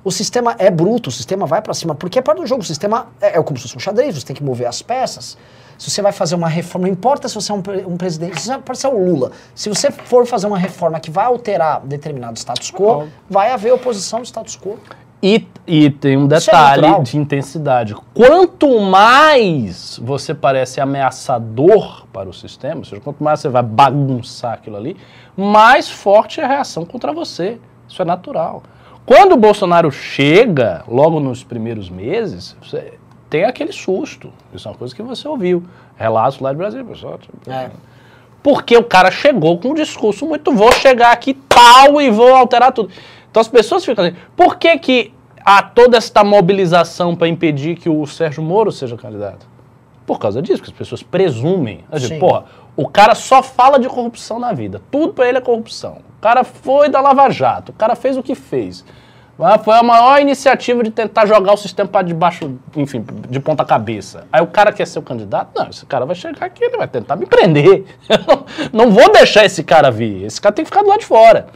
O 0.06 0.12
sistema 0.12 0.54
é 0.58 0.70
bruto, 0.70 1.10
o 1.10 1.12
sistema 1.12 1.46
vai 1.46 1.62
pra 1.62 1.74
cima, 1.74 1.96
porque 1.96 2.20
é 2.20 2.22
parte 2.22 2.40
do 2.40 2.48
jogo. 2.48 2.62
O 2.62 2.66
sistema 2.66 3.08
é, 3.22 3.38
é 3.38 3.44
como 3.44 3.58
se 3.58 3.64
fosse 3.64 3.78
um 3.78 3.80
xadrez, 3.80 4.16
você 4.16 4.26
tem 4.26 4.36
que 4.36 4.44
mover 4.44 4.68
as 4.68 4.82
peças. 4.82 5.38
Se 5.78 5.90
você 5.90 6.02
vai 6.02 6.12
fazer 6.12 6.36
uma 6.36 6.48
reforma, 6.48 6.88
não 6.88 6.94
importa 6.94 7.28
se 7.28 7.36
você 7.36 7.52
é 7.52 7.56
um, 7.56 7.64
um 7.88 7.98
presidente, 7.98 8.40
se 8.40 8.48
você 8.48 8.58
pode 8.58 8.80
ser 8.80 8.88
o 8.88 8.98
Lula. 8.98 9.32
Se 9.56 9.70
você 9.70 9.92
for 9.92 10.26
fazer 10.26 10.48
uma 10.48 10.58
reforma 10.58 11.00
que 11.00 11.10
vai 11.10 11.26
alterar 11.26 11.82
determinado 11.86 12.38
status 12.38 12.70
quo, 12.72 13.08
vai 13.30 13.52
haver 13.52 13.74
oposição 13.74 14.20
do 14.20 14.26
status 14.26 14.58
quo. 14.58 14.78
E, 15.26 15.48
e 15.66 15.90
tem 15.90 16.18
um 16.18 16.26
é 16.26 16.28
detalhe 16.28 16.82
natural. 16.82 17.04
de 17.04 17.18
intensidade. 17.18 17.96
Quanto 18.14 18.82
mais 18.82 19.98
você 20.04 20.34
parece 20.34 20.82
ameaçador 20.82 22.06
para 22.12 22.28
o 22.28 22.34
sistema, 22.34 22.80
ou 22.80 22.84
seja, 22.84 23.02
quanto 23.02 23.24
mais 23.24 23.40
você 23.40 23.48
vai 23.48 23.64
bagunçar 23.64 24.54
aquilo 24.56 24.76
ali, 24.76 24.98
mais 25.38 25.90
forte 25.90 26.42
é 26.42 26.44
a 26.44 26.48
reação 26.48 26.86
contra 26.86 27.14
você. 27.14 27.58
Isso 27.88 28.02
é 28.02 28.06
natural. 28.06 28.64
Quando 29.06 29.32
o 29.34 29.38
Bolsonaro 29.38 29.90
chega, 29.92 30.84
logo 30.88 31.22
nos 31.22 31.42
primeiros 31.42 31.90
meses, 31.90 32.56
você 32.62 32.94
tem 33.30 33.46
aquele 33.46 33.72
susto. 33.72 34.30
Isso 34.54 34.68
é 34.68 34.72
uma 34.72 34.78
coisa 34.78 34.94
que 34.94 35.02
você 35.02 35.26
ouviu. 35.28 35.64
Relatos 35.96 36.40
lá 36.40 36.52
de 36.52 36.58
Brasília, 36.58 36.86
pessoal. 36.86 37.18
tipo, 37.18 37.50
É. 37.50 37.70
porque 38.42 38.76
o 38.76 38.84
cara 38.84 39.10
chegou 39.10 39.58
com 39.58 39.70
um 39.70 39.74
discurso 39.74 40.26
muito, 40.26 40.52
vou 40.54 40.72
chegar 40.74 41.12
aqui 41.14 41.34
tal 41.34 42.02
e 42.02 42.10
vou 42.10 42.36
alterar 42.36 42.74
tudo. 42.74 42.90
Então 43.34 43.42
as 43.42 43.48
pessoas 43.48 43.84
ficam 43.84 44.06
assim, 44.06 44.16
por 44.36 44.58
que 44.58 44.78
que 44.78 45.12
há 45.44 45.64
toda 45.64 45.98
esta 45.98 46.24
mobilização 46.24 47.16
para 47.16 47.28
impedir 47.28 47.76
que 47.76 47.90
o 47.90 48.06
Sérgio 48.06 48.44
Moro 48.44 48.72
seja 48.72 48.96
candidato? 48.96 49.48
Por 50.06 50.20
causa 50.20 50.40
disso, 50.40 50.62
que 50.62 50.70
as 50.70 50.76
pessoas 50.76 51.02
presumem. 51.02 51.84
Assim, 51.92 52.10
Sim. 52.10 52.20
porra, 52.20 52.46
o 52.78 52.88
cara 52.88 53.16
só 53.16 53.42
fala 53.42 53.80
de 53.80 53.90
corrupção 53.90 54.38
na 54.38 54.54
vida. 54.54 54.80
Tudo 54.92 55.14
para 55.14 55.28
ele 55.28 55.40
é 55.40 55.42
corrupção. 55.42 55.98
O 56.16 56.22
cara 56.22 56.44
foi 56.44 56.90
da 56.90 57.02
Lava 57.02 57.28
Jato, 57.32 57.72
o 57.72 57.76
cara 57.76 57.96
fez 57.96 58.16
o 58.18 58.22
que 58.22 58.36
fez. 58.36 58.86
Ah, 59.40 59.58
Foi 59.58 59.76
a 59.76 59.82
maior 59.82 60.22
iniciativa 60.22 60.84
de 60.84 60.92
tentar 60.92 61.26
jogar 61.26 61.54
o 61.54 61.58
sistema 61.58 61.90
para 61.90 62.06
debaixo, 62.06 62.56
enfim, 62.76 63.04
de 63.28 63.40
ponta 63.40 63.66
cabeça. 63.66 64.28
Aí 64.32 64.44
o 64.44 64.48
cara 64.48 64.72
quer 64.72 64.86
ser 64.86 65.00
o 65.00 65.02
candidato? 65.02 65.50
Não, 65.56 65.70
esse 65.72 65.88
cara 65.88 66.06
vai 66.06 66.16
chegar 66.16 66.46
aqui, 66.46 66.64
ele 66.64 66.78
vai 66.78 66.88
tentar 66.88 67.16
me 67.16 67.26
prender. 67.26 67.84
Não, 68.72 68.86
não 68.86 68.92
vou 68.92 69.12
deixar 69.12 69.44
esse 69.44 69.64
cara 69.64 69.90
vir. 69.90 70.24
Esse 70.24 70.40
cara 70.40 70.54
tem 70.54 70.64
que 70.64 70.70
ficar 70.70 70.84
do 70.84 70.90
lado 70.90 71.00
de 71.00 71.08
fora. 71.08 71.48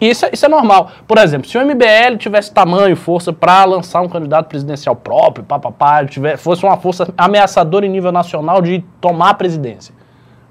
E 0.00 0.08
Isso 0.08 0.24
é, 0.24 0.30
isso 0.32 0.46
é 0.46 0.48
normal. 0.48 0.90
Por 1.06 1.18
exemplo, 1.18 1.48
se 1.48 1.58
o 1.58 1.64
MBL 1.64 2.16
tivesse 2.18 2.52
tamanho 2.52 2.92
e 2.92 2.96
força 2.96 3.32
para 3.32 3.64
lançar 3.64 4.00
um 4.00 4.08
candidato 4.08 4.48
presidencial 4.48 4.96
próprio, 4.96 5.44
papapá, 5.44 6.04
tiver, 6.06 6.38
fosse 6.38 6.64
uma 6.64 6.76
força 6.78 7.12
ameaçadora 7.18 7.84
em 7.84 7.90
nível 7.90 8.10
nacional 8.10 8.62
de 8.62 8.82
tomar 9.00 9.30
a 9.30 9.34
presidência, 9.34 9.94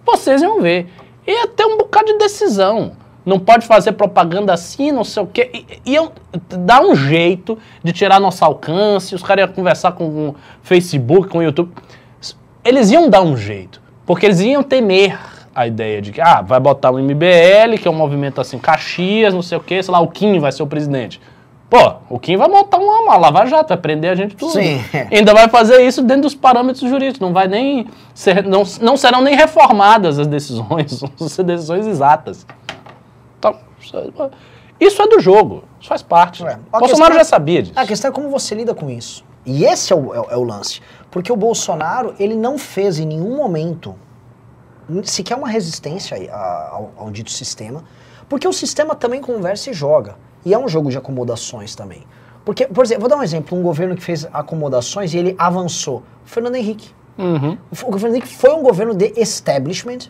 vocês 0.05 0.41
iam 0.41 0.61
ver. 0.61 0.87
Ia 1.25 1.47
ter 1.47 1.65
um 1.65 1.77
bocado 1.77 2.07
de 2.07 2.17
decisão. 2.19 2.91
Não 3.25 3.39
pode 3.39 3.67
fazer 3.67 3.93
propaganda 3.93 4.53
assim, 4.53 4.91
não 4.91 5.03
sei 5.03 5.23
o 5.23 5.27
quê. 5.27 5.65
Iam 5.85 6.11
dar 6.59 6.81
um 6.81 6.95
jeito 6.95 7.57
de 7.83 7.91
tirar 7.91 8.19
nosso 8.19 8.43
alcance, 8.45 9.13
os 9.13 9.21
caras 9.21 9.45
iam 9.45 9.53
conversar 9.53 9.91
com 9.91 10.29
o 10.29 10.35
Facebook, 10.61 11.27
com 11.27 11.39
o 11.39 11.43
YouTube. 11.43 11.71
Eles 12.63 12.91
iam 12.91 13.09
dar 13.09 13.21
um 13.21 13.35
jeito, 13.35 13.81
porque 14.05 14.25
eles 14.25 14.39
iam 14.39 14.63
temer 14.63 15.17
a 15.53 15.67
ideia 15.67 16.01
de 16.01 16.11
que, 16.11 16.21
ah, 16.21 16.41
vai 16.41 16.59
botar 16.59 16.91
o 16.91 16.99
MBL, 16.99 17.77
que 17.81 17.87
é 17.87 17.91
um 17.91 17.95
movimento 17.95 18.39
assim, 18.39 18.57
Caxias, 18.57 19.33
não 19.33 19.41
sei 19.41 19.57
o 19.57 19.61
quê, 19.61 19.81
sei 19.81 19.91
lá, 19.91 19.99
o 19.99 20.07
Kim 20.07 20.39
vai 20.39 20.51
ser 20.51 20.63
o 20.63 20.67
presidente. 20.67 21.19
Pô, 21.69 21.93
o 22.09 22.17
Kim 22.17 22.35
vai 22.35 22.47
montar 22.47 22.77
uma, 22.77 23.01
uma 23.01 23.17
lava-jato, 23.17 23.69
vai 23.69 23.77
prender 23.77 24.11
a 24.11 24.15
gente 24.15 24.35
tudo. 24.35 24.53
Sim. 24.53 24.83
Ainda 25.11 25.33
vai 25.33 25.47
fazer 25.49 25.81
isso 25.83 26.01
dentro 26.01 26.23
dos 26.23 26.33
parâmetros 26.33 26.89
jurídicos, 26.89 27.19
não 27.19 27.31
vai 27.31 27.47
nem 27.47 27.87
ser, 28.13 28.43
não, 28.43 28.63
não 28.81 28.97
serão 28.97 29.21
nem 29.21 29.35
reformadas 29.35 30.17
as 30.17 30.25
decisões, 30.25 30.99
vão 31.17 31.27
ser 31.29 31.43
decisões 31.43 31.85
exatas. 31.85 32.45
Então, 33.37 33.55
isso 34.79 35.01
é- 35.01 35.07
do 35.07 35.19
jogo, 35.19 35.63
isso 35.79 35.89
faz 35.89 36.01
parte. 36.01 36.43
É. 36.45 36.57
Bolsonaro 36.71 36.87
questão- 36.87 37.13
já 37.13 37.23
sabia 37.23 37.61
disso. 37.61 37.73
A 37.75 37.85
questão 37.85 38.09
é 38.09 38.13
como 38.13 38.29
você 38.29 38.55
lida 38.55 38.73
com 38.73 38.89
isso. 38.89 39.23
E 39.45 39.63
esse 39.63 39.93
é 39.93 39.95
o, 39.95 40.13
é 40.13 40.33
é 40.33 40.37
o 40.37 40.43
lance. 40.43 40.81
Porque 41.11 41.31
o 41.31 41.35
Bolsonaro, 41.35 42.13
ele 42.19 42.35
não 42.35 42.57
fez 42.57 42.99
em 42.99 43.05
nenhum 43.05 43.35
momento 43.35 43.95
sequer 45.03 45.35
uma 45.35 45.47
resistência 45.47 46.17
ao, 46.71 46.91
ao 46.97 47.11
dito 47.11 47.31
sistema, 47.31 47.83
porque 48.27 48.47
o 48.47 48.53
sistema 48.53 48.95
também 48.95 49.21
conversa 49.21 49.69
e 49.69 49.73
joga. 49.73 50.15
E 50.45 50.53
é 50.53 50.57
um 50.57 50.67
jogo 50.67 50.89
de 50.89 50.97
acomodações 50.97 51.75
também. 51.75 52.03
Porque, 52.45 52.65
por 52.65 52.83
exemplo, 52.85 53.01
vou 53.01 53.09
dar 53.09 53.17
um 53.17 53.23
exemplo, 53.23 53.57
um 53.57 53.61
governo 53.61 53.95
que 53.95 54.03
fez 54.03 54.27
acomodações 54.31 55.13
e 55.13 55.17
ele 55.17 55.35
avançou. 55.37 56.03
O 56.25 56.29
Fernando 56.29 56.55
Henrique. 56.55 56.91
Uhum. 57.17 57.57
O 57.83 57.91
governo 57.91 58.15
Henrique 58.15 58.33
foi 58.33 58.51
um 58.51 58.63
governo 58.63 58.95
de 58.95 59.13
establishment 59.17 60.09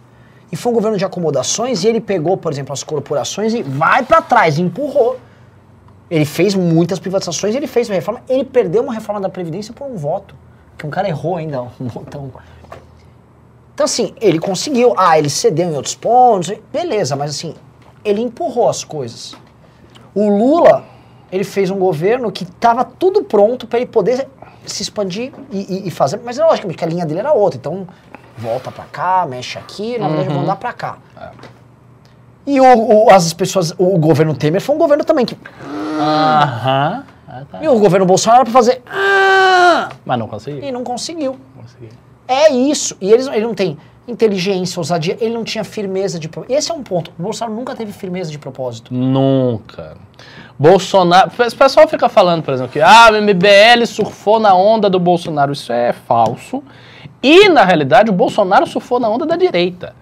e 0.52 0.56
foi 0.56 0.72
um 0.72 0.76
governo 0.76 0.98
de 0.98 1.06
acomodações 1.06 1.84
e 1.84 1.88
ele 1.88 2.00
pegou, 2.00 2.38
por 2.38 2.52
exemplo, 2.52 2.72
as 2.72 2.84
corporações 2.84 3.54
e 3.54 3.64
vai 3.64 4.04
para 4.04 4.22
trás, 4.22 4.60
empurrou. 4.60 5.20
Ele 6.10 6.26
fez 6.26 6.56
muitas 6.56 7.00
privatizações, 7.00 7.56
ele 7.56 7.68
fez 7.68 7.90
uma 7.90 7.96
reforma, 7.96 8.22
ele 8.28 8.44
perdeu 8.44 8.84
uma 8.84 8.94
reforma 8.94 9.22
da 9.22 9.30
Previdência 9.30 9.74
por 9.74 9.88
um 9.88 9.96
voto. 9.96 10.36
Que 10.78 10.88
um 10.88 10.90
cara 10.90 11.08
errou 11.08 11.36
ainda 11.36 11.62
um 11.62 11.72
montão. 11.94 12.32
Então, 13.80 13.86
assim, 13.86 14.14
ele 14.20 14.40
conseguiu. 14.40 14.94
Ah, 14.98 15.18
ele 15.18 15.30
cedeu 15.30 15.70
em 15.72 15.74
outros 15.74 15.96
pontos, 15.96 16.52
beleza, 16.70 17.16
mas 17.16 17.30
assim, 17.32 17.56
ele 18.04 18.20
empurrou 18.20 18.68
as 18.68 18.84
coisas. 18.84 19.34
O 20.14 20.28
Lula, 20.30 20.84
ele 21.32 21.46
fez 21.46 21.70
um 21.72 21.80
governo 21.80 22.30
que 22.30 22.44
estava 22.44 22.84
tudo 22.84 23.24
pronto 23.24 23.66
para 23.68 23.80
ele 23.80 23.86
poder 23.88 24.28
se 24.66 24.84
expandir 24.84 25.32
e, 25.50 25.60
e- 25.76 25.88
e 25.88 25.92
fazer, 25.92 26.20
mas 26.26 26.38
logicamente 26.38 26.78
que 26.78 26.84
a 26.84 26.88
linha 26.90 27.06
dele 27.06 27.22
era 27.22 27.32
outra. 27.32 27.58
Então, 27.58 27.88
volta 28.38 28.70
para 28.70 28.84
cá, 28.84 29.26
mexe 29.26 29.58
aqui, 29.58 29.98
na 29.98 30.10
verdade, 30.10 30.28
vão 30.28 30.44
dar 30.46 30.58
para 30.58 30.74
cá. 30.74 30.98
E 32.46 32.60
o, 32.60 33.06
o- 33.06 33.10
as 33.10 33.32
pessoas, 33.32 33.74
o 33.78 33.98
governo 33.98 34.36
Temer 34.36 34.60
foi 34.60 34.76
um 34.76 34.80
governo 34.80 35.06
também 35.06 35.26
que. 35.26 35.38
Aham. 35.98 37.06
Ah, 37.30 37.44
tá. 37.50 37.64
E 37.64 37.68
o 37.70 37.80
governo 37.80 38.06
Bolsonaro 38.06 38.44
para 38.44 38.52
fazer. 38.52 38.82
"Ah", 38.86 39.88
Mas 40.04 40.20
não 40.20 40.28
consegui. 40.28 40.66
E 40.68 40.70
não 40.70 40.84
conseguiu. 40.84 41.38
consegui. 41.56 41.90
É 42.30 42.54
isso. 42.54 42.96
E 43.02 43.12
eles, 43.12 43.26
ele 43.26 43.42
não 43.42 43.56
tem 43.56 43.76
inteligência, 44.08 44.80
ousadia, 44.80 45.18
ele 45.20 45.34
não 45.34 45.44
tinha 45.44 45.64
firmeza 45.64 46.20
de 46.20 46.30
propósito. 46.30 46.56
Esse 46.56 46.72
é 46.72 46.76
um 46.76 46.84
ponto. 46.84 47.12
O 47.18 47.24
Bolsonaro 47.24 47.56
nunca 47.56 47.76
teve 47.76 47.92
firmeza 47.92 48.30
de 48.30 48.38
propósito. 48.38 48.94
Nunca. 48.94 49.98
Bolsonaro. 50.58 51.32
O 51.32 51.56
pessoal 51.58 51.88
fica 51.88 52.08
falando, 52.08 52.44
por 52.44 52.54
exemplo, 52.54 52.72
que 52.72 52.82
ah, 52.82 53.10
o 53.12 53.20
MBL 53.20 53.84
surfou 53.88 54.40
na 54.40 54.54
onda 54.54 54.88
do 54.90 55.00
Bolsonaro. 55.00 55.54
Isso 55.54 55.74
é 55.74 55.92
falso. 55.92 56.64
E, 57.22 57.50
na 57.50 57.64
realidade, 57.64 58.12
o 58.12 58.14
Bolsonaro 58.14 58.68
surfou 58.68 59.00
na 59.00 59.10
onda 59.10 59.26
da 59.26 59.36
direita. 59.36 59.96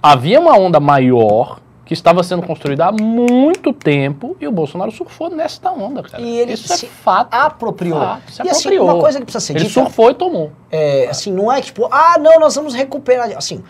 Havia 0.00 0.38
uma 0.40 0.56
onda 0.56 0.78
maior 0.78 1.58
que 1.86 1.94
estava 1.94 2.22
sendo 2.24 2.42
construída 2.42 2.86
há 2.86 2.92
muito 2.92 3.72
tempo 3.72 4.36
e 4.40 4.46
o 4.48 4.50
Bolsonaro 4.52 4.90
surfou 4.90 5.30
nessa 5.30 5.70
onda, 5.70 6.02
cara. 6.02 6.20
E 6.22 6.36
ele 6.36 6.52
Isso 6.54 6.70
é 6.72 6.76
se 6.76 6.86
fato. 6.86 7.32
apropriou. 7.32 8.00
Fato, 8.00 8.32
se 8.32 8.42
e 8.42 8.48
assim, 8.50 8.68
apropriou. 8.68 8.84
uma 8.84 9.00
coisa 9.00 9.18
que 9.20 9.24
precisa 9.24 9.44
ser 9.46 9.52
Ele 9.54 9.60
dita, 9.68 9.72
surfou 9.80 10.10
e 10.10 10.14
tomou. 10.14 10.50
é, 10.70 11.06
assim, 11.08 11.32
não 11.32 11.50
é 11.50 11.60
que 11.60 11.66
tipo, 11.66 11.86
ah, 11.90 12.16
não, 12.18 12.40
nós 12.40 12.56
vamos 12.56 12.74
recuperar. 12.74 13.30
Assim, 13.36 13.62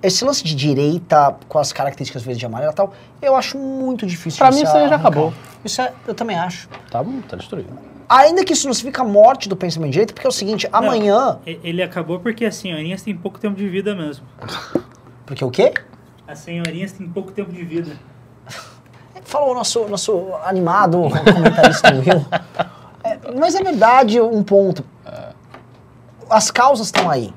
esse 0.00 0.24
lance 0.24 0.44
de 0.44 0.54
direita 0.54 1.34
com 1.48 1.58
as 1.58 1.72
características 1.72 2.22
verde 2.22 2.44
e 2.44 2.46
amarela 2.46 2.70
e 2.70 2.74
tal, 2.76 2.94
eu 3.20 3.34
acho 3.34 3.58
muito 3.58 4.06
difícil. 4.06 4.38
Pra 4.38 4.50
mim, 4.52 4.58
se 4.58 4.62
isso 4.64 4.76
aí 4.76 4.88
já 4.88 4.94
acabou. 4.96 5.34
Isso 5.64 5.82
é, 5.82 5.92
eu 6.06 6.14
também 6.14 6.36
acho. 6.38 6.68
Tá, 6.90 7.04
tá 7.28 7.36
destruído. 7.36 7.70
Ainda 8.08 8.44
que 8.44 8.52
isso 8.52 8.66
não 8.68 8.74
significa 8.74 9.02
a 9.02 9.04
morte 9.04 9.48
do 9.48 9.56
pensamento 9.56 9.88
de 9.88 9.92
direita, 9.94 10.12
porque 10.14 10.26
é 10.26 10.30
o 10.30 10.32
seguinte, 10.32 10.68
amanhã. 10.72 11.38
E- 11.44 11.58
Ele 11.64 11.82
acabou 11.82 12.20
porque 12.20 12.44
as 12.44 12.54
senhorinhas 12.54 13.02
têm 13.02 13.16
pouco 13.16 13.40
tempo 13.40 13.56
de 13.56 13.66
vida 13.68 13.96
mesmo. 13.96 14.24
Porque 15.26 15.42
o 15.44 15.50
quê? 15.50 15.72
As 16.26 16.38
senhorinhas 16.38 16.92
têm 16.92 17.06
pouco 17.08 17.32
tempo 17.32 17.52
de 17.52 17.62
vida. 17.64 17.98
Falou 19.24 19.52
o 19.52 19.54
nosso, 19.54 19.86
nosso 19.88 20.34
animado 20.44 21.02
comentarista 21.32 21.92
Will. 21.94 22.24
É, 23.02 23.18
mas 23.38 23.54
é 23.54 23.62
verdade 23.62 24.20
um 24.20 24.42
ponto. 24.42 24.84
As 26.30 26.50
causas 26.50 26.86
estão 26.86 27.10
aí. 27.10 27.32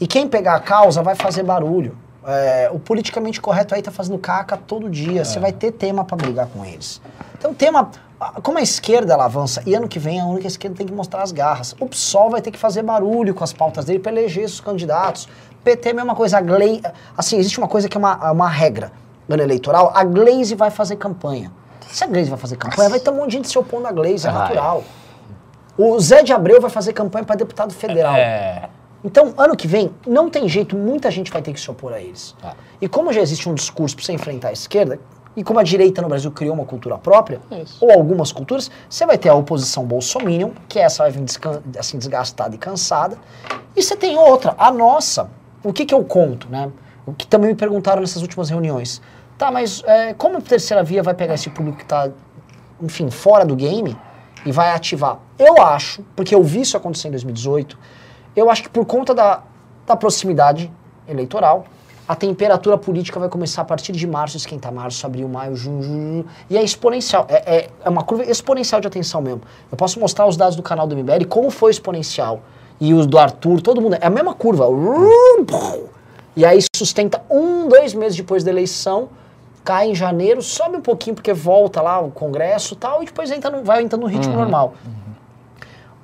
E 0.00 0.06
quem 0.06 0.28
pegar 0.28 0.56
a 0.56 0.60
causa 0.60 1.02
vai 1.02 1.14
fazer 1.14 1.42
barulho. 1.42 1.96
É, 2.26 2.68
o 2.72 2.78
politicamente 2.78 3.40
correto 3.40 3.74
aí 3.74 3.82
tá 3.82 3.90
fazendo 3.90 4.18
caca 4.18 4.56
todo 4.56 4.90
dia. 4.90 5.24
Você 5.24 5.38
vai 5.38 5.52
ter 5.52 5.72
tema 5.72 6.04
para 6.04 6.16
brigar 6.16 6.48
com 6.48 6.64
eles. 6.64 7.00
Então, 7.38 7.54
tema. 7.54 7.90
Como 8.42 8.56
a 8.56 8.62
esquerda 8.62 9.12
ela 9.12 9.26
avança, 9.26 9.62
e 9.66 9.74
ano 9.74 9.86
que 9.86 9.98
vem 9.98 10.18
a 10.18 10.24
única 10.24 10.46
esquerda 10.46 10.74
tem 10.74 10.86
que 10.86 10.92
mostrar 10.92 11.22
as 11.22 11.32
garras. 11.32 11.76
O 11.78 11.86
PSOL 11.86 12.30
vai 12.30 12.40
ter 12.40 12.50
que 12.50 12.58
fazer 12.58 12.82
barulho 12.82 13.34
com 13.34 13.44
as 13.44 13.52
pautas 13.52 13.84
dele 13.84 13.98
para 13.98 14.10
eleger 14.10 14.46
os 14.46 14.58
candidatos. 14.58 15.28
PT 15.66 15.88
é 15.88 15.92
a 15.92 15.94
mesma 15.94 16.14
coisa. 16.14 16.38
A 16.38 16.40
Glei, 16.40 16.80
assim, 17.16 17.38
existe 17.38 17.58
uma 17.58 17.66
coisa 17.66 17.88
que 17.88 17.96
é 17.96 17.98
uma, 17.98 18.30
uma 18.30 18.48
regra 18.48 18.92
ano 19.28 19.42
eleitoral. 19.42 19.90
A 19.92 20.04
Glaze 20.04 20.54
vai 20.54 20.70
fazer 20.70 20.94
campanha. 20.94 21.50
Se 21.88 22.04
a 22.04 22.06
Glaze 22.06 22.30
vai 22.30 22.38
fazer 22.38 22.56
campanha, 22.56 22.88
vai 22.88 23.00
ter 23.00 23.10
um 23.10 23.16
monte 23.16 23.30
de 23.30 23.36
gente 23.38 23.48
se 23.48 23.58
opondo 23.58 23.88
à 23.88 23.92
Glaze, 23.92 24.28
é 24.28 24.30
natural. 24.30 24.84
O 25.76 25.98
Zé 25.98 26.22
de 26.22 26.32
Abreu 26.32 26.60
vai 26.60 26.70
fazer 26.70 26.92
campanha 26.92 27.24
para 27.24 27.34
deputado 27.34 27.74
federal. 27.74 28.14
É. 28.14 28.68
Então, 29.04 29.34
ano 29.36 29.56
que 29.56 29.66
vem, 29.66 29.90
não 30.06 30.30
tem 30.30 30.48
jeito, 30.48 30.76
muita 30.76 31.10
gente 31.10 31.30
vai 31.32 31.42
ter 31.42 31.52
que 31.52 31.60
se 31.60 31.70
opor 31.70 31.92
a 31.92 32.00
eles. 32.00 32.34
Tá. 32.40 32.54
E 32.80 32.88
como 32.88 33.12
já 33.12 33.20
existe 33.20 33.48
um 33.48 33.54
discurso 33.54 33.94
para 33.96 34.04
você 34.04 34.12
enfrentar 34.12 34.48
a 34.48 34.52
esquerda, 34.52 34.98
e 35.36 35.44
como 35.44 35.58
a 35.58 35.62
direita 35.62 36.00
no 36.00 36.08
Brasil 36.08 36.30
criou 36.30 36.54
uma 36.54 36.64
cultura 36.64 36.96
própria, 36.96 37.40
Isso. 37.50 37.84
ou 37.84 37.92
algumas 37.92 38.32
culturas, 38.32 38.70
você 38.88 39.04
vai 39.04 39.18
ter 39.18 39.28
a 39.28 39.34
oposição 39.34 39.84
bolsominion, 39.84 40.50
que 40.68 40.78
essa 40.78 41.02
vai 41.02 41.12
vir 41.12 41.22
descan- 41.22 41.60
assim, 41.78 41.98
desgastada 41.98 42.54
e 42.54 42.58
cansada, 42.58 43.18
e 43.76 43.82
você 43.82 43.94
tem 43.94 44.16
outra, 44.16 44.54
a 44.56 44.70
nossa. 44.72 45.28
O 45.62 45.72
que, 45.72 45.84
que 45.84 45.94
eu 45.94 46.04
conto, 46.04 46.48
né? 46.48 46.70
O 47.04 47.12
que 47.12 47.26
também 47.26 47.50
me 47.50 47.56
perguntaram 47.56 48.00
nessas 48.00 48.22
últimas 48.22 48.50
reuniões. 48.50 49.00
Tá, 49.38 49.50
mas 49.50 49.82
é, 49.84 50.14
como 50.14 50.38
a 50.38 50.40
terceira 50.40 50.82
via 50.82 51.02
vai 51.02 51.14
pegar 51.14 51.34
esse 51.34 51.50
público 51.50 51.78
que 51.78 51.84
está, 51.84 52.10
enfim, 52.80 53.10
fora 53.10 53.44
do 53.44 53.54
game 53.54 53.96
e 54.44 54.52
vai 54.52 54.70
ativar? 54.70 55.18
Eu 55.38 55.60
acho, 55.60 56.02
porque 56.14 56.34
eu 56.34 56.42
vi 56.42 56.62
isso 56.62 56.76
acontecer 56.76 57.08
em 57.08 57.10
2018, 57.10 57.78
eu 58.34 58.50
acho 58.50 58.62
que 58.62 58.68
por 58.70 58.86
conta 58.86 59.14
da, 59.14 59.42
da 59.86 59.94
proximidade 59.94 60.72
eleitoral, 61.06 61.66
a 62.08 62.14
temperatura 62.14 62.78
política 62.78 63.18
vai 63.18 63.28
começar 63.28 63.62
a 63.62 63.64
partir 63.64 63.92
de 63.92 64.06
março, 64.06 64.36
esquentar 64.36 64.72
março, 64.72 65.04
abril, 65.04 65.28
maio, 65.28 65.56
junho, 65.56 65.82
junho, 65.82 66.26
e 66.48 66.56
é 66.56 66.62
exponencial. 66.62 67.26
É, 67.28 67.56
é, 67.56 67.70
é 67.84 67.88
uma 67.88 68.04
curva 68.04 68.24
exponencial 68.24 68.80
de 68.80 68.86
atenção 68.86 69.20
mesmo. 69.20 69.42
Eu 69.70 69.76
posso 69.76 69.98
mostrar 69.98 70.26
os 70.26 70.36
dados 70.36 70.54
do 70.54 70.62
canal 70.62 70.86
do 70.86 70.96
MBL, 70.96 71.26
como 71.28 71.50
foi 71.50 71.72
exponencial. 71.72 72.42
E 72.80 72.92
os 72.92 73.06
do 73.06 73.18
Arthur, 73.18 73.60
todo 73.62 73.80
mundo. 73.80 73.94
É 74.00 74.06
a 74.06 74.10
mesma 74.10 74.34
curva. 74.34 74.66
E 76.36 76.44
aí 76.44 76.58
sustenta 76.76 77.22
um, 77.30 77.68
dois 77.68 77.94
meses 77.94 78.16
depois 78.16 78.44
da 78.44 78.50
eleição, 78.50 79.08
cai 79.64 79.88
em 79.90 79.94
janeiro, 79.94 80.42
sobe 80.42 80.76
um 80.76 80.82
pouquinho 80.82 81.14
porque 81.16 81.32
volta 81.32 81.80
lá 81.80 81.98
o 82.00 82.10
Congresso 82.10 82.74
e 82.74 82.76
tal, 82.76 83.02
e 83.02 83.06
depois 83.06 83.30
entra 83.30 83.50
no, 83.50 83.64
vai 83.64 83.82
entrando 83.82 84.02
no 84.02 84.06
ritmo 84.08 84.34
normal. 84.34 84.74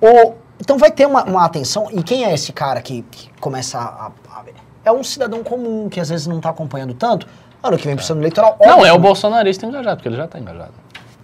O- 0.01 0.35
então 0.61 0.79
vai 0.79 0.91
ter 0.91 1.07
uma, 1.07 1.25
uma 1.25 1.45
atenção, 1.45 1.89
e 1.93 2.03
quem 2.03 2.25
é 2.25 2.33
esse 2.33 2.53
cara 2.53 2.81
que, 2.81 3.03
que 3.03 3.29
começa 3.41 3.79
a, 3.79 4.07
a- 4.31 4.45
É 4.85 4.91
um 4.93 5.03
cidadão 5.05 5.43
comum 5.45 5.89
que 5.89 6.01
às 6.01 6.09
vezes 6.09 6.27
não 6.27 6.39
está 6.39 6.49
acompanhando 6.51 6.95
tanto. 6.95 7.27
Ano 7.63 7.77
que 7.79 7.87
vem 7.87 7.95
pro 7.97 8.05
ano 8.11 8.21
eleitoral. 8.21 8.57
Não, 8.61 8.69
óbvio 8.79 8.87
é 8.87 8.93
o 8.93 8.99
bolsonarista 8.99 9.67
engajado, 9.67 9.97
porque 9.97 10.09
ele 10.09 10.17
já 10.17 10.27
tá 10.27 10.39
engajado. 10.41 10.73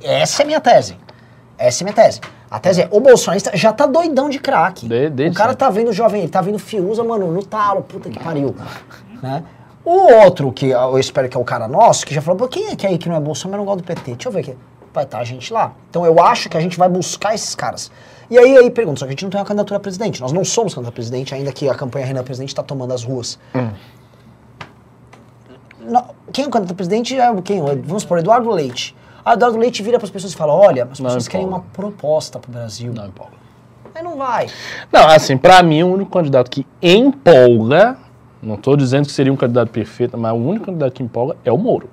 Essa 0.03 0.43
é 0.43 0.45
a 0.45 0.47
minha 0.47 0.61
tese. 0.61 0.97
Essa 1.59 1.83
é 1.83 1.85
a 1.85 1.87
minha 1.87 1.95
tese. 1.95 2.21
A 2.51 2.59
tese 2.61 2.83
é, 2.83 2.89
o 2.91 3.01
bolsonarista 3.01 3.51
já 3.57 3.73
tá 3.73 3.85
doidão 3.87 4.29
de 4.31 4.39
craque. 4.39 4.87
De- 4.89 5.11
desde 5.11 5.35
o 5.35 5.39
cara 5.39 5.55
tá 5.55 5.69
vendo 5.69 5.93
jovem, 5.93 6.23
ele 6.23 6.31
tá 6.31 6.41
vendo 6.41 6.59
Fiuza, 6.59 7.03
mano, 7.03 7.33
no 7.33 7.43
talo, 7.45 7.83
puta 7.83 8.09
que 8.09 8.19
pariu. 8.19 8.55
né? 9.23 9.43
O 9.85 10.13
outro, 10.25 10.53
que 10.53 10.67
eu 10.69 10.99
espero 10.99 11.29
que 11.29 11.37
é 11.37 11.41
o 11.41 11.45
cara 11.45 11.67
nosso, 11.67 12.07
que 12.07 12.15
já 12.15 12.21
falou, 12.23 12.39
pô, 12.39 12.47
quem 12.49 12.69
é 12.69 12.77
que 12.77 12.87
é 12.87 12.91
aí 12.91 12.99
que 12.99 13.09
não 13.09 13.17
é 13.17 13.21
Bolsonaro, 13.21 13.59
mas 13.65 13.67
não 13.67 13.75
gosta 13.75 13.83
do 13.83 13.87
PT? 13.87 14.13
Deixa 14.15 14.29
eu 14.29 14.33
ver 14.33 14.41
aqui. 14.41 14.57
vai 14.93 15.05
estar 15.05 15.19
a 15.19 15.25
gente 15.25 15.53
lá. 15.53 15.73
Então 15.91 16.05
eu 16.05 16.21
acho 16.23 16.49
que 16.49 16.57
a 16.57 16.61
gente 16.61 16.79
vai 16.79 16.89
buscar 16.89 17.35
esses 17.35 17.55
caras. 17.55 17.91
E 18.31 18.39
aí, 18.39 18.57
aí 18.59 18.71
pergunta, 18.71 19.01
só 19.01 19.07
que 19.07 19.11
a 19.11 19.13
gente 19.13 19.23
não 19.23 19.31
tem 19.31 19.41
uma 19.41 19.47
candidatura 19.47 19.79
a 19.79 19.81
presidente. 19.81 20.21
Nós 20.21 20.33
não 20.33 20.45
somos 20.45 20.75
candidato 20.75 20.93
a 20.93 20.95
presidente, 20.95 21.35
ainda 21.35 21.51
que 21.53 21.69
a 21.69 21.75
campanha 21.75 22.05
Renan 22.05 22.23
Presidente 22.23 22.51
está 22.51 22.63
tomando 22.63 22.93
as 22.93 23.03
ruas. 23.03 23.39
Não, 25.81 26.05
quem 26.33 26.45
é 26.45 26.49
o 26.49 26.51
candidato 26.51 26.73
a 26.73 26.77
presidente 26.77 27.19
é 27.19 27.43
quem? 27.43 27.61
Vamos 27.63 28.03
supor, 28.03 28.19
Eduardo 28.19 28.51
Leite. 28.51 28.95
Eduardo 29.35 29.59
Leite 29.59 29.83
vira 29.83 29.99
para 29.99 30.07
as 30.07 30.11
pessoas 30.11 30.33
e 30.33 30.37
fala, 30.37 30.53
olha, 30.55 30.85
as 30.91 30.99
Não 31.01 31.07
pessoas 31.07 31.29
querem 31.29 31.47
empolga. 31.47 31.64
uma 31.64 31.72
proposta 31.72 32.39
para 32.39 32.49
o 32.49 32.53
Brasil. 32.53 32.93
Não 32.95 33.07
empolga. 33.07 33.33
Aí 33.95 34.03
não 34.03 34.16
vai. 34.16 34.47
Não, 34.93 35.09
assim, 35.09 35.37
pra 35.37 35.62
mim, 35.62 35.83
o 35.83 35.93
único 35.93 36.11
candidato 36.11 36.51
que 36.51 36.66
empolga, 36.83 37.97
não 38.43 38.57
tô 38.57 38.76
dizendo 38.76 39.07
que 39.07 39.12
seria 39.12 39.33
um 39.33 39.37
candidato 39.37 39.70
perfeito, 39.70 40.16
mas 40.16 40.33
o 40.33 40.37
único 40.37 40.66
candidato 40.66 40.93
que 40.93 41.03
empolga 41.03 41.37
é 41.45 41.51
o 41.51 41.59
Moro. 41.59 41.89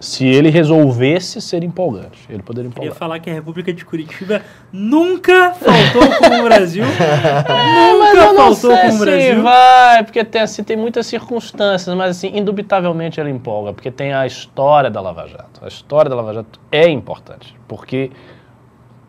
Se 0.00 0.26
ele 0.26 0.48
resolvesse 0.48 1.42
ser 1.42 1.62
empolgante, 1.62 2.18
ele 2.30 2.42
poderia 2.42 2.68
empolgar. 2.68 2.94
falar 2.94 3.18
que 3.18 3.28
a 3.28 3.34
República 3.34 3.70
de 3.70 3.84
Curitiba 3.84 4.40
nunca 4.72 5.52
faltou 5.52 6.08
com 6.18 6.40
o 6.40 6.42
Brasil. 6.42 6.84
Mas 7.46 8.14
nunca 8.14 8.16
eu 8.16 8.32
não 8.32 8.54
faltou 8.54 8.70
sei 8.74 8.80
com 8.80 8.88
o 8.88 8.92
se 8.92 8.98
Brasil. 8.98 9.42
vai, 9.42 10.02
porque 10.04 10.24
tem, 10.24 10.40
assim, 10.40 10.64
tem 10.64 10.76
muitas 10.76 11.06
circunstâncias, 11.06 11.94
mas 11.94 12.16
assim, 12.16 12.32
indubitavelmente 12.34 13.20
ele 13.20 13.28
empolga, 13.30 13.74
porque 13.74 13.90
tem 13.90 14.14
a 14.14 14.26
história 14.26 14.90
da 14.90 15.02
Lava 15.02 15.26
Jato. 15.28 15.62
A 15.62 15.68
história 15.68 16.08
da 16.08 16.16
Lava 16.16 16.32
Jato 16.32 16.58
é 16.72 16.88
importante, 16.88 17.54
porque 17.68 18.10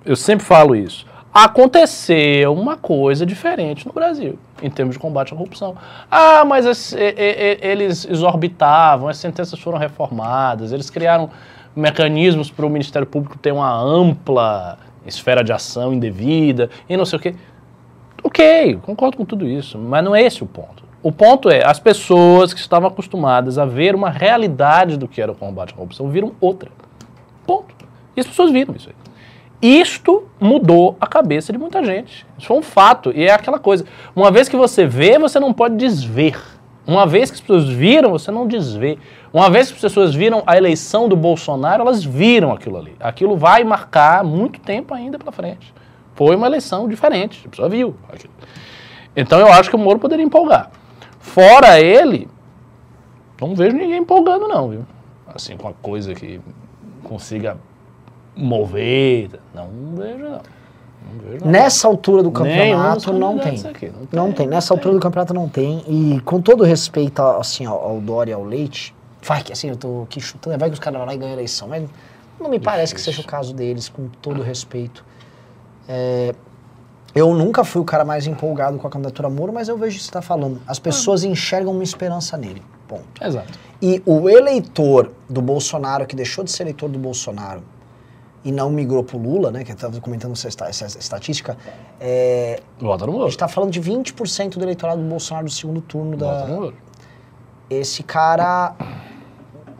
eu 0.06 0.18
sempre 0.18 0.46
falo 0.46 0.76
isso. 0.76 1.06
Aconteceu 1.34 2.54
uma 2.54 2.76
coisa 2.76 3.26
diferente 3.26 3.88
no 3.88 3.94
Brasil, 3.94 4.38
em 4.62 4.70
termos 4.70 4.96
de 4.96 5.00
combate 5.00 5.34
à 5.34 5.38
corrupção. 5.38 5.76
Ah, 6.10 6.44
mas 6.44 6.66
as- 6.66 6.92
e- 6.92 6.98
e- 6.98 7.58
e- 7.62 7.68
eles 7.68 8.06
exorbitavam, 8.06 9.08
as 9.08 9.18
sentenças 9.18 9.58
foram 9.60 9.78
reformadas, 9.78 10.74
eles 10.74 10.90
criaram 10.90 11.30
mecanismos 11.74 12.52
para 12.52 12.66
o 12.66 12.70
Ministério 12.70 13.08
Público 13.08 13.38
ter 13.38 13.54
uma 13.54 13.74
ampla 13.74 14.78
esfera 15.06 15.42
de 15.42 15.54
ação 15.54 15.94
indevida 15.94 16.70
e 16.90 16.98
não 16.98 17.06
sei 17.06 17.18
o 17.18 17.22
quê. 17.22 17.36
Ok, 18.24 18.78
concordo 18.84 19.16
com 19.18 19.24
tudo 19.26 19.48
isso, 19.48 19.78
mas 19.78 20.04
não 20.04 20.14
é 20.16 20.22
esse 20.22 20.44
o 20.44 20.46
ponto. 20.46 20.84
O 21.02 21.12
ponto 21.12 21.50
é, 21.50 21.66
as 21.66 21.80
pessoas 21.80 22.54
que 22.54 22.60
estavam 22.60 22.90
acostumadas 22.90 23.58
a 23.58 23.66
ver 23.66 23.96
uma 23.96 24.10
realidade 24.10 24.98
do 24.98 25.08
que 25.08 25.22
era 25.22 25.32
o 25.32 25.36
combate 25.36 25.72
à 25.74 25.76
corrupção 25.78 26.10
viram 26.10 26.34
outra. 26.42 26.70
Ponto. 27.48 27.74
E 28.16 28.20
as 28.20 28.28
pessoas 28.28 28.52
viram 28.52 28.76
isso 28.76 28.90
aí. 28.90 28.96
Isto 29.62 30.28
mudou 30.40 30.98
a 31.00 31.06
cabeça 31.06 31.54
de 31.54 31.60
muita 31.60 31.84
gente. 31.84 32.26
Isso 32.38 32.48
foi 32.48 32.58
um 32.58 32.62
fato. 32.64 33.12
E 33.16 33.24
é 33.24 33.32
aquela 33.32 33.60
coisa. 33.60 33.86
Uma 34.16 34.32
vez 34.32 34.50
que 34.50 34.56
você 34.56 34.88
vê, 34.88 35.20
você 35.20 35.40
não 35.40 35.54
pode 35.54 35.76
desver. 35.76 36.36
Uma 36.88 37.06
vez 37.06 37.30
que 37.30 37.36
as 37.36 37.42
pessoas 37.42 37.70
viram, 37.70 38.10
você 38.10 38.32
não 38.32 38.48
desvê. 38.48 38.98
Uma 39.32 39.50
vez 39.52 39.68
que 39.68 39.76
as 39.76 39.82
pessoas 39.82 40.16
viram 40.16 40.42
a 40.48 40.58
eleição 40.58 41.08
do 41.08 41.16
Bolsonaro, 41.16 41.84
elas 41.84 42.04
viram 42.04 42.52
aquilo 42.52 42.78
ali. 42.78 42.96
Aquilo 43.00 43.38
vai 43.38 43.64
marcar 43.64 44.24
muito 44.24 44.60
tempo 44.60 44.94
ainda 44.94 45.20
pela 45.20 45.32
frente. 45.32 45.72
Foi 46.16 46.36
uma 46.36 46.48
eleição 46.48 46.90
diferente. 46.90 47.44
A 47.46 47.50
pessoa 47.50 47.70
viu 47.70 47.96
aquilo. 48.12 48.34
Então 49.16 49.40
eu 49.40 49.52
acho 49.54 49.70
que 49.70 49.76
o 49.76 49.80
Moro 49.80 50.00
poderia 50.00 50.26
empolgar. 50.26 50.72
Fora 51.20 51.80
ele, 51.80 52.28
não 53.40 53.56
vejo 53.56 53.76
ninguém 53.76 54.00
empolgando, 54.00 54.48
não, 54.48 54.70
viu? 54.70 54.86
Assim, 55.28 55.56
com 55.56 55.68
a 55.68 55.74
coisa 55.74 56.16
que 56.16 56.42
consiga 57.04 57.58
mover. 58.36 59.30
Não 59.54 59.70
vejo, 59.96 60.24
não. 60.24 60.32
Não 60.32 61.20
vejo, 61.24 61.46
não. 61.46 61.52
Nessa 61.52 61.88
altura 61.88 62.24
do 62.24 62.32
campeonato 62.32 63.14
não 63.14 63.38
tem. 63.38 63.60
aqui, 63.66 63.88
não 63.88 64.06
tem. 64.06 64.20
Não 64.20 64.32
tem. 64.32 64.48
Nessa 64.48 64.74
altura 64.74 64.96
do 64.96 65.00
campeonato 65.00 65.34
não 65.34 65.50
tem. 65.50 65.84
E 65.88 66.20
com 66.22 66.42
todo 66.42 66.64
respeito 66.64 67.22
assim, 67.22 67.66
ao, 67.66 67.80
ao 67.82 68.02
Dória 68.02 68.32
e 68.32 68.34
ao 68.34 68.44
Leite, 68.44 68.96
vai 69.22 69.44
que 69.44 69.52
assim, 69.52 69.70
eu 69.70 69.76
tô 69.76 70.04
aqui 70.04 70.20
chutando, 70.20 70.58
vai 70.58 70.70
que 70.70 70.74
os 70.74 70.80
caras 70.80 70.98
vão 71.00 71.08
lá 71.08 71.14
e 71.14 71.18
ganham 71.18 71.32
a 71.32 71.36
eleição. 71.36 71.68
Mas 71.68 71.84
não 72.40 72.50
me 72.50 72.60
parece 72.60 72.94
que 72.94 73.02
seja 73.02 73.22
o 73.22 73.26
caso 73.26 73.54
deles, 73.54 73.90
com 73.90 74.08
todo 74.22 74.42
respeito. 74.42 75.06
É, 75.88 76.34
eu 77.14 77.34
nunca 77.34 77.64
fui 77.64 77.82
o 77.82 77.86
cara 77.86 78.06
mais 78.06 78.26
empolgado 78.26 78.78
com 78.78 78.88
a 78.88 78.90
candidatura 78.90 79.30
Moro, 79.30 79.52
mas 79.52 79.68
eu 79.68 79.78
vejo 79.78 79.96
o 79.96 79.98
que 79.98 80.04
você 80.04 80.10
está 80.10 80.22
falando. 80.22 80.62
As 80.66 80.80
pessoas 80.80 81.24
enxergam 81.24 81.74
uma 81.74 81.84
esperança 81.84 82.38
nele. 82.38 82.64
Ponto. 82.88 83.04
Exato. 83.22 83.60
E 83.82 84.02
o 84.06 84.30
eleitor 84.30 85.12
do 85.30 85.42
Bolsonaro, 85.42 86.06
que 86.06 86.16
deixou 86.16 86.44
de 86.44 86.52
ser 86.52 86.64
eleitor 86.64 86.90
do 86.90 86.98
Bolsonaro 86.98 87.62
e 88.44 88.52
não 88.52 88.70
migrou 88.72 89.04
pro 89.04 89.18
Lula, 89.18 89.52
né? 89.52 89.64
Que 89.64 89.72
eu 89.72 89.76
estava 89.76 90.00
comentando 90.02 90.34
essa, 90.34 90.48
essa 90.68 90.86
estatística, 91.00 91.58
é, 92.00 92.60
Vota 92.80 93.06
no 93.06 93.12
a 93.12 93.14
Moro. 93.14 93.26
gente 93.28 93.36
está 93.36 93.48
falando 93.48 93.72
de 93.72 93.80
20% 93.82 94.58
do 94.58 94.64
eleitorado 94.64 95.02
do 95.02 95.08
Bolsonaro 95.08 95.46
do 95.46 95.52
segundo 95.52 95.82
turno. 95.82 96.18
Vota 96.18 96.40
no 96.42 96.48
Da... 96.48 96.62
Moro. 96.62 96.76
Esse 97.70 98.04
cara 98.04 98.76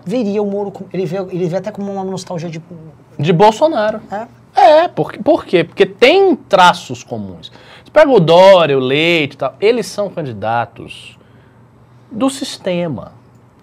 veria 0.06 0.42
o 0.42 0.46
Moro, 0.46 0.72
com- 0.72 0.86
ele 0.94 1.06
vê, 1.06 1.18
ele 1.18 1.48
vê 1.48 1.58
até 1.58 1.72
como 1.72 1.92
uma 1.92 2.04
nostalgia 2.04 2.50
de. 2.50 2.62
De 3.20 3.34
Bolsonaro. 3.34 4.00
É, 4.12 4.28
É, 4.84 4.88
por, 4.88 5.18
por 5.24 5.46
quê? 5.46 5.64
Porque 5.64 5.86
tem 5.86 6.36
traços 6.36 7.04
comuns. 7.04 7.52
Você 7.84 7.92
pega 7.92 8.10
o 8.12 8.20
Dória, 8.20 8.78
o 8.78 8.82
Leite 8.82 9.34
e 9.34 9.38
tal, 9.38 9.56
eles 9.60 9.86
são 9.88 10.10
candidatos 10.10 11.18
do 12.12 12.30
sistema. 12.30 13.14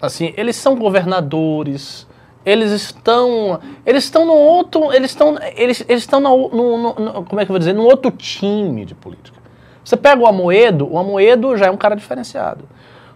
Assim, 0.01 0.33
eles 0.37 0.55
são 0.55 0.75
governadores, 0.77 2.07
eles 2.49 2.71
estão, 2.71 3.59
eles 3.85 4.03
estão 4.03 4.25
no 4.25 4.33
outro, 4.33 4.91
eles 4.93 5.11
estão, 5.11 5.37
eles, 5.55 5.83
eles 5.87 6.03
estão 6.03 6.19
no, 6.19 6.49
no- 6.49 6.77
no- 6.93 7.23
como 7.25 7.39
é 7.41 7.45
que 7.45 7.51
eu 7.51 7.53
vou 7.53 7.59
dizer, 7.59 7.73
no 7.73 7.83
outro 7.83 8.11
time 8.11 8.85
de 8.85 8.95
política. 8.95 9.37
Você 9.83 9.95
pega 9.97 10.21
o 10.21 10.27
Amoedo, 10.27 10.87
o 10.91 10.97
Amoedo 10.97 11.55
já 11.57 11.67
é 11.67 11.71
um 11.71 11.77
cara 11.77 11.95
diferenciado. 11.95 12.63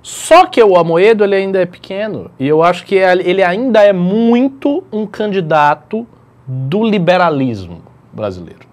Só 0.02 0.46
que 0.46 0.62
o 0.62 0.76
Amoedo 0.78 1.24
ele 1.24 1.36
ainda 1.36 1.62
é 1.62 1.66
pequeno 1.66 2.30
e 2.40 2.48
eu 2.48 2.62
acho 2.62 2.86
que 2.86 2.96
ele 2.96 3.42
ainda 3.42 3.82
é 3.84 3.94
muito 3.94 4.84
um 4.92 5.06
candidato 5.06 6.06
do 6.46 6.84
liberalismo 6.84 7.82
brasileiro. 8.12 8.68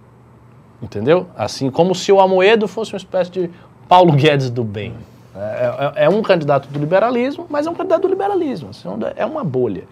Entendeu? 0.83 1.27
Assim 1.37 1.71
como 1.71 1.95
se 1.95 2.11
o 2.11 2.21
Amoedo 2.21 2.67
fosse 2.67 2.93
uma 2.93 2.97
espécie 2.99 3.31
de 3.31 3.51
Paulo 3.89 4.13
Guedes 4.13 4.51
do 4.51 4.65
bem. 4.65 4.95
É, 5.37 5.93
é- 6.01 6.05
é 6.07 6.09
um 6.09 6.23
candidato 6.23 6.69
do 6.69 6.79
liberalismo, 6.79 7.47
mas 7.49 7.67
é 7.67 7.71
um 7.71 7.75
candidato 7.75 8.03
do 8.03 8.09
liberalismo. 8.09 8.71
assim, 8.71 8.89
é 9.17 9.25
uma 9.25 9.45
bolha. 9.45 9.85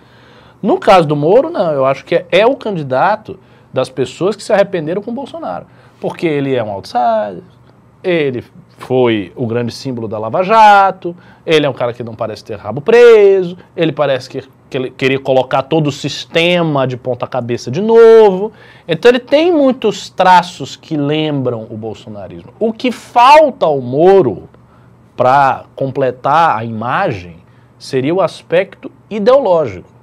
No 0.62 0.78
caso 0.78 1.06
do 1.06 1.16
Moro, 1.16 1.50
não. 1.50 1.72
Eu 1.72 1.84
acho 1.84 2.04
que 2.04 2.14
é, 2.14 2.26
é 2.30 2.46
o 2.46 2.56
candidato 2.56 3.38
das 3.72 3.88
pessoas 3.88 4.34
que 4.34 4.42
se 4.42 4.52
arrependeram 4.52 5.02
com 5.02 5.10
o 5.10 5.14
Bolsonaro. 5.14 5.66
Porque 6.00 6.26
ele 6.26 6.54
é 6.54 6.62
um 6.62 6.70
outsider, 6.70 7.42
ele 8.02 8.44
foi 8.78 9.32
o 9.34 9.46
grande 9.46 9.72
símbolo 9.72 10.06
da 10.06 10.18
Lava 10.18 10.42
Jato, 10.42 11.14
ele 11.44 11.66
é 11.66 11.68
um 11.68 11.72
cara 11.72 11.92
que 11.92 12.04
não 12.04 12.14
parece 12.14 12.44
ter 12.44 12.56
rabo 12.56 12.80
preso, 12.80 13.58
ele 13.76 13.90
parece 13.90 14.30
que, 14.30 14.44
que 14.70 14.78
ele 14.78 14.90
queria 14.90 15.18
colocar 15.18 15.62
todo 15.62 15.88
o 15.88 15.92
sistema 15.92 16.86
de 16.86 16.96
ponta 16.96 17.26
cabeça 17.26 17.70
de 17.70 17.82
novo. 17.82 18.52
Então 18.86 19.10
ele 19.10 19.18
tem 19.18 19.52
muitos 19.52 20.08
traços 20.08 20.76
que 20.76 20.96
lembram 20.96 21.66
o 21.68 21.76
bolsonarismo. 21.76 22.52
O 22.58 22.72
que 22.72 22.92
falta 22.92 23.66
ao 23.66 23.80
Moro 23.80 24.48
para 25.16 25.64
completar 25.74 26.56
a 26.56 26.64
imagem 26.64 27.38
seria 27.76 28.14
o 28.14 28.20
aspecto 28.20 28.90
ideológico. 29.10 29.97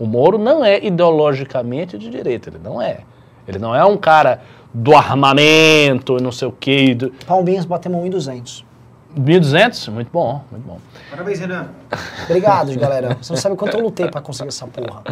O 0.00 0.06
Moro 0.06 0.38
não 0.38 0.64
é 0.64 0.82
ideologicamente 0.82 1.98
de 1.98 2.08
direita, 2.08 2.48
ele 2.48 2.58
não 2.58 2.80
é. 2.80 3.00
Ele 3.46 3.58
não 3.58 3.76
é 3.76 3.84
um 3.84 3.98
cara 3.98 4.40
do 4.72 4.96
armamento, 4.96 6.16
não 6.22 6.32
sei 6.32 6.48
o 6.48 6.52
quê. 6.52 6.94
Do... 6.94 7.10
Palminhas 7.26 7.66
batemos 7.66 8.02
1.200. 8.08 8.64
1.200? 9.14 9.92
Muito 9.92 10.10
bom, 10.10 10.42
muito 10.50 10.64
bom. 10.66 10.78
Parabéns, 11.10 11.38
Renan. 11.38 11.68
Obrigado, 12.24 12.74
galera. 12.78 13.18
Você 13.20 13.32
não 13.32 13.40
sabe 13.40 13.56
quanto 13.56 13.76
eu 13.76 13.82
lutei 13.82 14.08
pra 14.08 14.22
conseguir 14.22 14.48
essa 14.48 14.66
porra. 14.66 15.02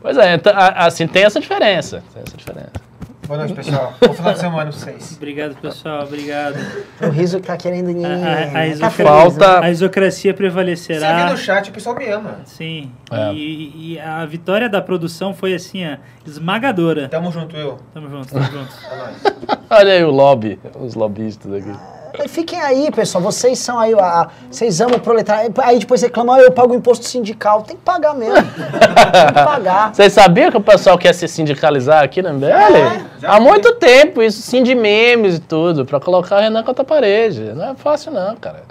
Pois 0.00 0.16
é, 0.18 0.34
então, 0.34 0.52
assim, 0.56 1.06
tem 1.06 1.24
essa 1.24 1.38
diferença. 1.38 2.02
Tem 2.12 2.22
essa 2.26 2.36
diferença. 2.36 2.87
Boa 3.28 3.40
noite, 3.40 3.52
pessoal. 3.52 3.92
Bom 4.00 4.14
final 4.14 4.32
de 4.32 4.38
semana 4.38 4.62
pra 4.62 4.72
vocês. 4.72 5.12
Obrigado, 5.20 5.54
pessoal. 5.60 6.04
Obrigado. 6.04 6.56
O 7.02 7.10
riso 7.10 7.38
que 7.38 7.46
tá 7.46 7.58
querendo... 7.58 7.90
A, 8.02 8.08
a, 8.08 8.64
a, 8.64 8.78
tá 8.78 8.90
Falta- 8.90 9.60
a 9.60 9.70
isocracia 9.70 10.30
Você 10.32 10.36
prevalecerá. 10.36 11.30
no 11.30 11.36
chat, 11.36 11.68
o 11.68 11.72
pessoal 11.74 11.94
me 11.94 12.08
ama. 12.08 12.40
Sim. 12.46 12.90
É. 13.12 13.30
E, 13.34 13.92
e 13.94 14.00
a 14.00 14.24
vitória 14.24 14.66
da 14.66 14.80
produção 14.80 15.34
foi 15.34 15.52
assim, 15.52 15.86
ó, 15.86 15.98
esmagadora. 16.26 17.06
Tamo 17.08 17.30
junto, 17.30 17.54
eu. 17.54 17.78
Tamo 17.92 18.08
junto, 18.08 18.32
tamo 18.32 18.44
junto. 18.46 18.72
É. 19.70 19.74
Olha 19.74 19.92
aí 19.92 20.02
o 20.04 20.10
lobby, 20.10 20.58
os 20.80 20.94
lobbyistas 20.94 21.52
aqui. 21.52 21.97
Mas 22.16 22.30
Fiquem 22.30 22.60
aí, 22.60 22.90
pessoal. 22.90 23.22
Vocês 23.22 23.58
são 23.58 23.78
aí, 23.78 23.92
a- 23.94 24.28
vocês 24.50 24.80
amam 24.80 24.96
o 24.96 25.00
proletário. 25.00 25.52
Aí 25.62 25.78
depois 25.78 26.00
reclamam, 26.02 26.34
ah, 26.36 26.40
eu 26.40 26.52
pago 26.52 26.74
imposto 26.74 27.04
sindical. 27.04 27.62
Tem 27.62 27.76
que 27.76 27.82
pagar 27.82 28.14
mesmo. 28.14 28.34
Tem 28.34 29.26
que 29.28 29.44
pagar. 29.44 29.92
Vocês 29.94 30.12
sabiam 30.12 30.50
que 30.50 30.56
o 30.56 30.60
pessoal 30.60 30.96
quer 30.98 31.12
se 31.14 31.26
sindicalizar 31.26 32.02
aqui 32.04 32.22
na 32.22 32.32
MBL? 32.32 32.48
já 33.20 33.30
Há 33.32 33.40
muito 33.40 33.74
tempo, 33.74 34.22
isso, 34.22 34.40
sim 34.42 34.62
de 34.62 34.74
memes 34.74 35.36
e 35.36 35.40
tudo, 35.40 35.84
pra 35.84 35.98
colocar 35.98 36.36
o 36.36 36.40
Renan 36.40 36.62
contra 36.62 36.82
a 36.82 36.84
parede. 36.86 37.40
Não 37.54 37.70
é 37.70 37.74
fácil 37.74 38.12
não, 38.12 38.36
cara. 38.36 38.62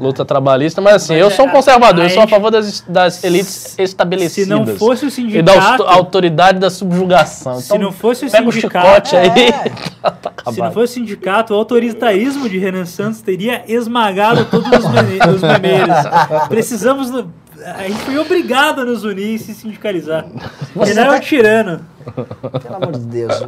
Luta 0.00 0.24
trabalhista, 0.24 0.80
mas 0.80 0.94
assim, 0.94 1.12
Mas 1.12 1.20
eu 1.22 1.26
é, 1.28 1.30
sou 1.30 1.46
um 1.46 1.50
conservador, 1.50 2.00
a 2.04 2.06
eu 2.06 2.10
sou 2.10 2.22
a 2.22 2.26
favor 2.26 2.50
das, 2.50 2.80
das 2.88 3.22
elites 3.22 3.78
estabelecidas. 3.78 4.58
Se 4.58 4.64
não 4.66 4.76
fosse 4.78 5.04
o 5.04 5.08
E 5.08 5.42
da 5.42 5.52
auto- 5.52 5.62
sindicato, 5.62 5.82
autoridade 5.84 6.58
da 6.58 6.70
subjugação. 6.70 7.60
Se 7.60 7.76
não 7.76 7.92
fosse 7.92 8.24
o 8.26 8.30
pega 8.30 8.50
sindicato- 8.50 8.86
o 8.86 8.90
chicote 9.10 9.16
aí, 9.16 9.28
É. 9.28 9.52
tá, 10.02 10.10
tá 10.10 10.52
se 10.52 10.58
não 10.58 10.72
fosse 10.72 10.92
o 10.92 10.94
sindicato, 10.94 11.52
o 11.52 11.56
autoritarismo 11.56 12.48
de 12.48 12.58
Renan 12.58 12.86
Santos 12.86 13.20
teria 13.20 13.62
esmagado 13.68 14.46
todos 14.46 14.68
os, 14.70 14.84
os 15.36 15.42
memeiros. 15.42 15.96
Precisamos 16.48 17.10
A 17.76 17.82
gente 17.82 17.98
foi 18.00 18.16
obrigado 18.18 18.80
a 18.80 18.84
nos 18.86 19.04
unir 19.04 19.34
e 19.34 19.38
se 19.38 19.52
sindicalizar. 19.54 20.24
Vocês 20.74 20.96
Renan 20.96 21.08
é 21.08 21.08
até- 21.10 21.16
um 21.18 21.20
tirano. 21.20 21.80
Pelo 22.62 22.76
amor 22.76 22.92
de 22.92 23.06
Deus. 23.06 23.42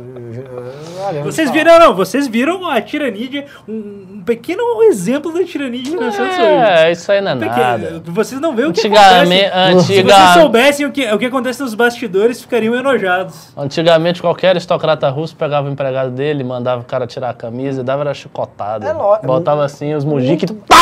Olha, 1.05 1.23
Vocês 1.23 1.51
viram, 1.51 1.79
não, 1.79 1.95
vocês 1.95 2.27
viram 2.29 2.69
a 2.69 2.81
tirania 2.81 3.29
de. 3.29 3.45
Um, 3.69 3.73
um 4.17 4.23
pequeno 4.25 4.63
exemplo 4.85 5.33
da 5.33 5.45
tirania 5.45 5.83
de 5.83 5.91
Renan 5.91 6.11
Santos 6.13 6.37
hoje. 6.39 6.47
É, 6.47 6.93
isso 6.93 7.11
aí 7.11 7.21
não 7.21 7.33
é 7.33 7.37
Porque 7.37 7.61
nada. 7.61 8.03
vocês 8.07 8.41
não 8.41 8.55
veem 8.55 8.69
o 8.69 8.73
que 8.73 8.81
Antigamente, 8.81 9.45
acontece. 9.47 9.81
Se 9.81 9.87
vocês 9.87 9.99
antiga, 10.01 10.35
soubessem 10.35 10.87
o 10.87 10.93
que, 10.93 11.13
o 11.13 11.19
que 11.19 11.27
acontece 11.27 11.63
nos 11.63 11.75
bastidores, 11.75 12.41
ficariam 12.41 12.75
enojados. 12.75 13.49
antigamente 13.57 14.21
qualquer 14.21 14.51
aristocrata 14.51 15.09
russo 15.09 15.35
pegava 15.37 15.69
o 15.69 15.73
empregado 15.73 16.11
dele, 16.11 16.45
mandava 16.45 16.83
o 16.83 16.85
cara 16.85 17.07
tirar 17.07 17.31
a 17.31 17.35
camisa 17.35 17.81
e 17.81 17.85
dava 17.85 18.03
era 18.03 18.15
chicotada. 18.15 18.87
É 18.87 18.93
lógico. 18.93 19.27
Botava 19.27 19.65
assim 19.65 19.95
os 19.95 20.05
mujique, 20.05 20.47
pau! 20.53 20.79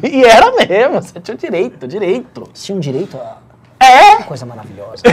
E 0.02 0.22
era 0.24 0.52
mesmo, 0.52 1.00
você 1.02 1.18
tinha 1.20 1.36
direito, 1.36 1.86
direito. 1.88 2.48
Tinha 2.54 2.76
um 2.76 2.80
direito 2.80 3.16
a. 3.16 3.49
É, 3.82 4.16
Que 4.16 4.24
coisa 4.24 4.44
maravilhosa. 4.44 5.02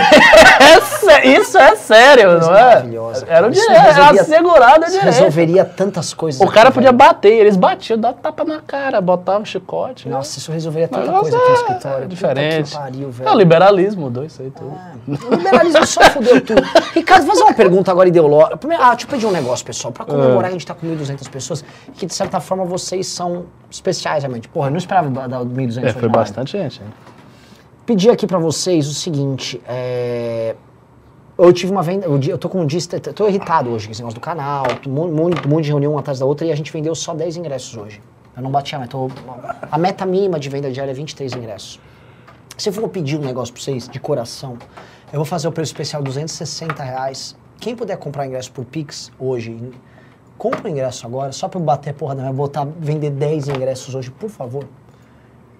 é 1.09 1.28
isso 1.39 1.57
é 1.57 1.76
sério, 1.78 2.32
Coisa 2.32 2.47
não 2.47 2.57
é? 2.57 2.61
maravilhosa, 2.65 3.26
Era 3.30 3.47
o 3.47 3.49
direito, 3.49 3.72
era 3.72 4.09
assegurado 4.22 4.82
o 4.82 4.86
direito. 4.86 5.03
resolveria 5.05 5.63
tantas 5.63 6.13
coisas. 6.13 6.41
O 6.41 6.43
aqui, 6.43 6.53
cara 6.53 6.70
podia 6.72 6.89
velho. 6.91 6.97
bater, 6.97 7.32
eles 7.32 7.55
batiam, 7.55 7.97
dava 7.97 8.15
tapa 8.22 8.43
na 8.43 8.59
cara, 8.59 8.99
botava 8.99 9.45
chicote. 9.45 10.09
Nossa, 10.09 10.38
isso 10.38 10.51
resolveria 10.51 10.88
tanta 10.89 11.05
Negócio 11.05 11.22
coisa 11.32 11.38
aqui 11.38 11.45
no 11.47 11.51
é 11.51 11.53
escritório. 11.55 11.97
Puta 11.97 12.07
diferente. 12.07 12.74
pariu, 12.76 13.03
É 13.03 13.07
o 13.07 13.11
velho. 13.11 13.38
liberalismo, 13.38 14.01
mudou 14.01 14.26
isso 14.26 14.41
aí 14.41 14.51
tudo. 14.51 14.78
O 15.32 15.36
liberalismo 15.36 15.86
só 15.88 16.01
fudeu 16.09 16.41
tudo. 16.41 16.61
Ricardo, 16.93 17.26
vou 17.26 17.36
fazer 17.36 17.43
uma 17.47 17.53
pergunta 17.53 17.89
agora 17.91 18.09
ideológica. 18.09 18.57
Primeiro, 18.57 18.84
ah, 18.84 18.89
deixa 18.89 19.05
eu 19.05 19.09
pedir 19.09 19.26
um 19.28 19.32
negócio, 19.32 19.65
pessoal. 19.65 19.93
Pra 19.93 20.03
comemorar 20.03 20.41
que 20.43 20.47
a 20.47 20.51
gente 20.51 20.65
tá 20.68 20.74
com 20.74 20.86
1.200 20.88 21.30
pessoas, 21.30 21.63
que 21.93 22.05
de 22.05 22.13
certa 22.13 22.41
forma 22.41 22.65
vocês 22.65 23.07
são 23.07 23.45
especiais, 23.72 24.24
realmente. 24.24 24.49
Porra, 24.49 24.68
eu 24.68 24.72
não 24.72 24.78
esperava 24.78 25.09
dar 25.28 25.39
1.200 25.39 25.86
É, 25.86 25.93
foi 25.93 26.09
bastante 26.09 26.51
gente. 26.57 26.82
hein? 26.82 26.88
Pedir 27.88 28.10
aqui 28.10 28.28
pra 28.28 28.38
vocês 28.38 28.86
o 28.86 28.94
seguinte, 28.94 29.62
é... 29.66 30.58
Eu 31.38 31.54
tive 31.54 31.72
uma 31.72 31.82
venda, 31.82 32.06
eu, 32.06 32.20
eu 32.20 32.38
tô 32.38 32.50
com 32.50 32.60
um 32.60 32.66
dia, 32.66 32.82
tô 33.16 33.30
irritado 33.30 33.70
hoje 33.70 33.86
com 33.86 33.94
esse 33.94 34.02
negócio 34.02 34.20
do 34.20 34.22
canal, 34.22 34.66
um 34.86 35.16
monte 35.48 35.64
de 35.64 35.70
reunião 35.70 35.94
uma 35.94 36.02
atrás 36.02 36.20
da 36.20 36.26
outra 36.26 36.46
e 36.46 36.52
a 36.52 36.56
gente 36.56 36.70
vendeu 36.74 36.94
só 36.94 37.14
10 37.14 37.38
ingressos 37.38 37.78
hoje. 37.78 38.02
Eu 38.36 38.44
não 38.44 38.52
bati 38.52 38.76
a 38.76 38.80
meta, 38.80 38.98
a 39.72 39.78
meta 39.78 40.06
mínima 40.06 40.38
de 40.38 40.50
venda 40.50 40.70
diária 40.70 40.92
é 40.92 40.94
23 40.94 41.32
ingressos. 41.32 41.80
Se 42.58 42.68
eu 42.68 42.74
for 42.74 42.90
pedir 42.90 43.18
um 43.18 43.22
negócio 43.22 43.54
pra 43.54 43.64
vocês, 43.64 43.88
de 43.88 44.02
coração, 44.02 44.58
eu 45.14 45.20
vou 45.20 45.26
fazer 45.26 45.48
o 45.48 45.52
preço 45.54 45.72
especial 45.72 46.04
260 46.04 46.84
reais. 46.84 47.38
Quem 47.58 47.74
puder 47.74 47.96
comprar 47.96 48.28
ingresso 48.28 48.52
por 48.52 48.66
Pix 48.66 49.14
hoje, 49.18 49.58
compra 50.38 50.68
o 50.68 50.70
ingresso 50.70 51.08
agora, 51.08 51.32
só 51.32 51.48
pra 51.48 51.58
eu 51.58 51.64
bater 51.64 51.92
a 51.92 51.94
porra 51.94 52.16
da 52.16 52.24
minha, 52.24 52.34
botar, 52.34 52.66
vender 52.66 53.12
10 53.12 53.48
ingressos 53.48 53.96
hoje, 53.96 54.12
por 54.12 54.30
favor. 54.30 54.66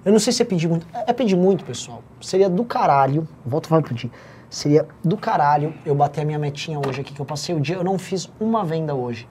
Eu 0.08 0.14
não 0.14 0.20
sei 0.20 0.32
se 0.32 0.42
é 0.42 0.46
pedir 0.46 0.70
muito. 0.70 0.88
É 1.06 1.12
pedir 1.12 1.36
muito, 1.36 1.66
pessoal. 1.66 2.02
Seria 2.22 2.50
do 2.50 2.64
caralho. 2.64 3.28
Volto 3.46 3.76
a 3.76 3.82
pedir. 3.82 4.10
Seria 4.50 4.88
do 5.04 5.18
caralho 5.18 5.74
eu 5.86 5.94
bater 5.94 6.22
a 6.22 6.26
minha 6.26 6.40
metinha 6.40 6.80
hoje 6.80 7.02
aqui, 7.02 7.14
que 7.14 7.20
eu 7.20 7.26
passei 7.26 7.54
o 7.54 7.60
dia, 7.60 7.76
eu 7.76 7.84
não 7.84 8.00
fiz 8.00 8.32
uma 8.40 8.64
venda 8.64 8.96
hoje. 8.96 9.28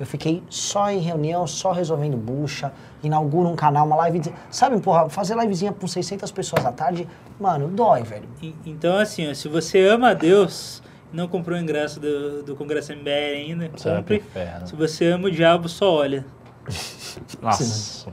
Eu 0.00 0.04
fiquei 0.04 0.42
só 0.50 0.90
em 0.90 0.98
reunião, 0.98 1.46
só 1.46 1.70
resolvendo 1.70 2.16
bucha, 2.16 2.72
inauguro 3.00 3.48
um 3.48 3.54
canal, 3.54 3.86
uma 3.86 3.94
live. 3.94 4.20
Sabe, 4.50 4.80
porra, 4.80 5.08
fazer 5.08 5.36
livezinha 5.36 5.72
com 5.72 5.86
600 5.86 6.32
pessoas 6.32 6.66
à 6.66 6.72
tarde, 6.72 7.06
mano, 7.38 7.68
dói, 7.68 8.02
velho. 8.02 8.28
Então, 8.66 8.98
assim, 8.98 9.30
ó, 9.30 9.34
se 9.34 9.46
você 9.46 9.86
ama 9.86 10.10
a 10.10 10.14
Deus 10.14 10.82
não 11.12 11.28
comprou 11.28 11.56
o 11.56 11.60
ingresso 11.60 12.00
do, 12.00 12.42
do 12.42 12.56
Congresso 12.56 12.92
MBR 12.92 13.36
ainda, 13.36 13.68
pro 13.68 13.78
compre. 13.96 14.24
Se 14.66 14.74
você 14.74 15.06
ama 15.06 15.28
o 15.28 15.30
diabo, 15.30 15.68
só 15.68 15.94
olha. 15.94 16.26
Nossa. 17.40 18.12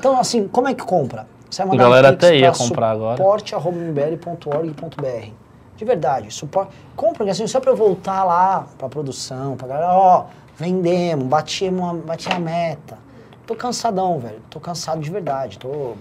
Então, 0.00 0.18
assim, 0.18 0.48
como 0.48 0.66
é 0.66 0.74
que 0.74 0.82
compra? 0.82 1.26
Você 1.50 1.62
vai 1.64 1.76
A 1.76 1.78
galera 1.78 2.08
um 2.08 2.12
até 2.12 2.34
ia 2.36 2.50
pra 2.50 2.58
comprar 2.58 2.90
agora. 2.90 3.16
suporte.mbl.org.br 3.18 5.28
De 5.76 5.84
verdade, 5.84 6.30
suporte. 6.32 6.72
Compra, 6.96 7.30
assim, 7.30 7.46
só 7.46 7.60
pra 7.60 7.70
eu 7.70 7.76
voltar 7.76 8.24
lá 8.24 8.66
pra 8.78 8.88
produção, 8.88 9.56
pra 9.56 9.68
galera, 9.68 9.92
ó, 9.92 10.24
vendemos, 10.56 11.26
batimos 11.26 11.90
a, 11.90 11.94
bati 11.94 12.32
a 12.32 12.38
meta. 12.38 12.96
Tô 13.46 13.54
cansadão, 13.54 14.18
velho. 14.18 14.40
Tô 14.48 14.58
cansado 14.58 15.00
de 15.02 15.10
verdade. 15.10 15.58
Tô. 15.58 15.92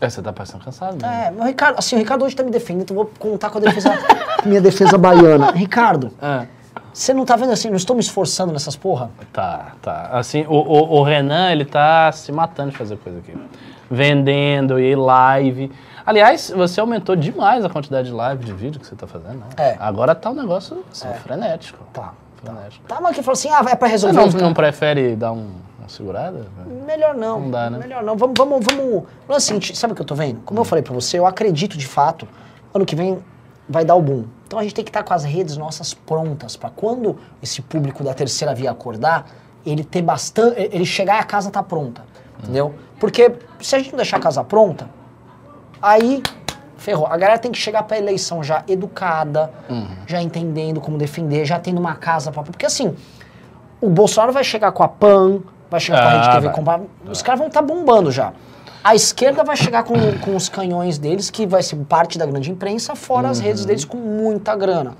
É, 0.00 0.08
você 0.08 0.22
tá 0.22 0.32
parecendo 0.32 0.64
cansado, 0.64 1.02
né? 1.02 1.24
É, 1.26 1.30
mas 1.32 1.40
o 1.40 1.44
Ricardo, 1.48 1.78
assim, 1.78 1.96
o 1.96 1.98
Ricardo 1.98 2.24
hoje 2.24 2.36
tá 2.36 2.42
me 2.44 2.50
defendendo, 2.50 2.82
então 2.82 2.94
vou 2.96 3.10
contar 3.18 3.50
com 3.50 3.58
a 3.58 3.60
defesa, 3.60 3.90
minha 4.46 4.60
defesa 4.60 4.96
baiana. 4.96 5.50
Ricardo, 5.52 6.12
É. 6.22 6.46
você 6.92 7.14
não 7.14 7.24
tá 7.24 7.36
vendo 7.36 7.52
assim, 7.52 7.68
não 7.68 7.76
estou 7.76 7.94
me 7.96 8.00
esforçando 8.02 8.52
nessas 8.52 8.76
porra? 8.76 9.10
Tá, 9.32 9.72
tá. 9.80 10.08
Assim, 10.12 10.44
o, 10.48 10.54
o, 10.54 10.98
o 10.98 11.02
Renan, 11.02 11.50
ele 11.50 11.64
tá 11.64 12.10
se 12.12 12.30
matando 12.32 12.70
de 12.70 12.76
fazer 12.76 12.96
coisa 12.98 13.18
aqui. 13.18 13.34
Vendendo 13.90 14.78
e 14.80 14.94
live. 14.94 15.70
Aliás, 16.04 16.50
você 16.54 16.80
aumentou 16.80 17.14
demais 17.14 17.64
a 17.64 17.68
quantidade 17.70 18.08
de 18.08 18.14
live, 18.14 18.44
de 18.44 18.52
vídeo 18.52 18.80
que 18.80 18.86
você 18.86 18.94
tá 18.96 19.06
fazendo, 19.06 19.36
né? 19.36 19.46
É. 19.56 19.76
Agora 19.78 20.14
tá 20.14 20.30
um 20.30 20.34
negócio 20.34 20.84
assim, 20.90 21.08
frenético. 21.22 21.84
Tá. 21.92 22.12
Frenético. 22.42 22.84
Tá, 22.88 23.00
mas 23.00 23.14
que 23.14 23.22
falou 23.22 23.34
assim, 23.34 23.50
ah, 23.50 23.62
vai 23.62 23.76
pra 23.76 23.86
Você 23.88 23.92
resolver. 23.92 24.16
não, 24.16 24.26
os 24.26 24.34
não 24.34 24.52
prefere 24.52 25.14
dar 25.14 25.30
um, 25.32 25.50
uma 25.78 25.88
segurada? 25.88 26.46
Melhor 26.86 27.14
não. 27.14 27.40
Não 27.40 27.50
dá, 27.50 27.70
né? 27.70 27.78
Melhor 27.78 28.02
não. 28.02 28.16
Vamos, 28.16 28.34
vamos, 28.36 28.66
vamos. 28.68 29.04
Não, 29.28 29.36
assim, 29.36 29.60
sabe 29.60 29.92
o 29.92 29.96
que 29.96 30.02
eu 30.02 30.06
tô 30.06 30.14
vendo? 30.14 30.40
Como 30.44 30.58
Hum. 30.58 30.62
eu 30.62 30.64
falei 30.64 30.82
pra 30.82 30.92
você, 30.92 31.18
eu 31.18 31.26
acredito 31.26 31.76
de 31.78 31.86
fato, 31.86 32.26
ano 32.74 32.84
que 32.84 32.96
vem 32.96 33.18
vai 33.68 33.84
dar 33.84 33.94
o 33.94 34.02
boom. 34.02 34.24
Então 34.52 34.60
a 34.60 34.64
gente 34.64 34.74
tem 34.74 34.84
que 34.84 34.90
estar 34.90 35.02
com 35.02 35.14
as 35.14 35.24
redes 35.24 35.56
nossas 35.56 35.94
prontas 35.94 36.56
pra 36.58 36.68
quando 36.68 37.16
esse 37.42 37.62
público 37.62 38.04
da 38.04 38.12
terceira 38.12 38.54
via 38.54 38.70
acordar, 38.70 39.24
ele 39.64 39.82
ter 39.82 40.02
bastante, 40.02 40.60
ele 40.70 40.84
chegar 40.84 41.16
e 41.16 41.20
a 41.20 41.24
casa 41.24 41.50
tá 41.50 41.62
pronta, 41.62 42.04
entendeu? 42.38 42.74
Porque 43.00 43.32
se 43.62 43.74
a 43.74 43.78
gente 43.78 43.92
não 43.92 43.96
deixar 43.96 44.18
a 44.18 44.20
casa 44.20 44.44
pronta, 44.44 44.90
aí 45.80 46.22
ferrou. 46.76 47.06
A 47.06 47.16
galera 47.16 47.38
tem 47.38 47.50
que 47.50 47.56
chegar 47.56 47.82
pra 47.84 47.96
eleição 47.96 48.44
já 48.44 48.62
educada, 48.68 49.50
Uhum. 49.70 49.86
já 50.06 50.20
entendendo 50.20 50.82
como 50.82 50.98
defender, 50.98 51.46
já 51.46 51.58
tendo 51.58 51.78
uma 51.80 51.94
casa 51.94 52.30
pra... 52.30 52.42
Porque 52.42 52.66
assim, 52.66 52.94
o 53.80 53.88
Bolsonaro 53.88 54.34
vai 54.34 54.44
chegar 54.44 54.70
com 54.72 54.82
a 54.82 54.88
PAN, 54.88 55.40
vai 55.70 55.80
chegar 55.80 56.02
com 56.02 56.08
a 56.08 56.10
Ah, 56.10 56.14
Rede 56.16 56.26
TV, 56.30 56.46
vai. 56.48 56.54
comprar, 56.54 56.80
os 57.10 57.22
caras 57.22 57.38
vão 57.38 57.48
estar 57.48 57.62
bombando 57.62 58.12
já. 58.12 58.34
A 58.84 58.94
esquerda 58.94 59.44
vai 59.44 59.56
chegar 59.56 59.84
com, 59.84 59.94
com 60.18 60.34
os 60.34 60.48
canhões 60.48 60.98
deles, 60.98 61.30
que 61.30 61.46
vai 61.46 61.62
ser 61.62 61.76
parte 61.76 62.18
da 62.18 62.26
grande 62.26 62.50
imprensa, 62.50 62.94
fora 62.96 63.28
as 63.28 63.38
Uhum. 63.38 63.44
redes 63.44 63.64
deles 63.64 63.84
com 63.84 63.96
muita 63.96 64.56
grana. 64.56 64.94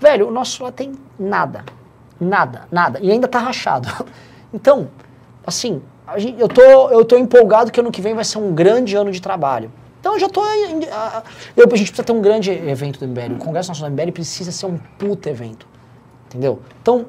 Velho, 0.00 0.28
o 0.28 0.30
nosso 0.30 0.62
lá 0.62 0.70
tem 0.72 0.92
nada. 1.18 1.64
Nada, 2.20 2.62
nada. 2.70 2.98
E 3.02 3.10
ainda 3.10 3.26
tá 3.28 3.38
rachado. 3.38 3.88
Então, 4.54 4.88
assim, 5.46 5.80
gente- 6.18 6.38
eu, 6.38 6.46
tô, 6.46 6.60
eu 6.90 7.06
tô 7.06 7.16
empolgado 7.16 7.72
que 7.72 7.80
ano 7.80 7.90
que 7.90 8.02
vem 8.02 8.12
vai 8.14 8.22
ser 8.22 8.36
um 8.36 8.52
grande 8.52 8.94
ano 8.94 9.10
de 9.10 9.18
trabalho. 9.18 9.72
Então 9.98 10.12
eu 10.12 10.18
já 10.20 10.28
tô. 10.28 10.42
eu- 10.44 11.64
a 11.64 11.76
gente 11.76 11.86
precisa 11.90 12.02
ter 12.04 12.12
um 12.12 12.20
grande 12.20 12.50
evento 12.50 12.98
do 12.98 13.06
MBL. 13.06 13.36
O 13.36 13.38
Congresso 13.38 13.70
Nacional 13.70 13.90
do 13.90 13.94
MBL 13.94 14.12
precisa 14.12 14.52
ser 14.52 14.66
um 14.66 14.76
puta 14.98 15.30
evento. 15.30 15.66
Entendeu? 16.26 16.60
Então, 16.82 17.06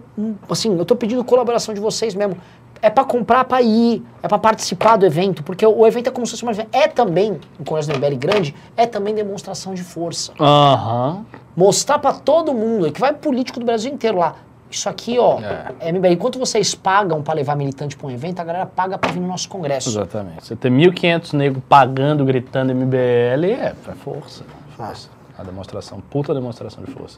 assim, 0.49 0.77
eu 0.77 0.85
tô 0.85 0.95
pedindo 0.95 1.21
colaboração 1.25 1.73
de 1.73 1.81
vocês 1.81 2.15
mesmo. 2.15 2.37
É 2.83 2.89
pra 2.89 3.05
comprar, 3.05 3.45
pra 3.45 3.61
ir, 3.61 4.03
é 4.21 4.27
pra 4.27 4.37
participar 4.37 4.97
do 4.97 5.05
evento, 5.05 5.41
porque 5.41 5.65
o, 5.65 5.79
o 5.79 5.87
evento 5.87 6.07
é 6.07 6.11
como 6.11 6.27
se 6.27 6.31
fosse 6.31 6.43
uma. 6.43 6.51
É 6.73 6.85
também, 6.85 7.39
o 7.57 7.63
Congresso 7.63 7.89
do 7.89 7.97
MBL 7.97 8.17
grande, 8.17 8.53
é 8.75 8.85
também 8.85 9.15
demonstração 9.15 9.73
de 9.73 9.81
força 9.81 10.33
Aham. 10.37 11.25
mostrar 11.55 11.97
pra 11.97 12.11
todo 12.11 12.53
mundo, 12.53 12.91
que 12.91 12.99
vai 12.99 13.13
político 13.13 13.57
do 13.57 13.65
Brasil 13.65 13.89
inteiro 13.89 14.17
lá. 14.17 14.35
Isso 14.69 14.89
aqui, 14.89 15.17
ó, 15.17 15.39
é. 15.79 15.91
MBL. 15.93 16.07
Enquanto 16.13 16.37
vocês 16.37 16.75
pagam 16.75 17.21
pra 17.21 17.33
levar 17.33 17.55
militante 17.55 17.95
pra 17.95 18.07
um 18.07 18.11
evento, 18.11 18.41
a 18.41 18.43
galera 18.43 18.65
paga 18.65 18.97
pra 18.97 19.09
vir 19.11 19.21
no 19.21 19.27
nosso 19.27 19.47
congresso. 19.47 19.87
Exatamente. 19.87 20.45
Você 20.45 20.53
ter 20.53 20.69
1.500 20.69 21.33
negros 21.37 21.63
pagando, 21.69 22.25
gritando 22.25 22.75
MBL, 22.75 23.45
é, 23.45 23.73
é 23.87 23.95
força. 23.95 24.43
Força. 24.75 25.09
A 25.37 25.43
demonstração, 25.43 26.01
puta 26.01 26.33
demonstração 26.33 26.83
de 26.83 26.91
força. 26.91 27.17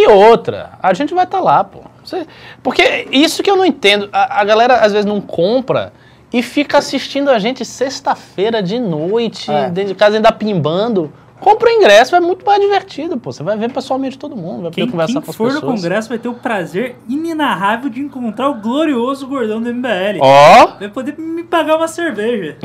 E 0.00 0.06
outra, 0.06 0.70
a 0.82 0.92
gente 0.94 1.12
vai 1.14 1.24
estar 1.24 1.40
lá, 1.40 1.64
pô. 1.64 1.80
Você- 2.04 2.26
porque 2.62 3.08
isso 3.10 3.42
que 3.42 3.50
eu 3.50 3.56
não 3.56 3.64
entendo, 3.64 4.08
a, 4.12 4.40
a 4.40 4.44
galera 4.44 4.76
às 4.76 4.92
vezes 4.92 5.04
não 5.06 5.20
compra 5.20 5.92
e 6.32 6.42
fica 6.42 6.78
assistindo 6.78 7.30
a 7.30 7.38
gente 7.38 7.64
sexta-feira 7.64 8.62
de 8.62 8.78
noite, 8.78 9.50
É. 9.50 9.68
dentro 9.70 9.92
de 9.92 9.98
casa 9.98 10.16
ainda 10.16 10.30
pimbando. 10.30 11.12
Compra 11.40 11.68
o 11.68 11.72
ingresso, 11.72 12.16
é 12.16 12.20
muito 12.20 12.44
mais 12.44 12.60
divertido, 12.60 13.16
pô. 13.16 13.30
Você 13.32 13.42
vai 13.44 13.56
ver 13.56 13.70
pessoalmente 13.72 14.18
todo 14.18 14.34
mundo, 14.36 14.62
vai 14.62 14.70
poder 14.70 14.74
Quem, 14.82 14.90
conversar 14.90 15.12
quem 15.14 15.22
com 15.22 15.30
as 15.30 15.36
for 15.36 15.48
no 15.48 15.54
pessoas. 15.54 15.74
Congresso 15.80 16.08
vai 16.08 16.18
ter 16.18 16.28
o 16.28 16.34
prazer 16.34 16.96
inenarrável 17.08 17.88
de 17.88 18.00
encontrar 18.00 18.48
o 18.50 18.54
glorioso 18.54 19.26
gordão 19.26 19.60
do 19.62 19.72
MBL. 19.72 20.18
Ó, 20.20 20.66
Vai 20.78 20.88
poder 20.88 21.16
me 21.18 21.44
pagar 21.44 21.76
uma 21.76 21.86
cerveja. 21.88 22.56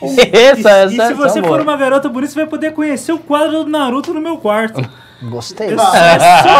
essa, 0.00 0.20
essa, 0.70 0.84
e 0.86 0.90
se 0.96 1.00
essa 1.00 1.14
você 1.14 1.38
é 1.40 1.42
for 1.42 1.48
boa. 1.48 1.62
uma 1.62 1.76
garota 1.76 2.08
bonita, 2.08 2.32
você 2.32 2.40
vai 2.40 2.48
poder 2.48 2.72
conhecer 2.72 3.12
o 3.12 3.18
quadro 3.18 3.64
do 3.64 3.70
Naruto 3.70 4.12
no 4.14 4.20
meu 4.20 4.38
quarto. 4.38 4.80
Gostei. 5.30 5.72
É 5.72 5.76
só 5.76 5.84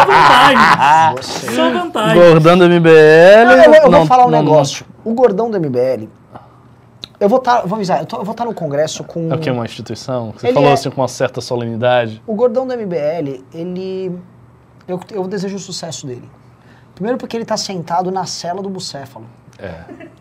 vantagem. 0.05 1.15
Gostei. 1.15 1.49
Só 1.55 1.69
vantagem. 1.71 2.15
Gordão 2.21 2.57
do 2.57 2.65
MBL. 2.65 3.45
Não, 3.45 3.51
eu, 3.51 3.63
vou- 3.65 3.75
eu 3.75 3.89
não- 3.91 3.97
vou 3.99 4.07
falar 4.07 4.25
um 4.25 4.29
não- 4.31 4.39
negócio. 4.43 4.85
O 5.03 5.13
gordão 5.13 5.49
do 5.49 5.57
MBL. 5.59 6.07
Eu 7.19 7.29
vou 7.29 7.37
estar. 7.39 7.61
vou 7.65 7.75
avisar, 7.75 7.99
eu, 8.01 8.05
tô- 8.05 8.17
eu 8.17 8.23
vou 8.25 8.31
estar 8.31 8.45
no 8.45 8.53
congresso 8.53 9.03
com. 9.03 9.31
É 9.31 9.35
o 9.35 9.39
que? 9.39 9.49
Uma 9.49 9.65
instituição? 9.65 10.33
Você 10.37 10.47
Ele 10.47 10.53
falou 10.53 10.69
é- 10.69 10.73
assim 10.73 10.89
com 10.89 11.01
uma 11.01 11.07
certa 11.07 11.39
solenidade. 11.41 12.21
O 12.27 12.35
gordão 12.35 12.67
do 12.67 12.73
MBL, 12.73 13.43
ele. 13.53 14.19
Eu, 14.87 14.99
eu 15.11 15.27
desejo 15.27 15.55
o 15.55 15.59
sucesso 15.59 16.05
dele. 16.05 16.29
Primeiro 16.93 17.17
porque 17.17 17.35
ele 17.35 17.45
tá 17.45 17.57
sentado 17.57 18.11
na 18.11 18.25
cela 18.25 18.61
do 18.61 18.69
bucéfalo. 18.69 19.25
É. 19.59 19.73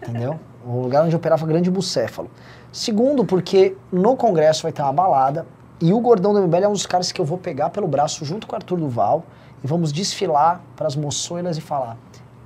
Entendeu? 0.02 0.38
o 0.66 0.80
lugar 0.80 1.04
onde 1.04 1.14
operava 1.14 1.44
grande 1.46 1.70
bucéfalo. 1.70 2.30
Segundo, 2.72 3.22
porque 3.22 3.76
no 3.92 4.16
Congresso 4.16 4.62
vai 4.62 4.72
ter 4.72 4.80
uma 4.80 4.92
balada 4.94 5.44
e 5.86 5.92
o 5.92 6.00
gordão 6.00 6.32
do 6.32 6.40
MBL 6.42 6.64
é 6.64 6.68
um 6.68 6.72
dos 6.72 6.86
caras 6.86 7.12
que 7.12 7.20
eu 7.20 7.24
vou 7.24 7.36
pegar 7.36 7.68
pelo 7.70 7.86
braço 7.86 8.24
junto 8.24 8.46
com 8.46 8.54
o 8.54 8.56
Arthur 8.56 8.78
Duval 8.78 9.24
e 9.62 9.66
vamos 9.66 9.92
desfilar 9.92 10.60
para 10.76 10.86
as 10.86 10.96
moçoilas 10.96 11.58
e 11.58 11.60
falar: 11.60 11.96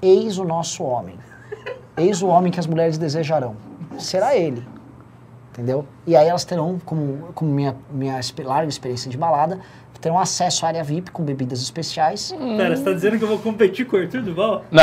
Eis 0.03 0.39
o 0.39 0.45
nosso 0.45 0.83
homem. 0.83 1.17
Eis 1.97 2.21
o 2.23 2.27
homem 2.29 2.51
que 2.51 2.59
as 2.61 2.67
mulheres 2.67 2.99
desejarão. 2.99 3.57
Será 3.99 4.37
ele. 4.37 4.67
Entendeu? 5.53 5.85
E 6.07 6.17
aí 6.17 6.29
elas 6.29 6.45
terão, 6.45 6.81
como, 6.85 7.29
como 7.35 7.51
minha, 7.51 7.75
minha 7.91 8.21
larga 8.45 8.69
experiência 8.69 9.11
de 9.11 9.17
balada, 9.19 9.59
terão 10.01 10.17
acesso 10.17 10.65
à 10.65 10.69
área 10.69 10.85
VIP 10.85 11.11
com 11.11 11.25
bebidas 11.25 11.61
especiais. 11.61 12.33
Pera, 12.57 12.77
você 12.77 12.85
tá 12.85 12.93
dizendo 12.93 13.19
que 13.19 13.25
eu 13.25 13.29
vou 13.29 13.39
competir 13.41 13.85
com 13.87 13.97
o 13.97 14.01
Arthur 14.01 14.23
Duval? 14.23 14.63
Não! 14.71 14.83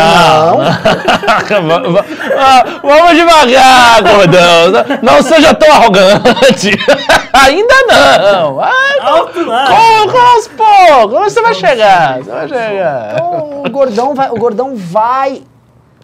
Va- 0.58 2.06
ah, 2.38 2.64
Vamos 2.82 3.16
devagar, 3.18 4.02
gordão. 4.04 5.00
Não 5.02 5.22
seja 5.22 5.54
tão 5.54 5.72
arrogante. 5.72 6.72
Ainda 7.44 7.76
não. 7.88 8.56
Vai 8.56 9.00
Alto 9.02 9.46
lá! 9.46 9.68
com, 9.68 10.12
com 10.12 10.18
aos 10.18 10.48
poucos. 10.48 11.34
Você 11.34 11.42
vai 11.42 11.54
chegar. 11.54 12.20
Você 12.20 12.32
vai 12.32 12.48
chegar. 12.48 13.14
Então 13.14 13.64
o 13.66 13.70
gordão 13.70 14.16
vai, 14.16 14.30
o 14.30 14.36
gordão 14.36 14.76
vai 14.76 15.44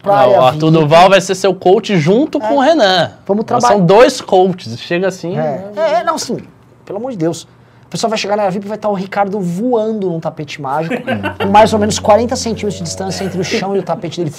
pra 0.02 0.24
Não, 0.24 0.32
o 0.32 0.42
Arthur. 0.42 0.72
Duval 0.72 1.10
vai 1.10 1.22
ser 1.22 1.36
seu 1.36 1.54
coach 1.54 1.98
junto 1.98 2.40
com 2.40 2.56
o 2.56 2.60
Renan. 2.60 3.12
Vamos 3.26 3.46
trabalhar. 3.46 3.76
São 3.76 3.86
dois 3.86 4.20
coaches. 4.20 4.80
Chega 4.80 5.08
assim. 5.08 5.38
É, 5.38 5.72
é, 5.76 5.82
é, 6.00 6.04
não, 6.04 6.18
sim. 6.18 6.38
Pelo 6.86 6.98
amor 6.98 7.12
de 7.12 7.18
Deus. 7.18 7.48
A 7.86 7.90
pessoa 7.92 8.10
vai 8.10 8.18
chegar 8.18 8.38
na 8.38 8.50
VIP 8.50 8.66
e 8.66 8.70
vai 8.70 8.78
estar 8.78 8.90
o 8.90 8.94
Ricardo 8.94 9.40
voando 9.40 10.10
num 10.10 10.20
tapete 10.20 10.62
mágico, 10.62 10.96
com 11.38 11.50
mais 11.50 11.74
ou 11.74 11.80
menos 11.80 12.00
40 12.00 12.36
centímetros 12.38 12.76
de 12.76 12.84
distância 12.84 13.24
entre 13.24 13.40
o 13.40 13.44
chão 13.44 13.76
e 13.76 13.80
o 13.80 13.84
tapete 13.84 14.24
dele. 14.24 14.34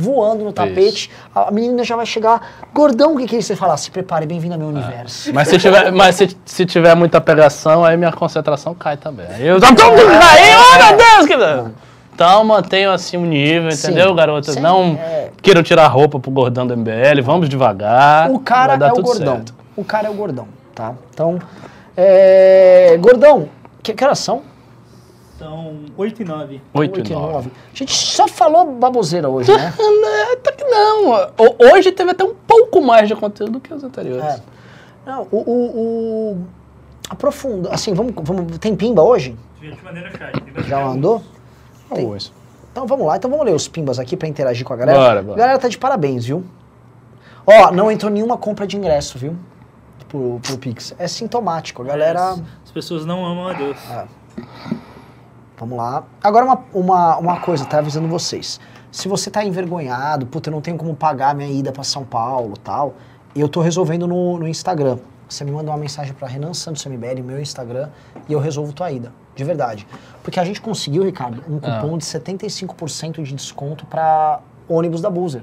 Voando 0.00 0.44
no 0.44 0.52
tapete. 0.52 1.10
A 1.34 1.48
a 1.48 1.50
menina 1.50 1.82
já 1.84 1.96
vai 1.96 2.06
chegar. 2.06 2.40
Gordão, 2.72 3.14
o 3.14 3.18
que 3.18 3.26
que 3.26 3.36
é 3.36 3.38
isso? 3.40 3.48
Você 3.48 3.56
fala, 3.56 3.76
se 3.76 3.90
prepare, 3.90 4.24
bem-vindo 4.24 4.54
ao 4.54 4.60
meu 4.60 4.68
universo. 4.68 5.32
Mas 5.34 5.48
se 5.48 5.58
tiver, 5.58 5.90
mas 5.92 6.14
se, 6.14 6.36
se 6.44 6.64
tiver 6.64 6.94
muita 6.94 7.20
pegação, 7.20 7.84
aí 7.84 7.96
minha 7.96 8.12
concentração 8.12 8.74
cai 8.74 8.96
também. 8.96 9.26
Aí 9.28 9.46
eu 9.46 9.60
já 9.60 9.68
tô 9.68 9.82
caindo, 9.84 10.00
oh 10.00 10.78
meu 10.78 10.96
Deus! 10.96 11.26
Que... 11.26 11.80
Então 12.14 12.44
mantenham 12.44 12.92
assim 12.92 13.16
o 13.16 13.24
nível, 13.24 13.70
entendeu, 13.70 14.14
garotas? 14.14 14.54
Sim, 14.54 14.60
Não 14.60 14.98
é. 15.00 15.30
queiram 15.42 15.62
tirar 15.62 15.84
a 15.84 15.88
roupa 15.88 16.20
pro 16.20 16.30
gordão 16.30 16.66
do 16.66 16.76
MBL, 16.76 17.22
vamos 17.22 17.48
devagar. 17.48 18.30
O 18.30 18.38
cara 18.38 18.74
é 18.74 18.92
o 18.92 19.02
gordão. 19.02 19.34
certo. 19.36 19.54
O 19.76 19.84
cara 19.84 20.08
é 20.08 20.10
o 20.10 20.14
gordão, 20.14 20.46
tá? 20.74 20.94
Então, 21.12 21.38
é... 21.96 22.96
Gordão, 23.00 23.48
que, 23.82 23.94
que 23.94 24.04
horas 24.04 24.18
são? 24.18 24.42
São 25.40 25.74
8 25.96 26.20
e 26.20 26.24
9. 26.26 26.60
Oito 26.74 26.96
Oito 26.98 27.10
e 27.10 27.14
nove. 27.14 27.50
A 27.72 27.74
gente 27.76 27.94
só 27.94 28.28
falou 28.28 28.72
baboseira 28.74 29.26
hoje, 29.26 29.50
né? 29.50 29.72
Não, 29.78 30.32
Até 30.34 30.52
que 30.52 30.64
não. 30.64 31.12
Ho- 31.12 31.72
Hoje 31.72 31.90
teve 31.92 32.10
até 32.10 32.22
um 32.22 32.34
pouco 32.34 32.82
mais 32.82 33.08
de 33.08 33.16
conteúdo 33.16 33.52
do 33.52 33.60
que 33.60 33.72
os 33.72 33.82
anteriores. 33.82 34.22
É. 34.22 34.40
Não, 35.06 35.26
o, 35.32 35.38
o, 35.38 36.32
o- 36.34 36.46
Aprofunda. 37.08 37.70
Assim, 37.72 37.94
vamos, 37.94 38.12
vamos. 38.16 38.58
Tem 38.58 38.76
pimba 38.76 39.02
hoje? 39.02 39.34
Chat. 40.18 40.40
tem 40.42 40.64
Já 40.64 40.84
mandou? 40.84 41.22
Vamos 41.88 42.04
ver 42.10 42.16
isso. 42.18 42.32
Então 42.70 42.86
vamos 42.86 43.06
lá. 43.06 43.16
Então 43.16 43.30
vamos 43.30 43.46
ler 43.46 43.54
os 43.54 43.66
pimbas 43.66 43.98
aqui 43.98 44.18
pra 44.18 44.28
interagir 44.28 44.66
com 44.66 44.74
a 44.74 44.76
galera. 44.76 44.98
Bora, 44.98 45.22
bora. 45.22 45.34
A 45.36 45.38
galera 45.38 45.58
tá 45.58 45.68
de 45.68 45.78
parabéns, 45.78 46.26
viu? 46.26 46.44
Ó, 47.46 47.70
não 47.72 47.90
entrou 47.90 48.12
nenhuma 48.12 48.36
compra 48.36 48.66
de 48.66 48.76
ingresso, 48.76 49.18
viu? 49.18 49.34
Pro, 50.06 50.38
pro 50.42 50.58
Pix. 50.58 50.94
É 50.98 51.08
sintomático. 51.08 51.80
A 51.82 51.86
galera. 51.86 52.32
As 52.62 52.70
pessoas 52.72 53.06
não 53.06 53.24
amam 53.24 53.48
a 53.48 53.52
Deus. 53.54 53.78
Vamos 55.60 55.76
lá. 55.76 56.04
Agora 56.24 56.46
uma, 56.46 56.60
uma, 56.72 57.16
uma 57.18 57.40
coisa, 57.40 57.66
tá 57.66 57.78
avisando 57.78 58.08
vocês. 58.08 58.58
Se 58.90 59.06
você 59.08 59.30
tá 59.30 59.44
envergonhado, 59.44 60.24
puta, 60.26 60.48
eu 60.48 60.52
não 60.52 60.62
tenho 60.62 60.78
como 60.78 60.96
pagar 60.96 61.34
minha 61.34 61.50
ida 61.50 61.70
pra 61.70 61.84
São 61.84 62.02
Paulo 62.02 62.56
tal, 62.56 62.94
eu 63.36 63.46
tô 63.46 63.60
resolvendo 63.60 64.06
no, 64.06 64.38
no 64.38 64.48
Instagram. 64.48 64.96
Você 65.28 65.44
me 65.44 65.50
manda 65.52 65.70
uma 65.70 65.76
mensagem 65.76 66.14
pra 66.14 66.26
Renan 66.26 66.54
Santos 66.54 66.84
MBL, 66.86 67.22
meu 67.22 67.38
Instagram, 67.40 67.90
e 68.26 68.32
eu 68.32 68.40
resolvo 68.40 68.72
tua 68.72 68.90
ida. 68.90 69.12
De 69.36 69.44
verdade. 69.44 69.86
Porque 70.24 70.40
a 70.40 70.44
gente 70.44 70.60
conseguiu, 70.62 71.04
Ricardo, 71.04 71.44
um 71.48 71.58
Ah. 71.62 71.80
cupom 71.82 71.98
de 71.98 72.04
75% 72.04 73.22
de 73.22 73.34
desconto 73.34 73.84
pra 73.86 74.40
ônibus 74.66 75.02
da 75.02 75.10
Buzer. 75.10 75.42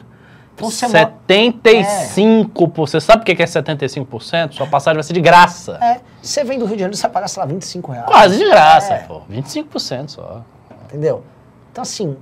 Você 0.57 0.87
mo- 0.87 0.93
75%. 0.93 2.75
Você 2.75 2.99
sabe 2.99 3.21
o 3.21 3.25
que 3.25 3.31
é 3.41 3.45
75%? 3.45 4.53
Sua 4.53 4.67
passagem 4.67 4.95
vai 4.95 5.03
ser 5.03 5.13
de 5.13 5.21
graça. 5.21 5.77
é, 5.81 6.01
você 6.21 6.43
vem 6.43 6.57
do 6.59 6.65
Rio 6.65 6.75
de 6.75 6.81
Janeiro, 6.81 6.95
você 6.97 7.03
vai 7.03 7.11
pagar, 7.11 7.27
sei 7.27 7.41
lá, 7.41 7.47
25 7.47 7.91
reais. 7.91 8.07
Quase 8.07 8.37
de 8.37 8.45
graça, 8.45 8.93
É. 8.93 8.97
pô. 8.99 9.21
25% 9.29 10.09
só. 10.11 10.41
Entendeu? 10.85 11.23
Então, 11.71 11.81
assim, 11.81 12.17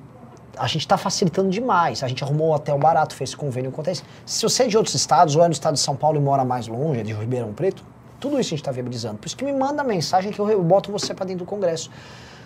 a 0.57 0.67
gente 0.67 0.81
está 0.81 0.97
facilitando 0.97 1.49
demais. 1.49 2.03
A 2.03 2.07
gente 2.07 2.23
arrumou 2.23 2.49
um 2.49 2.53
hotel 2.53 2.77
barato, 2.77 3.13
fez 3.15 3.33
convênio 3.35 3.71
com 3.71 3.81
hotéis. 3.81 4.03
Se 4.25 4.41
você 4.43 4.63
é 4.63 4.67
de 4.67 4.75
outros 4.77 4.95
estados 4.95 5.35
ou 5.35 5.43
é 5.43 5.47
no 5.47 5.53
estado 5.53 5.73
de 5.75 5.79
São 5.79 5.95
Paulo 5.95 6.17
e 6.17 6.21
mora 6.21 6.43
mais 6.43 6.67
longe, 6.67 6.99
é 6.99 7.03
de 7.03 7.13
Ribeirão 7.13 7.53
Preto, 7.53 7.83
tudo 8.19 8.39
isso 8.39 8.49
a 8.49 8.51
gente 8.51 8.61
está 8.61 8.71
viabilizando. 8.71 9.17
Por 9.17 9.27
isso 9.27 9.37
que 9.37 9.45
me 9.45 9.53
manda 9.53 9.83
mensagem 9.83 10.31
que 10.31 10.39
eu 10.39 10.63
boto 10.63 10.91
você 10.91 11.13
para 11.13 11.25
dentro 11.25 11.45
do 11.45 11.49
congresso. 11.49 11.89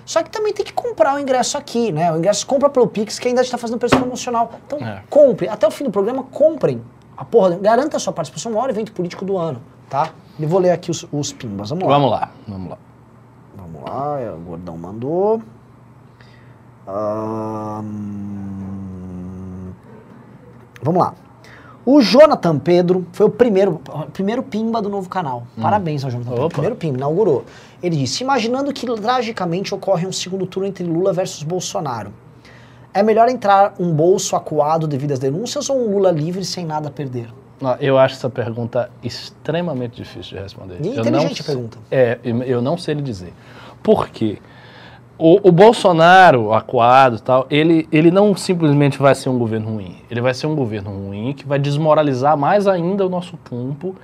Só 0.09 0.23
que 0.23 0.29
também 0.31 0.51
tem 0.51 0.65
que 0.65 0.73
comprar 0.73 1.15
o 1.15 1.19
ingresso 1.19 1.55
aqui, 1.55 1.91
né? 1.91 2.11
O 2.11 2.17
ingresso 2.17 2.47
compra 2.47 2.67
pelo 2.67 2.87
Pix, 2.87 3.19
que 3.19 3.27
ainda 3.27 3.43
está 3.43 3.59
fazendo 3.59 3.77
preço 3.77 3.95
promocional. 3.95 4.53
Então, 4.65 4.79
É. 4.79 5.03
compre. 5.07 5.47
Até 5.47 5.67
o 5.67 5.69
fim 5.69 5.83
do 5.83 5.91
programa, 5.91 6.23
comprem. 6.23 6.81
A 7.15 7.23
porra, 7.23 7.55
garanta 7.59 7.97
a 7.97 7.99
sua 7.99 8.11
participação 8.11 8.51
no 8.51 8.57
maior 8.57 8.71
evento 8.71 8.91
político 8.91 9.23
do 9.23 9.37
ano, 9.37 9.61
tá? 9.87 10.09
E 10.39 10.47
vou 10.47 10.59
ler 10.59 10.71
aqui 10.71 10.89
os, 10.89 11.05
os 11.11 11.31
pimbas. 11.31 11.69
Vamos 11.69 11.87
lá. 11.87 11.93
Vamos 11.93 12.09
lá, 12.09 12.31
vamos 12.47 12.69
lá. 12.71 12.77
Vamos 13.55 13.83
lá, 13.83 14.19
é, 14.19 14.31
o 14.31 14.37
Gordão 14.37 14.77
mandou. 14.77 15.43
Ahn, 16.87 17.83
Vamos 20.81 21.01
lá. 21.03 21.13
O 21.85 22.01
Jonathan 22.01 22.57
Pedro 22.57 23.05
foi 23.13 23.27
o 23.27 23.29
primeiro, 23.29 23.79
primeiro 24.13 24.41
pimba 24.41 24.81
do 24.81 24.89
novo 24.89 25.07
canal. 25.07 25.43
Parabéns 25.61 26.03
ao 26.03 26.09
Jonathan 26.09 26.29
Pedro. 26.31 26.45
Opa. 26.45 26.53
Primeiro 26.53 26.75
pimba, 26.75 26.97
inaugurou. 26.97 27.45
Ele 27.81 27.95
disse: 27.95 28.23
Imaginando 28.23 28.73
que 28.73 28.85
tragicamente 28.85 29.73
ocorre 29.73 30.05
um 30.05 30.11
segundo 30.11 30.45
turno 30.45 30.67
entre 30.67 30.83
Lula 30.83 31.13
versus 31.13 31.43
Bolsonaro. 31.43 32.13
É 32.93 33.03
melhor 33.03 33.29
entrar 33.29 33.75
um 33.79 33.93
bolso 33.93 34.35
acuado 34.35 34.87
devido 34.87 35.11
às 35.11 35.19
denúncias 35.19 35.69
ou 35.69 35.77
um 35.77 35.91
Lula 35.93 36.11
livre 36.11 36.43
sem 36.43 36.65
nada 36.65 36.87
a 36.87 36.91
perder? 36.91 37.29
Não, 37.61 37.75
Eu 37.75 37.97
acho 37.97 38.15
essa 38.15 38.29
pergunta 38.29 38.89
extremamente 39.03 39.97
difícil 39.97 40.37
de 40.37 40.43
responder. 40.43 40.77
E 40.81 40.87
Eu 40.87 41.01
inteligente 41.01 41.39
não 41.39 41.43
a 41.43 41.45
pergunta. 41.45 41.77
É, 41.91 42.17
eu 42.23 42.43
eu 42.43 42.61
não 42.61 42.77
sei 42.77 42.95
lhe 42.95 43.01
dizer. 43.01 43.33
Por 43.83 44.09
quê? 44.09 44.39
O, 45.17 45.49
o 45.49 45.51
Bolsonaro, 45.51 46.53
acuado 46.53 47.17
e 47.17 47.21
tal, 47.21 47.45
ele, 47.49 47.87
ele 47.91 48.09
não 48.09 48.33
simplesmente 48.35 48.97
vai 48.97 49.13
ser 49.13 49.27
um 49.27 49.37
governo 49.37 49.73
ruim. 49.73 49.97
Ele 50.09 50.21
vai 50.21 50.33
ser 50.33 50.47
um 50.47 50.55
governo 50.55 50.91
ruim 50.91 51.33
que 51.33 51.45
vai 51.45 51.59
desmoralizar 51.59 52.37
mais 52.37 52.67
ainda 52.67 53.05
o 53.05 53.09
nosso 53.09 53.35
campo. 53.37 53.95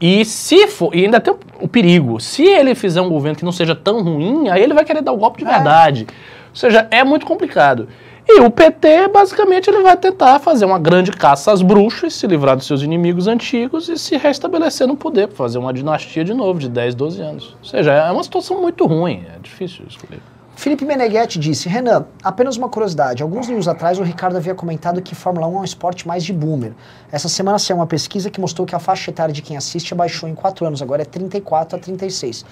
E 0.00 0.24
se 0.24 0.66
for, 0.68 0.94
e 0.94 1.04
ainda 1.04 1.18
tem 1.20 1.34
o, 1.60 1.66
perigo, 1.66 2.20
se 2.20 2.44
ele 2.44 2.74
fizer 2.74 3.00
um 3.00 3.08
governo 3.08 3.36
que 3.38 3.44
não 3.44 3.52
seja 3.52 3.74
tão 3.74 4.02
ruim, 4.02 4.48
aí 4.48 4.62
ele 4.62 4.74
vai 4.74 4.84
querer 4.84 5.00
dar 5.02 5.12
o 5.12 5.16
golpe 5.16 5.38
de 5.42 5.48
É. 5.50 5.54
verdade. 5.54 6.06
Ou 6.50 6.56
seja, 6.56 6.86
é 6.90 7.02
muito 7.02 7.24
complicado. 7.24 7.88
E 8.28 8.40
o 8.40 8.50
PT, 8.50 9.08
basicamente, 9.08 9.70
ele 9.70 9.82
vai 9.82 9.96
tentar 9.96 10.40
fazer 10.40 10.64
uma 10.64 10.78
grande 10.80 11.12
caça 11.12 11.52
às 11.52 11.62
bruxas, 11.62 12.12
se 12.12 12.26
livrar 12.26 12.56
dos 12.56 12.66
seus 12.66 12.82
inimigos 12.82 13.28
antigos 13.28 13.88
e 13.88 13.96
se 13.96 14.16
restabelecer 14.16 14.86
no 14.86 14.96
poder, 14.96 15.28
fazer 15.28 15.58
uma 15.58 15.72
dinastia 15.72 16.24
de 16.24 16.34
novo, 16.34 16.58
de 16.58 16.68
10, 16.68 16.94
12 16.94 17.22
anos. 17.22 17.56
Ou 17.62 17.64
seja, 17.68 17.92
é 17.92 18.10
uma 18.10 18.24
situação 18.24 18.60
muito 18.60 18.84
ruim, 18.84 19.24
é 19.34 19.38
difícil 19.40 19.84
escolher. 19.88 20.20
Felipe 20.56 20.86
Meneghetti 20.86 21.38
disse: 21.38 21.68
Renan, 21.68 22.06
apenas 22.24 22.56
uma 22.56 22.68
curiosidade. 22.68 23.22
Alguns 23.22 23.46
dias 23.46 23.68
atrás 23.68 23.98
o 23.98 24.02
Ricardo 24.02 24.36
havia 24.36 24.54
comentado 24.54 25.02
que 25.02 25.14
Fórmula 25.14 25.46
1 25.46 25.56
é 25.56 25.60
um 25.60 25.64
esporte 25.64 26.08
mais 26.08 26.24
de 26.24 26.32
boomer. 26.32 26.72
Essa 27.12 27.28
semana 27.28 27.58
saiu 27.58 27.76
uma 27.76 27.86
pesquisa 27.86 28.30
que 28.30 28.40
mostrou 28.40 28.66
que 28.66 28.74
a 28.74 28.78
faixa 28.78 29.10
etária 29.10 29.34
de 29.34 29.42
quem 29.42 29.56
assiste 29.56 29.92
abaixou 29.92 30.26
em 30.26 30.34
4 30.34 30.66
anos, 30.66 30.80
agora 30.80 31.02
é 31.02 31.04
34 31.04 31.76
a 31.76 31.80
36. 31.80 32.46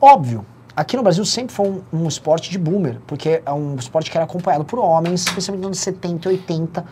Óbvio, 0.00 0.44
aqui 0.74 0.96
no 0.96 1.02
Brasil 1.02 1.24
sempre 1.26 1.54
foi 1.54 1.68
um, 1.68 1.82
um 1.92 2.08
esporte 2.08 2.50
de 2.50 2.58
boomer, 2.58 2.98
porque 3.06 3.42
é 3.44 3.52
um 3.52 3.76
esporte 3.76 4.10
que 4.10 4.16
era 4.16 4.24
acompanhado 4.24 4.64
por 4.64 4.78
homens, 4.78 5.26
especialmente 5.26 5.60
nos 5.60 5.66
anos 5.66 5.78
70 5.80 6.28
e 6.28 6.32
80. 6.32 6.84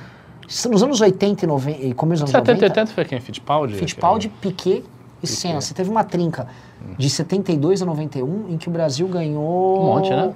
Nos 0.71 0.83
anos 0.83 1.01
80 1.01 1.45
e 1.45 1.49
90, 1.49 1.81
e 1.81 1.95
começo 1.95 2.25
dos 2.25 2.35
anos 2.35 2.47
70 2.47 2.67
e 2.67 2.69
90, 2.69 2.81
80 2.81 2.95
foi 2.95 3.05
quem? 3.07 3.21
Fittipaldi? 3.21 3.75
Fittipaldi, 3.75 4.29
Piquet 4.29 4.85
e 5.23 5.27
Senna. 5.27 5.61
Você 5.61 5.73
teve 5.75 5.91
uma 5.91 6.05
trinca 6.05 6.47
de 6.99 7.09
72 7.11 7.83
a 7.83 7.87
91 7.87 8.47
em 8.51 8.57
que 8.57 8.69
o 8.69 8.71
Brasil 8.73 9.07
ganhou 9.09 9.81
Um 9.83 9.85
monte, 9.87 10.11
né? 10.11 10.33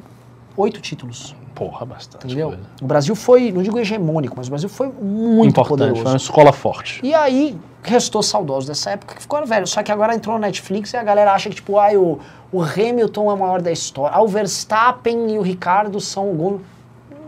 oito 0.56 0.80
títulos. 0.80 1.34
Porra, 1.54 1.84
bastante 1.84 2.24
Entendeu? 2.26 2.48
coisa. 2.48 2.62
O 2.80 2.86
Brasil 2.86 3.14
foi, 3.14 3.52
não 3.52 3.62
digo 3.62 3.78
hegemônico, 3.78 4.34
mas 4.36 4.46
o 4.46 4.50
Brasil 4.50 4.68
foi 4.68 4.86
muito 4.88 5.50
Importante, 5.50 5.68
poderoso. 5.68 6.02
foi 6.02 6.10
uma 6.12 6.16
escola 6.16 6.52
forte. 6.52 7.00
E 7.04 7.12
aí, 7.12 7.58
restou 7.82 8.22
saudosos 8.22 8.66
dessa 8.66 8.90
época 8.90 9.14
que 9.16 9.22
ficaram 9.22 9.46
velhos. 9.46 9.70
Só 9.70 9.82
que 9.82 9.92
agora 9.92 10.14
entrou 10.14 10.36
no 10.36 10.40
Netflix 10.40 10.92
e 10.92 10.96
a 10.96 11.02
galera 11.02 11.32
acha 11.34 11.50
que, 11.50 11.56
tipo, 11.56 11.78
ah, 11.78 11.90
o, 11.94 12.18
o 12.50 12.62
Hamilton 12.62 13.30
é 13.30 13.34
o 13.34 13.38
maior 13.38 13.60
da 13.60 13.70
história. 13.70 14.16
Ah, 14.16 14.22
o 14.22 14.28
Verstappen 14.28 15.34
e 15.34 15.38
o 15.38 15.42
Ricardo 15.42 16.00
são 16.00 16.30
o 16.30 16.34
gol. 16.34 16.60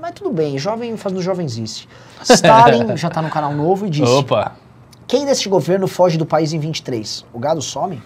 Mas 0.00 0.12
tudo 0.12 0.32
bem, 0.32 0.58
jovem 0.58 0.96
fazendo 0.96 1.20
jovenzice. 1.20 1.86
Stalin 2.24 2.96
já 2.96 3.10
tá 3.10 3.20
no 3.20 3.28
canal 3.28 3.52
novo 3.52 3.86
e 3.86 3.90
disse: 3.90 4.10
Opa! 4.10 4.52
Quem 5.12 5.26
deste 5.26 5.46
governo 5.46 5.86
foge 5.86 6.16
do 6.16 6.24
país 6.24 6.54
em 6.54 6.58
23? 6.58 7.26
O 7.34 7.38
gado 7.38 7.60
some? 7.60 8.00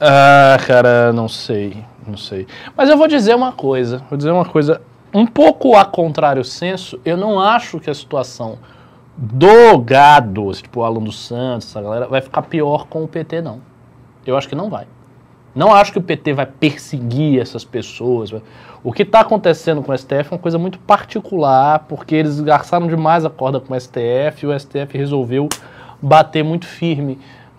Ah, 0.00 0.56
cara, 0.66 1.12
não 1.12 1.28
sei, 1.28 1.84
não 2.06 2.16
sei. 2.16 2.46
Mas 2.74 2.88
eu 2.88 2.96
vou 2.96 3.06
dizer 3.06 3.36
uma 3.36 3.52
coisa, 3.52 4.02
vou 4.08 4.16
dizer 4.16 4.30
uma 4.30 4.46
coisa 4.46 4.80
um 5.12 5.26
pouco 5.26 5.76
a 5.76 5.84
contrário 5.84 6.42
senso, 6.42 6.98
eu 7.04 7.14
não 7.14 7.38
acho 7.38 7.78
que 7.78 7.90
a 7.90 7.94
situação 7.94 8.58
do 9.18 9.76
gado, 9.80 10.50
tipo 10.52 10.80
o 10.80 10.82
Alan 10.82 11.02
dos 11.02 11.26
Santos, 11.26 11.68
essa 11.68 11.82
galera, 11.82 12.08
vai 12.08 12.22
ficar 12.22 12.40
pior 12.40 12.86
com 12.86 13.04
o 13.04 13.06
PT, 13.06 13.42
não. 13.42 13.60
Eu 14.24 14.34
acho 14.34 14.48
que 14.48 14.54
não 14.54 14.70
vai. 14.70 14.86
Não 15.54 15.74
acho 15.74 15.92
que 15.92 15.98
o 15.98 16.02
PT 16.02 16.32
vai 16.32 16.46
perseguir 16.46 17.38
essas 17.38 17.66
pessoas. 17.66 18.32
O 18.82 18.94
que 18.94 19.02
está 19.02 19.20
acontecendo 19.20 19.82
com 19.82 19.92
o 19.92 19.98
STF 19.98 20.28
é 20.30 20.36
uma 20.36 20.38
coisa 20.38 20.56
muito 20.56 20.78
particular, 20.78 21.80
porque 21.80 22.14
eles 22.14 22.40
garçaram 22.40 22.86
demais 22.86 23.26
a 23.26 23.30
corda 23.30 23.60
com 23.60 23.74
o 23.74 23.78
STF 23.78 24.44
e 24.44 24.46
o 24.46 24.58
STF 24.58 24.96
resolveu 24.96 25.50
bater 26.00 26.42
muito 26.42 26.66
firme. 26.66 27.18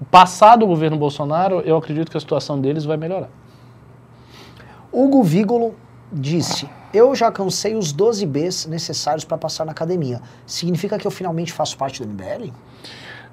Passado 0.09 0.63
o 0.63 0.67
governo 0.67 0.97
Bolsonaro, 0.97 1.61
eu 1.61 1.75
acredito 1.75 2.09
que 2.09 2.17
a 2.17 2.19
situação 2.19 2.59
deles 2.59 2.85
vai 2.85 2.97
melhorar. 2.97 3.29
Hugo 4.91 5.23
Vigolo 5.23 5.75
disse: 6.11 6.69
Eu 6.93 7.13
já 7.13 7.31
cansei 7.31 7.75
os 7.75 7.91
12 7.91 8.25
Bs 8.25 8.65
necessários 8.67 9.25
para 9.25 9.37
passar 9.37 9.65
na 9.65 9.71
academia. 9.71 10.21
Significa 10.45 10.97
que 10.97 11.05
eu 11.05 11.11
finalmente 11.11 11.51
faço 11.51 11.77
parte 11.77 12.01
do 12.01 12.07
MBL? 12.07 12.51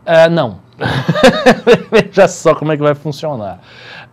É, 0.04 0.28
não. 0.28 0.59
Veja 1.90 2.28
só 2.28 2.54
como 2.54 2.72
é 2.72 2.76
que 2.76 2.82
vai 2.82 2.94
funcionar. 2.94 3.61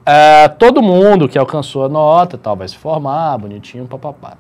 É, 0.05 0.47
todo 0.47 0.81
mundo 0.81 1.29
que 1.29 1.37
alcançou 1.37 1.85
a 1.85 1.89
nota 1.89 2.37
tal 2.37 2.55
vai 2.55 2.67
se 2.67 2.75
formar, 2.75 3.37
bonitinho, 3.37 3.85
papapá. 3.85 4.37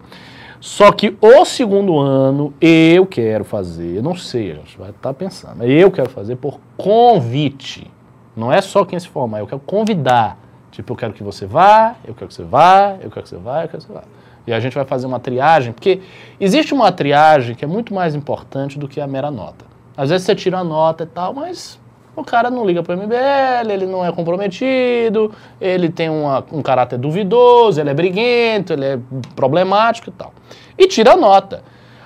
Só 0.63 0.93
que 0.93 1.17
o 1.19 1.43
segundo 1.43 1.99
ano 1.99 2.53
eu 2.61 3.05
quero 3.05 3.43
fazer, 3.43 4.01
não 4.01 4.15
sei, 4.15 4.57
vai 4.77 4.91
estar 4.91 5.13
pensando, 5.13 5.61
eu 5.65 5.91
quero 5.91 6.09
fazer 6.09 6.37
por 6.37 6.57
convite. 6.77 7.91
Não 8.33 8.49
é 8.49 8.61
só 8.61 8.85
quem 8.85 8.97
se 8.97 9.09
formar, 9.09 9.39
eu 9.39 9.45
quero 9.45 9.59
convidar. 9.59 10.37
Tipo, 10.71 10.93
eu 10.93 10.95
quero 10.95 11.11
que 11.11 11.21
você 11.21 11.45
vá, 11.45 11.97
eu 12.05 12.15
quero 12.15 12.29
que 12.29 12.33
você 12.33 12.45
vá, 12.45 12.95
eu 13.01 13.11
quero 13.11 13.23
que 13.23 13.29
você 13.29 13.35
vá, 13.35 13.63
eu 13.63 13.67
quero 13.67 13.81
que 13.81 13.87
você 13.87 13.93
vá. 13.93 14.03
E 14.47 14.53
a 14.53 14.59
gente 14.61 14.73
vai 14.73 14.85
fazer 14.85 15.05
uma 15.05 15.19
triagem, 15.19 15.73
porque 15.73 15.99
existe 16.39 16.73
uma 16.73 16.93
triagem 16.93 17.55
que 17.55 17.65
é 17.65 17.67
muito 17.67 17.93
mais 17.93 18.15
importante 18.15 18.79
do 18.79 18.87
que 18.87 19.01
a 19.01 19.05
mera 19.05 19.29
nota. 19.29 19.65
Às 19.97 20.11
vezes 20.11 20.25
você 20.25 20.33
tira 20.33 20.59
a 20.59 20.63
nota 20.63 21.03
e 21.03 21.07
tal, 21.07 21.33
mas 21.33 21.77
o 22.15 22.23
cara 22.23 22.49
não 22.49 22.65
liga 22.65 22.83
para 22.83 22.95
o 22.95 22.97
MBL, 22.97 23.71
ele 23.71 23.85
não 23.85 24.05
é 24.05 24.11
comprometido, 24.11 25.31
ele 25.59 25.89
tem 25.89 26.09
uma, 26.09 26.43
um 26.51 26.61
caráter 26.61 26.97
duvidoso, 26.97 27.79
ele 27.79 27.89
é 27.89 27.93
briguento, 27.93 28.73
ele 28.73 28.85
é 28.85 28.99
problemático 29.35 30.09
e 30.09 30.13
tal. 30.13 30.33
E 30.77 30.87
tira 30.87 31.15
nota. 31.15 31.63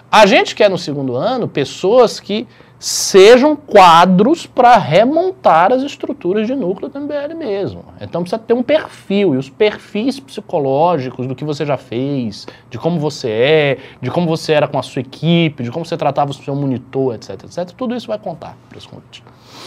A 0.09 0.25
gente 0.25 0.55
quer 0.55 0.69
no 0.69 0.77
segundo 0.77 1.15
ano 1.15 1.47
pessoas 1.47 2.19
que 2.19 2.47
sejam 2.79 3.55
quadros 3.55 4.45
para 4.45 4.77
remontar 4.77 5.71
as 5.71 5.81
estruturas 5.81 6.45
de 6.45 6.53
núcleo 6.53 6.89
do 6.89 6.99
MBL 6.99 7.35
mesmo. 7.35 7.83
Então 7.99 8.21
precisa 8.21 8.39
ter 8.39 8.53
um 8.53 8.61
perfil, 8.61 9.33
e 9.33 9.37
os 9.37 9.49
perfis 9.49 10.19
psicológicos 10.19 11.25
do 11.25 11.35
que 11.35 11.43
você 11.43 11.65
já 11.65 11.77
fez, 11.77 12.45
de 12.69 12.77
como 12.77 12.99
você 12.99 13.29
é, 13.29 13.77
de 14.01 14.11
como 14.11 14.27
você 14.27 14.53
era 14.53 14.67
com 14.67 14.77
a 14.77 14.83
sua 14.83 15.01
equipe, 15.01 15.63
de 15.63 15.71
como 15.71 15.85
você 15.85 15.97
tratava 15.97 16.31
o 16.31 16.33
seu 16.33 16.55
monitor, 16.55 17.15
etc, 17.15 17.43
etc, 17.43 17.71
tudo 17.71 17.95
isso 17.95 18.07
vai 18.07 18.19
contar 18.19 18.55
para 18.69 18.77
esse 18.77 18.87
convite. 18.87 19.23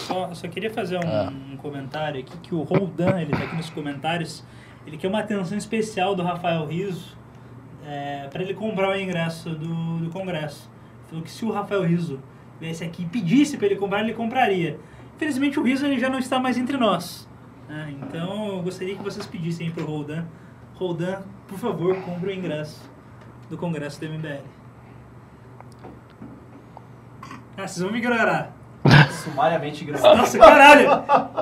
Só, 0.07 0.33
só 0.33 0.49
queria 0.49 0.71
fazer 0.71 0.97
um, 0.97 1.09
ah. 1.09 1.33
um, 1.53 1.57
comentário 1.57 2.21
aqui, 2.21 2.37
que 2.39 2.55
o 2.55 2.63
Roldan, 2.63 3.21
ele 3.21 3.33
está 3.33 3.45
aqui 3.45 3.57
nos 3.57 3.71
comentários, 3.71 4.45
ele 4.87 4.97
quer 4.97 5.09
uma 5.09 5.21
atenção 5.21 5.59
especial 5.59 6.15
do 6.15 6.23
Rafael 6.23 6.65
Riso 6.67 7.17
é, 7.85 8.29
para 8.31 8.43
ele 8.43 8.55
comprar 8.55 8.91
o 8.91 8.97
ingresso 8.97 9.51
do, 9.51 9.99
do 9.99 10.11
Congresso. 10.11 10.71
Falou 11.09 11.25
que 11.25 11.31
se 11.31 11.45
o 11.45 11.51
Rafael 11.51 11.83
Riso 11.83 12.21
viesse 12.61 12.85
aqui 12.85 13.03
e 13.03 13.07
pedisse 13.07 13.57
para 13.57 13.67
ele 13.67 13.77
comprar, 13.77 14.01
ele 14.01 14.13
compraria. 14.13 14.79
Infelizmente 15.17 15.59
o 15.59 15.63
Riso 15.63 15.87
ele 15.87 15.99
já 15.99 16.09
não 16.09 16.19
está 16.19 16.39
mais 16.39 16.57
entre 16.59 16.77
nós. 16.77 17.29
Né? 17.69 17.95
Então 18.03 18.49
eu 18.49 18.63
gostaria 18.63 18.95
que 18.95 19.03
vocês 19.03 19.27
pedissem 19.27 19.71
para 19.71 19.83
o 19.83 19.87
Roldan, 19.87 20.25
Roldan, 20.75 21.23
por 21.47 21.59
favor, 21.59 21.95
compre 22.03 22.31
o 22.31 22.35
ingresso 22.35 22.81
do 23.49 23.59
Congresso 23.59 24.01
do 24.01 24.07
MBL. 24.09 24.45
Ah, 27.57 27.67
vocês 27.67 27.79
vão 27.79 27.91
me 27.93 27.99
ignorar. 27.99 28.53
Sumariamente 29.23 29.83
ignorado. 29.85 30.17
Nossa, 30.17 30.39
caralho! 30.39 30.89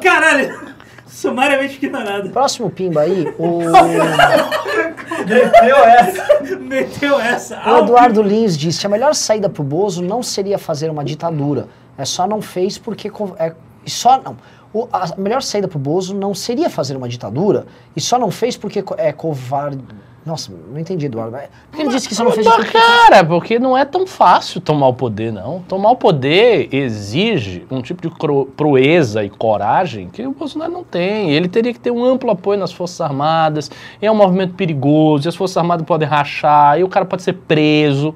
Caralho! 0.03 0.79
Sumariamente 1.07 1.77
ignorado. 1.77 2.31
Próximo 2.31 2.71
pimba 2.71 3.03
aí, 3.03 3.33
o. 3.39 3.61
Meteu 5.27 5.77
essa. 5.77 6.38
Meteu 6.69 7.19
essa. 7.19 7.61
O 7.67 7.79
Eduardo 7.79 8.23
Lins 8.23 8.57
disse: 8.57 8.87
a 8.87 8.89
melhor 8.89 9.15
saída 9.15 9.49
pro 9.49 9.63
Bozo 9.63 10.03
não 10.03 10.23
seria 10.23 10.59
fazer 10.59 10.91
uma 10.91 11.05
ditadura. 11.05 11.69
É 11.97 12.05
só 12.05 12.27
não 12.27 12.41
fez 12.41 12.79
porque. 12.79 13.11
É, 13.39 13.55
só 13.87 14.21
não. 14.21 14.37
O, 14.73 14.87
a 14.93 15.17
melhor 15.17 15.43
saída 15.43 15.67
pro 15.67 15.79
Bozo 15.79 16.15
não 16.15 16.35
seria 16.35 16.69
fazer 16.69 16.97
uma 16.97 17.09
ditadura 17.09 17.67
e 17.97 18.01
só 18.01 18.19
não 18.19 18.31
fez 18.31 18.57
porque 18.57 18.85
é 18.99 19.13
covarde. 19.13 19.83
Nossa, 20.29 20.53
não 20.71 20.79
entendi, 20.79 21.07
Eduardo. 21.07 21.39
Porque 21.71 21.83
ele 21.83 21.89
disse 21.89 22.07
que 22.07 22.15
só 22.15 22.23
não 22.23 22.31
fez 22.31 22.47
isso. 22.47 22.71
Cara, 22.71 23.25
porque 23.25 23.59
não 23.59 23.75
é 23.75 23.87
tão 23.87 24.07
fácil 24.07 24.61
tomar 24.61 24.89
o 24.89 24.93
poder, 24.93 25.33
não. 25.33 25.63
Tomar 25.63 25.93
o 25.93 25.97
poder 25.97 26.69
exige 26.71 27.67
um 27.71 27.81
tipo 27.81 28.03
de 28.03 28.15
proeza 28.55 29.25
e 29.25 29.31
coragem 29.31 30.11
que 30.11 30.27
o 30.27 30.33
Bolsonaro 30.33 30.71
não 30.71 30.85
tem. 30.85 31.31
Ele 31.31 31.49
teria 31.49 31.73
que 31.73 31.81
ter 31.81 31.91
um 31.91 32.05
amplo 32.05 32.31
apoio 32.31 32.61
nas 32.61 32.71
Forças 32.71 33.01
Armadas. 33.01 33.71
É 34.03 34.11
um 34.11 34.15
movimento 34.15 34.53
perigoso, 34.53 35.27
e 35.27 35.29
as 35.31 35.35
Forças 35.35 35.57
Armadas 35.57 35.87
podem 35.87 36.07
rachar, 36.07 36.79
e 36.79 36.85
o 36.85 36.89
cara 36.91 37.07
pode 37.07 37.23
ser 37.23 37.33
preso. 37.33 38.15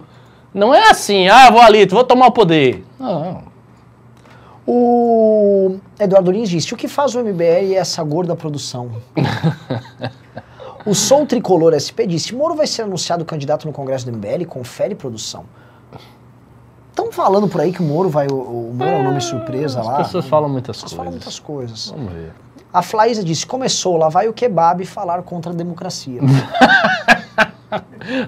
Não 0.52 0.74
é 0.74 0.90
assim, 0.90 1.28
ah, 1.28 1.50
vou 1.50 1.62
ali, 1.62 1.86
vou 1.86 2.04
tomar 2.04 2.26
o 2.26 2.32
poder. 2.32 2.84
Não. 3.00 3.40
O 4.66 5.76
Eduardo 5.98 6.30
Lins 6.30 6.50
disse: 6.50 6.74
o 6.74 6.76
que 6.76 6.88
faz 6.88 7.14
o 7.14 7.24
MBL 7.24 7.72
é 7.72 7.76
essa 7.76 8.04
gorda 8.04 8.36
produção? 8.36 8.90
O 10.84 10.94
Som 10.94 11.24
Tricolor 11.24 11.72
SP 11.78 12.06
disse: 12.06 12.34
Moro 12.34 12.54
vai 12.54 12.66
ser 12.66 12.82
anunciado 12.82 13.24
candidato 13.24 13.66
no 13.66 13.72
Congresso 13.72 14.04
do 14.04 14.12
MBL, 14.12 14.44
confere 14.46 14.94
produção. 14.94 15.44
Estão 16.90 17.10
falando 17.10 17.48
por 17.48 17.60
aí 17.60 17.72
que 17.72 17.80
o 17.80 17.84
Moro 17.84 18.08
vai. 18.08 18.26
O, 18.26 18.34
o 18.34 18.74
Moro 18.74 18.90
é 18.90 18.98
um 18.98 19.04
nome 19.04 19.20
surpresa 19.20 19.80
As 19.80 19.86
lá. 19.86 19.98
As 19.98 20.06
pessoas 20.06 20.26
falam 20.26 20.48
muitas 20.48 20.80
coisas. 20.80 20.96
falam 20.96 21.12
muitas 21.12 21.38
coisas. 21.38 21.90
Vamos 21.90 22.12
ver. 22.12 22.32
A 22.72 22.82
Flaísa 22.82 23.22
disse: 23.22 23.46
começou, 23.46 23.96
lá 23.96 24.08
vai 24.08 24.28
o 24.28 24.32
kebab 24.32 24.84
falar 24.84 25.22
contra 25.22 25.52
a 25.52 25.54
democracia. 25.54 26.20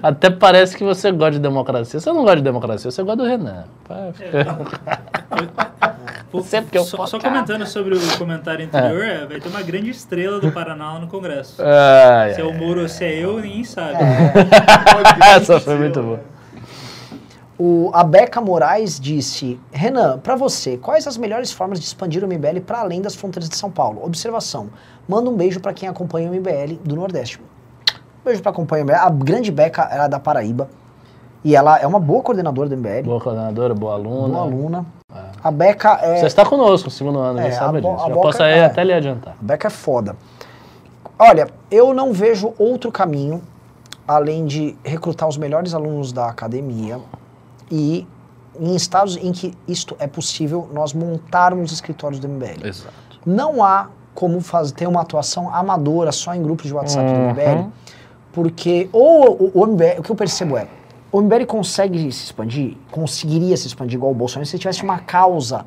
Até 0.01 0.31
parece 0.31 0.75
que 0.75 0.83
você 0.83 1.11
gosta 1.11 1.33
de 1.33 1.39
democracia. 1.39 1.99
Você 1.99 2.11
não 2.11 2.21
gosta 2.21 2.37
de 2.37 2.43
democracia, 2.43 2.89
você 2.89 3.03
gosta 3.03 3.17
do 3.17 3.29
Renan. 3.29 3.65
Sempre 6.43 6.71
que 6.71 6.77
eu 6.77 6.83
só, 6.83 7.05
só 7.05 7.19
comentando 7.19 7.65
sobre 7.65 7.95
o 7.95 8.17
comentário 8.17 8.65
anterior, 8.65 9.03
é. 9.03 9.25
vai 9.25 9.39
ter 9.39 9.47
uma 9.47 9.61
grande 9.61 9.89
estrela 9.89 10.39
do 10.39 10.51
Paraná 10.51 10.93
lá 10.93 10.99
no 10.99 11.07
Congresso. 11.07 11.61
É, 11.65 12.33
se 12.33 12.41
é 12.41 12.43
o 12.43 12.53
Moro 12.53 12.81
ou 12.81 12.89
se 12.89 13.03
é 13.03 13.13
eu, 13.13 13.39
ninguém 13.39 13.63
sabe. 13.63 13.95
É. 13.95 15.35
Essa 15.35 15.59
foi 15.59 15.75
muito 15.75 16.01
boa. 16.01 16.19
O, 17.57 17.89
a 17.93 18.03
Beca 18.03 18.41
Moraes 18.41 18.99
disse: 18.99 19.59
Renan, 19.71 20.19
para 20.19 20.35
você, 20.35 20.77
quais 20.77 21.07
as 21.07 21.17
melhores 21.17 21.51
formas 21.51 21.79
de 21.79 21.85
expandir 21.85 22.23
o 22.23 22.27
MBL 22.27 22.59
para 22.65 22.79
além 22.79 23.01
das 23.01 23.15
fronteiras 23.15 23.47
de 23.47 23.55
São 23.55 23.71
Paulo? 23.71 24.03
Observação: 24.03 24.69
manda 25.07 25.29
um 25.29 25.35
beijo 25.35 25.59
para 25.59 25.73
quem 25.73 25.87
acompanha 25.87 26.29
o 26.29 26.33
MBL 26.33 26.75
do 26.83 26.95
Nordeste. 26.95 27.39
Um 27.39 28.25
beijo 28.25 28.41
para 28.41 28.51
acompanhar 28.51 28.83
o 28.83 28.85
MBL. 28.85 28.95
A 28.95 29.09
grande 29.09 29.51
Beca 29.51 29.87
era 29.89 30.07
da 30.07 30.19
Paraíba. 30.19 30.67
E 31.43 31.55
ela 31.55 31.77
é 31.79 31.85
uma 31.85 31.99
boa 31.99 32.23
coordenadora 32.23 32.67
do 32.67 32.75
MBL. 32.75 33.03
Boa 33.03 33.21
coordenadora, 33.21 33.73
boa 33.73 33.93
aluna. 33.93 34.27
Boa 34.27 34.41
aluna. 34.41 34.85
A 35.45 35.51
Beca 35.51 35.99
é. 36.01 36.17
Você 36.17 36.25
está 36.25 36.43
conosco 36.43 36.87
no 36.87 36.91
segundo 36.91 37.19
ano, 37.19 37.39
é, 37.39 37.51
sabe 37.51 37.79
disso. 37.79 38.07
Já 38.07 38.13
posso 38.15 38.41
aí 38.41 38.53
é, 38.53 38.65
até 38.65 38.83
lhe 38.83 38.91
adiantar. 38.91 39.35
A 39.39 39.43
Beca 39.43 39.67
é 39.67 39.69
foda. 39.69 40.15
Olha, 41.19 41.47
eu 41.69 41.93
não 41.93 42.11
vejo 42.11 42.55
outro 42.57 42.91
caminho 42.91 43.43
além 44.07 44.47
de 44.47 44.75
recrutar 44.83 45.29
os 45.29 45.37
melhores 45.37 45.75
alunos 45.75 46.11
da 46.11 46.27
academia 46.27 46.99
e 47.69 48.07
em 48.59 48.75
estados 48.75 49.17
em 49.17 49.31
que 49.31 49.53
isto 49.67 49.95
é 49.99 50.07
possível, 50.07 50.67
nós 50.73 50.93
montarmos 50.93 51.71
escritórios 51.71 52.19
do 52.19 52.27
MBL. 52.27 52.65
Exato. 52.65 52.93
Não 53.23 53.63
há 53.63 53.89
como 54.15 54.41
fazer, 54.41 54.73
ter 54.73 54.87
uma 54.87 55.01
atuação 55.01 55.53
amadora 55.53 56.11
só 56.11 56.33
em 56.33 56.41
grupos 56.41 56.65
de 56.65 56.73
WhatsApp 56.73 57.07
uhum. 57.07 57.13
do 57.13 57.29
MBL, 57.33 57.69
porque 58.33 58.89
ou 58.91 59.51
o, 59.53 59.61
o 59.61 59.67
MBL, 59.67 59.99
o 59.99 60.01
que 60.01 60.09
eu 60.09 60.15
percebo 60.15 60.57
é, 60.57 60.67
o 61.15 61.21
MBL 61.21 61.45
consegue 61.45 62.11
se 62.11 62.25
expandir, 62.25 62.75
conseguiria 62.91 63.55
se 63.55 63.67
expandir 63.67 63.95
igual 63.95 64.11
o 64.11 64.15
Bolsonaro 64.15 64.45
se 64.45 64.59
tivesse 64.59 64.83
uma 64.83 64.99
causa 64.99 65.65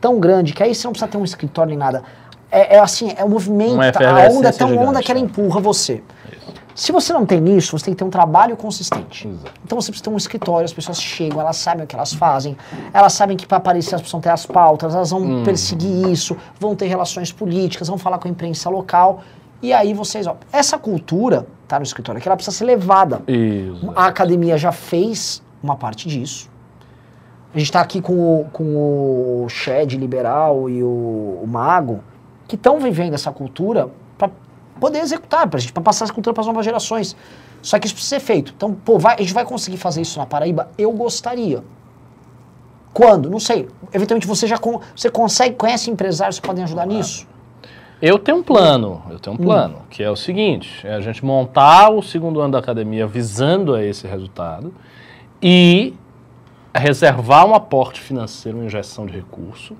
tão 0.00 0.18
grande 0.18 0.52
que 0.52 0.60
aí 0.60 0.74
você 0.74 0.88
não 0.88 0.92
precisa 0.92 1.08
ter 1.08 1.16
um 1.16 1.22
escritório 1.22 1.70
nem 1.70 1.78
nada. 1.78 2.02
É, 2.50 2.74
é 2.74 2.78
assim, 2.80 3.12
é 3.16 3.24
o 3.24 3.28
movimento, 3.28 3.96
a 4.02 4.28
onda 4.28 4.48
é 4.48 4.52
tão 4.52 4.70
gigante, 4.70 4.88
onda 4.88 5.00
que 5.00 5.12
ela 5.12 5.20
empurra 5.20 5.60
você. 5.60 6.02
Isso. 6.32 6.52
Se 6.74 6.90
você 6.90 7.12
não 7.12 7.24
tem 7.24 7.56
isso, 7.56 7.78
você 7.78 7.84
tem 7.84 7.94
que 7.94 7.98
ter 7.98 8.04
um 8.04 8.10
trabalho 8.10 8.56
consistente. 8.56 9.28
Exato. 9.28 9.52
Então 9.64 9.80
você 9.80 9.92
precisa 9.92 10.10
ter 10.10 10.10
um 10.10 10.16
escritório, 10.16 10.64
as 10.64 10.72
pessoas 10.72 11.00
chegam, 11.00 11.40
elas 11.40 11.58
sabem 11.58 11.84
o 11.84 11.86
que 11.86 11.94
elas 11.94 12.12
fazem, 12.12 12.56
elas 12.92 13.12
sabem 13.12 13.36
que 13.36 13.46
para 13.46 13.58
aparecer 13.58 13.90
elas 13.90 14.00
precisam 14.00 14.20
ter 14.20 14.30
as 14.30 14.46
pautas, 14.46 14.96
elas 14.96 15.10
vão 15.10 15.22
hum. 15.22 15.44
perseguir 15.44 16.08
isso, 16.08 16.36
vão 16.58 16.74
ter 16.74 16.86
relações 16.86 17.30
políticas, 17.30 17.86
vão 17.86 17.98
falar 17.98 18.18
com 18.18 18.26
a 18.26 18.30
imprensa 18.32 18.68
local. 18.68 19.22
E 19.62 19.72
aí 19.72 19.94
vocês, 19.94 20.26
ó, 20.26 20.36
essa 20.52 20.76
cultura 20.76 21.46
tá 21.68 21.78
no 21.78 21.84
escritório 21.84 22.18
aqui, 22.18 22.28
ela 22.28 22.36
precisa 22.36 22.56
ser 22.56 22.64
levada. 22.64 23.22
Isso. 23.28 23.92
A 23.94 24.06
academia 24.06 24.56
já 24.58 24.72
fez 24.72 25.42
uma 25.62 25.76
parte 25.76 26.08
disso. 26.08 26.50
A 27.54 27.58
gente 27.58 27.68
está 27.68 27.80
aqui 27.80 28.00
com 28.00 28.12
o, 28.40 28.44
com 28.52 29.44
o 29.44 29.48
Shed 29.48 29.96
liberal 29.96 30.68
e 30.68 30.82
o, 30.82 31.40
o 31.42 31.46
Mago, 31.46 32.00
que 32.46 32.56
estão 32.56 32.78
vivendo 32.80 33.14
essa 33.14 33.30
cultura 33.32 33.88
para 34.16 34.30
poder 34.80 34.98
executar, 35.00 35.48
para 35.48 35.60
passar 35.82 36.04
essa 36.04 36.12
cultura 36.12 36.34
para 36.34 36.40
as 36.42 36.46
novas 36.46 36.64
gerações. 36.64 37.16
Só 37.62 37.78
que 37.78 37.86
isso 37.86 37.94
precisa 37.94 38.18
ser 38.18 38.24
feito. 38.24 38.52
Então, 38.56 38.72
pô, 38.72 38.98
vai, 38.98 39.16
a 39.16 39.20
gente 39.20 39.34
vai 39.34 39.44
conseguir 39.44 39.76
fazer 39.78 40.00
isso 40.02 40.18
na 40.18 40.26
Paraíba? 40.26 40.70
Eu 40.78 40.92
gostaria. 40.92 41.62
Quando? 42.92 43.28
Não 43.30 43.40
sei. 43.40 43.68
Eventualmente 43.92 44.26
você 44.26 44.46
já 44.46 44.58
con- 44.58 44.80
você 44.94 45.10
consegue, 45.10 45.54
conhece 45.56 45.90
empresários 45.90 46.38
que 46.38 46.46
podem 46.46 46.64
ajudar 46.64 46.86
nisso? 46.86 47.26
Eu 48.00 48.18
tenho 48.18 48.38
um 48.38 48.42
plano, 48.42 49.02
eu 49.10 49.18
tenho 49.18 49.34
um 49.34 49.38
plano, 49.38 49.76
que 49.90 50.02
é 50.02 50.10
o 50.10 50.14
seguinte, 50.14 50.86
é 50.86 50.94
a 50.94 51.00
gente 51.00 51.24
montar 51.24 51.90
o 51.90 52.00
segundo 52.00 52.40
ano 52.40 52.52
da 52.52 52.58
academia 52.60 53.06
visando 53.06 53.74
a 53.74 53.82
esse 53.82 54.06
resultado 54.06 54.72
e 55.42 55.94
reservar 56.74 57.44
um 57.44 57.54
aporte 57.54 58.00
financeiro, 58.00 58.58
uma 58.58 58.66
injeção 58.66 59.04
de 59.04 59.12
recurso 59.12 59.76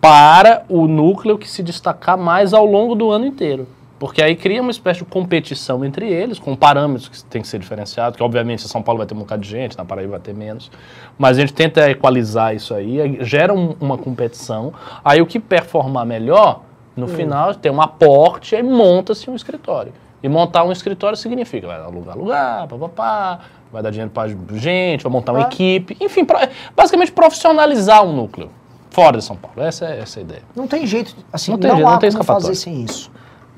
para 0.00 0.64
o 0.68 0.88
núcleo 0.88 1.38
que 1.38 1.48
se 1.48 1.62
destacar 1.62 2.18
mais 2.18 2.52
ao 2.52 2.66
longo 2.66 2.96
do 2.96 3.12
ano 3.12 3.24
inteiro. 3.26 3.68
Porque 3.96 4.20
aí 4.20 4.34
cria 4.34 4.60
uma 4.60 4.72
espécie 4.72 4.98
de 4.98 5.04
competição 5.04 5.84
entre 5.84 6.10
eles, 6.12 6.40
com 6.40 6.56
parâmetros 6.56 7.08
que 7.08 7.22
tem 7.26 7.40
que 7.40 7.46
ser 7.46 7.60
diferenciados, 7.60 8.16
que 8.16 8.22
obviamente 8.24 8.66
São 8.66 8.82
Paulo 8.82 8.98
vai 8.98 9.06
ter 9.06 9.14
um 9.14 9.18
bocado 9.18 9.40
de 9.42 9.48
gente, 9.48 9.78
na 9.78 9.84
Paraíba 9.84 10.10
vai 10.12 10.20
ter 10.20 10.34
menos. 10.34 10.68
Mas 11.16 11.38
a 11.38 11.40
gente 11.42 11.52
tenta 11.54 11.88
equalizar 11.88 12.52
isso 12.56 12.74
aí, 12.74 13.00
aí 13.00 13.18
gera 13.24 13.54
um- 13.54 13.76
uma 13.80 13.96
competição. 13.96 14.72
Aí 15.04 15.22
o 15.22 15.26
que 15.26 15.38
performar 15.38 16.04
melhor, 16.04 16.62
no 16.96 17.08
final, 17.08 17.54
tem 17.54 17.70
um 17.72 17.80
aporte 17.80 18.54
e 18.54 18.62
monta-se 18.62 19.28
um 19.30 19.34
escritório. 19.34 19.92
E 20.22 20.28
montar 20.28 20.62
um 20.64 20.70
escritório 20.70 21.16
significa, 21.16 21.66
vai 21.66 21.80
alugar 21.80 22.16
lugar, 22.16 22.68
papapá, 22.68 23.40
vai 23.72 23.82
dar 23.82 23.90
dinheiro 23.90 24.10
para 24.10 24.28
gente, 24.54 25.02
vai 25.02 25.10
montar 25.12 25.32
uma 25.32 25.40
Ah. 25.44 25.48
equipe, 25.48 25.96
enfim, 26.00 26.24
pro- 26.24 26.38
basicamente 26.76 27.10
profissionalizar 27.10 28.04
um 28.04 28.12
núcleo 28.12 28.48
fora 28.90 29.18
de 29.18 29.24
São 29.24 29.34
Paulo. 29.36 29.60
Essa 29.60 29.86
é, 29.86 29.98
essa 30.00 30.18
é 30.18 30.22
a 30.22 30.24
ideia. 30.24 30.42
Não 30.54 30.68
tem 30.68 30.86
jeito, 30.86 31.16
assim, 31.32 31.50
Não 31.50 31.56
não, 31.58 31.62
tem 31.62 31.70
jeito, 31.76 31.86
há 31.88 31.90
não 31.92 31.98
tem 31.98 32.12
como 32.12 32.22
fazer 32.24 32.54
sem 32.54 32.82
isso. 32.84 33.10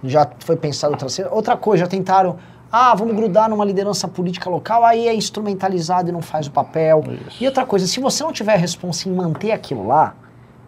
Já 0.02 0.26
foi 0.40 0.56
pensado 0.56 0.92
outra. 0.94 1.08
Outra 1.30 1.56
coisa, 1.56 1.84
já 1.84 1.88
tentaram, 1.88 2.36
ah, 2.72 2.94
vamos 2.94 3.14
grudar 3.14 3.48
numa 3.50 3.64
liderança 3.64 4.06
política 4.08 4.48
local, 4.48 4.84
aí 4.84 5.06
é 5.08 5.14
instrumentalizado 5.14 6.08
e 6.08 6.12
não 6.12 6.22
faz 6.22 6.46
o 6.46 6.50
papel. 6.50 7.02
Isso. 7.28 7.42
E 7.42 7.46
outra 7.46 7.66
coisa, 7.66 7.86
se 7.86 8.00
você 8.00 8.22
não 8.24 8.32
tiver 8.32 8.56
responsa 8.56 9.08
em 9.08 9.12
manter 9.12 9.50
aquilo 9.52 9.86
lá, 9.86 10.14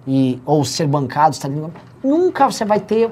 e, 0.07 0.41
ou 0.47 0.65
ser 0.65 0.87
bancado, 0.87 1.35
estar 1.35 1.49
ali, 1.49 1.63
nunca 2.03 2.51
você 2.51 2.65
vai 2.65 2.81
ter 2.81 3.11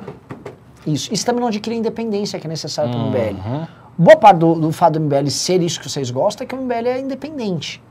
isso. 0.86 1.12
Isso 1.12 1.24
também 1.26 1.40
não 1.40 1.48
adquire 1.48 1.74
a 1.74 1.78
independência 1.78 2.38
que 2.38 2.46
é 2.46 2.50
necessária 2.50 2.90
para 2.90 3.00
o 3.00 3.08
MBL. 3.08 3.36
Uhum. 3.46 3.66
Boa 3.96 4.16
parte 4.16 4.38
do, 4.38 4.54
do 4.54 4.72
fato 4.72 4.94
do 4.94 5.00
MBL 5.00 5.28
ser 5.30 5.62
isso 5.62 5.80
que 5.80 5.88
vocês 5.88 6.10
gostam 6.10 6.44
é 6.44 6.48
que 6.48 6.54
o 6.54 6.58
MBL 6.60 6.88
é 6.88 7.00
independente. 7.00 7.82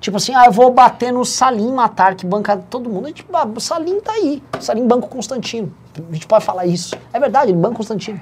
Tipo 0.00 0.16
assim, 0.16 0.32
ah, 0.34 0.44
eu 0.46 0.52
vou 0.52 0.72
bater 0.72 1.12
no 1.12 1.24
Salim 1.24 1.72
matar, 1.72 2.14
que 2.14 2.24
banca 2.24 2.56
todo 2.56 2.88
mundo. 2.88 3.06
A 3.06 3.08
gente, 3.08 3.26
ah, 3.32 3.44
o 3.46 3.60
Salim 3.60 4.00
tá 4.00 4.12
aí. 4.12 4.42
O 4.56 4.62
Salim 4.62 4.86
banca 4.86 5.06
o 5.06 5.08
Constantino. 5.08 5.72
A 6.08 6.12
gente 6.12 6.26
pode 6.26 6.44
falar 6.44 6.66
isso. 6.66 6.94
É 7.12 7.18
verdade, 7.18 7.50
ele 7.50 7.58
banca 7.58 7.74
o 7.74 7.76
Constantino. 7.78 8.20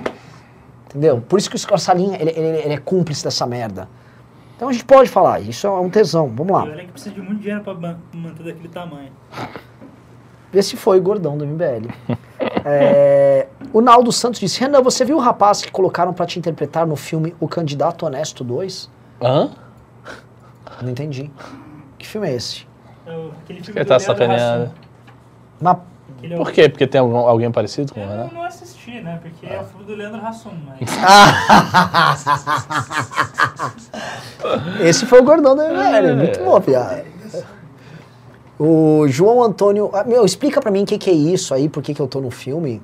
Entendeu? 0.89 1.21
Por 1.21 1.39
isso 1.39 1.51
que 1.51 1.57
o 1.57 1.79
Salim, 1.79 2.15
ele, 2.15 2.31
ele- 2.31 2.59
ele 2.65 2.75
é 2.75 2.79
cúmplice 2.79 3.23
dessa 3.23 3.47
merda. 3.47 3.89
Então 4.57 4.71
a 4.71 4.73
gente 4.73 4.87
pode 4.87 5.11
falar, 5.11 5.41
isso 5.41 5.67
é 5.67 5.71
um 5.71 5.91
tesão. 5.91 6.33
Vamos 6.35 6.51
lá. 6.51 6.63
Olha 6.63 6.85
que 6.87 6.93
precisa 6.93 7.15
de 7.15 7.21
muito 7.21 7.41
dinheiro 7.43 7.61
pra 7.63 7.75
manter 8.15 8.43
daquele 8.43 8.69
tamanho. 8.69 9.11
Esse 10.59 10.77
foi 10.77 10.99
o 10.99 11.03
gordão 11.03 11.37
do 11.37 11.45
MBL. 11.47 11.89
É, 12.69 13.47
o 13.73 13.81
Naldo 13.81 14.11
Santos 14.11 14.41
disse: 14.41 14.59
Renan, 14.61 14.83
você 14.83 15.05
viu 15.05 15.17
o 15.17 15.21
rapaz 15.21 15.63
que 15.63 15.71
colocaram 15.71 16.13
pra 16.13 16.27
te 16.27 16.37
interpretar 16.37 16.85
no 16.85 16.97
filme 16.97 17.33
O 17.39 17.47
Candidato 17.47 18.05
Honesto 18.05 18.43
2? 18.43 18.91
Hã? 19.23 19.51
Não 20.83 20.91
entendi. 20.91 21.31
Que 21.97 22.05
filme 22.07 22.29
é 22.29 22.35
esse? 22.35 22.67
É 23.07 23.11
aquele 23.45 23.63
filme 23.63 23.81
Ele 23.81 23.85
do 23.85 23.89
tá. 23.89 23.95
Mas 25.61 25.77
Aquele 26.19 26.35
é 26.35 26.37
Por 26.37 26.51
quê? 26.51 26.69
Porque 26.69 26.87
tem 26.89 27.01
algum- 27.01 27.17
alguém 27.19 27.51
parecido 27.53 27.95
com 27.95 28.01
Eu 28.01 28.07
ela? 28.11 28.25
não, 28.25 28.35
não 28.41 28.43
assisti, 28.45 29.01
né? 29.01 29.21
Porque 29.23 29.47
é 29.47 29.61
o 29.61 29.65
filme 29.65 29.85
do 29.85 29.95
Leandro 29.95 30.27
Hassum, 30.27 30.51
mas... 30.67 30.81
Esse 34.81 35.07
foi 35.07 35.21
o 35.21 35.25
gordão 35.25 35.55
do 35.55 35.63
MBL, 35.63 36.17
muito 36.17 36.43
bom, 36.45 36.61
piada. 36.61 37.05
O 38.59 39.07
João 39.09 39.43
Antônio. 39.43 39.91
ah, 39.93 40.05
Meu, 40.05 40.25
explica 40.25 40.61
pra 40.61 40.71
mim 40.71 40.83
o 40.83 40.87
que, 40.87 40.97
que 40.99 41.11
é 41.11 41.13
isso 41.13 41.53
aí, 41.53 41.69
por 41.69 41.83
que, 41.83 41.93
que 41.95 42.01
eu 42.01 42.09
tô 42.09 42.21
no 42.21 42.31
filme. 42.31 42.81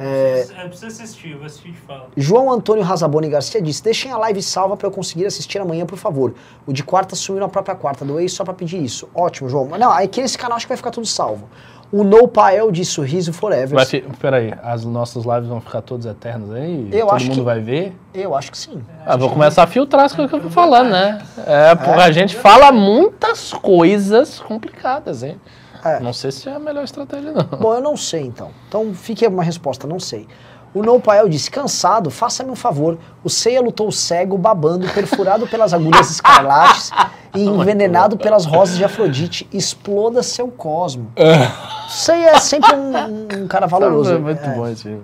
É, 0.00 0.46
Eu 0.62 0.68
preciso 0.68 0.86
assistir, 0.86 1.32
eu 1.32 1.38
vou 1.38 1.46
assistir 1.46 1.70
e 1.70 1.72
te 1.72 1.80
falo. 1.80 2.04
João 2.16 2.52
Antônio 2.52 2.84
Razaboni 2.84 3.28
Garcia 3.28 3.60
disse: 3.60 3.82
Deixem 3.82 4.12
a 4.12 4.16
live 4.18 4.40
salva 4.40 4.76
pra 4.76 4.86
eu 4.86 4.92
conseguir 4.92 5.26
assistir 5.26 5.58
amanhã, 5.58 5.84
por 5.84 5.98
favor. 5.98 6.34
O 6.64 6.72
de 6.72 6.84
quarta 6.84 7.16
sumiu 7.16 7.40
na 7.40 7.48
própria 7.48 7.74
quarta. 7.74 8.04
Doei 8.04 8.28
só 8.28 8.44
pra 8.44 8.54
pedir 8.54 8.80
isso. 8.80 9.08
Ótimo, 9.12 9.48
João. 9.48 9.66
Não, 9.76 9.90
aqui 9.90 10.20
nesse 10.20 10.38
canal 10.38 10.56
acho 10.56 10.66
que 10.66 10.70
vai 10.70 10.76
ficar 10.76 10.92
tudo 10.92 11.06
salvo. 11.06 11.48
O 11.90 12.04
No 12.04 12.28
Pael 12.28 12.70
disse 12.70 12.90
sorriso 12.92 13.32
forever. 13.32 13.74
Vai. 13.74 13.86
Peraí, 14.20 14.52
as 14.62 14.84
nossas 14.84 15.24
lives 15.24 15.48
vão 15.48 15.58
ficar 15.60 15.80
todas 15.80 16.04
eternas 16.04 16.50
aí? 16.52 16.88
Eu 16.92 17.06
Todo 17.06 17.16
acho 17.16 17.24
mundo 17.26 17.34
que- 17.36 17.40
vai 17.42 17.60
ver? 17.60 17.96
Eu 18.12 18.34
acho 18.36 18.50
que 18.50 18.58
sim. 18.58 18.82
Ah, 19.06 19.16
vou 19.16 19.30
começar 19.30 19.62
a 19.62 19.66
filtrar 19.66 20.04
as 20.04 20.12
coisas 20.14 20.30
que 20.30 20.36
eu 20.36 20.42
tô 20.42 20.50
falando, 20.50 20.90
né? 20.90 21.18
É, 21.46 21.74
porque 21.74 22.00
a 22.00 22.10
gente 22.12 22.36
fala 22.36 22.70
muitas 22.70 23.52
coisas 23.54 24.38
complicadas, 24.40 25.22
hein? 25.22 25.40
É. 25.84 25.98
Não 26.00 26.12
sei 26.12 26.30
se 26.30 26.48
é 26.48 26.52
a 26.54 26.58
melhor 26.58 26.84
estratégia, 26.84 27.32
não. 27.32 27.58
Bom, 27.58 27.72
eu 27.72 27.80
não 27.80 27.96
sei 27.96 28.22
então. 28.22 28.50
Então 28.68 28.92
fique 28.92 29.26
uma 29.26 29.42
resposta, 29.44 29.86
não 29.86 29.98
sei. 30.00 30.26
O 30.74 30.82
No 30.82 31.00
Pael 31.00 31.28
disse: 31.28 31.50
cansado, 31.50 32.10
faça-me 32.10 32.50
um 32.50 32.54
favor. 32.56 32.98
O 33.24 33.30
Ceia 33.30 33.60
lutou 33.60 33.90
cego, 33.90 34.36
babando, 34.38 34.86
perfurado 34.88 35.46
pelas 35.46 35.72
agulhas 35.74 36.10
escarlates 36.10 36.90
e 37.34 37.40
envenenado 37.44 38.16
pelas 38.16 38.44
rosas 38.44 38.76
de 38.76 38.84
Afrodite. 38.84 39.48
Exploda 39.52 40.22
seu 40.22 40.48
cosmo. 40.48 41.10
Ceia 41.88 42.30
é 42.30 42.38
sempre 42.40 42.74
um, 42.74 43.42
um 43.44 43.48
cara 43.48 43.66
valoroso. 43.66 44.12
É 44.14 44.18
muito 44.18 44.42
É. 44.44 44.54
bom 44.54 44.68
esse 44.68 44.82
filme. 44.84 45.02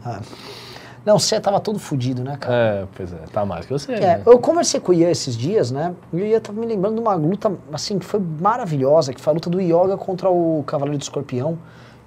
Não, 1.05 1.17
o 1.17 1.21
Ceia 1.21 1.39
tava 1.41 1.61
todo 1.61 1.79
fudido, 1.79 2.25
né, 2.25 2.37
cara? 2.41 2.55
É, 2.55 2.85
pois 2.97 3.12
é, 3.12 3.17
tá 3.31 3.45
mais 3.45 3.67
que 3.67 3.73
você. 3.73 3.93
É, 3.93 4.01
né? 4.01 4.23
eu 4.25 4.39
conversei 4.39 4.81
com 4.81 4.91
o 4.91 4.95
Ian 4.95 5.11
esses 5.11 5.37
dias, 5.37 5.71
né? 5.71 5.93
E 6.12 6.17
o 6.17 6.25
Ian 6.25 6.41
tava 6.41 6.59
me 6.59 6.67
lembrando 6.67 6.95
de 6.95 7.01
uma 7.03 7.15
luta, 7.15 7.53
assim, 7.73 7.99
que 7.99 8.07
foi 8.07 8.21
maravilhosa, 8.41 9.12
que 9.12 9.21
foi 9.21 9.33
a 9.33 9.35
luta 9.35 9.51
do 9.51 9.61
Yoga 9.61 9.99
contra 9.99 10.31
o 10.31 10.65
Cavaleiro 10.67 10.97
do 10.99 11.03
Escorpião, 11.03 11.59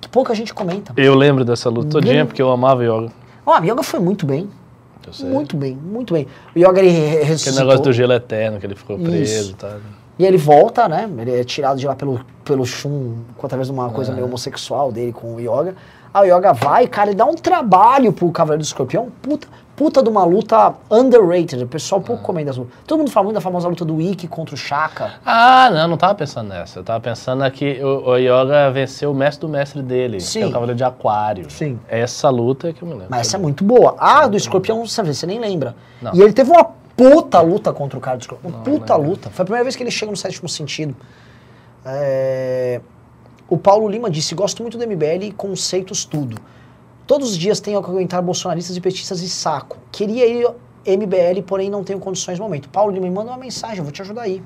que 0.01 0.09
pouca 0.09 0.33
gente 0.33 0.51
comenta. 0.51 0.93
Eu 0.97 1.13
lembro 1.13 1.45
dessa 1.45 1.69
luta 1.69 1.89
todinha 1.89 2.15
Bem- 2.15 2.25
porque 2.25 2.41
eu 2.41 2.49
amava 2.51 2.83
yoga. 2.83 3.11
Ó, 3.49 3.59
o 3.61 3.63
Yoga 3.63 3.81
foi 3.81 3.99
muito 4.01 4.25
bem. 4.25 4.49
Eu 5.07 5.13
sei. 5.13 5.25
Muito 5.29 5.55
bem, 5.55 5.73
muito 5.73 6.13
bem. 6.13 6.27
O 6.53 6.59
Yoga 6.59 6.81
ele 6.81 6.89
re- 6.89 7.07
Aquele 7.07 7.23
ressuscitou. 7.23 7.59
negócio 7.61 7.81
do 7.85 7.93
gelo 7.93 8.11
eterno, 8.11 8.59
que 8.59 8.65
ele 8.65 8.75
ficou 8.75 8.99
preso 8.99 9.51
e 9.51 9.53
tal. 9.55 9.71
E 10.19 10.25
ele 10.25 10.37
volta, 10.37 10.87
né? 10.87 11.09
Ele 11.19 11.39
é 11.39 11.43
tirado 11.43 11.77
de 11.77 11.85
lá 11.85 11.95
pelo, 11.95 12.19
pelo 12.43 12.65
Shun, 12.65 13.17
através 13.41 13.67
de 13.67 13.73
uma 13.73 13.89
coisa 13.89 14.11
É. 14.11 14.15
meio 14.15 14.25
homossexual 14.27 14.91
dele 14.91 15.13
com 15.13 15.35
o 15.35 15.39
Yoga. 15.39 15.75
Aí 16.13 16.31
o 16.31 16.37
Yoga 16.37 16.53
vai, 16.53 16.87
cara, 16.87 17.09
ele 17.09 17.17
dá 17.17 17.25
um 17.25 17.35
trabalho 17.35 18.11
pro 18.11 18.31
Cavaleiro 18.31 18.63
do 18.63 18.65
Escorpião. 18.65 19.09
Puta, 19.21 19.47
puta 19.75 20.01
de 20.01 20.09
uma 20.09 20.23
luta 20.23 20.73
underrated. 20.89 21.63
O 21.63 21.67
pessoal 21.67 22.01
É. 22.01 22.03
pouco 22.03 22.23
comenta 22.23 22.49
as 22.49 22.57
lutas. 22.57 22.73
Todo 22.87 22.97
mundo 22.99 23.11
fala 23.11 23.25
muito 23.25 23.35
da 23.35 23.41
famosa 23.41 23.67
luta 23.67 23.85
do 23.85 24.01
Ikki 24.01 24.27
contra 24.27 24.55
o 24.55 24.57
Shaka. 24.57 25.11
Ah, 25.23 25.69
não, 25.71 25.89
não 25.89 25.97
tava 25.97 26.15
pensando 26.15 26.47
nessa. 26.49 26.79
Eu 26.79 26.83
tava 26.83 26.99
pensando 26.99 27.39
na 27.39 27.51
que 27.51 27.79
o, 27.83 28.09
o 28.09 28.17
Yoga 28.17 28.71
venceu 28.71 29.11
o 29.11 29.13
mestre 29.13 29.45
do 29.45 29.49
mestre 29.51 29.83
dele, 29.83 30.17
que 30.17 30.23
é 30.23 30.25
Sim. 30.25 30.45
o 30.45 30.51
Cavaleiro 30.51 30.77
de 30.77 30.83
Aquário. 30.83 31.45
Sim. 31.51 31.79
Essa 31.87 32.29
luta 32.31 32.69
é 32.69 32.73
que 32.73 32.81
eu 32.81 32.87
me 32.87 32.93
lembro. 32.95 33.09
Mas 33.11 33.27
essa 33.27 33.37
é 33.37 33.39
muito 33.39 33.63
boa. 33.63 33.95
Ah, 33.99 34.25
do 34.25 34.35
Escorpião, 34.35 34.83
você 34.83 35.27
nem 35.27 35.39
lembra. 35.39 35.75
Não. 36.01 36.15
E 36.15 36.21
ele 36.21 36.33
teve 36.33 36.49
uma 36.49 36.69
puta 36.97 37.39
luta 37.39 37.71
contra 37.71 37.97
o 37.97 38.01
do 38.01 38.19
Escorpião. 38.19 38.51
Uma 38.51 38.57
Não, 38.57 38.63
puta 38.63 38.95
lembro. 38.95 39.11
luta. 39.11 39.29
Foi 39.29 39.43
a 39.43 39.45
primeira 39.45 39.63
vez 39.63 39.75
que 39.75 39.83
ele 39.83 39.91
chega 39.91 40.11
no 40.11 40.17
sétimo 40.17 40.49
sentido. 40.49 40.95
É, 41.85 42.81
O 43.47 43.57
Paulo 43.57 43.87
Lima 43.87 44.09
disse: 44.09 44.35
Gosto 44.35 44.61
muito 44.61 44.77
do 44.77 44.85
MBL 44.85 45.23
e 45.23 45.31
conceitos 45.31 46.03
tudo. 46.03 46.37
Todos 47.05 47.31
os 47.31 47.37
dias 47.37 47.59
tenho 47.61 47.81
que 47.81 47.89
aguentar 47.89 48.21
bolsonaristas 48.21 48.75
e 48.75 48.81
petistas 48.81 49.21
e 49.21 49.29
saco. 49.29 49.77
Queria 49.91 50.25
ir 50.27 50.45
MBL, 50.85 51.41
porém 51.45 51.69
não 51.69 51.83
tenho 51.83 51.99
condições 51.99 52.37
no 52.37 52.43
momento. 52.43 52.67
Paulo 52.67 52.91
Lima, 52.91 53.05
me 53.05 53.11
manda 53.13 53.31
uma 53.31 53.37
mensagem, 53.37 53.77
eu 53.77 53.83
vou 53.83 53.93
te 53.93 54.01
ajudar 54.01 54.23
aí. 54.23 54.43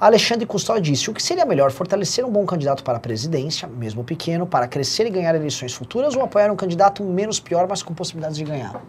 Alexandre 0.00 0.46
Custódio 0.46 0.82
disse: 0.82 1.10
O 1.10 1.14
que 1.14 1.22
seria 1.22 1.44
melhor, 1.44 1.72
fortalecer 1.72 2.24
um 2.24 2.30
bom 2.30 2.44
candidato 2.46 2.84
para 2.84 2.98
a 2.98 3.00
presidência, 3.00 3.66
mesmo 3.66 4.04
pequeno, 4.04 4.46
para 4.46 4.68
crescer 4.68 5.06
e 5.06 5.10
ganhar 5.10 5.34
eleições 5.34 5.72
futuras, 5.72 6.14
ou 6.14 6.22
apoiar 6.22 6.52
um 6.52 6.56
candidato 6.56 7.02
menos 7.02 7.40
pior, 7.40 7.66
mas 7.68 7.82
com 7.82 7.92
possibilidades 7.94 8.36
de 8.36 8.44
ganhar? 8.44 8.80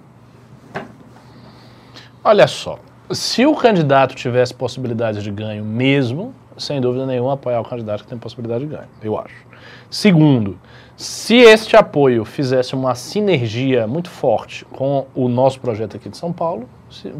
Olha 2.27 2.47
só, 2.47 2.79
se 3.11 3.45
o 3.45 3.55
candidato 3.55 4.15
tivesse 4.15 4.51
possibilidade 4.51 5.21
de 5.21 5.29
ganho 5.29 5.63
mesmo, 5.63 6.33
sem 6.57 6.81
dúvida 6.81 7.05
nenhuma 7.05 7.33
apoiar 7.33 7.61
o 7.61 7.63
candidato 7.63 8.03
que 8.03 8.09
tem 8.09 8.17
possibilidade 8.17 8.65
de 8.65 8.71
ganho, 8.71 8.87
eu 9.03 9.15
acho. 9.15 9.45
Segundo, 9.91 10.57
se 10.97 11.35
este 11.35 11.75
apoio 11.75 12.25
fizesse 12.25 12.73
uma 12.73 12.95
sinergia 12.95 13.85
muito 13.85 14.09
forte 14.09 14.65
com 14.65 15.05
o 15.13 15.29
nosso 15.29 15.59
projeto 15.59 15.97
aqui 15.97 16.09
de 16.09 16.17
São 16.17 16.33
Paulo, 16.33 16.67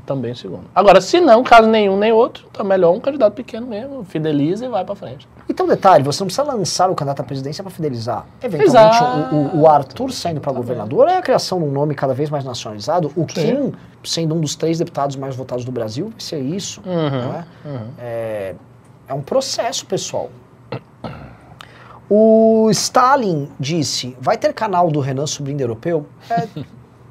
também 0.05 0.33
segundo. 0.35 0.63
Agora, 0.73 0.99
se 1.01 1.19
não, 1.19 1.43
caso 1.43 1.67
nenhum 1.67 1.97
nem 1.97 2.11
outro, 2.11 2.45
tá 2.53 2.63
melhor 2.63 2.93
um 2.93 2.99
candidato 2.99 3.33
pequeno 3.33 3.67
mesmo, 3.67 4.03
fideliza 4.03 4.65
e 4.65 4.69
vai 4.69 4.83
pra 4.85 4.95
frente. 4.95 5.27
Então, 5.49 5.67
detalhe, 5.67 6.03
você 6.03 6.21
não 6.23 6.27
precisa 6.27 6.43
lançar 6.47 6.89
o 6.89 6.95
candidato 6.95 7.19
à 7.21 7.23
presidência 7.23 7.63
para 7.63 7.71
fidelizar. 7.71 8.25
Eventualmente, 8.41 9.03
o, 9.33 9.35
o- 9.57 9.61
o 9.61 9.67
Arthur 9.67 10.11
saindo 10.11 10.39
para 10.41 10.51
governador 10.51 11.07
é 11.07 11.17
a 11.17 11.21
criação 11.21 11.59
de 11.59 11.65
um 11.65 11.71
nome 11.71 11.93
cada 11.95 12.13
vez 12.13 12.29
mais 12.29 12.43
nacionalizado. 12.43 13.11
O 13.15 13.25
Kim, 13.25 13.73
sendo 14.03 14.33
um 14.35 14.41
dos 14.41 14.55
três 14.55 14.79
deputados 14.79 15.15
mais 15.15 15.35
votados 15.35 15.63
do 15.65 15.71
Brasil, 15.71 16.09
vai 16.09 16.19
ser 16.19 16.39
isso. 16.39 16.81
Uhum, 16.85 17.31
né? 17.31 17.45
É, 17.99 18.55
é 19.07 19.13
um 19.13 19.21
processo, 19.21 19.85
pessoal. 19.85 20.29
O 22.09 22.69
Stalin 22.71 23.49
disse: 23.59 24.15
vai 24.19 24.37
ter 24.37 24.53
canal 24.53 24.91
do 24.91 24.99
Renan 24.99 25.25
Sobrinho 25.25 25.61
Europeu? 25.61 26.05
É, 26.29 26.47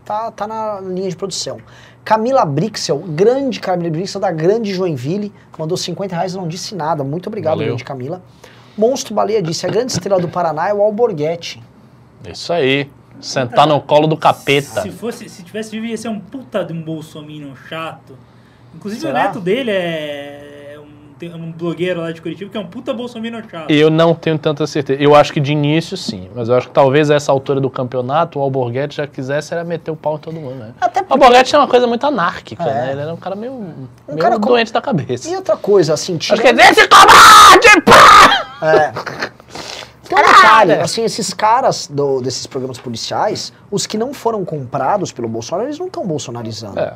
tá, 0.04 0.30
tá 0.30 0.46
na 0.46 0.80
linha 0.80 1.08
de 1.08 1.16
produção. 1.16 1.58
Camila 2.04 2.44
Brixel, 2.44 2.98
grande 2.98 3.60
Camila 3.60 3.90
Brixel, 3.90 4.20
da 4.20 4.30
grande 4.30 4.74
Joinville, 4.74 5.32
mandou 5.58 5.76
50 5.76 6.14
reais 6.14 6.34
e 6.34 6.36
não 6.36 6.46
disse 6.46 6.74
nada. 6.74 7.02
Muito 7.02 7.28
obrigado, 7.28 7.54
Valeu. 7.54 7.68
grande 7.68 7.84
Camila. 7.84 8.22
Monstro 8.76 9.14
Baleia 9.14 9.40
disse, 9.40 9.66
a 9.66 9.70
grande 9.70 9.92
estrela 9.92 10.20
do 10.20 10.28
Paraná 10.28 10.68
é 10.68 10.74
o 10.74 10.82
Alborguete. 10.82 11.62
Isso 12.28 12.52
aí. 12.52 12.90
Sentar 13.20 13.66
no 13.66 13.80
colo 13.80 14.06
do 14.06 14.16
capeta. 14.16 14.82
Se 14.82 14.90
fosse, 14.90 15.28
se 15.28 15.42
tivesse 15.42 15.70
vivo, 15.70 15.86
ia 15.86 15.96
ser 15.96 16.08
um 16.08 16.18
puta 16.18 16.64
de 16.64 16.72
um 16.72 16.82
bolsominion 16.82 17.54
chato. 17.54 18.18
Inclusive 18.74 19.00
Será? 19.02 19.12
o 19.12 19.22
neto 19.22 19.40
dele 19.40 19.70
é 19.70 20.53
um, 21.22 21.34
um 21.36 21.52
blogueiro 21.52 22.00
lá 22.00 22.12
de 22.12 22.20
Curitiba 22.20 22.50
que 22.50 22.56
é 22.56 22.60
um 22.60 22.66
puta 22.66 22.92
bolsominion 22.92 23.42
chato. 23.50 23.70
Eu 23.70 23.90
não 23.90 24.14
tenho 24.14 24.38
tanta 24.38 24.66
certeza. 24.66 25.00
Eu 25.02 25.14
acho 25.14 25.32
que 25.32 25.40
de 25.40 25.52
início 25.52 25.96
sim, 25.96 26.28
mas 26.34 26.48
eu 26.48 26.56
acho 26.56 26.68
que 26.68 26.74
talvez 26.74 27.10
a 27.10 27.14
essa 27.14 27.30
altura 27.32 27.60
do 27.60 27.70
campeonato 27.70 28.38
o 28.38 28.42
Alborguete 28.42 28.96
já 28.96 29.06
quisesse 29.06 29.52
era 29.54 29.64
meter 29.64 29.90
o 29.90 29.96
pau 29.96 30.16
em 30.16 30.18
todo 30.18 30.34
mundo, 30.34 30.56
né? 30.56 30.72
Até 30.80 31.00
O 31.02 31.06
Alborguete 31.10 31.54
é 31.54 31.58
uma 31.58 31.68
coisa 31.68 31.86
muito 31.86 32.06
anárquica, 32.06 32.62
É. 32.64 32.66
né? 32.66 32.92
Ele 32.92 33.00
era 33.02 33.12
um 33.14 33.16
cara 33.16 33.34
meio, 33.36 33.52
meio 34.08 34.18
cara 34.18 34.38
com- 34.38 34.48
doente 34.48 34.72
da 34.72 34.80
cabeça. 34.80 35.28
E 35.28 35.36
outra 35.36 35.56
coisa, 35.56 35.94
assim, 35.94 36.16
Acho 36.16 36.36
que 36.40 36.46
é 36.48 36.52
desse 36.52 36.86
combate, 36.88 37.80
pá! 37.84 38.66
É. 38.66 38.92
Tem 40.06 40.18
um 40.18 40.22
detalhe, 40.22 40.72
assim, 40.74 41.02
esses 41.02 41.32
caras 41.32 41.86
do- 41.90 42.20
desses 42.20 42.46
programas 42.46 42.78
policiais, 42.78 43.52
os 43.70 43.86
que 43.86 43.96
não 43.96 44.12
foram 44.12 44.44
comprados 44.44 45.10
pelo 45.12 45.26
Bolsonaro, 45.28 45.66
eles 45.66 45.78
não 45.78 45.86
estão 45.86 46.06
bolsonarizando. 46.06 46.78
É. 46.78 46.92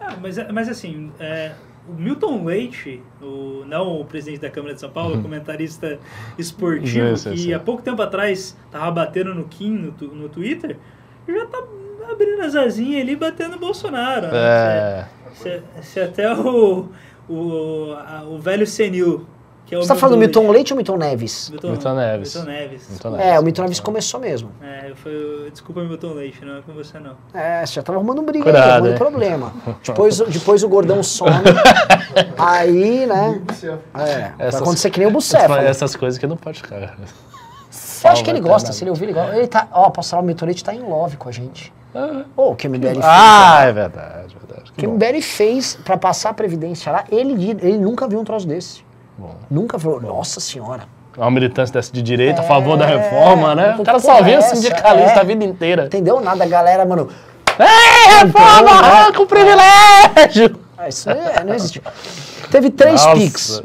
Ah, 0.00 0.14
mas, 0.20 0.36
mas 0.52 0.68
assim, 0.68 1.12
é, 1.20 1.52
o 1.96 2.00
Milton 2.00 2.44
Leite, 2.44 3.02
o, 3.22 3.64
não 3.66 4.00
o 4.00 4.04
presidente 4.04 4.40
da 4.40 4.50
Câmara 4.50 4.74
de 4.74 4.80
São 4.80 4.90
Paulo, 4.90 5.18
o 5.18 5.22
comentarista 5.22 5.98
esportivo, 6.38 7.08
Uhum. 7.08 7.16
Sim, 7.16 7.34
que 7.34 7.54
há 7.54 7.58
pouco 7.58 7.82
tempo 7.82 8.00
atrás 8.02 8.56
tava 8.70 8.90
batendo 8.90 9.34
no 9.34 9.44
Kim 9.44 9.70
no, 9.72 9.92
tu- 9.92 10.08
no 10.14 10.28
Twitter, 10.28 10.76
já 11.28 11.46
tá 11.46 11.62
abrindo 12.10 12.42
as 12.42 12.54
asinhas 12.56 13.02
ali 13.02 13.14
batendo 13.16 13.52
no 13.52 13.58
Bolsonaro. 13.58 14.26
né? 14.28 14.32
É. 14.34 15.06
Se, 15.34 15.62
se 15.82 16.00
até 16.00 16.32
o, 16.34 16.88
o, 17.28 17.92
a- 17.96 18.24
o 18.26 18.38
velho 18.38 18.66
senil, 18.66 19.26
que 19.70 19.74
é 19.76 19.78
o 19.78 19.82
Você 19.82 19.88
tá 19.88 19.94
falando 19.94 20.16
do 20.16 20.18
Milton 20.18 20.50
Leite 20.50 20.72
ou 20.72 20.76
Milton 20.76 20.96
Neves? 20.96 21.48
Milton, 21.48 21.70
Milton 21.70 21.94
Neves. 21.94 22.34
Milton 22.34 22.50
Neves. 22.50 22.88
Milton 22.90 23.16
É, 23.16 23.38
o 23.38 23.42
Milton 23.44 23.62
Neves 23.62 23.78
começou 23.78 24.18
mesmo. 24.18 24.50
É, 24.60 24.92
foi, 24.96 25.48
desculpa, 25.52 25.80
Milton 25.84 26.12
Leite, 26.14 26.44
não 26.44 26.56
é 26.56 26.60
com 26.62 26.72
você 26.72 26.98
não. 26.98 27.12
É, 27.32 27.64
você 27.64 27.74
já 27.74 27.82
tava 27.82 27.98
arrumando 27.98 28.20
briga, 28.22 28.42
Cuidado, 28.44 28.64
aí, 28.64 28.70
arrumando 28.72 28.90
hein? 28.90 28.98
problema. 28.98 29.52
Depois, 29.86 30.18
depois 30.18 30.64
o 30.64 30.68
gordão 30.68 31.04
some, 31.04 31.30
aí, 32.36 33.06
né, 33.06 33.40
é, 33.94 34.32
vai 34.36 34.48
Essas- 34.48 34.60
acontecer 34.60 34.90
que 34.90 34.98
nem 34.98 35.06
o 35.08 35.12
Bucéfalo. 35.12 35.60
Essas 35.60 35.94
coisas 35.94 36.18
que 36.18 36.26
não 36.26 36.36
pode 36.36 36.60
ficar. 36.60 36.96
Eu 38.02 38.10
acho 38.10 38.24
que 38.24 38.30
ele 38.30 38.40
gosta, 38.40 38.72
se 38.72 38.82
ele 38.82 38.90
ouvir, 38.90 39.04
ele 39.04 39.12
gosta. 39.12 39.36
Ele 39.36 39.46
tá, 39.46 39.68
ó, 39.70 39.88
posso 39.90 40.10
falar, 40.10 40.22
o 40.22 40.26
Milton 40.26 40.46
Leite 40.46 40.64
tá 40.64 40.74
em 40.74 40.80
love 40.80 41.16
com 41.16 41.28
a 41.28 41.32
gente. 41.32 41.72
Ô, 42.36 42.50
o 42.50 42.56
que 42.56 42.66
o 42.66 42.70
MBL 42.70 42.88
fez. 42.94 43.04
Ah, 43.04 43.60
é 43.64 43.72
verdade, 43.72 44.34
verdade. 44.36 44.70
O 44.70 44.74
Que 44.74 44.80
que 44.80 44.86
o. 44.86 44.90
MBL 44.94 45.20
fez 45.22 45.78
pra 45.84 45.96
passar 45.96 46.30
a 46.30 46.34
Previdência 46.34 46.90
lá, 46.90 47.04
ele, 47.10 47.50
ele 47.62 47.78
nunca 47.78 48.08
viu 48.08 48.18
um 48.18 48.24
troço 48.24 48.48
desse. 48.48 48.82
Bom. 49.20 49.34
Nunca 49.50 49.76
viu. 49.76 50.00
Nossa 50.00 50.40
senhora. 50.40 50.84
Uma 51.16 51.30
militância 51.30 51.72
dessa 51.74 51.92
de 51.92 52.00
direita 52.02 52.40
a 52.40 52.44
favor 52.44 52.78
da 52.78 52.86
reforma, 52.86 53.54
né? 53.54 53.76
O 53.78 53.82
cara 53.82 53.98
só 53.98 54.22
viu 54.22 54.38
é 54.38 54.40
sindicalista 54.42 55.18
É. 55.18 55.20
a 55.20 55.22
vida 55.24 55.44
inteira. 55.44 55.86
Entendeu 55.86 56.20
nada, 56.20 56.46
galera, 56.46 56.84
mano. 56.86 57.08
Ei, 57.58 58.24
reforma, 58.24 58.60
Então, 58.62 58.74
arranca 58.78 59.22
o 59.22 59.26
privilégio! 59.26 60.58
Ah, 60.78 60.88
isso 60.88 61.08
não, 61.10 61.16
é- 61.16 61.44
não 61.44 61.54
existe. 61.54 61.82
Teve 62.50 62.70
três 62.70 63.04
Nossa. 63.04 63.14
pics. 63.20 63.62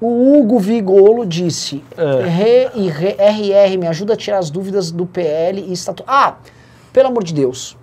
O 0.00 0.38
Hugo 0.38 0.58
Vigolo 0.58 1.24
disse: 1.26 1.84
É. 1.96 2.70
E 2.74 2.88
Re- 2.88 3.16
RR, 3.18 3.76
me 3.78 3.86
ajuda 3.86 4.14
a 4.14 4.16
tirar 4.16 4.38
as 4.38 4.50
dúvidas 4.50 4.90
do 4.90 5.06
PL 5.06 5.60
e 5.60 5.72
estatu... 5.72 6.02
Ah, 6.08 6.34
pelo 6.92 7.08
amor 7.08 7.22
de 7.22 7.32
Deus. 7.34 7.76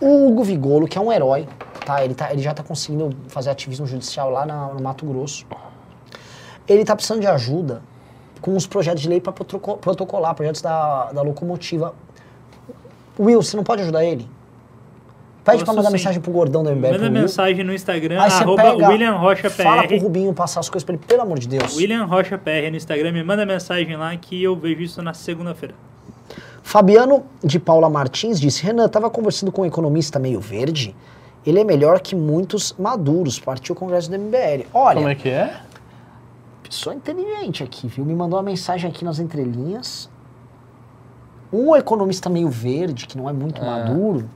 O 0.00 0.28
Hugo 0.28 0.44
Vigolo, 0.44 0.86
que 0.86 0.96
é 0.98 1.00
um 1.00 1.10
herói, 1.12 1.48
tá? 1.86 2.04
Ele, 2.04 2.14
tá, 2.14 2.30
ele 2.32 2.42
já 2.42 2.52
tá 2.54 2.62
conseguindo 2.62 3.16
fazer 3.28 3.50
ativismo 3.50 3.86
judicial 3.86 4.30
lá 4.30 4.44
na- 4.46 4.68
no 4.68 4.82
Mato 4.82 5.04
Grosso. 5.06 5.44
Ele 6.68 6.84
tá 6.84 6.94
precisando 6.94 7.20
de 7.20 7.26
ajuda 7.26 7.82
com 8.40 8.56
os 8.56 8.66
projetos 8.66 9.02
de 9.02 9.08
lei 9.08 9.20
para 9.20 9.32
protocolar, 9.32 10.34
projetos 10.34 10.60
da, 10.60 11.12
da 11.12 11.22
locomotiva. 11.22 11.94
Will, 13.18 13.42
você 13.42 13.56
não 13.56 13.64
pode 13.64 13.82
ajudar 13.82 14.04
ele? 14.04 14.28
Pede 15.44 15.58
pra 15.58 15.66
Posso 15.66 15.76
mandar 15.76 15.88
sim. 15.88 15.92
mensagem 15.94 16.20
pro 16.20 16.30
gordão 16.30 16.62
do 16.62 16.70
MBL. 16.70 16.92
Manda 16.92 17.10
mensagem 17.10 17.64
no 17.64 17.74
Instagram, 17.74 18.22
Aí 18.22 18.30
arroba 18.30 18.62
pega, 18.62 18.88
William 18.88 19.16
Rocha 19.16 19.50
Fala 19.50 19.82
pro 19.86 19.96
PR. 19.96 20.02
Rubinho 20.02 20.32
passar 20.32 20.60
as 20.60 20.68
coisas 20.68 20.84
pra 20.84 20.94
ele, 20.94 21.02
pelo 21.04 21.22
amor 21.22 21.38
de 21.38 21.48
Deus. 21.48 21.76
William 21.76 22.04
Rocha 22.04 22.38
PR 22.38 22.70
no 22.70 22.76
Instagram, 22.76 23.10
me 23.10 23.24
manda 23.24 23.44
mensagem 23.44 23.96
lá 23.96 24.16
que 24.16 24.40
eu 24.40 24.54
vejo 24.54 24.80
isso 24.82 25.02
na 25.02 25.12
segunda-feira. 25.12 25.74
Fabiano 26.62 27.24
de 27.42 27.58
Paula 27.58 27.90
Martins 27.90 28.40
disse: 28.40 28.62
Renan, 28.62 28.88
tava 28.88 29.10
conversando 29.10 29.50
com 29.50 29.62
um 29.62 29.66
economista 29.66 30.18
meio 30.18 30.38
verde. 30.40 30.94
Ele 31.44 31.58
é 31.58 31.64
melhor 31.64 32.00
que 32.00 32.14
muitos 32.14 32.72
maduros. 32.78 33.40
Partiu 33.40 33.74
o 33.74 33.78
congresso 33.78 34.08
do 34.08 34.16
MBL. 34.16 34.66
Olha, 34.72 34.94
Como 34.94 35.08
é 35.08 35.14
que 35.16 35.28
é? 35.28 35.56
Pessoa 36.72 36.94
inteligente 36.94 37.62
aqui, 37.62 37.86
viu? 37.86 38.04
Me 38.04 38.14
mandou 38.14 38.38
uma 38.38 38.42
mensagem 38.42 38.90
aqui 38.90 39.04
nas 39.04 39.18
entrelinhas. 39.18 40.10
Um 41.52 41.76
economista 41.76 42.30
meio 42.30 42.48
verde, 42.48 43.06
que 43.06 43.16
não 43.16 43.28
é 43.28 43.32
muito 43.32 43.62
maduro, 43.62 44.28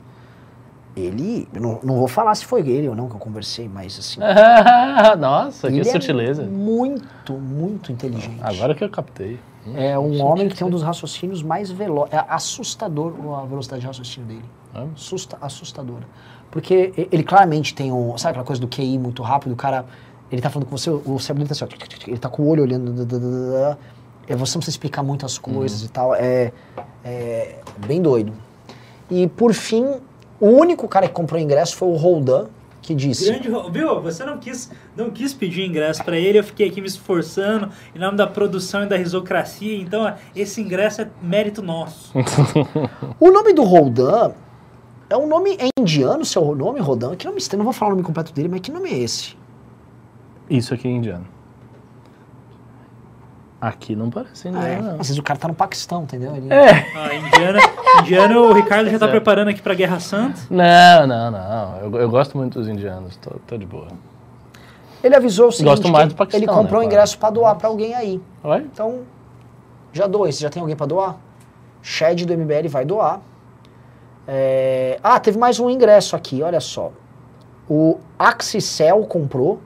ele. 0.95 1.49
Não, 1.55 1.81
não 1.83 1.97
vou 1.97 2.07
falar 2.07 2.35
se 2.35 2.45
foi 2.45 2.61
ele 2.69 2.91
ou 2.91 2.95
não 2.95 3.09
que 3.09 3.15
eu 3.15 3.19
conversei, 3.19 3.67
mas 3.67 3.99
assim. 3.99 4.21
Nossa, 5.19 5.69
que 5.69 5.77
ele 5.77 5.85
sutileza. 5.87 6.43
É 6.43 6.47
muito, 6.47 7.33
muito 7.33 7.91
inteligente. 7.91 8.39
Agora 8.43 8.75
que 8.75 8.85
eu 8.85 8.91
captei. 8.91 9.41
É 9.75 9.99
um 9.99 10.23
homem 10.23 10.49
que 10.49 10.55
tem 10.55 10.65
um 10.65 10.71
dos 10.71 10.83
raciocínios 10.83 11.43
mais 11.43 11.71
velozes. 11.71 12.13
É 12.13 12.25
assustador 12.29 13.15
a 13.35 13.47
velocidade 13.47 13.81
de 13.81 13.87
raciocínio 13.87 14.29
dele. 14.29 14.45
É? 14.75 14.87
Assusta, 14.95 15.39
assustadora. 15.41 16.07
Porque 16.51 16.93
ele 17.11 17.25
claramente 17.25 17.75
tem 17.75 17.91
um. 17.91 18.17
Sabe 18.19 18.33
aquela 18.33 18.47
coisa 18.47 18.61
do 18.61 18.69
QI 18.69 18.99
muito 18.99 19.23
rápido? 19.23 19.53
O 19.53 19.57
cara. 19.57 19.87
Ele 20.31 20.43
tá 20.43 20.51
falando 20.51 20.69
com 20.69 20.77
você, 20.77 20.91
o 20.91 21.19
cérebro 21.19 21.45
dele 21.45 21.49
tá 21.49 21.65
assim, 21.65 21.65
ó, 21.65 22.11
ele 22.11 22.19
tá 22.19 22.29
com 22.29 22.43
o 22.43 22.49
olho 22.49 22.63
olhando. 22.63 22.91
É, 24.29 24.35
você 24.35 24.55
não 24.55 24.61
precisa 24.61 24.71
explicar 24.71 25.03
muitas 25.03 25.39
coisas 25.39 25.83
e 25.83 25.89
tal. 25.89 26.15
É, 26.15 26.53
é 27.05 27.59
bem 27.87 28.03
doido. 28.03 28.33
E 29.09 29.29
por 29.29 29.55
fim, 29.55 29.85
o 30.41 30.49
único 30.49 30.89
cara 30.89 31.07
que 31.07 31.15
comprou 31.15 31.41
ingresso 31.41 31.77
foi 31.77 31.89
o 31.89 31.95
Roldan, 31.95 32.47
que 32.83 32.95
disse. 32.95 33.27
Grande, 33.27 33.49
viu? 33.71 34.01
Você 34.03 34.25
não 34.25 34.39
quis, 34.39 34.71
não 34.97 35.11
quis 35.11 35.33
pedir 35.33 35.65
ingresso 35.65 36.05
pra 36.05 36.17
ele, 36.17 36.39
eu 36.39 36.45
fiquei 36.45 36.69
aqui 36.69 36.81
me 36.81 36.87
esforçando 36.87 37.71
em 37.95 37.99
nome 37.99 38.17
da 38.17 38.27
produção 38.27 38.85
e 38.85 38.87
da 38.87 38.97
risocracia, 38.97 39.77
então 39.77 40.13
esse 40.35 40.61
ingresso 40.61 41.03
é 41.03 41.09
mérito 41.23 41.63
nosso. 41.63 42.13
O 43.19 43.31
nome 43.31 43.53
do 43.53 43.63
Roldan 43.63 44.33
é 45.09 45.17
um 45.17 45.27
nome 45.27 45.57
é 45.59 45.69
indiano, 45.79 46.25
seu 46.25 46.55
nome, 46.55 46.81
Roldan? 46.81 47.17
Que 47.17 47.27
nome 47.27 47.39
estranho, 47.39 47.59
não 47.59 47.65
vou 47.65 47.73
falar 47.73 47.93
o 47.93 47.95
nome 47.95 48.05
completo 48.05 48.33
dele, 48.33 48.49
mas 48.49 48.61
que 48.61 48.71
nome 48.71 48.91
é 48.91 48.99
esse? 48.99 49.37
Isso 50.49 50.73
aqui 50.75 50.87
é 50.89 50.91
indiano. 50.91 51.27
Aqui 53.61 53.97
não 53.97 54.11
parece 54.11 54.47
Ah, 54.49 54.51
indiano, 54.51 54.67
é. 54.69 54.81
não. 54.83 54.91
Às 54.93 55.09
vezes 55.09 55.19
o 55.19 55.23
cara 55.23 55.39
tá 55.39 55.49
no 55.49 55.55
Paquistão, 55.55 56.03
entendeu? 56.03 56.37
Ele- 56.37 56.53
É. 56.53 56.71
Ah, 56.95 57.15
indiana, 57.15 57.59
indiano, 58.01 58.41
o 58.43 58.53
Ricardo 58.53 58.91
já 58.91 58.99
tá 58.99 59.07
É. 59.07 59.11
preparando 59.11 59.49
aqui 59.49 59.63
pra 59.63 59.75
Guerra 59.75 59.99
Santa. 59.99 60.41
Não, 60.51 61.07
não, 61.07 61.31
não. 61.31 61.77
Eu, 61.79 62.01
eu 62.03 62.11
gosto 62.11 62.37
muito 62.37 62.59
dos 62.59 62.69
indianos. 62.69 63.17
Tô, 63.17 63.31
tô 63.47 63.57
de 63.57 63.65
boa. 63.67 63.89
Ele 65.03 65.15
avisou 65.17 65.49
o 65.49 65.53
seguinte, 65.53 65.69
Gosto 65.71 65.89
mais 65.89 66.09
do 66.09 66.15
Paquistão, 66.15 66.39
ele 66.41 66.47
comprou 66.47 66.81
né, 66.81 66.87
um 66.87 66.89
ingresso 66.91 67.19
pra 67.19 67.31
doar 67.31 67.55
pra 67.57 67.69
alguém 67.69 67.95
aí. 67.95 68.21
Oi? 68.45 68.59
Então, 68.73 69.01
já 69.93 70.07
doei. 70.07 70.33
Você 70.33 70.41
já 70.43 70.51
tem 70.51 70.61
alguém 70.61 70.77
pra 70.77 70.87
doar? 70.87 71.17
Shed 71.83 72.27
do 72.27 72.33
MBL 72.37 72.69
vai 72.69 72.85
doar. 72.85 73.21
É, 74.29 74.99
Ah, 75.03 75.19
teve 75.19 75.39
mais 75.39 75.59
um 75.61 75.71
ingresso 75.71 76.15
aqui, 76.15 76.43
olha 76.43 76.61
só. 76.61 76.93
O 77.69 77.99
Axicel 78.19 79.01
comprou 79.07 79.61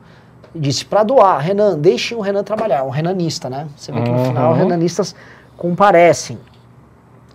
disse 0.55 0.85
pra 0.85 1.03
doar. 1.03 1.39
Renan, 1.39 1.79
deixem 1.79 2.17
o 2.17 2.21
Renan 2.21 2.43
trabalhar. 2.45 2.85
Um 2.85 2.91
renanista, 2.91 3.49
né? 3.51 3.69
Você 3.77 3.93
vê 3.93 4.03
que 4.03 4.11
no 4.11 4.19
Uhum. 4.19 4.25
final 4.27 4.53
renanistas 4.55 5.15
comparecem. 5.57 6.39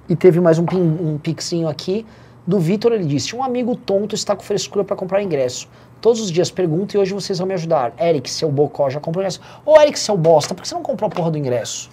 E 0.08 0.16
teve 0.16 0.40
mais 0.40 0.60
um, 0.60 0.66
pin, 0.66 0.80
um 0.82 1.18
pixinho 1.18 1.68
aqui 1.68 2.06
do 2.46 2.60
Vitor. 2.60 2.92
Ele 2.92 3.06
disse: 3.06 3.36
Um 3.36 3.44
amigo 3.44 3.76
tonto 3.76 4.14
está 4.16 4.36
com 4.36 4.44
frescura 4.44 4.84
para 4.84 4.96
comprar 4.96 5.22
ingresso. 5.24 5.68
Todos 6.02 6.22
os 6.22 6.32
dias 6.32 6.52
pergunto 6.52 6.96
e 6.96 7.00
hoje 7.00 7.14
vocês 7.14 7.40
vão 7.40 7.48
me 7.48 7.54
ajudar. 7.56 7.94
Eric, 8.00 8.30
seu 8.30 8.52
bocó, 8.52 8.90
já 8.90 9.00
comprou 9.00 9.24
ingresso? 9.24 9.42
Ô, 9.66 9.80
Eric, 9.82 9.98
seu 9.98 10.16
bosta, 10.16 10.54
por 10.54 10.62
que 10.62 10.68
você 10.68 10.76
não 10.76 10.84
comprou 10.84 11.08
a 11.08 11.10
porra 11.12 11.32
do 11.32 11.38
ingresso? 11.38 11.90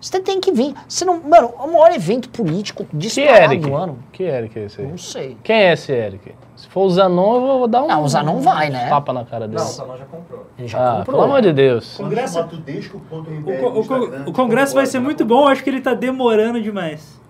Você 0.00 0.18
tem 0.20 0.40
que 0.40 0.50
vir. 0.50 0.74
Você 0.88 1.04
não. 1.04 1.20
Mano, 1.20 1.52
é 1.58 1.62
o 1.62 1.72
maior 1.72 1.92
evento 1.92 2.28
político 2.30 2.84
Que 2.86 2.96
disparado 2.96 3.52
Eric? 3.52 3.68
do 3.68 3.74
ano. 3.76 3.98
Que 4.12 4.22
Eric 4.24 4.58
é 4.58 4.64
esse 4.64 4.80
aí? 4.80 4.86
Não 4.86 4.98
sei. 4.98 5.36
Quem 5.44 5.56
é 5.56 5.72
esse 5.74 5.92
Eric? 5.92 6.34
Se 6.62 6.68
for 6.68 6.82
o 6.82 6.90
Zanon, 6.90 7.34
eu 7.34 7.58
vou 7.58 7.66
dar 7.66 7.82
um. 7.82 7.88
Não, 7.88 8.04
o 8.04 8.08
Zanon 8.08 8.38
vai, 8.38 8.70
né? 8.70 8.88
Tapa 8.88 9.12
na 9.12 9.24
cara 9.24 9.48
dele. 9.48 9.58
Não, 9.58 9.66
o 9.66 9.68
Salão 9.68 9.98
já 9.98 10.04
comprou. 10.04 10.46
Ele 10.56 10.68
já 10.68 10.78
ah, 10.78 10.96
comprou. 10.98 11.16
pelo 11.16 11.24
amor 11.24 11.42
de 11.42 11.52
Deus. 11.52 11.96
Congresso- 11.96 12.44
tudesco.rbr 12.44 13.50
O, 13.50 13.58
co- 13.58 13.70
no 13.70 13.76
o 13.76 13.80
Instagram, 13.80 14.24
o 14.28 14.32
congresso 14.32 14.72
vai 14.72 14.86
ser 14.86 15.00
muito 15.00 15.24
bom, 15.24 15.48
acho 15.48 15.64
que 15.64 15.68
ele 15.70 15.80
tá 15.80 15.92
demorando 15.92 16.62
demais. 16.62 17.20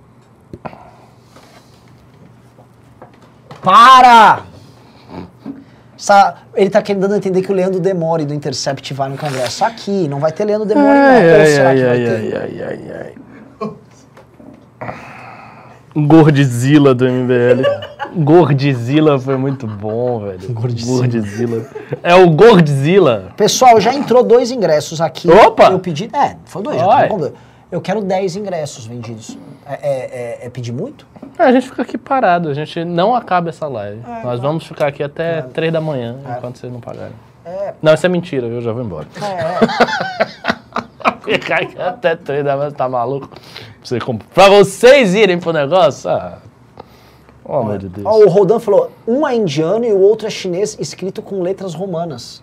Para! 3.62 4.42
Ele 6.54 6.68
tá 6.68 6.82
querendo 6.82 7.14
entender 7.14 7.40
que 7.40 7.50
o 7.50 7.54
Leandro 7.54 7.80
Demore 7.80 8.26
do 8.26 8.34
Intercept 8.34 8.92
vai 8.92 9.08
no 9.08 9.16
Congresso. 9.16 9.64
Aqui, 9.64 10.08
não 10.08 10.20
vai 10.20 10.30
ter 10.30 10.44
Leandro 10.44 10.68
Demore, 10.68 10.88
não. 10.88 11.40
Ou 11.40 11.46
será 11.46 11.74
que 11.74 11.84
vai 11.86 11.96
ter? 11.96 12.36
ai, 12.36 12.62
ai, 12.62 13.14
ai. 13.56 13.72
Gordzilla 15.96 16.94
do 16.94 17.08
MBL. 17.08 17.91
Gordzilla 18.16 19.18
foi 19.18 19.36
muito 19.36 19.66
bom, 19.66 20.20
velho. 20.20 20.52
Gordzilla. 20.52 20.98
Gordzilla. 21.08 21.66
É 22.02 22.14
o 22.14 22.30
Gordzilla. 22.30 23.32
Pessoal, 23.36 23.80
já 23.80 23.94
entrou 23.94 24.22
dois 24.22 24.50
ingressos 24.50 25.00
aqui. 25.00 25.30
Opa! 25.30 25.70
Eu 25.70 25.78
pedi. 25.78 26.10
É, 26.12 26.36
foi 26.44 26.62
dois. 26.62 26.78
Já 26.78 26.86
tá 26.86 27.06
dois. 27.16 27.32
Eu 27.70 27.80
quero 27.80 28.02
10 28.02 28.36
ingressos 28.36 28.84
vendidos. 28.84 29.38
É, 29.66 29.72
é- 29.72 30.42
é- 30.42 30.46
é 30.46 30.50
pedir 30.50 30.72
muito? 30.72 31.06
É, 31.38 31.42
a 31.44 31.52
gente 31.52 31.66
fica 31.70 31.80
aqui 31.80 31.96
parado, 31.96 32.50
a 32.50 32.54
gente 32.54 32.84
não 32.84 33.14
acaba 33.14 33.48
essa 33.48 33.66
live. 33.66 34.02
Nós 34.22 34.38
vamos 34.40 34.66
ficar 34.66 34.88
aqui 34.88 35.02
até 35.02 35.40
3 35.40 35.72
da 35.72 35.80
manhã, 35.80 36.16
enquanto 36.36 36.58
vocês 36.58 36.70
não 36.70 36.80
pagarem. 36.80 37.14
É. 37.46 37.72
Não, 37.80 37.94
isso 37.94 38.04
é 38.04 38.08
mentira, 38.10 38.46
eu 38.46 38.60
já 38.60 38.72
vou 38.72 38.82
embora. 38.84 39.06
É, 39.22 40.42
Ficar 41.32 41.62
aqui 41.62 41.80
até 41.80 42.14
3 42.14 42.44
da 42.44 42.56
manhã, 42.56 42.70
tá 42.72 42.86
maluco? 42.88 43.30
Pra 44.34 44.48
vocês 44.50 45.14
irem 45.14 45.38
pro 45.38 45.52
negócio? 45.52 46.10
Ah. 46.10 46.38
Oh, 47.54 47.56
amor 47.58 47.76
de 47.78 47.88
Deus. 47.88 48.06
Ó, 48.06 48.18
o 48.24 48.28
Rodan 48.28 48.58
falou: 48.58 48.90
um 49.06 49.28
é 49.28 49.36
indiano 49.36 49.84
e 49.84 49.92
o 49.92 50.00
outro 50.00 50.26
é 50.26 50.30
chinês, 50.30 50.74
escrito 50.80 51.20
com 51.20 51.42
letras 51.42 51.74
romanas. 51.74 52.42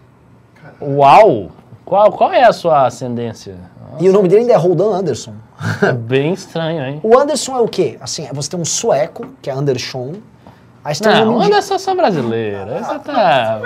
Uau! 0.80 1.50
Qual, 1.84 2.12
qual 2.12 2.32
é 2.32 2.44
a 2.44 2.54
sua 2.54 2.86
ascendência? 2.86 3.58
E 4.00 4.08
o 4.08 4.14
nome 4.14 4.28
dele 4.28 4.42
ainda 4.42 4.54
é 4.54 4.56
Rodan 4.58 4.92
Anderson. 4.94 5.34
É 5.82 5.92
bem 5.98 6.34
estranho, 6.34 6.86
hein? 6.86 7.00
O 7.02 7.18
Anderson 7.18 7.58
é 7.58 7.62
o 7.62 7.68
quê? 7.68 7.98
Assim, 8.00 8.28
você 8.32 8.52
tem 8.52 8.60
um 8.60 8.66
sueco, 8.66 9.26
que 9.42 9.50
é 9.50 9.54
Anderson. 9.54 10.14
Aí 10.84 10.94
você 10.94 11.04
tem 11.04 11.12
um 11.12 11.16
Não, 11.16 11.26
nome 11.34 11.46
anda 11.48 11.58
indi- 11.58 11.80
só 11.80 11.96
brasileiro. 11.96 12.72
Esse 12.80 13.00
tá. 13.00 13.60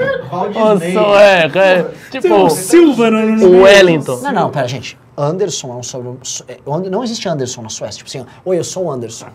Disney. 0.74 0.94
sueco, 0.94 1.58
é. 1.60 1.84
Tem 2.10 2.22
Tipo, 2.22 2.36
o 2.46 2.50
Silva 2.50 3.12
no, 3.12 3.48
o. 3.48 3.62
Wellington. 3.64 4.16
Não, 4.22 4.32
não, 4.32 4.50
pera, 4.50 4.68
gente. 4.68 4.98
Anderson 5.18 5.74
é 5.74 5.76
um 5.76 5.84
sobrenome. 5.84 6.20
é, 6.48 6.58
o 6.66 6.78
Não 6.90 7.04
existe 7.04 7.28
Anderson 7.28 7.62
na 7.62 7.70
Suécia. 7.70 8.04
Tipo 8.04 8.10
assim, 8.10 8.26
oi, 8.46 8.58
eu 8.58 8.64
sou 8.64 8.86
o 8.86 8.92
Anderson. 8.92 9.28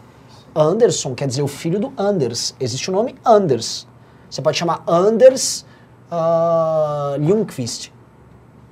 Anderson 0.60 1.14
quer 1.14 1.26
dizer 1.26 1.42
o 1.42 1.48
filho 1.48 1.78
do 1.78 1.92
Anders. 1.96 2.54
Existe 2.58 2.90
o 2.90 2.92
nome 2.92 3.14
Anders. 3.24 3.86
Você 4.28 4.42
pode 4.42 4.56
chamar 4.58 4.82
Anders 4.86 5.64
uh, 6.10 7.16
Ljungqvist. 7.20 7.92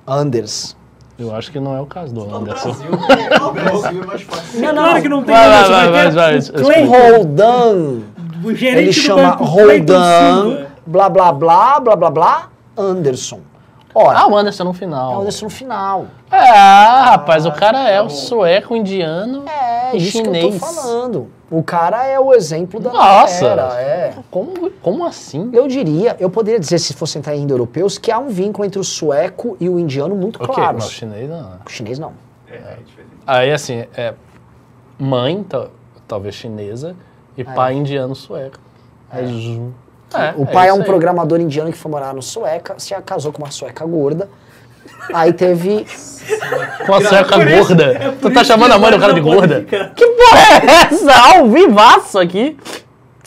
Anders. 0.05 0.75
Eu 1.17 1.33
acho 1.35 1.51
que 1.51 1.59
não 1.59 1.75
é 1.75 1.81
o 1.81 1.85
caso 1.85 2.13
do 2.13 2.23
Anderson. 2.23 2.73
Brasil, 2.73 2.91
no 3.41 3.51
Brasil 3.53 4.03
é 4.03 4.05
mais 4.05 4.21
fácil. 4.21 4.61
Não, 4.61 4.73
Claro 4.73 5.01
que 5.01 5.09
não 5.09 5.23
tem 5.23 5.35
Vai, 5.35 5.49
vai, 5.49 5.67
vai, 5.67 6.11
vai 6.11 6.41
ter 6.41 6.63
vai, 6.63 6.85
Roldan. 6.85 8.01
Ele 8.45 8.93
chama 8.93 9.29
Roldan, 9.31 10.67
blá 10.85 11.09
blá 11.09 11.31
blá, 11.31 11.79
blá 11.79 11.95
blá 11.95 12.11
blá, 12.11 12.49
Anderson. 12.77 13.39
Ora, 13.95 14.19
Ah, 14.19 14.27
o 14.27 14.37
Anderson 14.37 14.63
no 14.65 14.69
é 14.69 14.73
o 14.73 14.75
final. 14.75 15.21
Anderson 15.21 15.45
no 15.45 15.49
final. 15.49 16.05
É, 16.31 16.49
ah, 16.51 17.03
rapaz, 17.11 17.47
o 17.47 17.51
cara 17.51 17.89
é 17.89 17.99
o 17.99 18.09
sueco, 18.09 18.75
indiano 18.75 19.43
É, 19.47 19.95
e 19.95 19.97
isso 19.97 20.11
chinês. 20.11 20.45
que 20.45 20.53
eu 20.53 20.59
tô 20.59 20.65
falando. 20.75 21.31
O 21.49 21.63
cara 21.63 22.05
é 22.05 22.19
o 22.19 22.33
exemplo 22.33 22.79
da 22.79 22.91
Nossa! 22.91 23.55
galera, 23.55 23.81
é. 23.81 24.13
Como, 24.29 24.69
como 24.81 25.05
assim? 25.05 25.49
Eu 25.53 25.67
diria, 25.67 26.15
eu 26.19 26.29
poderia 26.29 26.59
dizer, 26.59 26.77
se 26.79 26.93
fosse 26.93 27.17
entrar 27.17 27.35
em 27.35 27.43
indo-europeus, 27.43 27.97
que 27.97 28.11
há 28.11 28.19
um 28.19 28.27
vínculo 28.27 28.65
entre 28.65 28.79
o 28.79 28.83
sueco 28.83 29.55
e 29.59 29.69
o 29.69 29.79
indiano 29.79 30.13
muito 30.13 30.43
Ok, 30.43 30.53
claro. 30.53 30.75
mas 30.77 30.87
o 30.87 30.91
chinês 30.91 31.29
não. 31.29 31.51
O 31.65 31.69
chinês 31.69 31.99
não. 31.99 32.11
É, 32.49 32.55
é 32.55 32.77
diferente. 32.85 33.11
Aí, 33.25 33.51
assim, 33.53 33.85
é 33.95 34.13
mãe, 34.99 35.41
ta- 35.43 35.67
talvez 36.07 36.35
chinesa, 36.35 36.95
e 37.37 37.43
pai 37.43 37.75
indiano 37.75 38.13
sueco. 38.13 38.57
É, 39.11 39.21
É, 39.21 40.33
o 40.37 40.45
pai 40.45 40.69
é, 40.69 40.73
um 40.73 40.77
aí. 40.79 40.83
programador 40.83 41.39
indiano 41.39 41.71
que 41.71 41.77
foi 41.77 41.91
morar 41.91 42.13
no 42.13 42.21
Sueca, 42.21 42.75
se 42.77 42.93
casou 43.01 43.31
com 43.31 43.41
uma 43.43 43.51
sueca 43.51 43.85
gorda. 43.85 44.29
Aí 45.13 45.33
teve. 45.33 45.85
Com 46.85 46.93
a 46.95 46.99
isso- 46.99 47.09
gorda. 47.67 47.83
é 47.85 48.11
tu 48.21 48.29
tá 48.31 48.43
chamando 48.43 48.73
a 48.73 48.77
mãe 48.77 48.91
do 48.91 48.99
cara 48.99 49.13
de 49.13 49.21
gorda? 49.21 49.59
ficar. 49.61 49.91
Que 49.95 50.05
porra 50.05 50.39
é 50.39 50.93
essa? 50.93 51.13
Ao 51.37 51.47
vivaço 51.47 52.19
aqui. 52.19 52.57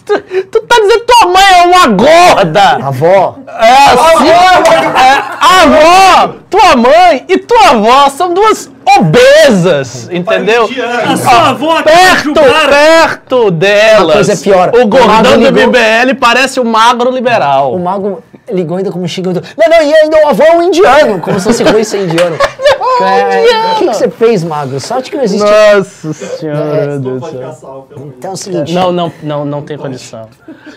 Tu, 0.05 0.18
tu 0.51 0.60
tá 0.62 0.76
dizendo 0.80 1.01
que 1.01 1.06
tua 1.06 1.26
mãe 1.28 1.42
é 1.59 1.62
uma 1.66 1.86
gorda! 1.88 2.86
Avó, 2.86 3.36
É 3.47 3.72
assim? 3.92 4.28
É, 4.28 5.22
avó, 5.40 6.34
tua 6.51 6.74
mãe 6.76 7.24
e 7.28 7.38
tua 7.38 7.70
avó 7.70 8.09
são 8.09 8.34
duas 8.34 8.68
obesas, 8.98 10.09
entendeu? 10.10 10.68
A 11.06 11.16
sua 11.16 11.48
avó 11.51 11.78
aqui 11.78 11.90
Perto, 11.90 12.32
perto 12.68 13.51
delas. 13.52 14.02
Uma 14.05 14.12
coisa 14.14 14.32
é 14.32 14.36
pior. 14.36 14.70
O 14.74 14.86
gordão 14.86 15.38
do 15.38 15.44
ligou- 15.51 15.52
BBL 15.70 16.14
parece 16.18 16.59
o 16.59 16.64
magro 16.64 17.10
liberal. 17.10 17.74
o 17.74 17.78
mago 17.78 18.22
ligou 18.52 18.77
ainda 18.77 18.90
como 18.90 19.06
xingando. 19.09 19.43
Não, 19.56 19.68
não, 19.68 19.82
e 19.82 19.94
ainda 19.94 20.24
o 20.24 20.28
avô 20.28 20.43
é 20.43 20.56
um 20.56 20.62
indiano, 20.62 21.20
como 21.20 21.39
se 21.39 21.47
fosse 21.47 21.62
ruim 21.62 21.85
ser 21.85 22.05
indiano. 22.05 22.36
É, 23.02 23.72
O 23.72 23.78
que, 23.78 23.89
que 23.89 23.94
você 23.94 24.10
fez, 24.10 24.44
magro? 24.44 24.78
Sorte 24.78 25.10
que 25.10 25.16
não 25.16 25.24
existe. 25.24 25.43
Nossa 25.43 26.12
senhora, 26.12 26.86
meu 26.86 27.01
Não 27.01 27.18
Deus 27.18 27.20
do 27.20 27.31
céu. 27.31 27.89
Então 27.97 28.31
é 28.31 28.35
o 28.35 28.36
seguinte. 28.36 28.74
Não, 28.74 28.93
não, 28.93 29.10
não, 29.22 29.44
não 29.44 29.62
tem 29.62 29.78
condição. 29.78 30.28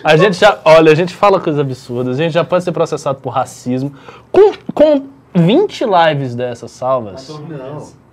A 0.02 0.16
gente 0.16 0.38
já, 0.38 0.58
olha, 0.64 0.90
a 0.90 0.94
gente 0.94 1.14
fala 1.14 1.38
coisas 1.38 1.60
absurdas, 1.60 2.18
a 2.18 2.22
gente 2.22 2.32
já 2.32 2.42
pode 2.42 2.64
ser 2.64 2.72
processado 2.72 3.20
por 3.20 3.28
racismo. 3.30 3.92
Com, 4.32 4.52
com 4.72 5.02
20 5.34 5.84
lives 5.84 6.34
dessas 6.34 6.70
salvas, 6.70 7.30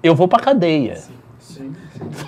eu 0.03 0.13
vou 0.13 0.27
pra 0.27 0.39
cadeia. 0.39 0.97
Sim. 1.39 1.73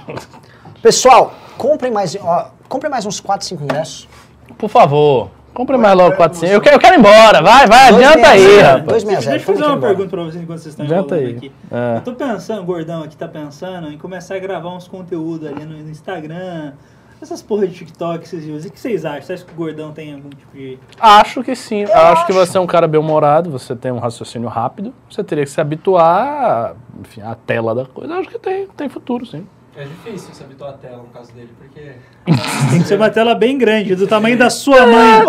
Pessoal, 0.81 1.33
comprem 1.57 1.91
mais, 1.91 2.15
ó, 2.21 2.51
comprem 2.69 2.89
mais 2.91 3.05
uns 3.05 3.19
4, 3.19 3.45
5 3.45 3.63
ingressos. 3.63 4.07
Por 4.57 4.69
favor, 4.69 5.29
compre 5.53 5.77
mais 5.77 5.95
logo 5.95 6.15
400. 6.15 6.53
Eu 6.53 6.61
quero, 6.61 6.75
eu 6.75 6.79
quero 6.79 6.95
ir 6.95 6.99
embora, 6.99 7.41
vai, 7.41 7.67
vai, 7.67 7.89
adianta 7.89 8.27
aí, 8.27 8.39
260, 8.39 8.63
rapaz. 8.63 9.03
260. 9.03 9.29
Deixa 9.31 9.51
eu 9.51 9.55
fazer 9.55 9.71
uma 9.71 9.79
pergunta 9.79 10.09
pra 10.09 10.23
vocês 10.23 10.43
enquanto 10.43 10.59
vocês 10.59 10.73
estão 10.73 10.85
Adianta 10.85 11.15
aí. 11.15 11.35
aqui. 11.35 11.51
É. 11.71 11.97
Eu 11.97 12.01
tô 12.01 12.13
pensando, 12.13 12.61
o 12.61 12.65
gordão 12.65 13.03
aqui 13.03 13.15
tá 13.15 13.27
pensando 13.27 13.89
em 13.89 13.97
começar 13.97 14.35
a 14.35 14.39
gravar 14.39 14.75
uns 14.75 14.87
conteúdos 14.87 15.47
ali 15.47 15.65
no, 15.65 15.77
no 15.77 15.89
Instagram, 15.89 16.73
essas 17.21 17.41
porra 17.41 17.67
de 17.67 17.73
TikTok, 17.73 18.23
esses. 18.23 18.45
E 18.45 18.67
o 18.67 18.71
que 18.71 18.79
vocês 18.79 19.05
acham? 19.05 19.21
Você 19.21 19.33
acha 19.33 19.45
que 19.45 19.53
o 19.53 19.55
gordão 19.55 19.91
tem 19.91 20.13
algum 20.13 20.29
tipo 20.29 20.55
de. 20.55 20.77
Acho 20.99 21.41
que 21.43 21.55
sim. 21.55 21.85
acho, 21.85 22.25
que 22.25 22.33
você 22.33 22.57
é 22.57 22.61
um 22.61 22.67
cara 22.67 22.87
bem-humorado, 22.87 23.49
você 23.49 23.75
tem 23.75 23.91
um 23.91 23.99
raciocínio 23.99 24.49
rápido, 24.49 24.93
você 25.09 25.23
teria 25.23 25.45
que 25.45 25.51
se 25.51 25.61
habituar 25.61 26.75
enfim, 26.99 27.21
à 27.21 27.35
tela 27.35 27.73
da 27.73 27.85
coisa. 27.85 28.15
Acho 28.15 28.29
que 28.29 28.39
tem, 28.39 28.67
tem 28.67 28.89
futuro, 28.89 29.25
sim. 29.25 29.47
É 29.75 29.85
difícil 29.85 30.33
se 30.33 30.43
habituar 30.43 30.71
à 30.71 30.73
tela 30.73 30.97
no 30.97 31.05
caso 31.05 31.31
dele, 31.33 31.49
porque. 31.57 31.93
Tem 32.69 32.81
que 32.81 32.87
ser 32.87 32.95
uma 32.95 33.09
tela 33.09 33.33
bem 33.33 33.57
grande, 33.57 33.95
do 33.95 34.05
tamanho 34.07 34.37
da 34.37 34.49
sua 34.49 34.85
mãe. 34.85 35.23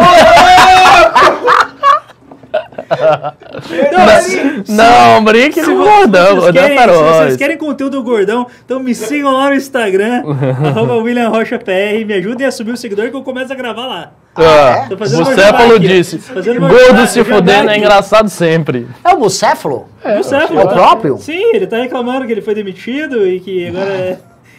Não, 4.68 5.24
brinque 5.24 5.62
com 5.62 5.70
o 5.70 5.76
gordão, 5.76 6.26
vocês 6.36 6.42
gordão 6.42 6.62
querem, 6.62 6.78
é 6.78 6.92
se 6.92 7.02
vocês 7.02 7.36
querem 7.36 7.56
conteúdo 7.56 7.96
do 7.98 8.02
gordão, 8.02 8.46
então 8.64 8.80
me 8.80 8.94
sigam 8.94 9.32
lá 9.32 9.48
no 9.48 9.54
Instagram, 9.54 10.22
arroba 10.64 10.96
William 10.96 11.28
Rocha 11.28 11.58
PR, 11.58 12.04
me 12.06 12.14
ajudem 12.14 12.46
a 12.46 12.50
subir 12.50 12.72
o 12.72 12.76
seguidor 12.76 13.10
que 13.10 13.16
eu 13.16 13.22
começo 13.22 13.52
a 13.52 13.56
gravar 13.56 13.86
lá. 13.86 14.12
Ah, 14.36 14.86
Tô 14.88 14.96
fazendo 14.96 15.22
o 15.22 15.26
meu 15.26 15.34
Céfalo 15.36 15.62
jabá 15.62 15.76
aqui. 15.76 15.88
disse: 15.88 16.20
gordo 16.42 17.06
se 17.06 17.22
fudendo 17.24 17.70
é 17.70 17.78
engraçado 17.78 18.28
sempre. 18.28 18.86
É 19.04 19.10
o 19.12 19.16
Bucéfalo? 19.18 19.88
É, 20.02 20.18
o 20.18 20.24
Céfalo. 20.24 20.60
É 20.60 20.64
o 20.64 20.68
próprio? 20.68 21.18
Sim, 21.18 21.54
ele 21.54 21.66
tá 21.68 21.76
reclamando 21.76 22.26
que 22.26 22.32
ele 22.32 22.42
foi 22.42 22.54
demitido 22.54 23.26
e 23.28 23.38
que 23.38 23.68
agora 23.68 23.90
é, 23.90 24.18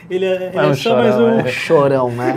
ele 0.09 0.25
é, 0.25 0.33
ele 0.47 0.57
É 0.57 0.63
é 0.63 0.67
um 0.67 0.73
só 0.75 0.95
mais 0.95 1.13
chorão, 1.15 1.35
um. 1.35 1.39
é. 1.39 1.47
Chorão, 1.47 2.09
né? 2.11 2.35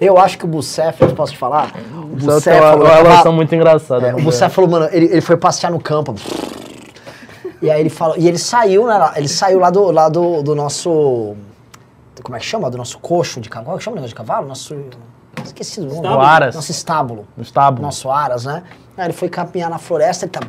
Eu 0.00 0.18
acho 0.18 0.38
que 0.38 0.44
o 0.44 0.48
Bucéfalo, 0.48 1.14
posso 1.14 1.32
te 1.32 1.38
falar? 1.38 1.72
O 1.92 1.98
uma, 1.98 2.34
Bucéfalo. 2.34 2.82
uma 2.82 2.90
tava- 2.90 3.02
relação 3.08 3.32
muito 3.32 3.54
engraçada. 3.54 4.08
É, 4.08 4.14
o 4.14 4.20
Bucéfalo, 4.22 4.68
mano, 4.68 4.88
ele, 4.92 5.06
ele 5.06 5.20
foi 5.20 5.36
passear 5.36 5.70
no 5.70 5.80
campo. 5.80 6.14
E 7.62 7.70
aí 7.70 7.80
ele 7.80 7.88
falou. 7.90 8.16
E 8.18 8.28
ele 8.28 8.38
saiu, 8.38 8.86
né? 8.86 8.98
lá- 8.98 9.12
Ele 9.16 9.28
saiu 9.28 9.58
lá 9.58 9.70
do, 9.70 9.90
lá 9.90 10.08
do, 10.08 10.42
do 10.42 10.54
nosso. 10.54 11.34
Como 12.22 12.36
é 12.36 12.40
que 12.40 12.44
chama? 12.46 12.70
Do 12.70 12.76
nosso 12.76 12.98
coxo 12.98 13.40
de 13.40 13.48
cavalo. 13.48 13.66
Como 13.66 13.76
é 13.76 13.78
que 13.78 13.84
chama 13.84 13.94
o 13.94 13.96
negócio 13.96 14.14
de 14.14 14.14
cavalo? 14.16 14.46
Nosso. 14.48 14.76
Esqueci 15.44 15.80
do 15.80 15.86
nome. 15.86 15.98
Estábulo? 15.98 16.20
Aras. 16.22 16.54
Nosso 16.54 16.70
estábulo. 16.70 17.26
No 17.36 17.42
estábulo. 17.42 17.82
Nosso 17.82 18.10
Aras, 18.10 18.44
né? 18.44 18.62
Aí 18.96 19.06
ele 19.06 19.12
foi 19.12 19.28
caminhar 19.28 19.70
na 19.70 19.78
floresta, 19.78 20.24
ele 20.26 20.32
tá. 20.32 20.40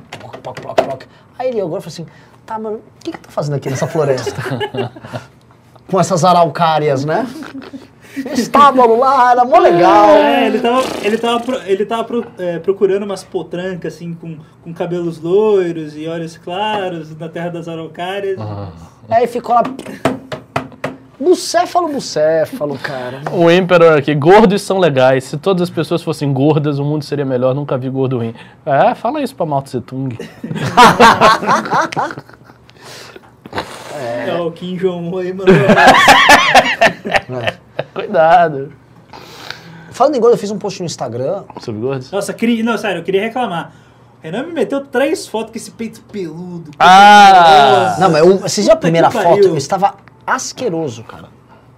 Aí 1.40 1.50
ele 1.50 1.62
agora 1.62 1.82
falou 1.82 1.88
assim: 1.94 2.06
tá, 2.46 2.58
mano, 2.60 2.78
o 2.78 2.82
que, 3.04 3.12
que 3.12 3.18
eu 3.18 3.22
tô 3.22 3.30
fazendo 3.30 3.56
aqui 3.56 3.70
nessa 3.70 3.88
floresta? 3.88 4.42
Com 5.90 6.00
essas 6.00 6.26
araucárias, 6.26 7.06
né? 7.06 7.26
Estábulo 8.34 9.00
lá, 9.00 9.32
era 9.32 9.46
mó 9.46 9.60
legal. 9.60 10.10
É, 10.10 10.48
ele 10.48 10.60
tava, 10.60 10.84
ele 11.04 11.18
tava, 11.18 11.40
pro- 11.40 11.62
ele 11.66 11.86
tava 11.86 12.04
pro- 12.04 12.26
é, 12.40 12.60
procurando 12.60 13.04
umas 13.04 13.24
potrancas, 13.24 13.94
assim, 13.94 14.14
com, 14.16 14.38
com 14.64 14.74
cabelos 14.74 15.22
loiros 15.22 15.96
e 15.96 16.08
olhos 16.08 16.36
claros, 16.38 17.16
na 17.18 17.30
terra 17.30 17.50
das 17.50 17.68
araucárias. 17.68 18.38
Aí 19.10 19.28
ficou 19.28 19.56
lá. 19.56 19.64
Bucéfalo, 21.20 21.88
bucéfalo, 21.90 22.78
cara. 22.78 23.22
O 23.32 23.50
Emperor 23.50 23.98
aqui, 23.98 24.14
gordos 24.14 24.62
são 24.62 24.78
legais. 24.78 25.24
Se 25.24 25.38
todas 25.38 25.64
as 25.64 25.70
pessoas 25.70 26.04
fossem 26.04 26.32
gordas, 26.32 26.78
o 26.80 26.84
mundo 26.84 27.04
seria 27.04 27.26
melhor. 27.26 27.56
Nunca 27.56 27.76
vi 27.78 27.90
gordo 27.90 28.18
ruim. 28.18 28.36
É, 28.66 28.94
fala 28.94 29.22
isso 29.22 29.36
pra 29.36 29.46
Mao 29.46 29.62
Tse 29.64 29.82
Tung. 29.82 30.16
É, 33.98 34.34
o 34.40 34.52
Kim 34.52 34.76
Jong-un 34.78 35.18
aí 35.18 35.34
mandou. 35.34 35.56
Cuidado. 37.94 38.72
Falando 39.92 40.16
em 40.16 40.20
gordo, 40.20 40.36
eu 40.36 40.38
fiz 40.38 40.52
um 40.52 40.58
post 40.60 40.80
no 40.82 40.86
Instagram. 40.86 41.44
Sobre 41.60 41.82
gordos? 41.82 42.12
Nossa, 42.12 42.34
queria, 42.34 42.64
não, 42.64 42.78
sério, 42.78 43.00
eu 43.00 43.04
queria 43.04 43.22
reclamar. 43.22 43.72
O 44.20 44.24
Renan 44.24 44.44
me 44.44 44.54
meteu 44.54 44.86
três 44.86 45.28
fotos 45.28 45.52
com 45.52 45.58
esse 45.58 45.72
peito 45.72 46.02
peludo. 46.12 46.72
Ah! 46.80 47.96
Não, 48.00 48.12
mas 48.12 48.26
eu, 48.26 48.38
vocês 48.38 48.66
viram 48.66 48.78
a 48.78 48.80
primeira 48.80 49.10
foto? 49.10 49.24
pariu. 49.24 49.44
Eu 49.50 49.58
estava 49.58 49.96
asqueroso, 50.26 51.04
cara. 51.04 51.30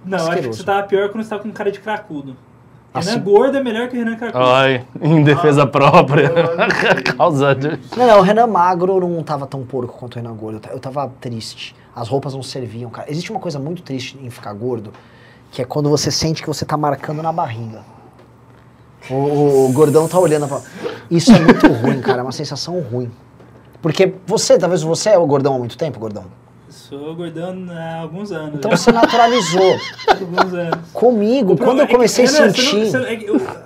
Não, 0.04 0.18
eu 0.18 0.24
acho 0.24 0.26
que 0.26 0.32
asqueroso. 0.36 0.58
você 0.58 0.64
tava 0.64 0.82
pior 0.86 1.08
quando 1.10 1.24
você 1.24 1.30
tava 1.30 1.42
com 1.42 1.50
cara 1.50 1.70
de 1.70 1.80
cracudo. 1.80 2.36
Assim- 2.92 3.10
Renan 3.10 3.22
Gordo 3.22 3.56
é 3.56 3.62
melhor 3.62 3.88
que 3.88 3.96
Renan 3.96 4.16
Carcosa. 4.16 4.44
Ai, 4.52 4.84
em 5.00 5.22
defesa 5.22 5.64
própria. 5.66 6.30
Causa 7.16 7.54
de... 7.54 7.78
Não, 7.96 8.06
não, 8.06 8.18
o 8.18 8.22
Renan 8.22 8.48
Magro 8.48 8.98
não 9.00 9.22
tava 9.22 9.46
tão 9.46 9.62
porco 9.62 9.96
quanto 9.96 10.14
o 10.14 10.16
Renan 10.16 10.34
Gordo. 10.34 10.56
Eu 10.56 10.60
ta- 10.60 10.70
Eu 10.72 10.80
tava 10.80 11.10
triste. 11.20 11.74
As 12.00 12.08
roupas 12.08 12.32
não 12.32 12.42
serviam, 12.42 12.88
cara. 12.88 13.10
Existe 13.10 13.30
uma 13.30 13.38
coisa 13.40 13.58
muito 13.58 13.82
triste 13.82 14.18
em 14.22 14.30
ficar 14.30 14.54
gordo, 14.54 14.90
que 15.50 15.60
é 15.60 15.66
quando 15.66 15.90
você 15.90 16.10
sente 16.10 16.40
que 16.40 16.48
você 16.48 16.64
tá 16.64 16.74
marcando 16.74 17.22
na 17.22 17.30
barriga. 17.30 17.82
O, 19.10 19.66
o- 19.66 19.72
gordão 19.74 20.08
tá 20.08 20.18
olhando 20.18 20.48
pra... 20.48 20.62
Isso 21.10 21.30
é 21.30 21.38
muito 21.38 21.66
ruim, 21.66 22.00
cara. 22.00 22.20
É 22.20 22.22
uma 22.22 22.32
sensação 22.32 22.80
ruim. 22.80 23.10
Porque 23.82 24.14
você, 24.26 24.58
talvez 24.58 24.82
você 24.82 25.10
é 25.10 25.18
o 25.18 25.26
gordão 25.26 25.56
há 25.56 25.58
muito 25.58 25.76
tempo, 25.76 26.00
gordão. 26.00 26.24
Sou 26.70 27.14
gordão 27.14 27.66
há 27.70 28.00
alguns 28.00 28.32
anos. 28.32 28.54
Então 28.54 28.70
já. 28.70 28.76
você 28.78 28.92
naturalizou. 28.92 29.76
Há 30.08 30.12
alguns 30.16 30.54
anos. 30.54 30.90
Comigo, 30.94 31.58
quando 31.58 31.80
eu 31.80 31.84
é 31.84 31.88
comecei 31.88 32.24
a 32.24 32.28
sentir... 32.28 32.90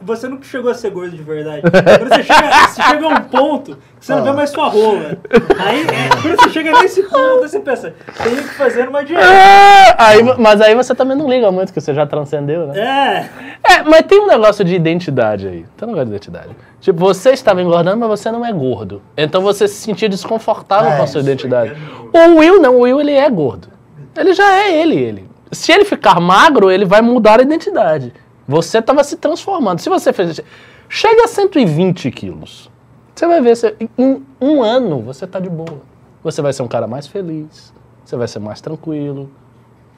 não- 0.07 0.15
Você, 0.15 0.27
é 0.27 0.29
nunca 0.29 0.45
chegou 0.45 0.71
a 0.71 0.75
ser 0.75 0.91
gordo 0.91 1.17
de 1.17 1.23
verdade. 1.23 1.63
Quando 1.63 2.09
você 2.09 2.23
chega, 2.23 2.51
você 2.69 2.83
chega 2.83 3.07
a 3.07 3.09
um 3.09 3.21
ponto 3.23 3.77
que 3.99 4.05
você 4.07 4.13
não 4.13 4.21
Ah. 4.21 4.25
vê 4.25 4.33
mais 4.33 4.51
sua 4.51 4.69
rola. 4.69 5.17
Aí, 5.59 5.81
é, 5.83 6.09
quando 6.21 6.37
você 6.41 6.49
chega 6.51 6.73
nesse 6.81 7.03
ponto, 7.05 7.41
você 7.41 7.59
pensa, 7.61 7.95
tenho 8.23 8.37
que 8.37 8.55
fazer 8.55 8.89
uma 8.89 9.05
dieta. 9.05 9.25
É, 9.25 9.95
aí, 9.99 10.23
mas 10.39 10.61
aí 10.61 10.75
você 10.75 10.95
também 10.95 11.17
não 11.17 11.29
liga 11.29 11.51
muito, 11.51 11.73
que 11.73 11.81
você 11.81 11.95
já 11.95 12.07
transcendeu, 12.07 12.67
né? 12.69 12.79
É, 12.81 13.75
É, 13.77 13.83
mas 13.83 14.03
tem 14.03 14.21
um 14.21 14.27
negócio 14.27 14.65
de 14.65 14.75
identidade 14.75 15.47
aí. 15.49 15.65
Tem 15.77 15.89
um 15.89 15.93
negócio 15.93 16.07
de 16.07 16.13
identidade. 16.17 16.51
Tipo, 16.81 16.99
você 16.99 17.31
estava 17.31 17.63
engordando, 17.63 17.97
mas 17.99 18.21
você 18.21 18.31
não 18.31 18.45
é 18.45 18.53
gordo. 18.53 19.01
Então 19.17 19.41
você 19.41 19.67
se 19.67 19.77
sentia 19.77 20.09
desconfortável 20.09 20.91
É, 20.93 20.97
com 20.99 21.03
a 21.03 21.07
sua 21.07 21.21
aí 21.23 21.27
identidade. 21.27 21.73
é. 22.13 22.19
O 22.29 22.37
Will 22.39 22.61
não, 22.61 22.77
o 22.77 22.81
Will 22.81 23.01
ele 23.01 23.13
é 23.13 23.29
gordo. 23.31 23.69
Ele 24.17 24.35
já 24.35 24.53
é 24.53 24.81
ele, 24.83 24.97
ele. 24.97 25.29
Se 25.51 25.73
ele 25.73 25.85
ficar 25.85 26.21
magro, 26.21 26.71
ele 26.71 26.85
vai 26.85 27.01
mudar 27.01 27.41
a 27.41 27.43
identidade. 27.43 28.13
Você 28.47 28.79
estava 28.79 29.03
se 29.05 29.17
transformando. 29.17 29.79
Se 29.81 29.89
você 29.89 30.13
fez. 30.13 30.41
Chega 30.89 31.25
a 31.25 31.29
120 31.29 32.11
quilos. 32.11 32.71
Você 33.15 33.27
vai 33.27 33.41
ver, 33.41 33.57
você- 33.57 33.77
em 33.97 34.23
um 34.41 34.63
ano 34.63 35.01
você 35.01 35.27
tá 35.27 35.39
de 35.41 35.49
boa. 35.49 35.83
Você 36.23 36.43
vai 36.43 36.53
ser 36.53 36.63
um 36.63 36.69
cara 36.69 36.87
mais 36.87 37.07
feliz. 37.07 37.73
Você 38.05 38.17
vai 38.17 38.29
ser 38.29 38.39
mais 38.41 38.61
tranquilo. 38.61 39.31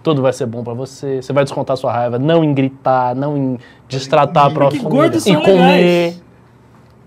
Tudo 0.03 0.23
vai 0.23 0.33
ser 0.33 0.47
bom 0.47 0.63
pra 0.63 0.75
você. 0.75 1.21
Você 1.23 1.33
vai 1.33 1.43
descontar 1.45 1.77
sua 1.77 1.93
raiva, 1.93 2.19
não 2.19 2.45
em 2.45 2.55
gritar, 2.55 3.15
não 3.17 3.37
em 3.37 3.59
destratar 3.89 4.47
a 4.47 4.51
própria 4.51 4.81
Porque 4.81 4.95
gordos 4.97 5.25
família. 5.25 5.45
são 5.45 5.53
Em 5.55 5.59
comer. 5.59 5.77
legais. 5.77 6.23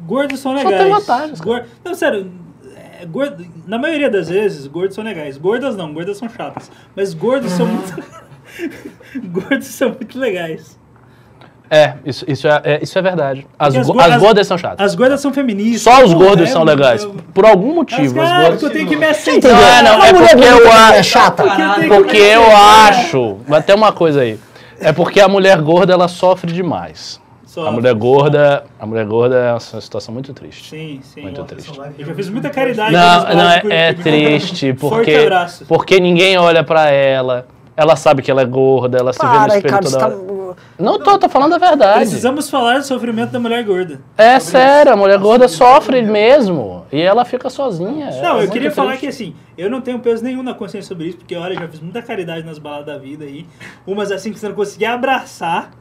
gordos 0.05 0.39
são 0.39 0.57
Só 0.57 0.63
legais. 0.63 0.83
tem 0.83 0.91
vantagens, 0.93 1.41
cara. 1.41 1.59
Gor- 1.59 1.67
Não, 1.85 1.93
sério, 1.95 2.31
é, 3.01 3.05
gordo, 3.05 3.45
na 3.67 3.77
maioria 3.77 4.09
das 4.09 4.27
vezes, 4.29 4.65
gordos 4.67 4.95
são 4.95 5.03
legais. 5.03 5.37
Gordas 5.37 5.77
não, 5.77 5.93
gordas 5.93 6.17
são 6.17 6.27
chatas. 6.29 6.71
Mas 6.95 7.13
gordos 7.13 7.51
são 7.51 7.65
muito. 7.67 8.03
gordos 9.31 9.67
são 9.67 9.89
muito 9.89 10.17
legais. 10.19 10.78
É, 11.71 11.93
isso, 12.03 12.25
isso, 12.27 12.47
é, 12.47 12.61
é- 12.63 12.79
isso 12.81 12.97
é 12.97 13.01
verdade. 13.01 13.45
As, 13.57 13.67
Porque 13.75 13.79
as 13.79 13.87
go- 13.87 13.99
as 14.01 14.11
as- 14.13 14.21
gordas 14.21 14.47
são 14.47 14.57
chatas. 14.57 14.83
As 14.85 14.95
gordas 14.95 15.21
são 15.21 15.31
feministas. 15.31 15.81
Só 15.81 16.03
os 16.03 16.13
gordos 16.13 16.49
é, 16.49 16.51
são 16.51 16.63
legais. 16.63 17.03
eu- 17.03 17.15
Por 17.33 17.45
algum 17.45 17.75
motivo. 17.75 18.01
Os 18.01 18.13
cara, 18.27 18.43
gordos... 18.43 18.63
eu 18.63 18.69
tenho 18.71 18.87
que 18.87 18.95
me 18.95 19.05
aceitar. 19.05 19.49
Não, 19.83 19.97
não, 19.97 20.03
é 20.03 20.13
porque 20.13 20.45
eu 20.45 20.71
acho- 20.71 20.93
é 20.93 21.03
chata. 21.03 21.43
Porque 21.43 21.87
Porque 21.87 22.17
eu 22.17 22.43
acho. 22.55 23.37
Vai 23.47 23.61
ter 23.61 23.73
uma 23.75 23.91
coisa 23.91 24.21
aí. 24.21 24.39
É 24.79 24.91
porque 24.91 25.19
a 25.21 25.27
mulher 25.27 25.61
gorda 25.61 25.93
ela 25.93 26.07
sofre 26.07 26.51
demais. 26.51 27.19
A 27.57 27.71
mulher 27.71 27.93
gorda, 27.93 28.63
a 28.79 28.85
mulher 28.85 29.05
gorda 29.05 29.35
é 29.35 29.51
uma 29.51 29.59
situação 29.59 30.13
muito 30.13 30.33
triste. 30.33 30.69
Sim, 30.69 31.01
sim. 31.03 31.21
Muito 31.23 31.41
Eu- 31.41 31.45
triste. 31.45 31.77
Eu 31.97 32.05
já 32.05 32.13
fiz 32.15 32.29
muita 32.29 32.49
caridade. 32.49 32.93
Não, 32.93 33.23
não 33.35 33.49
é, 33.49 33.61
é 33.89 33.93
triste 33.93 34.73
porque 34.73 35.27
porque 35.67 35.99
ninguém 35.99 36.37
olha 36.37 36.63
pra 36.63 36.89
ela. 36.89 37.45
Ela 37.75 37.95
sabe 37.95 38.21
que 38.21 38.29
ela 38.31 38.41
é 38.41 38.45
gorda, 38.45 38.97
ela 38.97 39.11
se 39.13 39.19
vê 39.19 39.25
no 39.25 39.31
Para, 39.31 39.47
espelho 39.47 39.63
Ricardo, 39.63 39.89
você 39.89 39.97
toda 39.97 40.09
tá... 40.11 40.17
Não 40.77 40.99
tô, 40.99 41.17
tô 41.17 41.27
falando 41.29 41.53
a 41.53 41.57
verdade. 41.57 41.99
Precisamos 41.99 42.49
falar 42.49 42.79
do 42.79 42.85
sofrimento 42.85 43.31
da 43.31 43.39
mulher 43.39 43.63
gorda. 43.63 43.99
É 44.17 44.39
sério, 44.39 44.93
a 44.93 44.95
mulher 44.95 45.17
gorda 45.19 45.47
sofre 45.47 46.01
mesmo. 46.01 46.85
E 46.91 47.01
ela 47.01 47.23
fica 47.25 47.49
sozinha. 47.49 48.09
é 48.09 48.21
Não, 48.21 48.31
eu 48.31 48.37
muito 48.39 48.51
queria 48.51 48.71
falar 48.71 48.93
que 48.97 49.07
triste. 49.07 49.23
assim, 49.23 49.35
eu 49.57 49.69
não 49.69 49.81
tenho 49.81 49.99
peso 49.99 50.23
nenhum 50.23 50.41
na 50.43 50.53
consciência 50.53 50.87
sobre 50.87 51.07
isso, 51.07 51.17
porque 51.17 51.35
olha, 51.35 51.53
eu 51.53 51.59
já 51.61 51.67
fiz 51.67 51.79
muita 51.79 52.01
caridade 52.01 52.45
nas 52.45 52.57
baladas 52.59 52.85
da 52.87 52.97
vida 52.97 53.25
aí. 53.25 53.45
Umas 53.85 54.11
assim 54.11 54.31
que 54.31 54.39
você 54.39 54.47
não 54.47 54.55
conseguia 54.55 54.93
abraçar. 54.93 55.71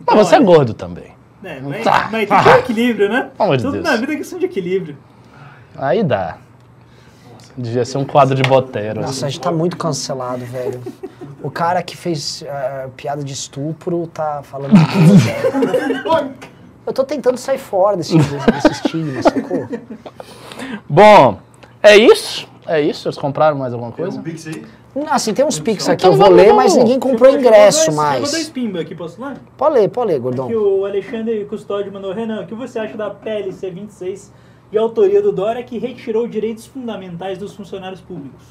Então, 0.00 0.16
Mas 0.16 0.28
você 0.28 0.34
é 0.34 0.38
olha, 0.38 0.46
gordo 0.46 0.74
também. 0.74 1.16
É, 1.42 1.60
mas, 1.60 1.84
Tá. 1.84 2.08
mas 2.10 2.28
tem 2.28 2.38
que 2.38 2.44
ter 2.44 2.58
equilíbrio, 2.58 3.08
né? 3.08 3.30
Pelo 3.36 3.56
Tudo 3.56 3.72
Deus. 3.72 3.84
na 3.84 3.96
vida 3.96 4.12
é 4.12 4.16
questão 4.16 4.38
de 4.38 4.46
equilíbrio. 4.46 4.96
Aí 5.76 6.02
dá. 6.02 6.38
Devia 7.58 7.84
ser 7.84 7.98
um 7.98 8.04
quadro 8.04 8.36
de 8.36 8.42
botero. 8.42 9.00
Nossa, 9.00 9.10
assim. 9.12 9.24
a 9.26 9.28
gente 9.30 9.40
tá 9.40 9.50
muito 9.50 9.76
cancelado, 9.76 10.44
velho. 10.44 10.80
O 11.42 11.50
cara 11.50 11.82
que 11.82 11.96
fez 11.96 12.42
eh, 12.46 12.88
piada 12.96 13.22
de 13.24 13.32
estupro 13.32 14.06
tá 14.06 14.42
falando 14.44 14.74
Eu 16.86 16.92
tô 16.92 17.04
tentando 17.04 17.36
sair 17.36 17.58
fora 17.58 17.96
desse, 17.96 18.16
desse 18.16 18.72
estigma, 18.72 19.22
sacou? 19.22 19.68
Bom, 20.88 21.38
é 21.82 21.96
isso? 21.96 22.48
É 22.66 22.80
isso? 22.80 23.08
Eles 23.08 23.18
compraram 23.18 23.56
mais 23.58 23.72
alguma 23.72 23.90
Tem 23.92 24.04
coisa? 24.04 24.20
um 24.20 24.22
pix 24.22 24.46
aí? 24.46 24.64
Assim, 25.10 25.34
tem 25.34 25.44
uns 25.44 25.58
pics 25.58 25.88
aqui, 25.88 26.02
Então 26.06 26.12
eu 26.12 26.16
vou 26.16 26.26
vamos, 26.26 26.42
ler, 26.42 26.48
vamos. 26.48 26.64
mas 26.64 26.76
ninguém 26.76 26.98
comprou 26.98 27.30
ingresso 27.30 27.90
Eu 27.90 27.94
vou 27.94 28.04
dar 28.04 28.10
mais. 28.10 28.32
espimba 28.32 28.80
aqui, 28.80 28.94
posso 28.94 29.22
ler? 29.22 29.36
Pode 29.56 29.74
ler, 29.74 29.88
pode 29.88 30.12
ler, 30.12 30.20
gordão. 30.20 30.48
Que 30.48 30.56
o 30.56 30.84
Alexandre 30.84 31.44
Custódio 31.44 31.92
mandou, 31.92 32.12
Renan, 32.12 32.42
o 32.42 32.46
que 32.46 32.54
você 32.54 32.78
acha 32.78 32.96
da 32.96 33.10
PLC 33.10 33.70
26 33.70 34.32
de 34.70 34.78
autoria 34.78 35.22
do 35.22 35.32
Dória 35.32 35.62
que 35.62 35.78
retirou 35.78 36.26
direitos 36.26 36.66
fundamentais 36.66 37.38
dos 37.38 37.54
funcionários 37.54 38.00
públicos? 38.00 38.42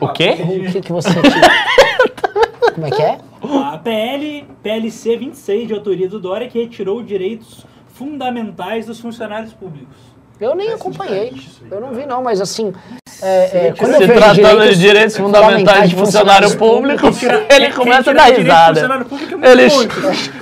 O 0.00 0.08
quê? 0.08 0.36
O 0.68 0.72
que, 0.72 0.80
que 0.80 0.92
você? 0.92 1.10
Como 2.74 2.86
é 2.86 2.90
que 2.90 3.02
é? 3.02 3.18
A 3.64 3.78
PL, 3.78 4.44
PLC 4.62 5.16
26 5.16 5.68
de 5.68 5.74
autoria 5.74 6.08
do 6.08 6.18
Dória 6.20 6.48
que 6.48 6.60
retirou 6.60 7.02
direitos 7.02 7.64
fundamentais 7.88 8.86
dos 8.86 9.00
funcionários 9.00 9.52
públicos. 9.52 9.96
Eu 10.40 10.54
nem 10.54 10.68
Parece 10.68 10.82
acompanhei. 10.82 11.32
Eu 11.70 11.80
não 11.80 11.92
vi, 11.92 12.06
não, 12.06 12.22
mas 12.22 12.40
assim. 12.40 12.72
É, 13.20 13.66
é, 13.68 13.74
quando 13.76 13.92
eu 13.94 13.98
Se 14.00 14.06
vejo 14.06 14.20
tratando 14.20 14.68
de 14.68 14.76
direitos 14.76 15.16
fundamentais 15.16 15.90
de 15.90 15.96
funcionário 15.96 16.56
público, 16.56 17.06
ele 17.50 17.72
começa 17.72 18.10
a 18.10 18.14
dar 18.14 18.24
risada. 18.32 19.04
é 19.42 19.50
Ele 19.50 19.68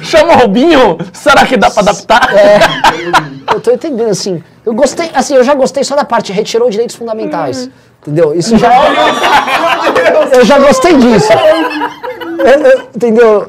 chama 0.03 0.35
o 0.35 0.39
Robinho? 0.39 0.99
Será 1.13 1.47
que 1.47 1.57
dá 1.57 1.71
pra 1.71 1.83
adaptar? 1.83 2.29
Eu 3.55 3.61
tô 3.61 3.71
entendendo, 3.71 4.11
assim. 4.11 4.43
Eu 4.65 4.75
gostei, 4.75 5.11
assim, 5.15 5.35
eu 5.37 5.45
já 5.45 5.55
gostei 5.55 5.85
só 5.85 5.97
da 5.97 6.05
parte, 6.05 6.33
retirou 6.33 6.69
direitos 6.69 6.97
fundamentais. 6.97 7.71
Entendeu? 8.03 8.35
Isso 8.35 8.57
já. 8.59 8.71
Eu 10.33 10.45
já 10.45 10.59
gostei 10.59 10.97
disso. 10.97 11.33
Eu- 11.33 12.61
eu- 12.71 12.89
entendeu? 12.95 13.49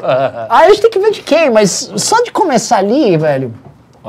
Aí 0.50 0.66
a 0.66 0.70
gente 0.70 0.82
tem 0.82 0.90
que 0.92 1.00
ver 1.00 1.12
de 1.12 1.22
quem, 1.22 1.50
mas 1.52 1.92
só 1.98 2.22
de 2.24 2.32
começar 2.32 2.78
ali, 2.78 3.18
velho. 3.18 3.54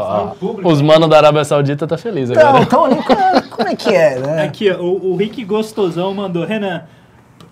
Ó, 0.00 0.68
os 0.68 0.80
manos 0.80 1.08
da 1.08 1.16
Arábia 1.18 1.44
Saudita 1.44 1.86
tá 1.86 1.98
feliz 1.98 2.30
Então, 2.30 2.48
agora. 2.48 2.62
então 2.64 2.84
ali, 2.84 3.02
como, 3.02 3.48
como 3.50 3.68
é 3.68 3.74
que 3.76 3.94
é, 3.94 4.18
né? 4.18 4.42
Aqui, 4.46 4.70
ó, 4.70 4.76
o, 4.80 5.12
o 5.12 5.16
Rick 5.16 5.44
Gostosão 5.44 6.14
mandou, 6.14 6.44
Renan, 6.44 6.82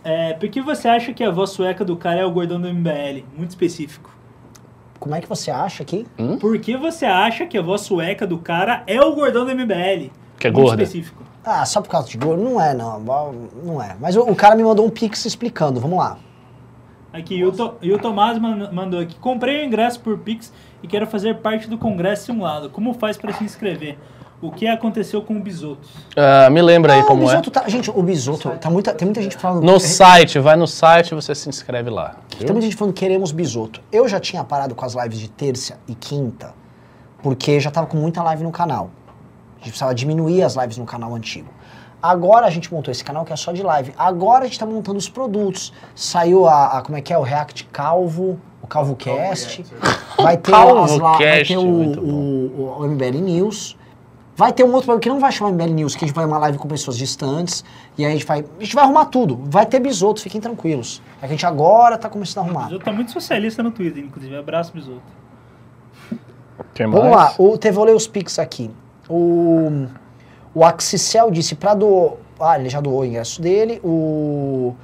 é, 0.05 0.35
por 0.35 0.49
que 0.49 0.61
você 0.61 0.87
acha 0.89 1.13
que 1.13 1.25
a 1.25 1.31
voz 1.31 1.51
sueca 1.51 1.85
do 1.85 1.97
cara 1.97 2.21
é 2.21 2.25
o 2.25 2.31
gordão 2.31 2.61
do 2.61 2.69
MBL? 2.73 3.25
Muito 3.37 3.51
específico. 3.51 4.15
Como 5.01 5.15
é 5.15 5.21
que 5.21 5.29
você 5.29 5.51
acha 5.51 5.83
aqui? 5.83 6.07
Por 6.41 6.59
que 6.59 6.77
você 6.77 7.05
acha 7.05 7.45
que 7.47 7.59
a 7.59 7.63
voz 7.63 7.83
sueca 7.83 8.27
do 8.27 8.39
cara 8.39 8.83
é 8.87 9.01
o 9.01 9.15
gordão 9.15 9.45
do 9.45 9.55
MBL? 9.55 10.11
Que 10.39 10.47
é 10.47 10.51
Muito 10.51 10.65
gorda. 10.67 10.83
específico. 10.83 11.23
Ah, 11.45 11.65
só 11.65 11.81
por 11.81 11.89
causa 11.91 12.09
de 12.09 12.17
gordo? 12.17 12.43
Não 12.43 12.61
é, 12.61 12.75
não. 12.75 12.99
Não 13.65 13.83
é. 13.83 13.95
Mas 14.01 14.17
o, 14.17 14.23
o 14.23 14.35
cara 14.35 14.55
me 14.57 14.63
mandou 14.65 14.85
um 14.87 14.91
pix 14.91 15.25
explicando. 15.25 15.81
Vamos 15.81 15.99
lá. 15.99 16.19
Aqui, 17.17 17.35
e 17.37 17.45
o, 17.45 17.53
To- 17.53 17.75
e 17.81 17.93
o 17.93 17.99
Tomás 17.99 18.39
man- 18.39 18.71
mandou 18.73 19.01
aqui, 19.01 19.15
comprei 19.19 19.63
o 19.63 19.65
ingresso 19.65 19.99
por 20.01 20.19
Pix 20.19 20.53
e 20.83 20.87
quero 20.87 21.07
fazer 21.07 21.37
parte 21.37 21.69
do 21.69 21.79
congresso 21.79 22.27
simulado. 22.27 22.69
Como 22.69 22.93
faz 22.95 23.17
para 23.17 23.33
se 23.33 23.43
inscrever? 23.45 23.99
O 24.43 24.51
que 24.51 24.67
aconteceu 24.69 25.23
com 25.23 25.35
o 25.37 25.41
Bisoto? 25.41 25.89
Ah, 26.15 26.51
me 26.51 26.61
lembra 26.61 26.93
aí 26.93 27.01
Ah, 27.01 27.05
o 27.05 27.07
como 27.07 27.23
é. 27.23 27.27
Bisoto 27.27 27.51
tá. 27.51 27.67
Gente, 27.69 27.91
o 27.91 28.03
Bisoto. 28.03 28.51
Tá 28.61 28.69
muita, 28.69 28.93
tem 28.93 29.07
muita 29.07 29.23
gente 29.23 29.35
falando. 29.37 29.65
No 29.65 29.81
site, 29.81 30.39
vai 30.39 30.57
no 30.57 30.67
site 30.67 31.13
e 31.13 31.15
você 31.15 31.35
se 31.35 31.49
inscreve 31.49 31.89
lá. 31.89 32.17
Tem 32.39 32.47
muita 32.49 32.61
gente 32.63 32.77
falando 32.77 32.93
queremos 32.93 33.33
Bisoto. 33.33 33.81
Eu 33.91 34.07
já 34.07 34.21
tinha 34.21 34.45
parado 34.45 34.75
com 34.75 34.85
as 34.85 34.93
lives 34.95 35.19
de 35.19 35.29
terça 35.31 35.79
e 35.89 35.95
quinta, 35.95 36.53
porque 37.23 37.59
já 37.61 37.71
tava 37.71 37.87
com 37.87 37.97
muita 37.97 38.23
live 38.23 38.43
no 38.45 38.53
canal. 38.53 38.91
A 39.55 39.59
gente 39.61 39.69
precisava 39.71 39.95
diminuir 39.95 40.43
as 40.43 40.55
lives 40.55 40.77
no 40.77 40.85
canal 40.85 41.15
antigo. 41.15 41.49
Agora 42.11 42.47
a 42.47 42.51
gente 42.51 42.73
montou 42.73 42.93
esse 42.93 43.03
canal 43.05 43.25
que 43.25 43.33
é 43.33 43.37
só 43.37 43.53
de 43.53 43.63
live. 43.63 43.93
Agora 43.99 44.45
a 44.45 44.47
gente 44.47 44.59
tá 44.59 44.67
montando 44.67 44.99
os 44.99 45.09
produtos. 45.09 45.73
Saiu 45.95 46.47
a, 46.47 46.79
a- 46.79 46.83
como 46.83 46.97
é 46.97 47.01
que 47.01 47.13
é? 47.13 47.19
O 47.19 47.23
React 47.23 47.65
Calvo, 47.73 48.39
o 48.63 48.67
Calvo 48.67 48.95
Cast. 48.97 49.65
Vai 50.19 50.37
ter, 50.37 50.51
Calvo 50.51 50.79
as, 50.85 50.99
la- 50.99 51.13
vai 51.19 51.43
ter 51.45 51.57
o, 51.57 51.63
o, 51.63 52.79
o, 52.79 52.83
o 52.83 52.89
MBL 52.89 53.19
News. 53.21 53.77
Vai 54.39 54.53
ter 54.53 54.65
um 54.65 54.67
outro 54.67 54.83
programa 54.85 55.01
que 55.01 55.09
não 55.09 55.19
vai 55.19 55.33
chamar 55.33 55.51
MBL 55.53 55.73
News, 55.73 55.97
que 55.97 56.05
a 56.05 56.09
gente 56.09 56.15
vai 56.15 56.27
uma 56.27 56.37
live 56.39 56.59
com 56.59 56.69
pessoas 56.69 56.99
distantes. 56.99 57.65
E 57.97 58.05
aí 58.05 58.11
a 58.13 58.15
gente 58.15 58.27
vai. 58.27 58.45
A 58.59 58.63
gente 58.63 58.75
vai 58.75 58.85
arrumar 58.85 59.07
tudo. 59.07 59.41
Vai 59.45 59.65
ter 59.65 59.81
bisoto, 59.81 60.21
fiquem 60.21 60.41
tranquilos. 60.41 61.01
É 61.17 61.21
que 61.21 61.25
a 61.27 61.29
gente 61.29 61.47
agora 61.47 61.97
tá 61.97 62.09
começando 62.11 62.45
a 62.45 62.47
O 62.47 62.51
arrumar. 62.51 62.65
Bisoto 62.67 62.85
tá 62.85 62.93
muito 62.93 63.11
socialista 63.13 63.63
no 63.63 63.71
Twitter, 63.71 64.05
inclusive. 64.05 64.37
Abraço, 64.37 64.73
Bisoto. 64.75 65.01
Vamos 66.79 67.11
lá, 67.17 67.35
o, 67.39 67.57
teve, 67.57 67.75
vou 67.75 67.85
ler 67.85 67.95
os 67.95 68.07
pics 68.07 68.39
aqui. 68.39 68.71
O, 69.09 69.87
o 70.57 70.65
Axicel 70.65 71.31
disse 71.31 71.55
pra 71.55 71.75
doar. 71.75 72.15
Ah, 72.41 72.59
ele 72.59 72.71
já 72.71 72.81
doou 72.81 73.01
o 73.01 73.05
ingresso 73.05 73.43
dele. 73.43 73.79
O. 73.85 74.75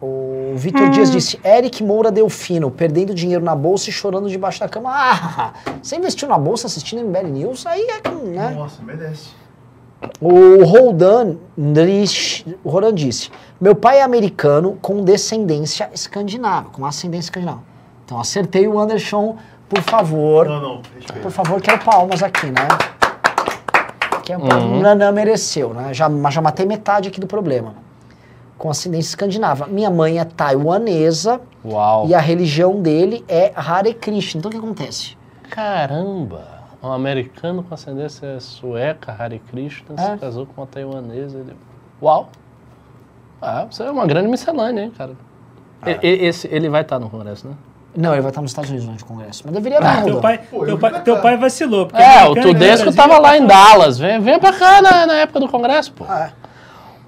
O 0.00 0.54
Vitor 0.56 0.88
Dias 0.88 1.10
disse: 1.10 1.38
Eric 1.44 1.84
Moura 1.84 2.10
Delfino, 2.10 2.70
perdendo 2.70 3.12
dinheiro 3.12 3.44
na 3.44 3.54
bolsa 3.54 3.90
e 3.90 3.92
chorando 3.92 4.30
debaixo 4.30 4.60
da 4.60 4.68
cama. 4.68 4.90
Ah, 4.90 5.52
você 5.82 5.96
investiu 5.96 6.26
na 6.26 6.38
bolsa 6.38 6.68
assistindo 6.68 7.04
MBL 7.04 7.28
News? 7.28 7.66
Aí 7.66 7.82
é 7.82 8.00
que, 8.00 8.10
né? 8.10 8.54
Nossa, 8.56 8.82
merece. 8.82 9.28
O 10.20 10.64
Roldan, 10.64 11.36
o 12.64 12.70
Rodan 12.70 12.94
disse: 12.94 13.30
Meu 13.60 13.74
pai 13.74 13.98
é 13.98 14.02
americano 14.02 14.78
com 14.80 15.04
descendência 15.04 15.90
escandinava, 15.92 16.70
com 16.70 16.86
ascendência 16.86 17.26
escandinava. 17.26 17.62
Então 18.06 18.18
acertei 18.18 18.66
o 18.66 18.78
Anderson, 18.78 19.36
por 19.68 19.82
favor. 19.82 20.48
Não, 20.48 20.60
não, 20.62 20.82
respeito. 20.94 21.20
Por 21.20 21.30
favor, 21.30 21.60
quero 21.60 21.84
palmas 21.84 22.22
aqui, 22.22 22.46
né? 22.46 22.68
Que 24.28 24.32
é, 24.34 24.36
O 24.36 24.80
Nanã 24.80 25.10
mereceu, 25.10 25.72
né? 25.72 25.94
Já, 25.94 26.06
mas 26.06 26.34
já 26.34 26.42
matei 26.42 26.66
metade 26.66 27.08
aqui 27.08 27.18
do 27.18 27.26
problema. 27.26 27.72
Com 28.58 28.68
ascendência 28.68 29.08
escandinava. 29.08 29.66
Minha 29.66 29.88
mãe 29.90 30.18
é 30.18 30.24
taiwanesa 30.24 31.40
Uau. 31.64 32.06
e 32.06 32.14
a 32.14 32.18
religião 32.20 32.82
dele 32.82 33.24
é 33.26 33.52
Hare 33.56 33.94
Krishna. 33.94 34.38
Então 34.40 34.50
o 34.50 34.52
que 34.52 34.58
acontece? 34.58 35.16
Caramba! 35.48 36.58
Um 36.82 36.92
americano 36.92 37.62
com 37.62 37.72
ascendência 37.72 38.38
sueca, 38.38 39.16
Hare 39.18 39.38
Krishna, 39.38 39.94
É. 39.96 40.12
se 40.12 40.18
casou 40.18 40.44
com 40.44 40.60
uma 40.60 40.66
taiwanesa. 40.66 41.38
Ele... 41.38 41.56
Uau! 42.02 42.28
Ah, 43.40 43.66
você 43.70 43.82
é 43.84 43.90
uma 43.90 44.06
grande 44.06 44.28
miscelânea, 44.28 44.82
hein, 44.84 44.90
cara? 44.96 45.12
É. 45.86 46.06
E- 46.06 46.26
Esse, 46.26 46.46
ele 46.48 46.68
vai 46.68 46.82
estar 46.82 46.98
no 46.98 47.08
Congresso, 47.08 47.48
né? 47.48 47.54
Não, 47.98 48.12
ele 48.12 48.20
vai 48.22 48.30
estar 48.30 48.40
nos 48.40 48.52
Estados 48.52 48.70
Unidos 48.70 48.86
durante 48.86 49.02
o 49.02 49.06
Congresso. 49.06 49.42
Mas 49.44 49.54
deveria 49.54 49.78
Ah, 49.78 49.96
vir, 49.96 50.04
Teu 50.04 50.12
Roldan. 50.14 50.20
pai, 50.20 50.38
Pô, 50.50 50.58
eu 50.62 50.66
teu 50.66 50.78
pai, 50.78 51.02
teu 51.02 51.16
pai 51.18 51.36
vacilou. 51.36 51.86
porque 51.86 52.00
É, 52.00 52.24
o 52.28 52.34
Tudesco 52.36 52.84
Brasil, 52.84 52.94
tava 52.94 53.18
lá 53.18 53.36
em. 53.36 53.44
Dallas. 53.44 53.98
Vem, 53.98 54.20
vem 54.20 54.38
pra 54.38 54.52
cá 54.52 54.80
na, 54.80 55.04
na 55.04 55.14
época 55.14 55.40
do 55.40 55.48
Congresso, 55.48 55.92
pô. 55.92 56.04
É. 56.04 56.30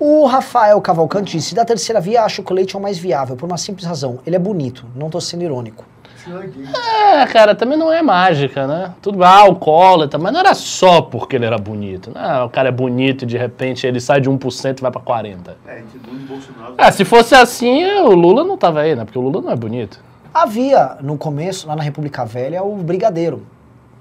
O 0.00 0.26
Rafael 0.26 0.80
Cavalcante 0.80 1.36
disse: 1.36 1.54
da 1.54 1.64
terceira 1.64 2.00
via, 2.00 2.24
acho 2.24 2.42
que 2.42 2.52
o 2.52 2.56
leite 2.56 2.74
é 2.74 2.78
o 2.78 2.82
mais 2.82 2.98
viável, 2.98 3.36
por 3.36 3.46
uma 3.46 3.56
simples 3.56 3.86
razão. 3.86 4.18
Ele 4.26 4.34
é 4.34 4.38
bonito, 4.38 4.84
não 4.96 5.08
tô 5.08 5.20
sendo 5.20 5.44
irônico. 5.44 5.84
É. 6.26 7.22
É, 7.22 7.26
cara, 7.26 7.54
também 7.54 7.78
não 7.78 7.90
é 7.92 8.02
mágica, 8.02 8.66
né? 8.66 8.92
Tudo 9.00 9.22
ah, 9.24 9.38
alcoólatra, 9.38 10.18
mas 10.18 10.32
não 10.32 10.40
era 10.40 10.54
só 10.54 11.00
porque 11.00 11.36
ele 11.36 11.46
era 11.46 11.56
bonito. 11.56 12.10
Não, 12.14 12.46
o 12.46 12.50
cara 12.50 12.68
é 12.68 12.72
bonito 12.72 13.22
e 13.22 13.26
de 13.26 13.38
repente 13.38 13.86
ele 13.86 14.00
sai 14.00 14.20
de 14.20 14.28
1% 14.28 14.78
e 14.78 14.82
vai 14.82 14.90
pra 14.90 15.00
40%. 15.00 15.38
É, 15.66 15.78
entre 15.78 15.98
Lula 16.06 16.20
e 16.20 16.26
Bolsonaro. 16.26 16.74
Ah, 16.76 16.92
se 16.92 17.04
fosse 17.06 17.34
assim, 17.34 17.84
o 18.02 18.10
Lula 18.14 18.44
não 18.44 18.56
tava 18.58 18.80
aí, 18.80 18.94
né? 18.94 19.04
Porque 19.04 19.18
o 19.18 19.22
Lula 19.22 19.40
não 19.40 19.50
é 19.50 19.56
bonito. 19.56 19.98
Havia, 20.32 20.96
no 21.00 21.16
começo, 21.18 21.66
lá 21.66 21.74
na 21.76 21.82
República 21.82 22.24
Velha, 22.24 22.62
o 22.62 22.76
Brigadeiro. 22.76 23.42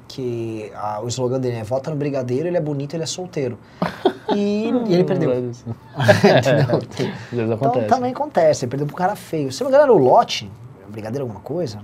Que 0.07 0.71
ah, 0.75 1.01
o 1.03 1.07
slogan 1.07 1.39
dele 1.39 1.57
é 1.57 1.63
vota 1.63 1.91
no 1.91 1.95
Brigadeiro, 1.95 2.47
ele 2.47 2.57
é 2.57 2.61
bonito, 2.61 2.95
ele 2.95 3.03
é 3.03 3.05
solteiro. 3.05 3.57
E, 4.35 4.69
e 4.87 4.93
ele 4.93 5.03
perdeu. 5.03 5.31
Entendeu? 5.31 6.79
Vezes 7.31 7.51
Então 7.51 7.53
acontece. 7.53 7.87
também 7.87 8.11
acontece, 8.11 8.65
ele 8.65 8.69
perdeu 8.71 8.87
pro 8.87 8.95
cara 8.95 9.15
feio. 9.15 9.51
Se 9.51 9.61
não 9.63 9.69
me 9.69 9.75
engano, 9.75 9.91
era 9.91 10.01
o 10.01 10.03
Lote, 10.03 10.51
Brigadeiro 10.87 11.25
alguma 11.25 11.41
coisa? 11.41 11.79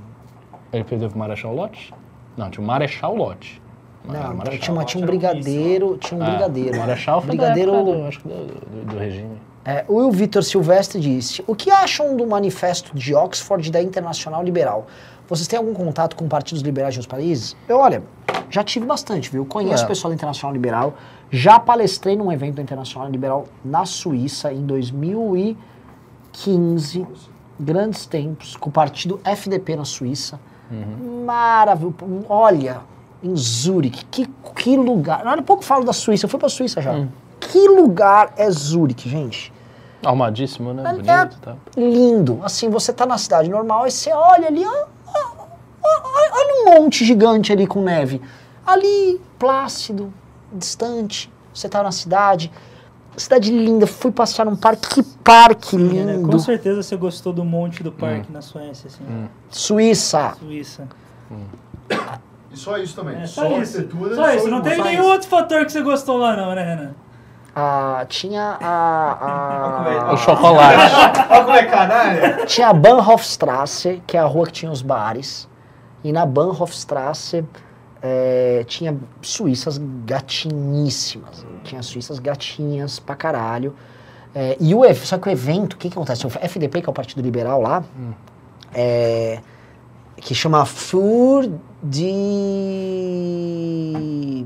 Ele 0.74 0.84
perdeu 0.84 1.10
pro 1.10 1.20
Marechal 1.20 1.54
Lott? 1.54 1.94
Não, 2.36 2.50
tinha 2.50 2.64
o 2.64 2.68
Marechal 2.68 3.16
Lott. 3.16 3.62
Não, 4.04 4.14
então 4.16 4.34
Marechal. 4.36 4.60
tinha, 4.60 4.74
uma- 4.74 4.84
tinha 4.86 5.00
um 5.04 5.06
Lote 5.06 5.16
um 5.16 5.20
brigadeiro, 5.20 5.98
tinha 5.98 6.20
um 6.20 6.24
Ah, 6.24 6.30
brigadeiro. 6.32 6.76
O 6.76 6.80
Marechal 6.80 7.22
foi 7.22 7.28
brigadeiro. 7.30 7.72
do, 7.84 8.06
acho 8.08 8.20
que 8.20 8.28
do, 8.28 8.36
do- 8.46 8.86
do 8.92 8.98
regime. 8.98 9.38
É, 9.66 9.84
o 9.88 9.96
Will 9.96 10.12
Vitor 10.12 10.44
Silvestre 10.44 11.00
disse: 11.00 11.44
O 11.48 11.56
que 11.56 11.72
acham 11.72 12.16
do 12.16 12.28
manifesto 12.28 12.96
de 12.96 13.16
Oxford 13.16 13.72
da 13.72 13.82
Internacional 13.82 14.44
Liberal? 14.44 14.86
Vocês 15.28 15.48
têm 15.48 15.58
algum 15.58 15.74
contato 15.74 16.16
com 16.16 16.28
partidos 16.28 16.62
liberais 16.62 16.94
de 16.94 17.00
outros 17.00 17.12
países? 17.12 17.58
Eu, 17.68 17.80
olha, 17.80 18.04
já 18.48 18.64
tive 18.64 18.86
bastante, 18.86 19.32
viu? 19.32 19.44
Conheço 19.44 19.82
É. 19.82 19.86
o 19.86 19.88
pessoal 19.88 20.12
da 20.12 20.16
Internacional 20.16 20.54
Liberal. 20.54 20.94
Já 21.32 21.60
palestrei 21.60 22.16
num 22.16 22.32
evento 22.32 22.58
da 22.58 22.62
Internacional 22.62 23.10
Liberal 23.10 23.48
na 23.64 23.86
Suíça 23.88 24.54
em 24.54 24.64
2015. 24.66 27.08
Grandes 27.60 28.06
tempos, 28.06 28.56
com 28.56 28.70
o 28.70 28.72
partido 28.72 29.20
FDP 29.24 29.76
na 29.76 29.86
Suíça. 29.86 30.40
Maravilhoso. 31.26 31.96
Olha, 32.30 32.82
em 33.24 33.36
Zurique, 33.36 34.06
que, 34.06 34.28
que 34.56 34.78
lugar. 34.78 35.24
Não, 35.24 35.42
pouco 35.42 35.64
falo 35.64 35.84
da 35.86 35.94
Suíça, 35.94 36.26
eu 36.26 36.30
fui 36.30 36.40
pra 36.40 36.50
Suíça 36.50 36.82
já. 36.82 37.08
Que 37.40 37.68
lugar 37.70 38.34
é 38.38 38.50
Zurique, 38.52 39.10
gente? 39.10 39.52
Arrumadíssimo, 40.06 40.74
né? 40.74 40.84
Bonito 40.84 41.10
é- 41.10 41.30
tal. 41.42 41.58
lindo. 41.76 42.40
Assim, 42.44 42.70
você 42.70 42.94
tá 42.94 43.06
na 43.06 43.18
cidade 43.18 43.50
normal 43.50 43.88
e 43.88 43.92
você 43.92 44.12
olha 44.12 44.48
ali, 44.48 44.64
ó, 44.66 44.86
ó, 45.08 45.48
ó, 45.84 45.90
olha 46.34 46.54
um 46.62 46.82
monte 46.82 47.04
gigante 47.04 47.52
ali 47.52 47.66
com 47.66 47.82
neve. 47.82 48.22
Ali, 48.66 49.20
plácido, 49.38 50.14
distante. 50.52 51.32
Você 51.54 51.70
tá 51.70 51.82
na 51.82 51.92
cidade. 51.92 52.52
Cidade 53.16 53.52
linda. 53.52 53.88
Fui 53.88 54.12
passear 54.12 54.46
num 54.46 54.56
parque. 54.56 54.90
Que 54.90 55.04
parque 55.24 55.78
né? 55.78 56.14
lindo. 56.16 56.30
Com 56.30 56.40
certeza 56.40 56.84
você 56.84 56.96
gostou 56.98 57.32
do 57.32 57.46
monte 57.46 57.82
do 57.82 57.92
parque 57.92 58.32
na 58.32 58.42
Suécia, 58.42 58.88
assim. 58.88 59.30
Suíça. 59.50 60.36
Suíça. 60.40 60.88
E 62.52 62.58
só 62.58 62.78
isso 62.78 62.96
também. 62.96 63.16
É, 63.22 63.26
só, 63.26 63.42
só, 63.42 63.62
isso. 63.62 63.78
arquitetura 63.78 64.16
Só 64.16 64.30
e 64.30 64.38
isso. 64.38 64.48
Não 64.50 64.64
só 64.64 64.70
nenhum 64.84 65.02
isso. 65.02 65.04
outro 65.04 65.28
fator 65.28 65.66
que 65.66 65.72
você 65.72 65.82
gostou 65.82 66.18
lá, 66.18 66.36
não, 66.36 66.54
né, 66.56 66.64
Renan? 66.64 66.96
Ah, 67.56 68.06
tinha 68.10 68.58
a, 68.62 70.08
a- 70.10 70.14
O 70.14 70.18
chocolate. 70.18 70.94
Olha 71.30 71.44
como 71.44 71.56
é 71.56 71.64
canalha. 71.64 72.46
Tinha 72.46 72.68
a 72.68 72.74
Bahnhofstrasse, 72.74 74.04
que 74.06 74.18
é 74.18 74.20
a 74.20 74.26
rua 74.26 74.46
que 74.48 74.52
tinha 74.52 74.70
os 74.72 74.82
bares. 74.82 75.48
E 76.04 76.12
na 76.12 76.26
Bahnhofstrasse 76.26 77.46
é, 78.02 78.66
tinha 78.68 78.98
suíças 79.22 79.80
gatinhíssimas. 80.06 81.46
Tinha 81.64 81.82
suíças 81.82 82.20
gatinhas 82.20 83.00
pra 83.00 83.16
caralho. 83.16 83.74
É, 84.36 84.58
e 84.60 84.76
o, 84.76 84.82
só 84.96 85.18
que 85.18 85.30
o 85.30 85.32
evento, 85.32 85.74
o 85.74 85.78
que, 85.78 85.90
que 85.90 85.96
acontece? 85.98 86.28
O 86.28 86.30
FDP, 86.30 86.82
que 86.82 86.90
é 86.90 86.92
o 86.92 86.94
Partido 86.94 87.22
Liberal 87.22 87.62
lá, 87.62 87.82
é, 88.74 89.40
que 90.18 90.36
chama 90.36 90.66
Fur 90.66 91.50
de... 93.96 94.46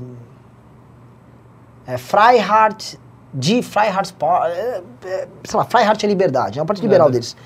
É, 1.90 1.98
Freiheit, 1.98 2.98
de 3.34 3.62
Freiheit, 3.62 4.14
é, 4.46 4.82
é, 5.04 5.28
sei 5.44 5.58
lá, 5.58 5.64
Freiheit 5.64 6.04
é 6.04 6.08
liberdade, 6.08 6.58
é 6.58 6.62
o 6.62 6.66
Partido 6.66 6.84
Liberal 6.84 7.10
deles. 7.10 7.36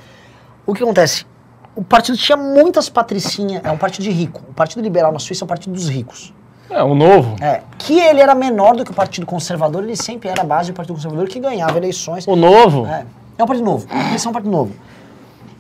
O 0.66 0.74
que 0.74 0.82
acontece? 0.82 1.26
O 1.74 1.82
partido 1.82 2.16
tinha 2.18 2.36
muitas 2.36 2.90
patricinhas, 2.90 3.64
é 3.64 3.70
um 3.70 3.78
partido 3.78 4.04
de 4.04 4.10
rico. 4.10 4.42
O 4.48 4.52
Partido 4.52 4.82
Liberal 4.82 5.12
na 5.12 5.18
Suíça 5.18 5.42
é 5.42 5.46
um 5.46 5.48
partido 5.48 5.72
dos 5.72 5.88
ricos. 5.88 6.32
É, 6.70 6.82
o 6.82 6.94
novo. 6.94 7.36
É, 7.42 7.62
que 7.78 7.98
ele 7.98 8.20
era 8.20 8.34
menor 8.34 8.76
do 8.76 8.84
que 8.84 8.90
o 8.90 8.94
Partido 8.94 9.26
Conservador, 9.26 9.82
ele 9.82 9.96
sempre 9.96 10.28
era 10.28 10.42
a 10.42 10.44
base 10.44 10.72
do 10.72 10.76
Partido 10.76 10.94
Conservador 10.94 11.26
que 11.26 11.40
ganhava 11.40 11.76
eleições. 11.78 12.26
O 12.26 12.36
novo. 12.36 12.86
É, 12.86 13.04
é 13.38 13.42
um 13.42 13.46
partido 13.46 13.64
novo, 13.64 13.86
eles 14.08 14.20
são 14.20 14.30
um 14.30 14.32
partido 14.32 14.52
novo. 14.52 14.74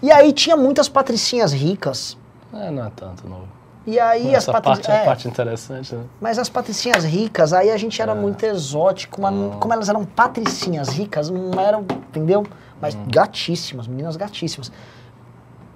E 0.02 0.12
aí 0.12 0.32
tinha 0.32 0.56
muitas 0.56 0.88
patricinhas 0.88 1.52
ricas, 1.52 2.18
É, 2.52 2.70
não 2.70 2.84
é 2.84 2.90
tanto 2.94 3.26
novo. 3.26 3.48
E 3.86 3.98
aí 4.00 4.34
as 4.34 4.46
parte 4.46 4.64
patricinhas... 4.64 4.98
é 4.98 5.02
a 5.02 5.04
parte 5.04 5.28
interessante, 5.28 5.94
né? 5.94 6.04
Mas 6.20 6.38
as 6.38 6.48
patricinhas 6.48 7.04
ricas, 7.04 7.52
aí 7.52 7.70
a 7.70 7.76
gente 7.76 8.00
era 8.00 8.12
É. 8.12 8.14
muito 8.14 8.42
exótico, 8.44 9.20
mas 9.20 9.32
não- 9.34 9.50
como 9.58 9.72
elas 9.72 9.88
eram 9.88 10.04
patricinhas 10.04 10.88
ricas, 10.88 11.28
não 11.30 11.60
eram, 11.60 11.82
entendeu? 12.08 12.46
Mas 12.80 12.94
Hum. 12.94 13.04
gatíssimas, 13.08 13.86
meninas 13.86 14.16
gatíssimas. 14.16 14.70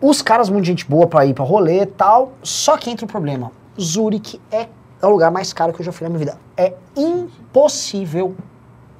Os 0.00 0.22
caras, 0.22 0.48
muito 0.48 0.64
gente 0.64 0.84
boa 0.86 1.06
pra 1.06 1.26
ir 1.26 1.34
pra 1.34 1.44
rolê 1.44 1.82
e 1.82 1.86
tal, 1.86 2.32
só 2.42 2.76
que 2.76 2.88
entra 2.90 3.04
o 3.04 3.08
problema. 3.08 3.50
Zurique 3.80 4.40
é, 4.50 4.68
é 5.02 5.06
o 5.06 5.08
lugar 5.10 5.30
mais 5.30 5.52
caro 5.52 5.72
que 5.72 5.80
eu 5.80 5.84
já 5.86 5.92
fui 5.92 6.04
na 6.04 6.08
minha 6.10 6.18
vida. 6.18 6.38
É 6.56 6.72
impossível, 6.96 8.34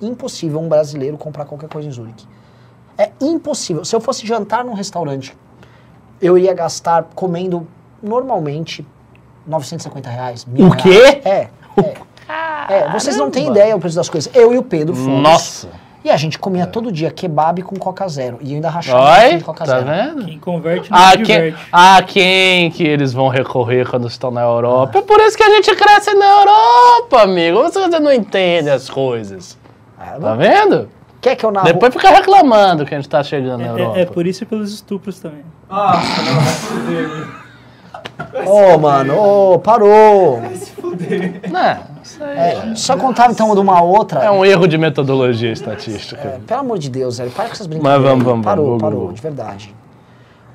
impossível 0.00 0.60
um 0.60 0.68
brasileiro 0.68 1.16
comprar 1.16 1.44
qualquer 1.44 1.68
coisa 1.68 1.88
em 1.88 1.92
Zurique. 1.92 2.26
É 2.96 3.10
impossível. 3.20 3.84
Se 3.84 3.94
eu 3.94 4.00
fosse 4.00 4.26
jantar 4.26 4.64
num 4.64 4.74
restaurante, 4.74 5.36
eu 6.20 6.36
iria 6.36 6.52
gastar 6.52 7.04
comendo 7.14 7.66
normalmente 8.02 8.84
950 9.48 10.08
reais. 10.10 10.44
mil 10.44 10.66
O 10.66 10.68
reais. 10.70 10.82
quê? 10.82 11.20
É. 11.24 11.48
É. 11.82 12.08
É, 12.70 12.92
vocês 12.92 13.16
não 13.16 13.30
têm 13.30 13.48
ideia 13.48 13.74
o 13.74 13.80
preço 13.80 13.96
das 13.96 14.08
coisas. 14.08 14.30
Eu 14.34 14.52
e 14.52 14.58
o 14.58 14.62
Pedro 14.62 14.94
fomos. 14.94 15.22
Nossa. 15.22 15.68
E 16.04 16.10
a 16.10 16.16
gente 16.16 16.38
comia 16.38 16.66
todo 16.66 16.92
dia 16.92 17.10
kebab 17.10 17.62
com 17.62 17.76
Coca 17.76 18.06
Zero. 18.08 18.38
E 18.40 18.50
eu 18.50 18.56
ainda 18.56 18.68
rachava 18.70 19.20
Oi, 19.24 19.36
de 19.38 19.44
Coca 19.44 19.64
tá 19.64 19.80
Zero. 19.80 19.86
vendo? 19.86 20.24
Quem 20.26 20.38
converte 20.38 20.90
não 20.90 20.98
A 20.98 21.10
se 21.12 21.18
quem, 21.18 21.54
a 21.72 22.02
quem 22.02 22.70
que 22.70 22.84
eles 22.84 23.12
vão 23.12 23.28
recorrer 23.28 23.88
quando 23.88 24.06
estão 24.06 24.30
na 24.30 24.42
Europa? 24.42 24.98
É 24.98 25.02
por 25.02 25.18
isso 25.20 25.36
que 25.36 25.42
a 25.42 25.50
gente 25.50 25.74
cresce 25.74 26.14
na 26.14 26.26
Europa, 26.26 27.22
amigo. 27.22 27.62
Você 27.62 27.80
você 27.80 27.98
não 27.98 28.12
entende 28.12 28.70
as 28.70 28.88
coisas. 28.88 29.58
Ah, 29.98 30.16
Tá 30.20 30.34
vendo? 30.34 30.88
Quer 31.20 31.34
que 31.34 31.44
eu 31.44 31.50
narro? 31.50 31.66
Depois 31.66 31.92
fica 31.92 32.10
reclamando 32.10 32.86
que 32.86 32.94
a 32.94 32.98
gente 32.98 33.08
tá 33.08 33.22
chegando 33.24 33.60
na 33.60 33.66
Europa. 33.68 33.96
É, 33.96 34.00
é, 34.00 34.02
é 34.02 34.06
por 34.06 34.24
isso 34.26 34.44
e 34.44 34.46
pelos 34.46 34.72
estupros 34.72 35.18
também. 35.18 35.42
Nossa, 35.68 36.22
não, 36.22 37.47
Ô, 38.46 38.78
mano, 38.78 39.14
ô, 39.18 39.58
parou. 39.58 40.40
Vai 40.40 40.54
se 40.54 40.70
fuder. 40.72 41.40
Aí 41.44 41.78
É, 42.20 42.74
só 42.74 42.96
contar 42.96 43.30
então 43.30 43.54
de 43.54 43.60
uma 43.60 43.82
outra. 43.82 44.20
é 44.20 44.30
um 44.30 44.44
erro 44.44 44.66
de 44.66 44.78
metodologia 44.78 45.52
estatística. 45.52 46.20
É, 46.20 46.38
pelo 46.46 46.60
amor 46.60 46.78
de 46.78 46.90
Deus, 46.90 47.18
velho, 47.18 47.30
para 47.30 47.46
com 47.46 47.52
essas 47.52 47.66
brincadeiras. 47.66 48.02
Mas 48.02 48.10
vamos, 48.10 48.24
vamos, 48.24 48.44
Parou, 48.44 48.66
vamos, 48.66 48.82
parou, 48.82 49.00
vamos. 49.00 49.14
de 49.14 49.22
verdade. 49.22 49.74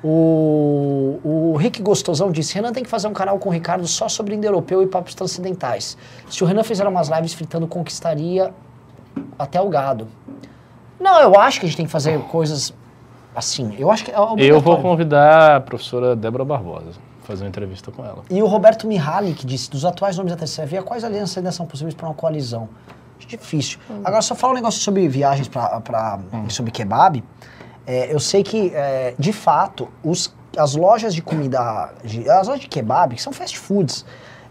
O, 0.02 1.18
o 1.24 1.56
Rick 1.56 1.80
Gostosão 1.82 2.30
disse: 2.30 2.54
Renan 2.54 2.72
tem 2.72 2.82
que 2.82 2.90
fazer 2.90 3.08
um 3.08 3.12
canal 3.12 3.38
com 3.38 3.48
o 3.48 3.52
Ricardo 3.52 3.86
só 3.86 4.08
sobre 4.08 4.34
indo-europeu 4.34 4.82
e 4.82 4.86
papos 4.86 5.14
transcendentais. 5.14 5.96
Se 6.28 6.44
o 6.44 6.46
Renan 6.46 6.62
fizer 6.62 6.86
umas 6.86 7.08
lives 7.08 7.32
fritando, 7.32 7.66
conquistaria 7.66 8.52
até 9.38 9.60
o 9.60 9.68
gado. 9.68 10.06
Não, 11.00 11.20
eu 11.20 11.38
acho 11.38 11.58
que 11.60 11.66
a 11.66 11.68
gente 11.68 11.76
tem 11.76 11.86
que 11.86 11.92
fazer 11.92 12.18
coisas 12.24 12.74
Assim, 13.34 13.74
eu 13.78 13.90
acho 13.90 14.04
que 14.04 14.12
é 14.12 14.14
Eu 14.38 14.60
vou 14.60 14.80
convidar 14.80 15.56
a 15.56 15.60
professora 15.60 16.14
Débora 16.14 16.44
Barbosa, 16.44 16.92
fazer 17.24 17.44
uma 17.44 17.48
entrevista 17.48 17.90
com 17.90 18.04
ela. 18.04 18.22
E 18.30 18.42
o 18.42 18.46
Roberto 18.46 18.86
Mihalik 18.86 19.44
disse, 19.46 19.70
dos 19.70 19.84
atuais 19.84 20.16
nomes 20.16 20.32
da 20.32 20.38
terceira 20.38 20.68
via, 20.68 20.82
quais 20.82 21.02
alianças 21.04 21.36
ainda 21.38 21.50
são 21.52 21.66
possíveis 21.66 21.94
para 21.94 22.06
uma 22.06 22.14
coalizão? 22.14 22.68
Acho 23.18 23.28
difícil. 23.28 23.78
Agora, 24.04 24.20
só 24.22 24.34
falar 24.34 24.52
um 24.52 24.56
negócio 24.56 24.80
sobre 24.80 25.08
viagens 25.08 25.48
pra, 25.48 25.80
pra, 25.80 26.18
sobre 26.48 26.70
kebab. 26.70 27.22
É, 27.86 28.12
eu 28.12 28.18
sei 28.20 28.42
que, 28.42 28.72
é, 28.74 29.14
de 29.18 29.32
fato, 29.32 29.88
os, 30.02 30.34
as 30.56 30.74
lojas 30.74 31.14
de 31.14 31.22
comida, 31.22 31.92
de- 32.04 32.28
as 32.28 32.46
lojas 32.48 32.60
de 32.62 32.68
kebab, 32.68 33.14
que 33.14 33.22
são 33.22 33.32
fast 33.32 33.58
foods, 33.58 34.04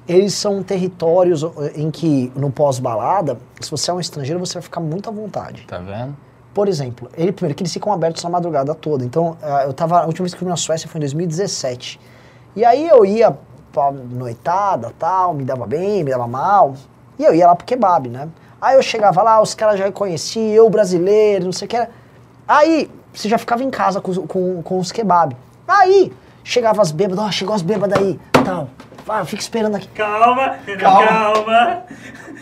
eles 0.08 0.34
são 0.34 0.62
territórios 0.64 1.44
em 1.76 1.90
que, 1.90 2.32
no 2.36 2.52
pós-balada, 2.52 3.38
se 3.60 3.70
você 3.72 3.90
é 3.90 3.94
um 3.94 4.00
estrangeiro, 4.00 4.40
você 4.40 4.54
vai 4.56 4.62
ficar 4.62 4.80
muito 4.82 5.10
à 5.10 5.14
vontade. 5.14 5.64
Tá 5.68 5.78
vendo? 5.78 6.16
Por 6.54 6.68
exemplo, 6.68 7.10
ele 7.18 7.32
primeiro 7.32 7.56
que 7.56 7.64
eles 7.64 7.74
ficam 7.74 7.92
abertos 7.92 8.24
na 8.24 8.30
madrugada 8.30 8.76
toda. 8.76 9.04
Então, 9.04 9.36
ah, 9.42 9.64
eu 9.66 9.74
tava, 9.74 10.02
a 10.02 10.06
última 10.06 10.24
vez 10.26 10.34
que 10.34 10.38
eu 10.38 10.40
fui 10.40 10.48
na 10.50 10.56
Suécia 10.56 10.88
foi 10.88 11.00
em 11.00 11.02
2017. 11.02 12.00
E 12.56 12.64
aí 12.64 12.88
eu 12.88 13.06
ia 13.06 13.36
pra 13.72 13.92
noitada, 13.92 14.94
tal, 15.00 15.34
me 15.34 15.44
dava 15.44 15.66
bem, 15.66 16.04
me 16.04 16.12
dava 16.12 16.28
mal. 16.28 16.76
E 17.18 17.24
eu 17.24 17.34
ia 17.34 17.48
lá 17.48 17.56
pro 17.56 17.66
kebab, 17.66 18.10
né? 18.10 18.30
Aí 18.62 18.76
eu 18.76 18.82
chegava 18.82 19.22
lá, 19.22 19.42
os 19.42 19.54
caras 19.54 19.78
já 19.78 19.86
reconheciam, 19.86 20.54
eu 20.54 20.70
brasileiro, 20.70 21.46
não 21.46 21.52
sei 21.52 21.66
o 21.66 21.70
que 21.70 21.76
era. 21.76 21.90
Aí 22.48 22.90
você 23.14 23.28
já 23.28 23.38
ficava 23.38 23.64
em 23.64 23.70
casa 23.70 24.00
com, 24.00 24.14
com, 24.28 24.62
com 24.62 24.80
os 24.80 24.92
kebab. 24.92 25.36
Aí 25.68 26.14
chegava 26.44 26.82
as 26.82 26.92
bêbadas, 26.92 27.26
ó, 27.26 27.32
chegou 27.32 27.56
as 27.56 27.62
bêbadas 27.62 28.00
aí, 28.00 28.20
tal. 28.46 28.70
Vai, 29.06 29.26
fica 29.26 29.42
esperando 29.42 29.76
aqui. 29.76 29.88
Calma, 29.90 30.56
calma. 30.80 31.84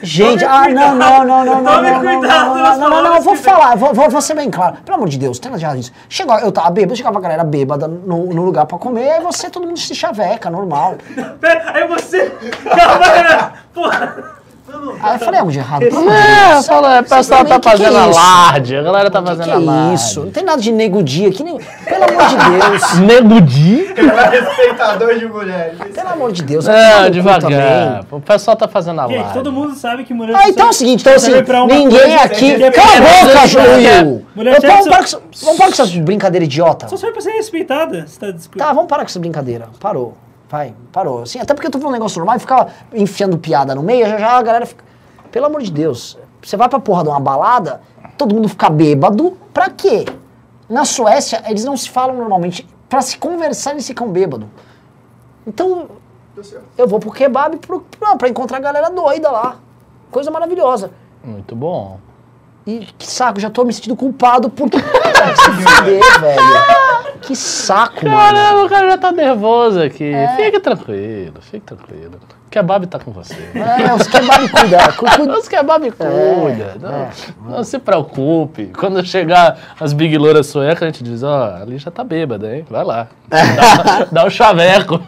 Gente, 0.03 0.39
Tome 0.39 0.51
ah, 0.51 0.69
não, 0.69 0.95
não, 0.95 1.25
não, 1.25 1.45
não, 1.45 1.61
não, 1.61 1.75
Tome 1.75 1.91
cuidado 1.91 2.55
não, 2.55 2.77
não, 2.77 2.89
não, 2.89 3.03
não, 3.03 3.21
vou 3.21 3.35
falar, 3.35 3.75
vou, 3.75 3.93
vou, 3.93 4.21
ser 4.21 4.33
bem 4.33 4.49
claro. 4.49 4.77
Pelo 4.83 4.97
amor 4.97 5.09
de 5.09 5.17
Deus, 5.17 5.37
tem 5.37 5.51
nada 5.51 5.59
de 5.59 5.65
errado 5.65 5.77
nisso. 5.77 5.93
Chegou, 6.09 6.37
eu 6.39 6.51
tava 6.51 6.71
bêbado, 6.71 6.95
chegava 6.95 7.19
a 7.19 7.21
galera 7.21 7.43
bêbada 7.43 7.87
no, 7.87 8.33
no 8.33 8.41
lugar 8.43 8.65
pra 8.65 8.77
comer, 8.79 9.11
aí 9.11 9.21
você, 9.21 9.49
todo 9.49 9.67
mundo 9.67 9.77
se 9.77 9.93
chaveca, 9.93 10.49
normal. 10.49 10.97
Pera, 11.39 11.71
aí 11.73 11.87
você. 11.87 12.31
Calma, 12.75 13.05
Renan. 13.05 13.51
Porra. 13.73 14.40
Aí 15.01 15.15
eu 15.15 15.19
falei, 15.19 15.39
algo 15.39 15.51
de 15.51 15.57
errado, 15.59 15.79
pelo 15.81 15.97
amor 15.97 16.11
de 16.11 16.17
É, 16.17 16.49
Deus. 16.53 16.67
fala, 16.67 16.99
o 16.99 17.03
pessoal 17.03 17.45
tá 17.45 17.55
é 17.55 17.61
fazendo 17.61 17.97
alarde, 17.97 18.75
a 18.77 18.81
galera 18.83 19.09
tá 19.11 19.19
Que 19.21 19.27
fazendo 19.27 19.49
é 19.49 19.53
alarde. 19.53 19.95
isso? 19.95 20.19
Não 20.25 20.31
tem 20.31 20.43
nada 20.43 20.61
de 20.61 20.71
nego 20.71 21.01
dia 21.03 21.29
aqui, 21.29 21.43
nem... 21.43 21.57
pelo 21.57 22.03
amor 22.03 22.27
de 22.27 22.35
Deus, 22.35 22.93
Nego 22.99 23.41
Di? 23.41 23.93
Respeitador 23.93 25.17
de 25.19 25.25
mulheres. 25.25 25.77
pelo 25.93 26.09
amor 26.09 26.31
de 26.31 26.43
Deus. 26.43 26.65
Não, 26.65 27.09
devagar. 27.09 28.05
O 28.11 28.21
pessoal 28.21 28.55
tá 28.57 28.67
fazendo 28.67 28.99
alarde. 29.01 29.23
Gente, 29.23 29.33
todo 29.33 29.51
mundo 29.51 29.75
sabe 29.75 30.03
que 30.03 30.13
mulher. 30.13 30.35
Ah, 30.35 30.49
então 30.49 30.67
é 30.67 30.69
o 30.69 30.73
seguinte, 30.73 31.01
então 31.01 31.13
assim, 31.15 31.31
ninguém 31.67 32.15
aqui... 32.17 32.63
é 32.63 32.71
Cala 32.71 32.87
a 32.89 33.01
boca, 33.01 33.47
Júlio! 33.47 34.25
Eu- 34.35 34.61
Vamos 34.61 34.87
parar 34.87 34.97
com 34.97 35.63
essa- 35.83 35.85
brincadeiras 36.01 36.45
idiota. 36.47 36.87
Só 36.87 36.97
serve 36.97 37.13
pra 37.13 37.21
ser 37.21 37.31
respeitada. 37.31 38.05
Você 38.07 38.19
tá 38.19 38.31
discutindo. 38.31 38.65
Tá, 38.65 38.73
vamos 38.73 38.87
parar 38.87 39.03
com 39.03 39.07
essa 39.09 39.19
brincadeira. 39.19 39.67
Parou. 39.79 40.13
Vai, 40.51 40.75
parou. 40.91 41.21
Assim, 41.21 41.39
até 41.39 41.53
porque 41.53 41.67
eu 41.67 41.71
tô 41.71 41.79
falando 41.79 41.93
um 41.93 41.97
negócio 41.97 42.19
normal 42.19 42.35
e 42.35 42.39
ficava 42.39 42.69
enfiando 42.93 43.37
piada 43.37 43.73
no 43.73 43.81
meio, 43.81 44.05
já 44.05 44.17
já 44.17 44.37
a 44.37 44.41
galera 44.41 44.65
fica. 44.65 44.83
Pelo 45.31 45.45
amor 45.45 45.61
de 45.61 45.71
Deus. 45.71 46.17
Você 46.43 46.57
vai 46.57 46.67
pra 46.67 46.77
porra 46.77 47.03
de 47.03 47.09
uma 47.09 47.21
balada, 47.21 47.81
todo 48.17 48.35
mundo 48.35 48.49
fica 48.49 48.69
bêbado, 48.69 49.37
pra 49.53 49.69
quê? 49.69 50.05
Na 50.67 50.83
Suécia, 50.83 51.41
eles 51.47 51.63
não 51.63 51.77
se 51.77 51.89
falam 51.89 52.17
normalmente. 52.17 52.67
Pra 52.89 53.01
se 53.01 53.17
conversar, 53.17 53.71
eles 53.71 53.87
ficam 53.87 54.09
bêbado. 54.09 54.49
Então, 55.47 55.87
Tá 56.35 56.41
eu 56.77 56.87
vou 56.87 56.99
pro 56.99 57.11
kebab 57.11 57.57
pro, 57.57 57.81
pra, 57.99 58.15
pra 58.17 58.27
encontrar 58.27 58.57
a 58.57 58.61
galera 58.61 58.89
doida 58.89 59.31
lá. 59.31 59.55
Coisa 60.09 60.29
maravilhosa. 60.29 60.91
Muito 61.23 61.55
bom. 61.55 61.97
E 62.67 62.79
que 62.97 63.07
saco, 63.07 63.39
já 63.39 63.49
tô 63.49 63.63
me 63.63 63.71
sentindo 63.71 63.95
culpado 63.95 64.49
por. 64.49 64.69
Vai 64.69 64.81
se 65.35 65.51
fuder, 65.51 66.19
velho. 66.19 67.00
Que 67.21 67.35
saco, 67.35 68.05
mano. 68.07 68.17
Caramba, 68.17 68.63
o 68.65 68.69
cara 68.69 68.89
já 68.91 68.97
tá 68.97 69.11
nervoso 69.11 69.81
aqui. 69.81 70.11
É. 70.13 70.35
Fique 70.35 70.59
tranquilo, 70.59 71.35
fique 71.41 71.65
tranquilo. 71.65 72.19
O 72.47 72.49
kebab 72.51 72.85
tá 72.87 72.99
com 72.99 73.11
você. 73.11 73.35
É, 73.55 73.93
os 73.93 74.07
kebab 74.07 74.49
cuidam. 74.49 74.79
cu- 74.97 75.05
cu- 75.05 75.31
Os 75.39 75.47
kebab 75.47 75.89
cuida. 75.91 76.75
não, 76.81 76.89
é. 76.93 77.09
não 77.47 77.63
se 77.63 77.79
preocupe. 77.79 78.71
Quando 78.77 79.05
chegar 79.05 79.57
as 79.79 79.93
big 79.93 80.17
louras 80.17 80.47
suecas, 80.47 80.83
a 80.83 80.85
gente 80.87 81.01
diz, 81.03 81.23
ó, 81.23 81.55
ali 81.61 81.77
já 81.77 81.89
tá 81.89 82.03
bêbada, 82.03 82.53
hein? 82.53 82.65
Vai 82.69 82.83
lá. 82.83 83.07
Dá, 83.29 84.07
dá 84.11 84.25
um 84.25 84.29
chaveco. 84.29 85.01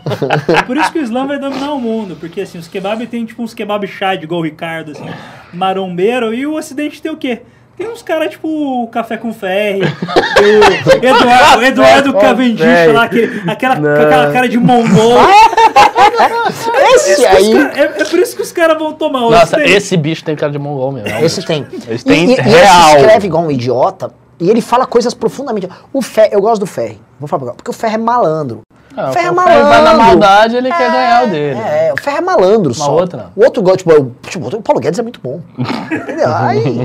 É 0.58 0.62
por 0.64 0.78
isso 0.78 0.90
que 0.94 1.00
o 1.00 1.02
Islã 1.02 1.28
vai 1.28 1.38
dominar 1.38 1.74
o 1.74 1.80
mundo, 1.82 2.16
porque 2.18 2.40
assim, 2.42 2.58
os 2.58 2.68
kebab 2.70 3.06
tem 3.08 3.26
tipo 3.26 3.44
uns 3.44 3.54
kebab 3.54 3.86
chá 3.88 4.16
igual 4.16 4.40
o 4.40 4.44
Ricardo, 4.46 4.92
assim, 4.92 5.06
marombeiro, 5.54 6.34
e 6.34 6.46
o 6.48 6.56
Ocidente 6.56 7.02
tem 7.02 7.12
o 7.12 7.18
quê? 7.18 7.42
Tem 7.76 7.90
uns 7.90 8.04
caras 8.04 8.30
tipo 8.30 8.48
o 8.48 8.88
Café 8.88 9.18
com 9.18 9.34
Ferre, 9.34 9.82
o 9.82 11.06
Eduardo, 11.06 11.60
o 11.60 11.64
Eduardo 11.64 12.14
Cavendish 12.14 12.94
lá, 12.94 13.04
aquele, 13.04 13.50
aquela, 13.50 13.74
aquela 13.74 14.32
cara 14.32 14.48
de 14.48 14.60
mongol. 14.60 15.18
Esse 16.96 17.26
aí. 17.26 17.54
É, 17.76 18.02
é 18.02 18.06
por 18.06 18.20
isso 18.20 18.36
que 18.36 18.44
os 18.44 18.52
caras 18.52 18.78
vão 18.78 18.94
tomar 18.94 19.22
Nossa, 19.22 19.64
esse 19.64 19.98
bicho 19.98 20.24
tem 20.24 20.36
cara 20.36 20.52
de 20.52 20.60
mongol 20.60 20.92
mesmo. 20.92 21.26
Esse 21.26 21.44
tem. 21.44 21.66
Esse 21.90 22.06
tem 22.06 22.32
e, 22.32 22.36
e, 22.36 22.38
e 22.38 22.42
real. 22.42 22.98
escreve 22.98 23.28
igual 23.28 23.44
um 23.44 23.52
idiota 23.52 24.12
e 24.40 24.50
ele 24.50 24.62
fala 24.62 24.86
coisas 24.86 25.14
profundamente. 25.14 25.70
O 25.92 26.02
Fer, 26.02 26.30
eu 26.32 26.42
gosto 26.42 26.60
do 26.62 26.66
Ferri. 26.66 27.00
Vou 27.20 27.28
falar 27.28 27.54
porque 27.54 27.70
o 27.70 27.74
Ferri 27.74 27.96
é 27.96 27.98
malandro. 27.98 28.62
Ah, 28.96 29.10
o 29.10 29.14
Ferri 29.14 29.28
é 29.28 29.32
malandro. 29.32 29.58
Ferri 29.68 29.70
vai 29.70 29.82
na 29.84 29.94
maldade, 29.96 30.56
ele 30.56 30.72
quer 30.72 30.92
ganhar 30.92 31.24
o 31.26 31.30
dele. 31.30 31.60
É, 31.60 31.94
o 31.98 32.02
Ferri 32.02 32.18
é 32.18 32.22
malandro 32.22 32.74
só. 32.74 32.92
outra. 32.94 33.30
O 33.36 33.44
outro 33.44 33.62
gosta, 33.64 33.78
tipo, 33.78 34.12
tipo, 34.30 34.56
o 34.58 34.62
Paulo 34.62 34.80
Guedes 34.82 35.00
é 35.00 35.02
muito 35.04 35.20
bom. 35.22 35.42
Entendeu? 35.92 36.34
Aí, 36.34 36.78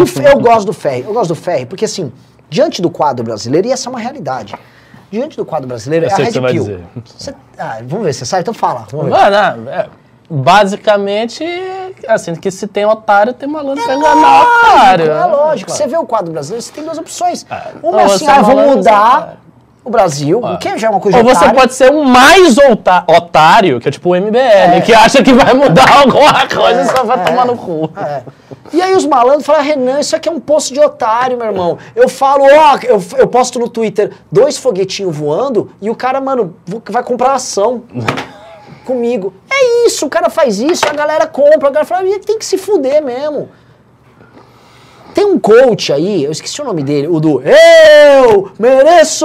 o 0.00 0.06
Fe- 0.06 0.24
eu 0.30 0.38
gosto 0.40 0.66
do 0.66 0.72
Ferri. 0.72 1.04
Eu 1.06 1.12
gosto 1.14 1.28
do 1.28 1.34
Ferri 1.34 1.64
porque, 1.66 1.84
assim, 1.86 2.12
diante 2.50 2.82
do 2.82 2.90
quadro 2.90 3.24
brasileiro, 3.24 3.66
e 3.68 3.72
essa 3.72 3.88
é 3.88 3.90
uma 3.90 3.98
realidade. 4.00 4.54
Diante 5.10 5.36
do 5.36 5.44
quadro 5.44 5.68
brasileiro, 5.68 6.06
Eu 6.06 6.10
é 6.10 6.12
a 6.12 6.16
Red 6.16 6.26
que 6.26 6.32
você 6.32 6.40
vai 6.40 6.52
Pill. 6.52 6.62
dizer. 6.64 6.84
Você- 7.16 7.34
ah, 7.58 7.78
vamos 7.84 8.04
ver, 8.04 8.12
você 8.12 8.24
sabe? 8.26 8.40
Então 8.42 8.52
fala. 8.52 8.86
Vamos 8.90 9.06
ver. 9.06 9.12
Não, 9.12 9.56
não, 9.56 9.70
é, 9.72 9.86
basicamente, 10.28 11.44
assim, 12.08 12.34
que 12.34 12.50
se 12.50 12.66
tem 12.66 12.84
otário, 12.84 13.32
tem 13.32 13.48
malandro 13.48 13.84
pra 13.84 13.94
enganar 13.94 14.42
lógico, 14.42 14.66
otário. 14.66 15.04
é 15.04 15.14
né? 15.14 15.24
lógico. 15.26 15.70
Você 15.70 15.86
vê 15.86 15.96
o 15.96 16.06
quadro 16.06 16.32
brasileiro, 16.32 16.62
você 16.62 16.72
tem 16.72 16.84
duas 16.84 16.98
opções. 16.98 17.46
ou 17.82 17.90
Uma 17.90 18.02
é 18.02 18.08
você 18.08 18.14
assim, 18.14 18.26
é 18.26 18.30
ah, 18.30 18.42
vou 18.42 18.56
malandro, 18.56 18.76
ou 18.76 18.82
você 18.82 18.88
é 18.88 18.92
mudar 18.92 19.36
o 19.84 19.90
Brasil, 19.90 20.40
o 20.42 20.56
que 20.56 20.78
já 20.78 20.86
é 20.86 20.90
uma 20.90 20.98
coisa 20.98 21.18
Ou 21.18 21.24
você 21.24 21.52
pode 21.52 21.74
ser 21.74 21.92
um 21.92 22.04
mais 22.04 22.56
otário, 23.06 23.78
que 23.78 23.88
é 23.88 23.92
tipo 23.92 24.14
o 24.14 24.16
MBL, 24.18 24.80
que 24.82 24.94
acha 24.94 25.22
que 25.22 25.32
vai 25.34 25.52
mudar 25.52 26.00
alguma 26.00 26.48
coisa 26.48 26.80
e 26.80 26.86
só 26.86 27.04
vai 27.04 27.22
tomar 27.22 27.44
no 27.44 27.54
cu. 27.54 27.90
É. 27.94 28.22
E 28.72 28.80
aí 28.80 28.94
os 28.94 29.04
malandros 29.04 29.44
falam, 29.44 29.62
Renan, 29.62 30.00
isso 30.00 30.16
aqui 30.16 30.26
é 30.26 30.32
um 30.32 30.40
poço 30.40 30.72
de 30.72 30.80
otário, 30.80 31.36
meu 31.36 31.46
irmão. 31.46 31.78
Eu 31.94 32.08
falo, 32.08 32.44
ó, 32.44 32.78
eu, 32.82 33.02
eu 33.18 33.28
posto 33.28 33.58
no 33.58 33.68
Twitter 33.68 34.10
dois 34.32 34.56
foguetinhos 34.56 35.14
voando 35.14 35.70
e 35.82 35.90
o 35.90 35.94
cara, 35.94 36.18
mano, 36.18 36.56
vai 36.88 37.02
comprar 37.02 37.34
ação 37.34 37.82
comigo. 38.84 39.32
É 39.50 39.86
isso, 39.86 40.06
o 40.06 40.10
cara 40.10 40.30
faz 40.30 40.60
isso, 40.60 40.84
a 40.88 40.92
galera 40.92 41.26
compra, 41.26 41.56
a 41.56 41.70
galera 41.70 41.84
fala, 41.84 42.04
"Ih, 42.08 42.18
tem 42.20 42.38
que 42.38 42.44
se 42.44 42.56
fuder 42.58 43.02
mesmo. 43.02 43.48
Tem 45.14 45.24
um 45.24 45.38
coach 45.38 45.92
aí, 45.92 46.24
eu 46.24 46.32
esqueci 46.32 46.60
o 46.60 46.64
nome 46.64 46.82
dele, 46.82 47.06
o 47.06 47.20
do 47.20 47.40
Eu 47.40 48.50
mereço! 48.58 49.24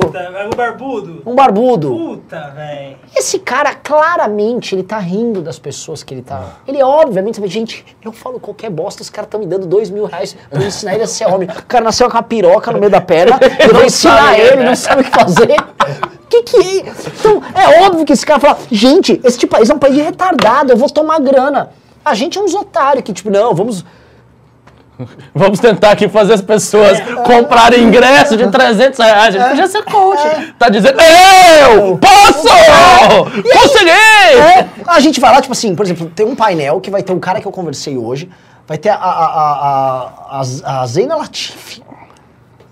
Puta, 0.00 0.18
é 0.18 0.46
o 0.46 0.56
barbudo. 0.56 1.22
Um 1.26 1.34
barbudo. 1.34 1.88
Puta, 1.90 2.52
velho. 2.54 2.96
Esse 3.16 3.40
cara, 3.40 3.74
claramente, 3.74 4.76
ele 4.76 4.84
tá 4.84 4.96
rindo 4.98 5.42
das 5.42 5.58
pessoas 5.58 6.04
que 6.04 6.14
ele 6.14 6.22
tá. 6.22 6.58
Ele, 6.68 6.80
obviamente, 6.84 7.34
sabe, 7.34 7.48
gente, 7.48 7.84
eu 8.04 8.12
falo 8.12 8.38
qualquer 8.38 8.70
bosta, 8.70 9.02
os 9.02 9.10
caras 9.10 9.26
estão 9.26 9.40
me 9.40 9.46
dando 9.46 9.66
dois 9.66 9.90
mil 9.90 10.04
reais 10.04 10.36
pra 10.48 10.62
eu 10.62 10.68
ensinar 10.68 10.94
ele 10.94 11.02
a 11.02 11.06
ser 11.08 11.26
homem. 11.26 11.48
O 11.48 11.62
cara 11.64 11.84
nasceu 11.84 12.08
com 12.08 12.16
uma 12.16 12.22
piroca 12.22 12.70
no 12.70 12.78
meio 12.78 12.92
da 12.92 13.00
perna, 13.00 13.40
eu 13.58 13.74
vou 13.74 13.84
ensinar 13.84 14.38
ele, 14.38 14.58
né? 14.58 14.66
não 14.66 14.76
sabe 14.76 15.02
o 15.02 15.04
que 15.04 15.10
fazer. 15.10 15.56
Que 16.30 16.42
que 16.44 16.80
é? 16.80 16.92
Então, 17.18 17.42
é 17.54 17.84
óbvio 17.84 18.04
que 18.04 18.12
esse 18.12 18.24
cara 18.24 18.38
fala, 18.38 18.58
gente, 18.70 19.20
esse 19.24 19.36
tipo, 19.36 19.56
país 19.56 19.68
é 19.68 19.74
um 19.74 19.78
país 19.80 19.96
retardado, 19.96 20.72
eu 20.72 20.76
vou 20.76 20.88
tomar 20.88 21.18
grana. 21.18 21.70
A 22.04 22.14
gente 22.14 22.38
é 22.38 22.40
uns 22.40 22.54
otários 22.54 23.02
que, 23.02 23.12
tipo, 23.12 23.30
não, 23.30 23.52
vamos. 23.52 23.84
Vamos 25.34 25.60
tentar 25.60 25.92
aqui 25.92 26.08
fazer 26.08 26.34
as 26.34 26.42
pessoas 26.42 26.98
comprarem 27.24 27.82
ingresso 27.82 28.36
de 28.36 28.48
300 28.48 28.98
reais. 28.98 29.34
A 29.34 29.38
gente 29.38 29.48
podia 29.50 29.66
ser 29.68 29.84
coach. 29.84 30.54
Tá 30.58 30.68
dizendo, 30.68 30.98
eu 31.70 31.98
posso! 31.98 32.48
Consegui! 33.52 33.90
É, 33.90 34.66
a 34.86 35.00
gente 35.00 35.20
vai 35.20 35.32
lá, 35.32 35.40
tipo 35.40 35.52
assim, 35.52 35.74
por 35.74 35.84
exemplo, 35.84 36.10
tem 36.14 36.26
um 36.26 36.34
painel 36.34 36.80
que 36.80 36.90
vai 36.90 37.02
ter 37.02 37.12
um 37.12 37.20
cara 37.20 37.40
que 37.40 37.46
eu 37.46 37.52
conversei 37.52 37.96
hoje, 37.96 38.28
vai 38.66 38.76
ter 38.78 38.90
a, 38.90 38.94
a, 38.96 38.98
a, 38.98 40.12
a, 40.30 40.42
a, 40.64 40.80
a 40.82 40.86
Zeina 40.86 41.16
Latifi, 41.16 41.82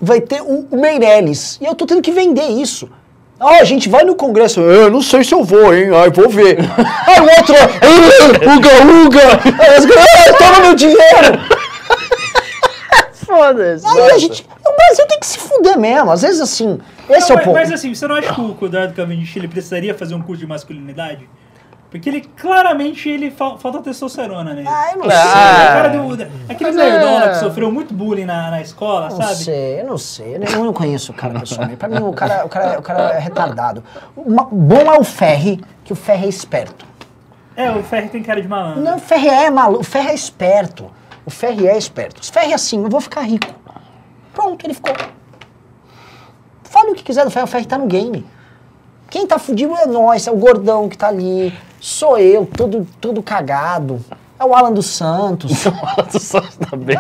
vai 0.01 0.21
ter 0.21 0.41
o, 0.43 0.67
o 0.71 0.77
Meirelles, 0.81 1.59
e 1.61 1.65
eu 1.65 1.75
tô 1.75 1.87
tendo 1.87 2.03
que 2.03 2.11
vender 2.13 2.47
isso. 2.49 2.89
Ah, 3.39 3.59
a 3.61 3.65
gente 3.65 3.87
vai 3.91 4.03
no 4.03 4.15
congresso, 4.15 4.61
eu 4.61 4.91
não 4.91 5.03
sei 5.03 5.23
se 5.23 5.35
eu 5.35 5.45
vou, 5.45 5.75
hein, 5.75 5.89
ai, 5.95 6.09
vou 6.11 6.27
ver. 6.29 6.57
Aí 7.07 7.21
o 7.21 7.25
outro, 7.25 7.55
"Ah, 7.55 8.57
uga, 8.57 9.05
uga, 9.05 9.77
as 9.77 9.85
galera, 9.85 10.09
"Ah, 10.31 10.33
toma 10.39 10.61
meu 10.61 10.75
dinheiro. 10.75 11.39
Foda-se. 13.37 13.87
Aí 13.87 14.11
a 14.11 14.19
gente, 14.19 14.47
o 14.67 14.77
Brasil 14.77 15.07
tem 15.09 15.21
que 15.21 15.27
se 15.27 15.39
fuder 15.39 15.79
mesmo, 15.79 16.11
às 16.11 16.23
vezes 16.23 16.41
assim, 16.41 16.79
esse 17.09 17.31
Não, 17.31 17.31
é 17.31 17.33
o 17.33 17.37
mas, 17.37 17.45
ponto. 17.45 17.55
mas 17.55 17.73
assim, 17.73 17.95
você 17.95 18.07
não 18.09 18.15
acha 18.17 18.33
que 18.35 18.41
o 18.41 18.55
que 18.55 18.65
o 18.65 18.67
Eduardo 18.67 18.95
Cavendish 18.95 19.37
ele 19.37 19.49
precisaria 19.49 19.95
fazer 19.95 20.15
um 20.15 20.23
curso 20.23 20.41
de 20.41 20.47
masculinidade? 20.47 21.29
Porque 21.89 22.09
ele 22.11 22.21
claramente 22.37 23.09
ele 23.09 23.31
fal- 23.31 23.57
falta 23.59 23.79
testosterona 23.81 24.53
nele. 24.53 24.69
Ah, 24.69 24.91
eu 24.93 24.99
não 24.99 25.07
Ah, 25.09 25.89
sei. 25.91 25.99
Do, 26.17 26.23
aquele 26.53 26.73
Mas 26.73 26.79
é- 26.81 27.29
que 27.29 27.35
sofreu 27.37 27.71
muito 27.71 27.95
bullying 27.95 28.25
na, 28.25 28.51
na 28.51 28.61
escola, 28.61 29.09
Não 29.09 29.17
sabe? 29.17 29.37
sei, 29.37 29.81
eu 29.81 29.87
não 29.87 29.97
sei. 29.97 30.35
Eu 30.35 30.65
não 30.65 30.73
conheço 30.73 31.13
o 31.13 31.15
cara 31.15 31.39
pessoalmente. 31.39 31.79
Pra 31.79 31.89
mim, 31.89 31.99
o 32.03 32.13
cara, 32.13 32.45
o 32.45 32.49
cara, 32.49 32.79
o 32.79 32.83
cara 32.83 33.13
é 33.15 33.19
retardado. 33.21 33.85
Bom 34.17 34.93
é 34.95 34.99
o 34.99 35.05
Ferri, 35.05 35.63
que 35.85 35.93
o 35.93 35.97
Ferri 35.97 36.27
é 36.27 36.29
esperto. 36.29 36.85
É, 37.57 37.71
o 37.71 37.83
Ferri 37.83 38.09
tem 38.09 38.23
cara 38.23 38.43
de 38.43 38.49
malandro. 38.49 38.83
Não, 38.83 38.97
o 38.97 39.01
Ferri 39.01 39.29
é 39.29 39.49
maluco, 39.49 39.81
o 39.81 39.85
Ferri 39.85 40.09
é 40.09 40.15
esperto. 40.15 40.91
O 41.27 41.31
Ferri 41.31 41.67
é 41.67 41.77
esperto. 41.77 42.23
O 42.23 42.25
Ferri 42.25 42.53
é 42.53 42.55
assim, 42.55 42.83
eu 42.83 42.89
vou 42.89 43.01
ficar 43.01 43.23
rico. 43.23 43.53
Pronto, 44.33 44.65
ele 44.65 44.75
ficou. 44.75 44.95
Fale 46.63 46.93
o 46.93 46.95
que 46.95 47.03
quiser 47.03 47.25
do 47.25 47.31
Ferri, 47.31 47.45
o 47.45 47.49
Ferri 47.49 47.67
tá 47.67 47.77
no 47.77 47.87
game. 47.87 48.25
Quem 49.11 49.27
tá 49.27 49.39
fudido 49.39 49.75
é 49.77 49.87
nós, 49.87 50.27
é 50.27 50.31
o 50.31 50.37
gordão 50.37 50.89
que 50.89 50.97
tá 50.97 51.09
ali. 51.09 51.53
Sou 51.81 52.17
eu, 52.17 52.47
todo, 52.47 52.87
todo 53.01 53.23
cagado. 53.23 54.01
É 54.39 54.45
o 54.45 54.55
Alan 54.55 54.73
dos 54.73 54.87
Santos. 54.87 55.65
O 55.67 55.87
Alan 55.87 56.09
dos 56.13 56.23
Santos 56.23 56.57
tá 56.57 56.77
bem. 56.77 56.97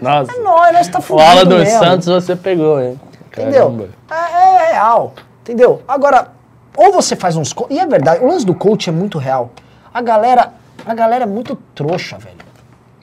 Nossa. 0.00 0.32
É 0.32 0.42
nós, 0.42 0.72
nós 0.72 0.88
tá 0.88 0.98
O 0.98 1.02
fudido 1.02 1.28
Alan 1.28 1.44
dos 1.44 1.58
mesmo. 1.58 1.78
Santos 1.78 2.06
você 2.06 2.36
pegou, 2.36 2.80
hein? 2.80 3.00
Entendeu? 3.32 3.66
Caramba. 3.66 3.88
É, 4.10 4.68
é 4.68 4.72
real. 4.72 5.14
Entendeu? 5.42 5.82
Agora, 5.88 6.32
ou 6.76 6.92
você 6.92 7.16
faz 7.16 7.36
uns. 7.36 7.54
E 7.70 7.78
é 7.78 7.86
verdade, 7.86 8.22
o 8.24 8.28
lance 8.28 8.44
do 8.44 8.54
coach 8.54 8.88
é 8.88 8.92
muito 8.92 9.18
real. 9.18 9.50
A 9.92 10.00
galera. 10.02 10.52
A 10.84 10.94
galera 10.94 11.24
é 11.24 11.26
muito 11.26 11.56
trouxa, 11.74 12.16
velho. 12.18 12.35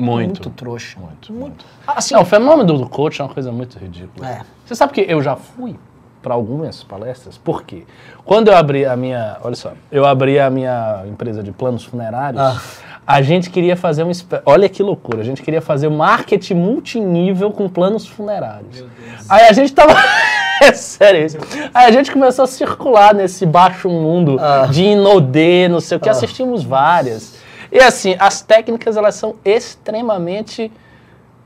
Muito. 0.04 0.44
Muito 0.44 0.50
trouxa. 0.52 1.00
Muito, 1.00 1.34
muito. 1.34 1.66
Assim, 1.88 2.14
Não, 2.14 2.22
o 2.22 2.26
fenômeno 2.26 2.78
do 2.78 2.88
coach 2.88 3.22
é 3.22 3.24
uma 3.24 3.34
coisa 3.34 3.52
muito 3.52 3.78
ridícula. 3.78 4.28
É. 4.30 4.42
Você 4.66 4.76
sabe 4.76 4.94
que 4.94 5.02
eu 5.02 5.22
já 5.22 5.36
fui 5.36 5.76
para 6.22 6.34
algumas 6.34 6.84
palestras? 6.84 7.38
Por 7.38 7.64
quê? 7.64 7.84
Quando 8.26 8.48
eu 8.50 8.56
abri 8.56 8.86
a 8.86 8.96
minha. 8.96 9.38
Olha 9.44 9.56
só, 9.56 9.74
eu 9.92 10.06
abri 10.06 10.40
a 10.40 10.50
minha 10.50 11.04
empresa 11.08 11.44
de 11.44 11.52
planos 11.52 11.84
funerários. 11.84 12.42
Ah. 12.42 12.62
A 13.06 13.22
gente 13.22 13.50
queria 13.50 13.76
fazer 13.76 14.04
um. 14.04 14.12
Olha 14.46 14.70
que 14.70 14.82
loucura. 14.82 15.20
A 15.22 15.26
gente 15.26 15.42
queria 15.42 15.62
fazer 15.62 15.88
um 15.90 15.98
marketing 15.98 16.54
multinível 16.54 17.52
com 17.52 17.68
planos 17.68 18.08
funerários. 18.08 18.86
Aí 19.30 19.48
a 19.48 19.54
gente 19.54 19.74
tava. 19.74 19.94
É 20.62 20.72
sério 20.72 21.26
isso. 21.26 21.38
Aí 21.74 21.88
a 21.88 21.92
gente 21.92 22.10
começou 22.10 22.44
a 22.44 22.48
circular 22.48 23.14
nesse 23.14 23.46
baixo 23.46 23.90
mundo 23.90 24.38
Ah. 24.40 24.68
de 24.72 24.84
Inodê, 24.84 25.68
não 25.68 25.82
sei 25.82 25.98
o 25.98 26.00
que. 26.00 26.08
Assistimos 26.08 26.64
várias. 26.64 27.36
E 27.74 27.80
assim, 27.80 28.16
as 28.20 28.42
técnicas 28.42 28.96
elas 28.96 29.16
são 29.16 29.36
extremamente 29.44 30.72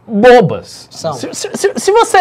bobas. 0.05 0.87
São. 0.91 1.13
Se, 1.13 1.33
se- 1.33 1.51
se- 1.55 1.73
se 1.77 1.91
você 1.91 2.17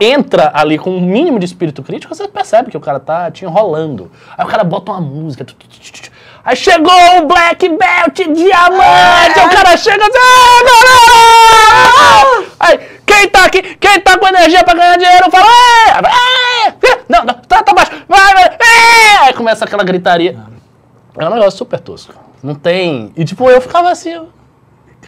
entra 0.00 0.50
ali 0.54 0.78
com 0.78 0.90
um 0.90 1.00
mínimo 1.00 1.38
de 1.38 1.44
espírito 1.44 1.82
crítico, 1.82 2.14
você 2.14 2.26
percebe 2.28 2.70
que 2.70 2.76
o 2.76 2.80
cara 2.80 2.98
tá 3.00 3.30
te 3.30 3.44
enrolando. 3.44 4.10
Aí 4.36 4.44
o 4.44 4.48
cara 4.48 4.64
bota 4.64 4.90
uma 4.92 5.00
música. 5.00 5.44
tu, 5.44 5.54
tu, 5.54 5.66
tu. 5.68 6.10
Aí 6.44 6.56
chegou 6.56 6.92
o 7.18 7.26
Black 7.26 7.68
Belt 7.68 8.16
Diamante! 8.16 9.38
Aí 9.40 9.46
o 9.46 9.50
cara 9.50 9.76
chega 9.76 10.02
assim. 10.04 10.18
"Ah, 10.18 10.64
galera!" 12.38 12.48
Aí, 12.60 12.78
quem 13.06 13.28
tá 13.28 13.44
aqui? 13.44 13.62
Quem 13.76 14.00
tá 14.00 14.18
com 14.18 14.26
energia 14.28 14.64
pra 14.64 14.74
ganhar 14.74 14.96
dinheiro? 14.96 15.30
Fala. 15.30 15.46
"É, 15.46 16.68
é, 16.68 16.98
Não, 17.08 17.24
não, 17.24 17.34
tá, 17.34 17.62
tá 17.62 17.72
baixo. 17.74 17.92
Vai, 18.08 18.34
vai. 18.34 18.44
é." 18.44 19.16
Aí 19.26 19.32
começa 19.34 19.64
aquela 19.64 19.84
gritaria. 19.84 20.38
É 21.18 21.24
um 21.26 21.30
negócio 21.30 21.58
super 21.58 21.80
tosco. 21.80 22.14
Não 22.42 22.54
tem. 22.54 23.12
E 23.16 23.24
tipo, 23.24 23.48
eu 23.50 23.60
ficava 23.60 23.90
assim. 23.90 24.10
eu, 24.10 24.28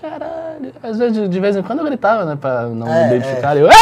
Caralho. 0.00 0.72
Às 0.82 0.98
vezes, 0.98 1.28
de- 1.28 1.40
vez 1.40 1.56
em 1.56 1.62
quando 1.62 1.80
eu 1.80 1.84
gritava, 1.84 2.24
né? 2.24 2.36
Pra 2.40 2.62
não 2.68 2.86
É, 2.88 3.08
me 3.10 3.16
identificar. 3.16 3.56
Eu. 3.56 3.68
"Ê!" 3.68 3.74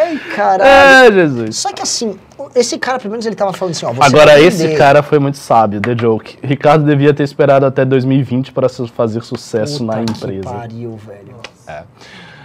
Ai, 0.00 0.18
caralho. 0.36 0.62
É, 1.08 1.12
Jesus. 1.12 1.56
Só 1.56 1.72
que 1.72 1.82
assim, 1.82 2.18
esse 2.54 2.78
cara, 2.78 2.98
pelo 2.98 3.10
menos, 3.12 3.26
ele 3.26 3.34
tava 3.34 3.52
falando 3.52 3.72
assim, 3.74 3.86
ó. 3.86 3.92
você 3.92 4.02
Agora, 4.04 4.40
esse 4.40 4.74
cara 4.76 5.02
foi 5.02 5.18
muito 5.18 5.38
sábio, 5.38 5.80
The 5.80 5.96
Joke. 6.00 6.38
Ricardo 6.42 6.84
devia 6.84 7.12
ter 7.14 7.22
esperado 7.24 7.66
até 7.66 7.84
2020 7.84 8.52
para 8.52 8.68
fazer 8.68 9.22
sucesso 9.22 9.78
Puta 9.80 9.96
na 9.98 10.04
que 10.04 10.12
empresa. 10.12 10.42
pariu, 10.50 10.96
velho. 10.96 11.36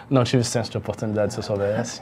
Não 0.10 0.24
tive 0.24 0.44
senso 0.44 0.72
de 0.72 0.78
oportunidade 0.78 1.34
se 1.34 1.40
eu 1.40 1.44
soubesse. 1.44 2.02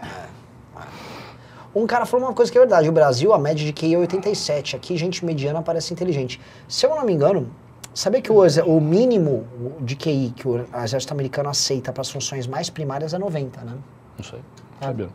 Um 1.76 1.85
cara 1.85 2.06
falou 2.06 2.26
uma 2.27 2.34
coisa 2.34 2.49
que 2.52 2.57
é 2.57 2.61
verdade. 2.61 2.88
O 2.88 2.91
Brasil, 2.91 3.34
a 3.34 3.38
média 3.38 3.65
de 3.65 3.73
QI 3.73 3.93
é 3.95 3.97
87. 3.97 4.76
Aqui, 4.76 4.95
gente 4.95 5.26
mediana 5.26 5.61
parece 5.61 5.93
inteligente. 5.93 6.39
Se 6.68 6.85
eu 6.85 6.95
não 6.95 7.03
me 7.06 7.11
engano, 7.14 7.49
sabia 7.93 8.22
que 8.22 8.31
o, 8.31 8.38
o 8.65 8.80
mínimo 8.81 9.45
de 9.81 9.95
QI 9.95 10.34
que 10.35 10.47
o 10.47 10.65
exército 10.84 11.14
americano 11.14 11.49
aceita 11.49 11.91
para 11.91 12.02
as 12.02 12.10
funções 12.10 12.47
mais 12.47 12.69
primárias 12.69 13.14
é 13.14 13.18
90, 13.18 13.61
né? 13.61 13.73
Não 14.18 14.23
sei. 14.23 14.39
Sabia. 14.81 15.10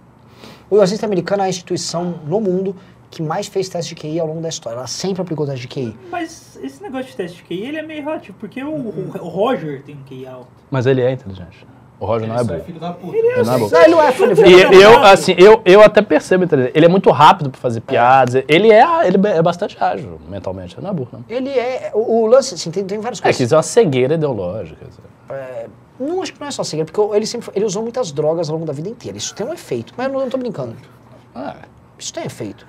O 0.68 0.76
exército 0.76 1.06
americano 1.06 1.42
é 1.42 1.46
a 1.46 1.48
instituição 1.48 2.20
no 2.26 2.40
mundo 2.40 2.76
que 3.10 3.22
mais 3.22 3.46
fez 3.48 3.68
teste 3.68 3.94
de 3.94 4.00
QI 4.00 4.20
ao 4.20 4.26
longo 4.26 4.40
da 4.40 4.48
história. 4.48 4.76
Ela 4.76 4.86
sempre 4.86 5.22
aplicou 5.22 5.44
teste 5.46 5.66
de 5.66 5.68
QI. 5.74 5.98
Mas 6.10 6.58
esse 6.62 6.80
negócio 6.82 7.06
de 7.10 7.16
teste 7.16 7.38
de 7.38 7.42
QI, 7.44 7.66
ele 7.66 7.78
é 7.78 7.82
meio 7.82 8.04
relativo, 8.04 8.36
porque 8.38 8.62
o, 8.62 8.68
o- 8.70 9.12
o 9.20 9.28
Roger 9.28 9.82
tem 9.82 9.96
um 9.96 10.04
QI 10.04 10.26
alto. 10.26 10.46
Mas 10.70 10.86
ele 10.86 11.00
é 11.00 11.10
inteligente. 11.10 11.66
O 12.00 12.06
Roger 12.06 12.26
não 12.26 12.34
é 12.34 12.38
Ele 12.38 12.46
só 12.48 12.52
bom. 12.54 12.58
é 12.58 12.64
filho 12.64 12.80
da 12.80 12.92
puta. 12.92 13.16
Ele 13.16 13.28
não 13.28 13.54
é 13.54 13.58
bom. 13.58 13.68
Não, 13.70 13.80
ele 13.82 13.90
não 13.90 14.02
é 14.02 14.12
filho. 14.12 14.32
E 14.32 14.36
filho- 14.36 14.72
eu, 14.80 15.04
assim, 15.04 15.34
eu, 15.36 15.60
eu 15.66 15.82
até 15.82 16.00
percebo, 16.00 16.44
entendeu? 16.44 16.70
ele 16.74 16.86
é 16.86 16.88
muito 16.88 17.10
rápido 17.10 17.50
pra 17.50 17.60
fazer 17.60 17.82
piadas, 17.82 18.42
ele 18.48 18.70
é, 18.72 19.06
ele 19.06 19.18
é 19.28 19.42
bastante 19.42 19.76
ágil 19.82 20.18
mentalmente, 20.28 20.74
ele 20.76 20.82
não 20.82 20.90
é 20.90 20.94
burro, 20.94 21.10
não. 21.12 21.24
Ele 21.28 21.50
é. 21.50 21.90
O, 21.92 22.22
o 22.22 22.26
lance, 22.26 22.54
assim, 22.54 22.70
tem, 22.70 22.84
tem 22.84 22.98
várias 23.00 23.18
É 23.20 23.22
coisas. 23.22 23.36
que 23.36 23.44
isso 23.44 23.54
é 23.54 23.56
uma 23.58 23.62
cegueira 23.62 24.14
ideológica. 24.14 24.86
assim. 24.88 25.02
Não 25.98 26.22
acho 26.22 26.32
que 26.32 26.40
não 26.40 26.48
é 26.48 26.50
só 26.50 26.64
segredo, 26.64 26.90
porque 26.90 27.14
ele 27.16 27.26
sempre 27.26 27.50
ele 27.54 27.64
usou 27.66 27.82
muitas 27.82 28.10
drogas 28.10 28.48
ao 28.48 28.54
longo 28.54 28.66
da 28.66 28.72
vida 28.72 28.88
inteira. 28.88 29.18
Isso 29.18 29.34
tem 29.34 29.46
um 29.46 29.52
efeito. 29.52 29.92
Mas 29.96 30.10
eu 30.10 30.18
não 30.18 30.30
tô 30.30 30.38
brincando. 30.38 30.74
Ah, 31.34 31.56
Isso 31.98 32.12
tem 32.14 32.24
efeito. 32.24 32.66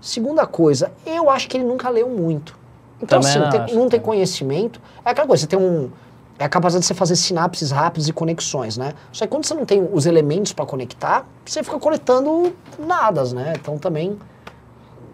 Segunda 0.00 0.44
coisa, 0.46 0.90
eu 1.06 1.30
acho 1.30 1.48
que 1.48 1.56
ele 1.56 1.64
nunca 1.64 1.88
leu 1.88 2.08
muito. 2.08 2.58
Então, 3.00 3.20
Também 3.20 3.30
assim, 3.30 3.38
não 3.38 3.64
acho, 3.64 3.74
não 3.76 3.84
também. 3.88 4.00
conhecimento. 4.04 4.80
É 5.04 5.10
aquela 5.10 5.26
coisa, 5.28 5.42
você 5.42 5.46
tem 5.46 5.58
um. 5.58 5.90
É 6.38 6.44
a 6.44 6.48
capacidade 6.48 6.82
de 6.82 6.86
você 6.88 6.94
fazer 6.94 7.14
sinapses 7.16 7.70
rápidas 7.70 8.08
e 8.08 8.12
conexões, 8.12 8.76
né? 8.76 8.92
Só 9.12 9.24
que 9.24 9.30
quando 9.30 9.44
você 9.46 9.54
não 9.54 9.64
tem 9.64 9.88
os 9.92 10.04
elementos 10.04 10.52
para 10.52 10.66
conectar, 10.66 11.26
você 11.46 11.62
fica 11.62 11.78
coletando 11.78 12.52
nadas, 12.78 13.32
né? 13.32 13.52
Então 13.60 13.78
também. 13.78 14.18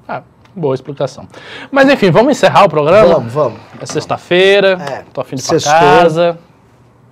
ah, 0.09 0.23
boa 0.57 0.75
explicação. 0.75 1.29
Mas 1.71 1.89
enfim, 1.91 2.11
vamos 2.11 2.33
encerrar 2.33 2.65
o 2.65 2.69
programa? 2.71 3.15
Vamos, 3.15 3.33
vamos. 3.33 3.61
É 3.81 3.87
sexta-feira, 3.87 4.79
É, 4.81 5.05
tô 5.13 5.21
afim 5.21 5.37
de 5.37 5.43
ir 5.43 5.47
pra 5.47 5.61
casa. 5.61 6.39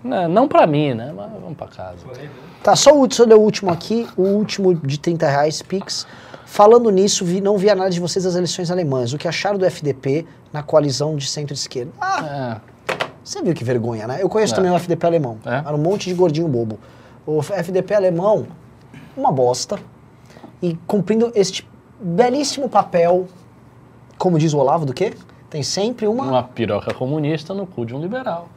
Não, 0.02 0.28
não 0.28 0.48
pra 0.48 0.66
mim, 0.66 0.94
né? 0.94 1.12
Mas 1.14 1.30
vamos 1.32 1.56
pra 1.56 1.66
casa. 1.66 1.98
Tá, 2.62 2.74
só 2.74 2.92
o, 2.96 3.02
ler 3.26 3.34
o 3.34 3.40
último 3.40 3.70
aqui, 3.70 4.08
o 4.16 4.22
último 4.22 4.74
de 4.74 4.98
30 4.98 5.26
reais, 5.28 5.60
Pix. 5.62 6.06
Falando 6.46 6.88
nisso, 6.90 7.24
vi, 7.26 7.42
não 7.42 7.58
vi 7.58 7.68
a 7.68 7.72
análise 7.74 7.96
de 7.96 8.00
vocês 8.00 8.24
das 8.24 8.34
eleições 8.34 8.70
alemãs. 8.70 9.12
O 9.12 9.18
que 9.18 9.28
acharam 9.28 9.58
do 9.58 9.66
FDP 9.66 10.24
na 10.50 10.62
coalizão 10.62 11.14
de 11.14 11.28
centro-esquerda? 11.28 11.92
Ah, 12.00 12.56
É, 12.56 12.77
Você 13.28 13.42
viu 13.42 13.52
que 13.52 13.62
vergonha, 13.62 14.06
né? 14.06 14.18
Eu 14.22 14.28
conheço 14.30 14.54
É. 14.54 14.56
também 14.56 14.70
o 14.72 14.74
FDP 14.74 15.04
alemão. 15.06 15.36
É? 15.44 15.56
Era 15.56 15.74
um 15.74 15.78
monte 15.78 16.08
de 16.08 16.14
gordinho 16.14 16.48
bobo. 16.48 16.78
O 17.26 17.40
FDP 17.42 17.92
alemão, 17.94 18.46
uma 19.14 19.30
bosta. 19.30 19.78
E 20.62 20.78
cumprindo 20.86 21.30
este 21.34 21.68
belíssimo 22.00 22.70
papel, 22.70 23.28
como 24.16 24.38
diz 24.38 24.54
o 24.54 24.58
Olavo, 24.58 24.86
do 24.86 24.94
quê? 24.94 25.12
Tem 25.50 25.62
sempre 25.62 26.06
uma. 26.06 26.24
uma 26.24 26.42
piroca 26.42 26.94
comunista 26.94 27.52
no 27.52 27.66
cu 27.66 27.84
de 27.84 27.94
um 27.94 28.00
liberal. 28.00 28.48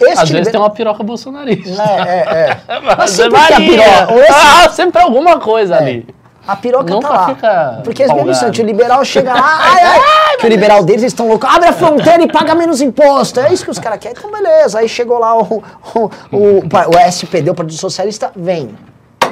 Este 0.00 0.12
Às 0.12 0.18
vezes 0.18 0.30
liber- 0.30 0.52
tem 0.52 0.60
uma 0.60 0.70
piroca 0.70 1.02
bolsonarista. 1.02 1.82
É, 1.82 2.60
é, 2.68 2.74
é. 2.76 2.80
Mas 2.96 3.10
sempre 3.10 3.40
tem 3.48 3.56
a 3.56 3.58
piroca. 3.58 4.12
Ou 4.12 4.20
esse- 4.22 4.32
Ah, 4.32 4.68
sempre 4.70 5.02
alguma 5.02 5.40
coisa 5.40 5.76
ali. 5.76 6.06
A 6.46 6.54
piroca 6.54 6.92
Nunca 6.92 7.08
tá 7.08 7.14
lá. 7.14 7.26
fica 7.34 7.80
Porque 7.82 8.02
é 8.04 8.14
mesmo 8.14 8.30
instante, 8.30 8.60
o 8.62 8.64
liberal 8.66 9.02
chega 9.04 9.32
lá, 9.32 9.40
ai, 9.42 9.82
ai, 9.82 10.00
que 10.44 10.52
o 10.52 10.54
liberal 10.54 10.84
deles, 10.84 11.02
eles 11.02 11.12
estão 11.12 11.26
loucos, 11.26 11.48
abre 11.48 11.68
a 11.68 11.72
fronteira 11.72 12.22
e 12.22 12.30
paga 12.30 12.54
menos 12.54 12.80
imposto. 12.80 13.40
É 13.40 13.52
isso 13.52 13.64
que 13.64 13.70
os 13.70 13.78
caras 13.78 13.98
querem, 13.98 14.16
então 14.16 14.30
beleza. 14.30 14.78
Aí 14.78 14.88
chegou 14.88 15.18
lá 15.18 15.38
o, 15.38 15.62
o, 15.94 16.10
o, 16.32 16.94
o 16.94 16.98
SPD, 17.08 17.50
o 17.50 17.54
Partido 17.54 17.78
Socialista, 17.78 18.30
vem. 18.36 18.76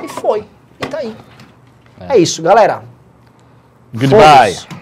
E 0.03 0.09
foi. 0.09 0.47
E 0.81 0.87
tá 0.87 0.99
aí. 0.99 1.15
É, 2.09 2.17
isso, 2.17 2.43
galera. 2.43 2.83
Goodbye. 3.95 4.82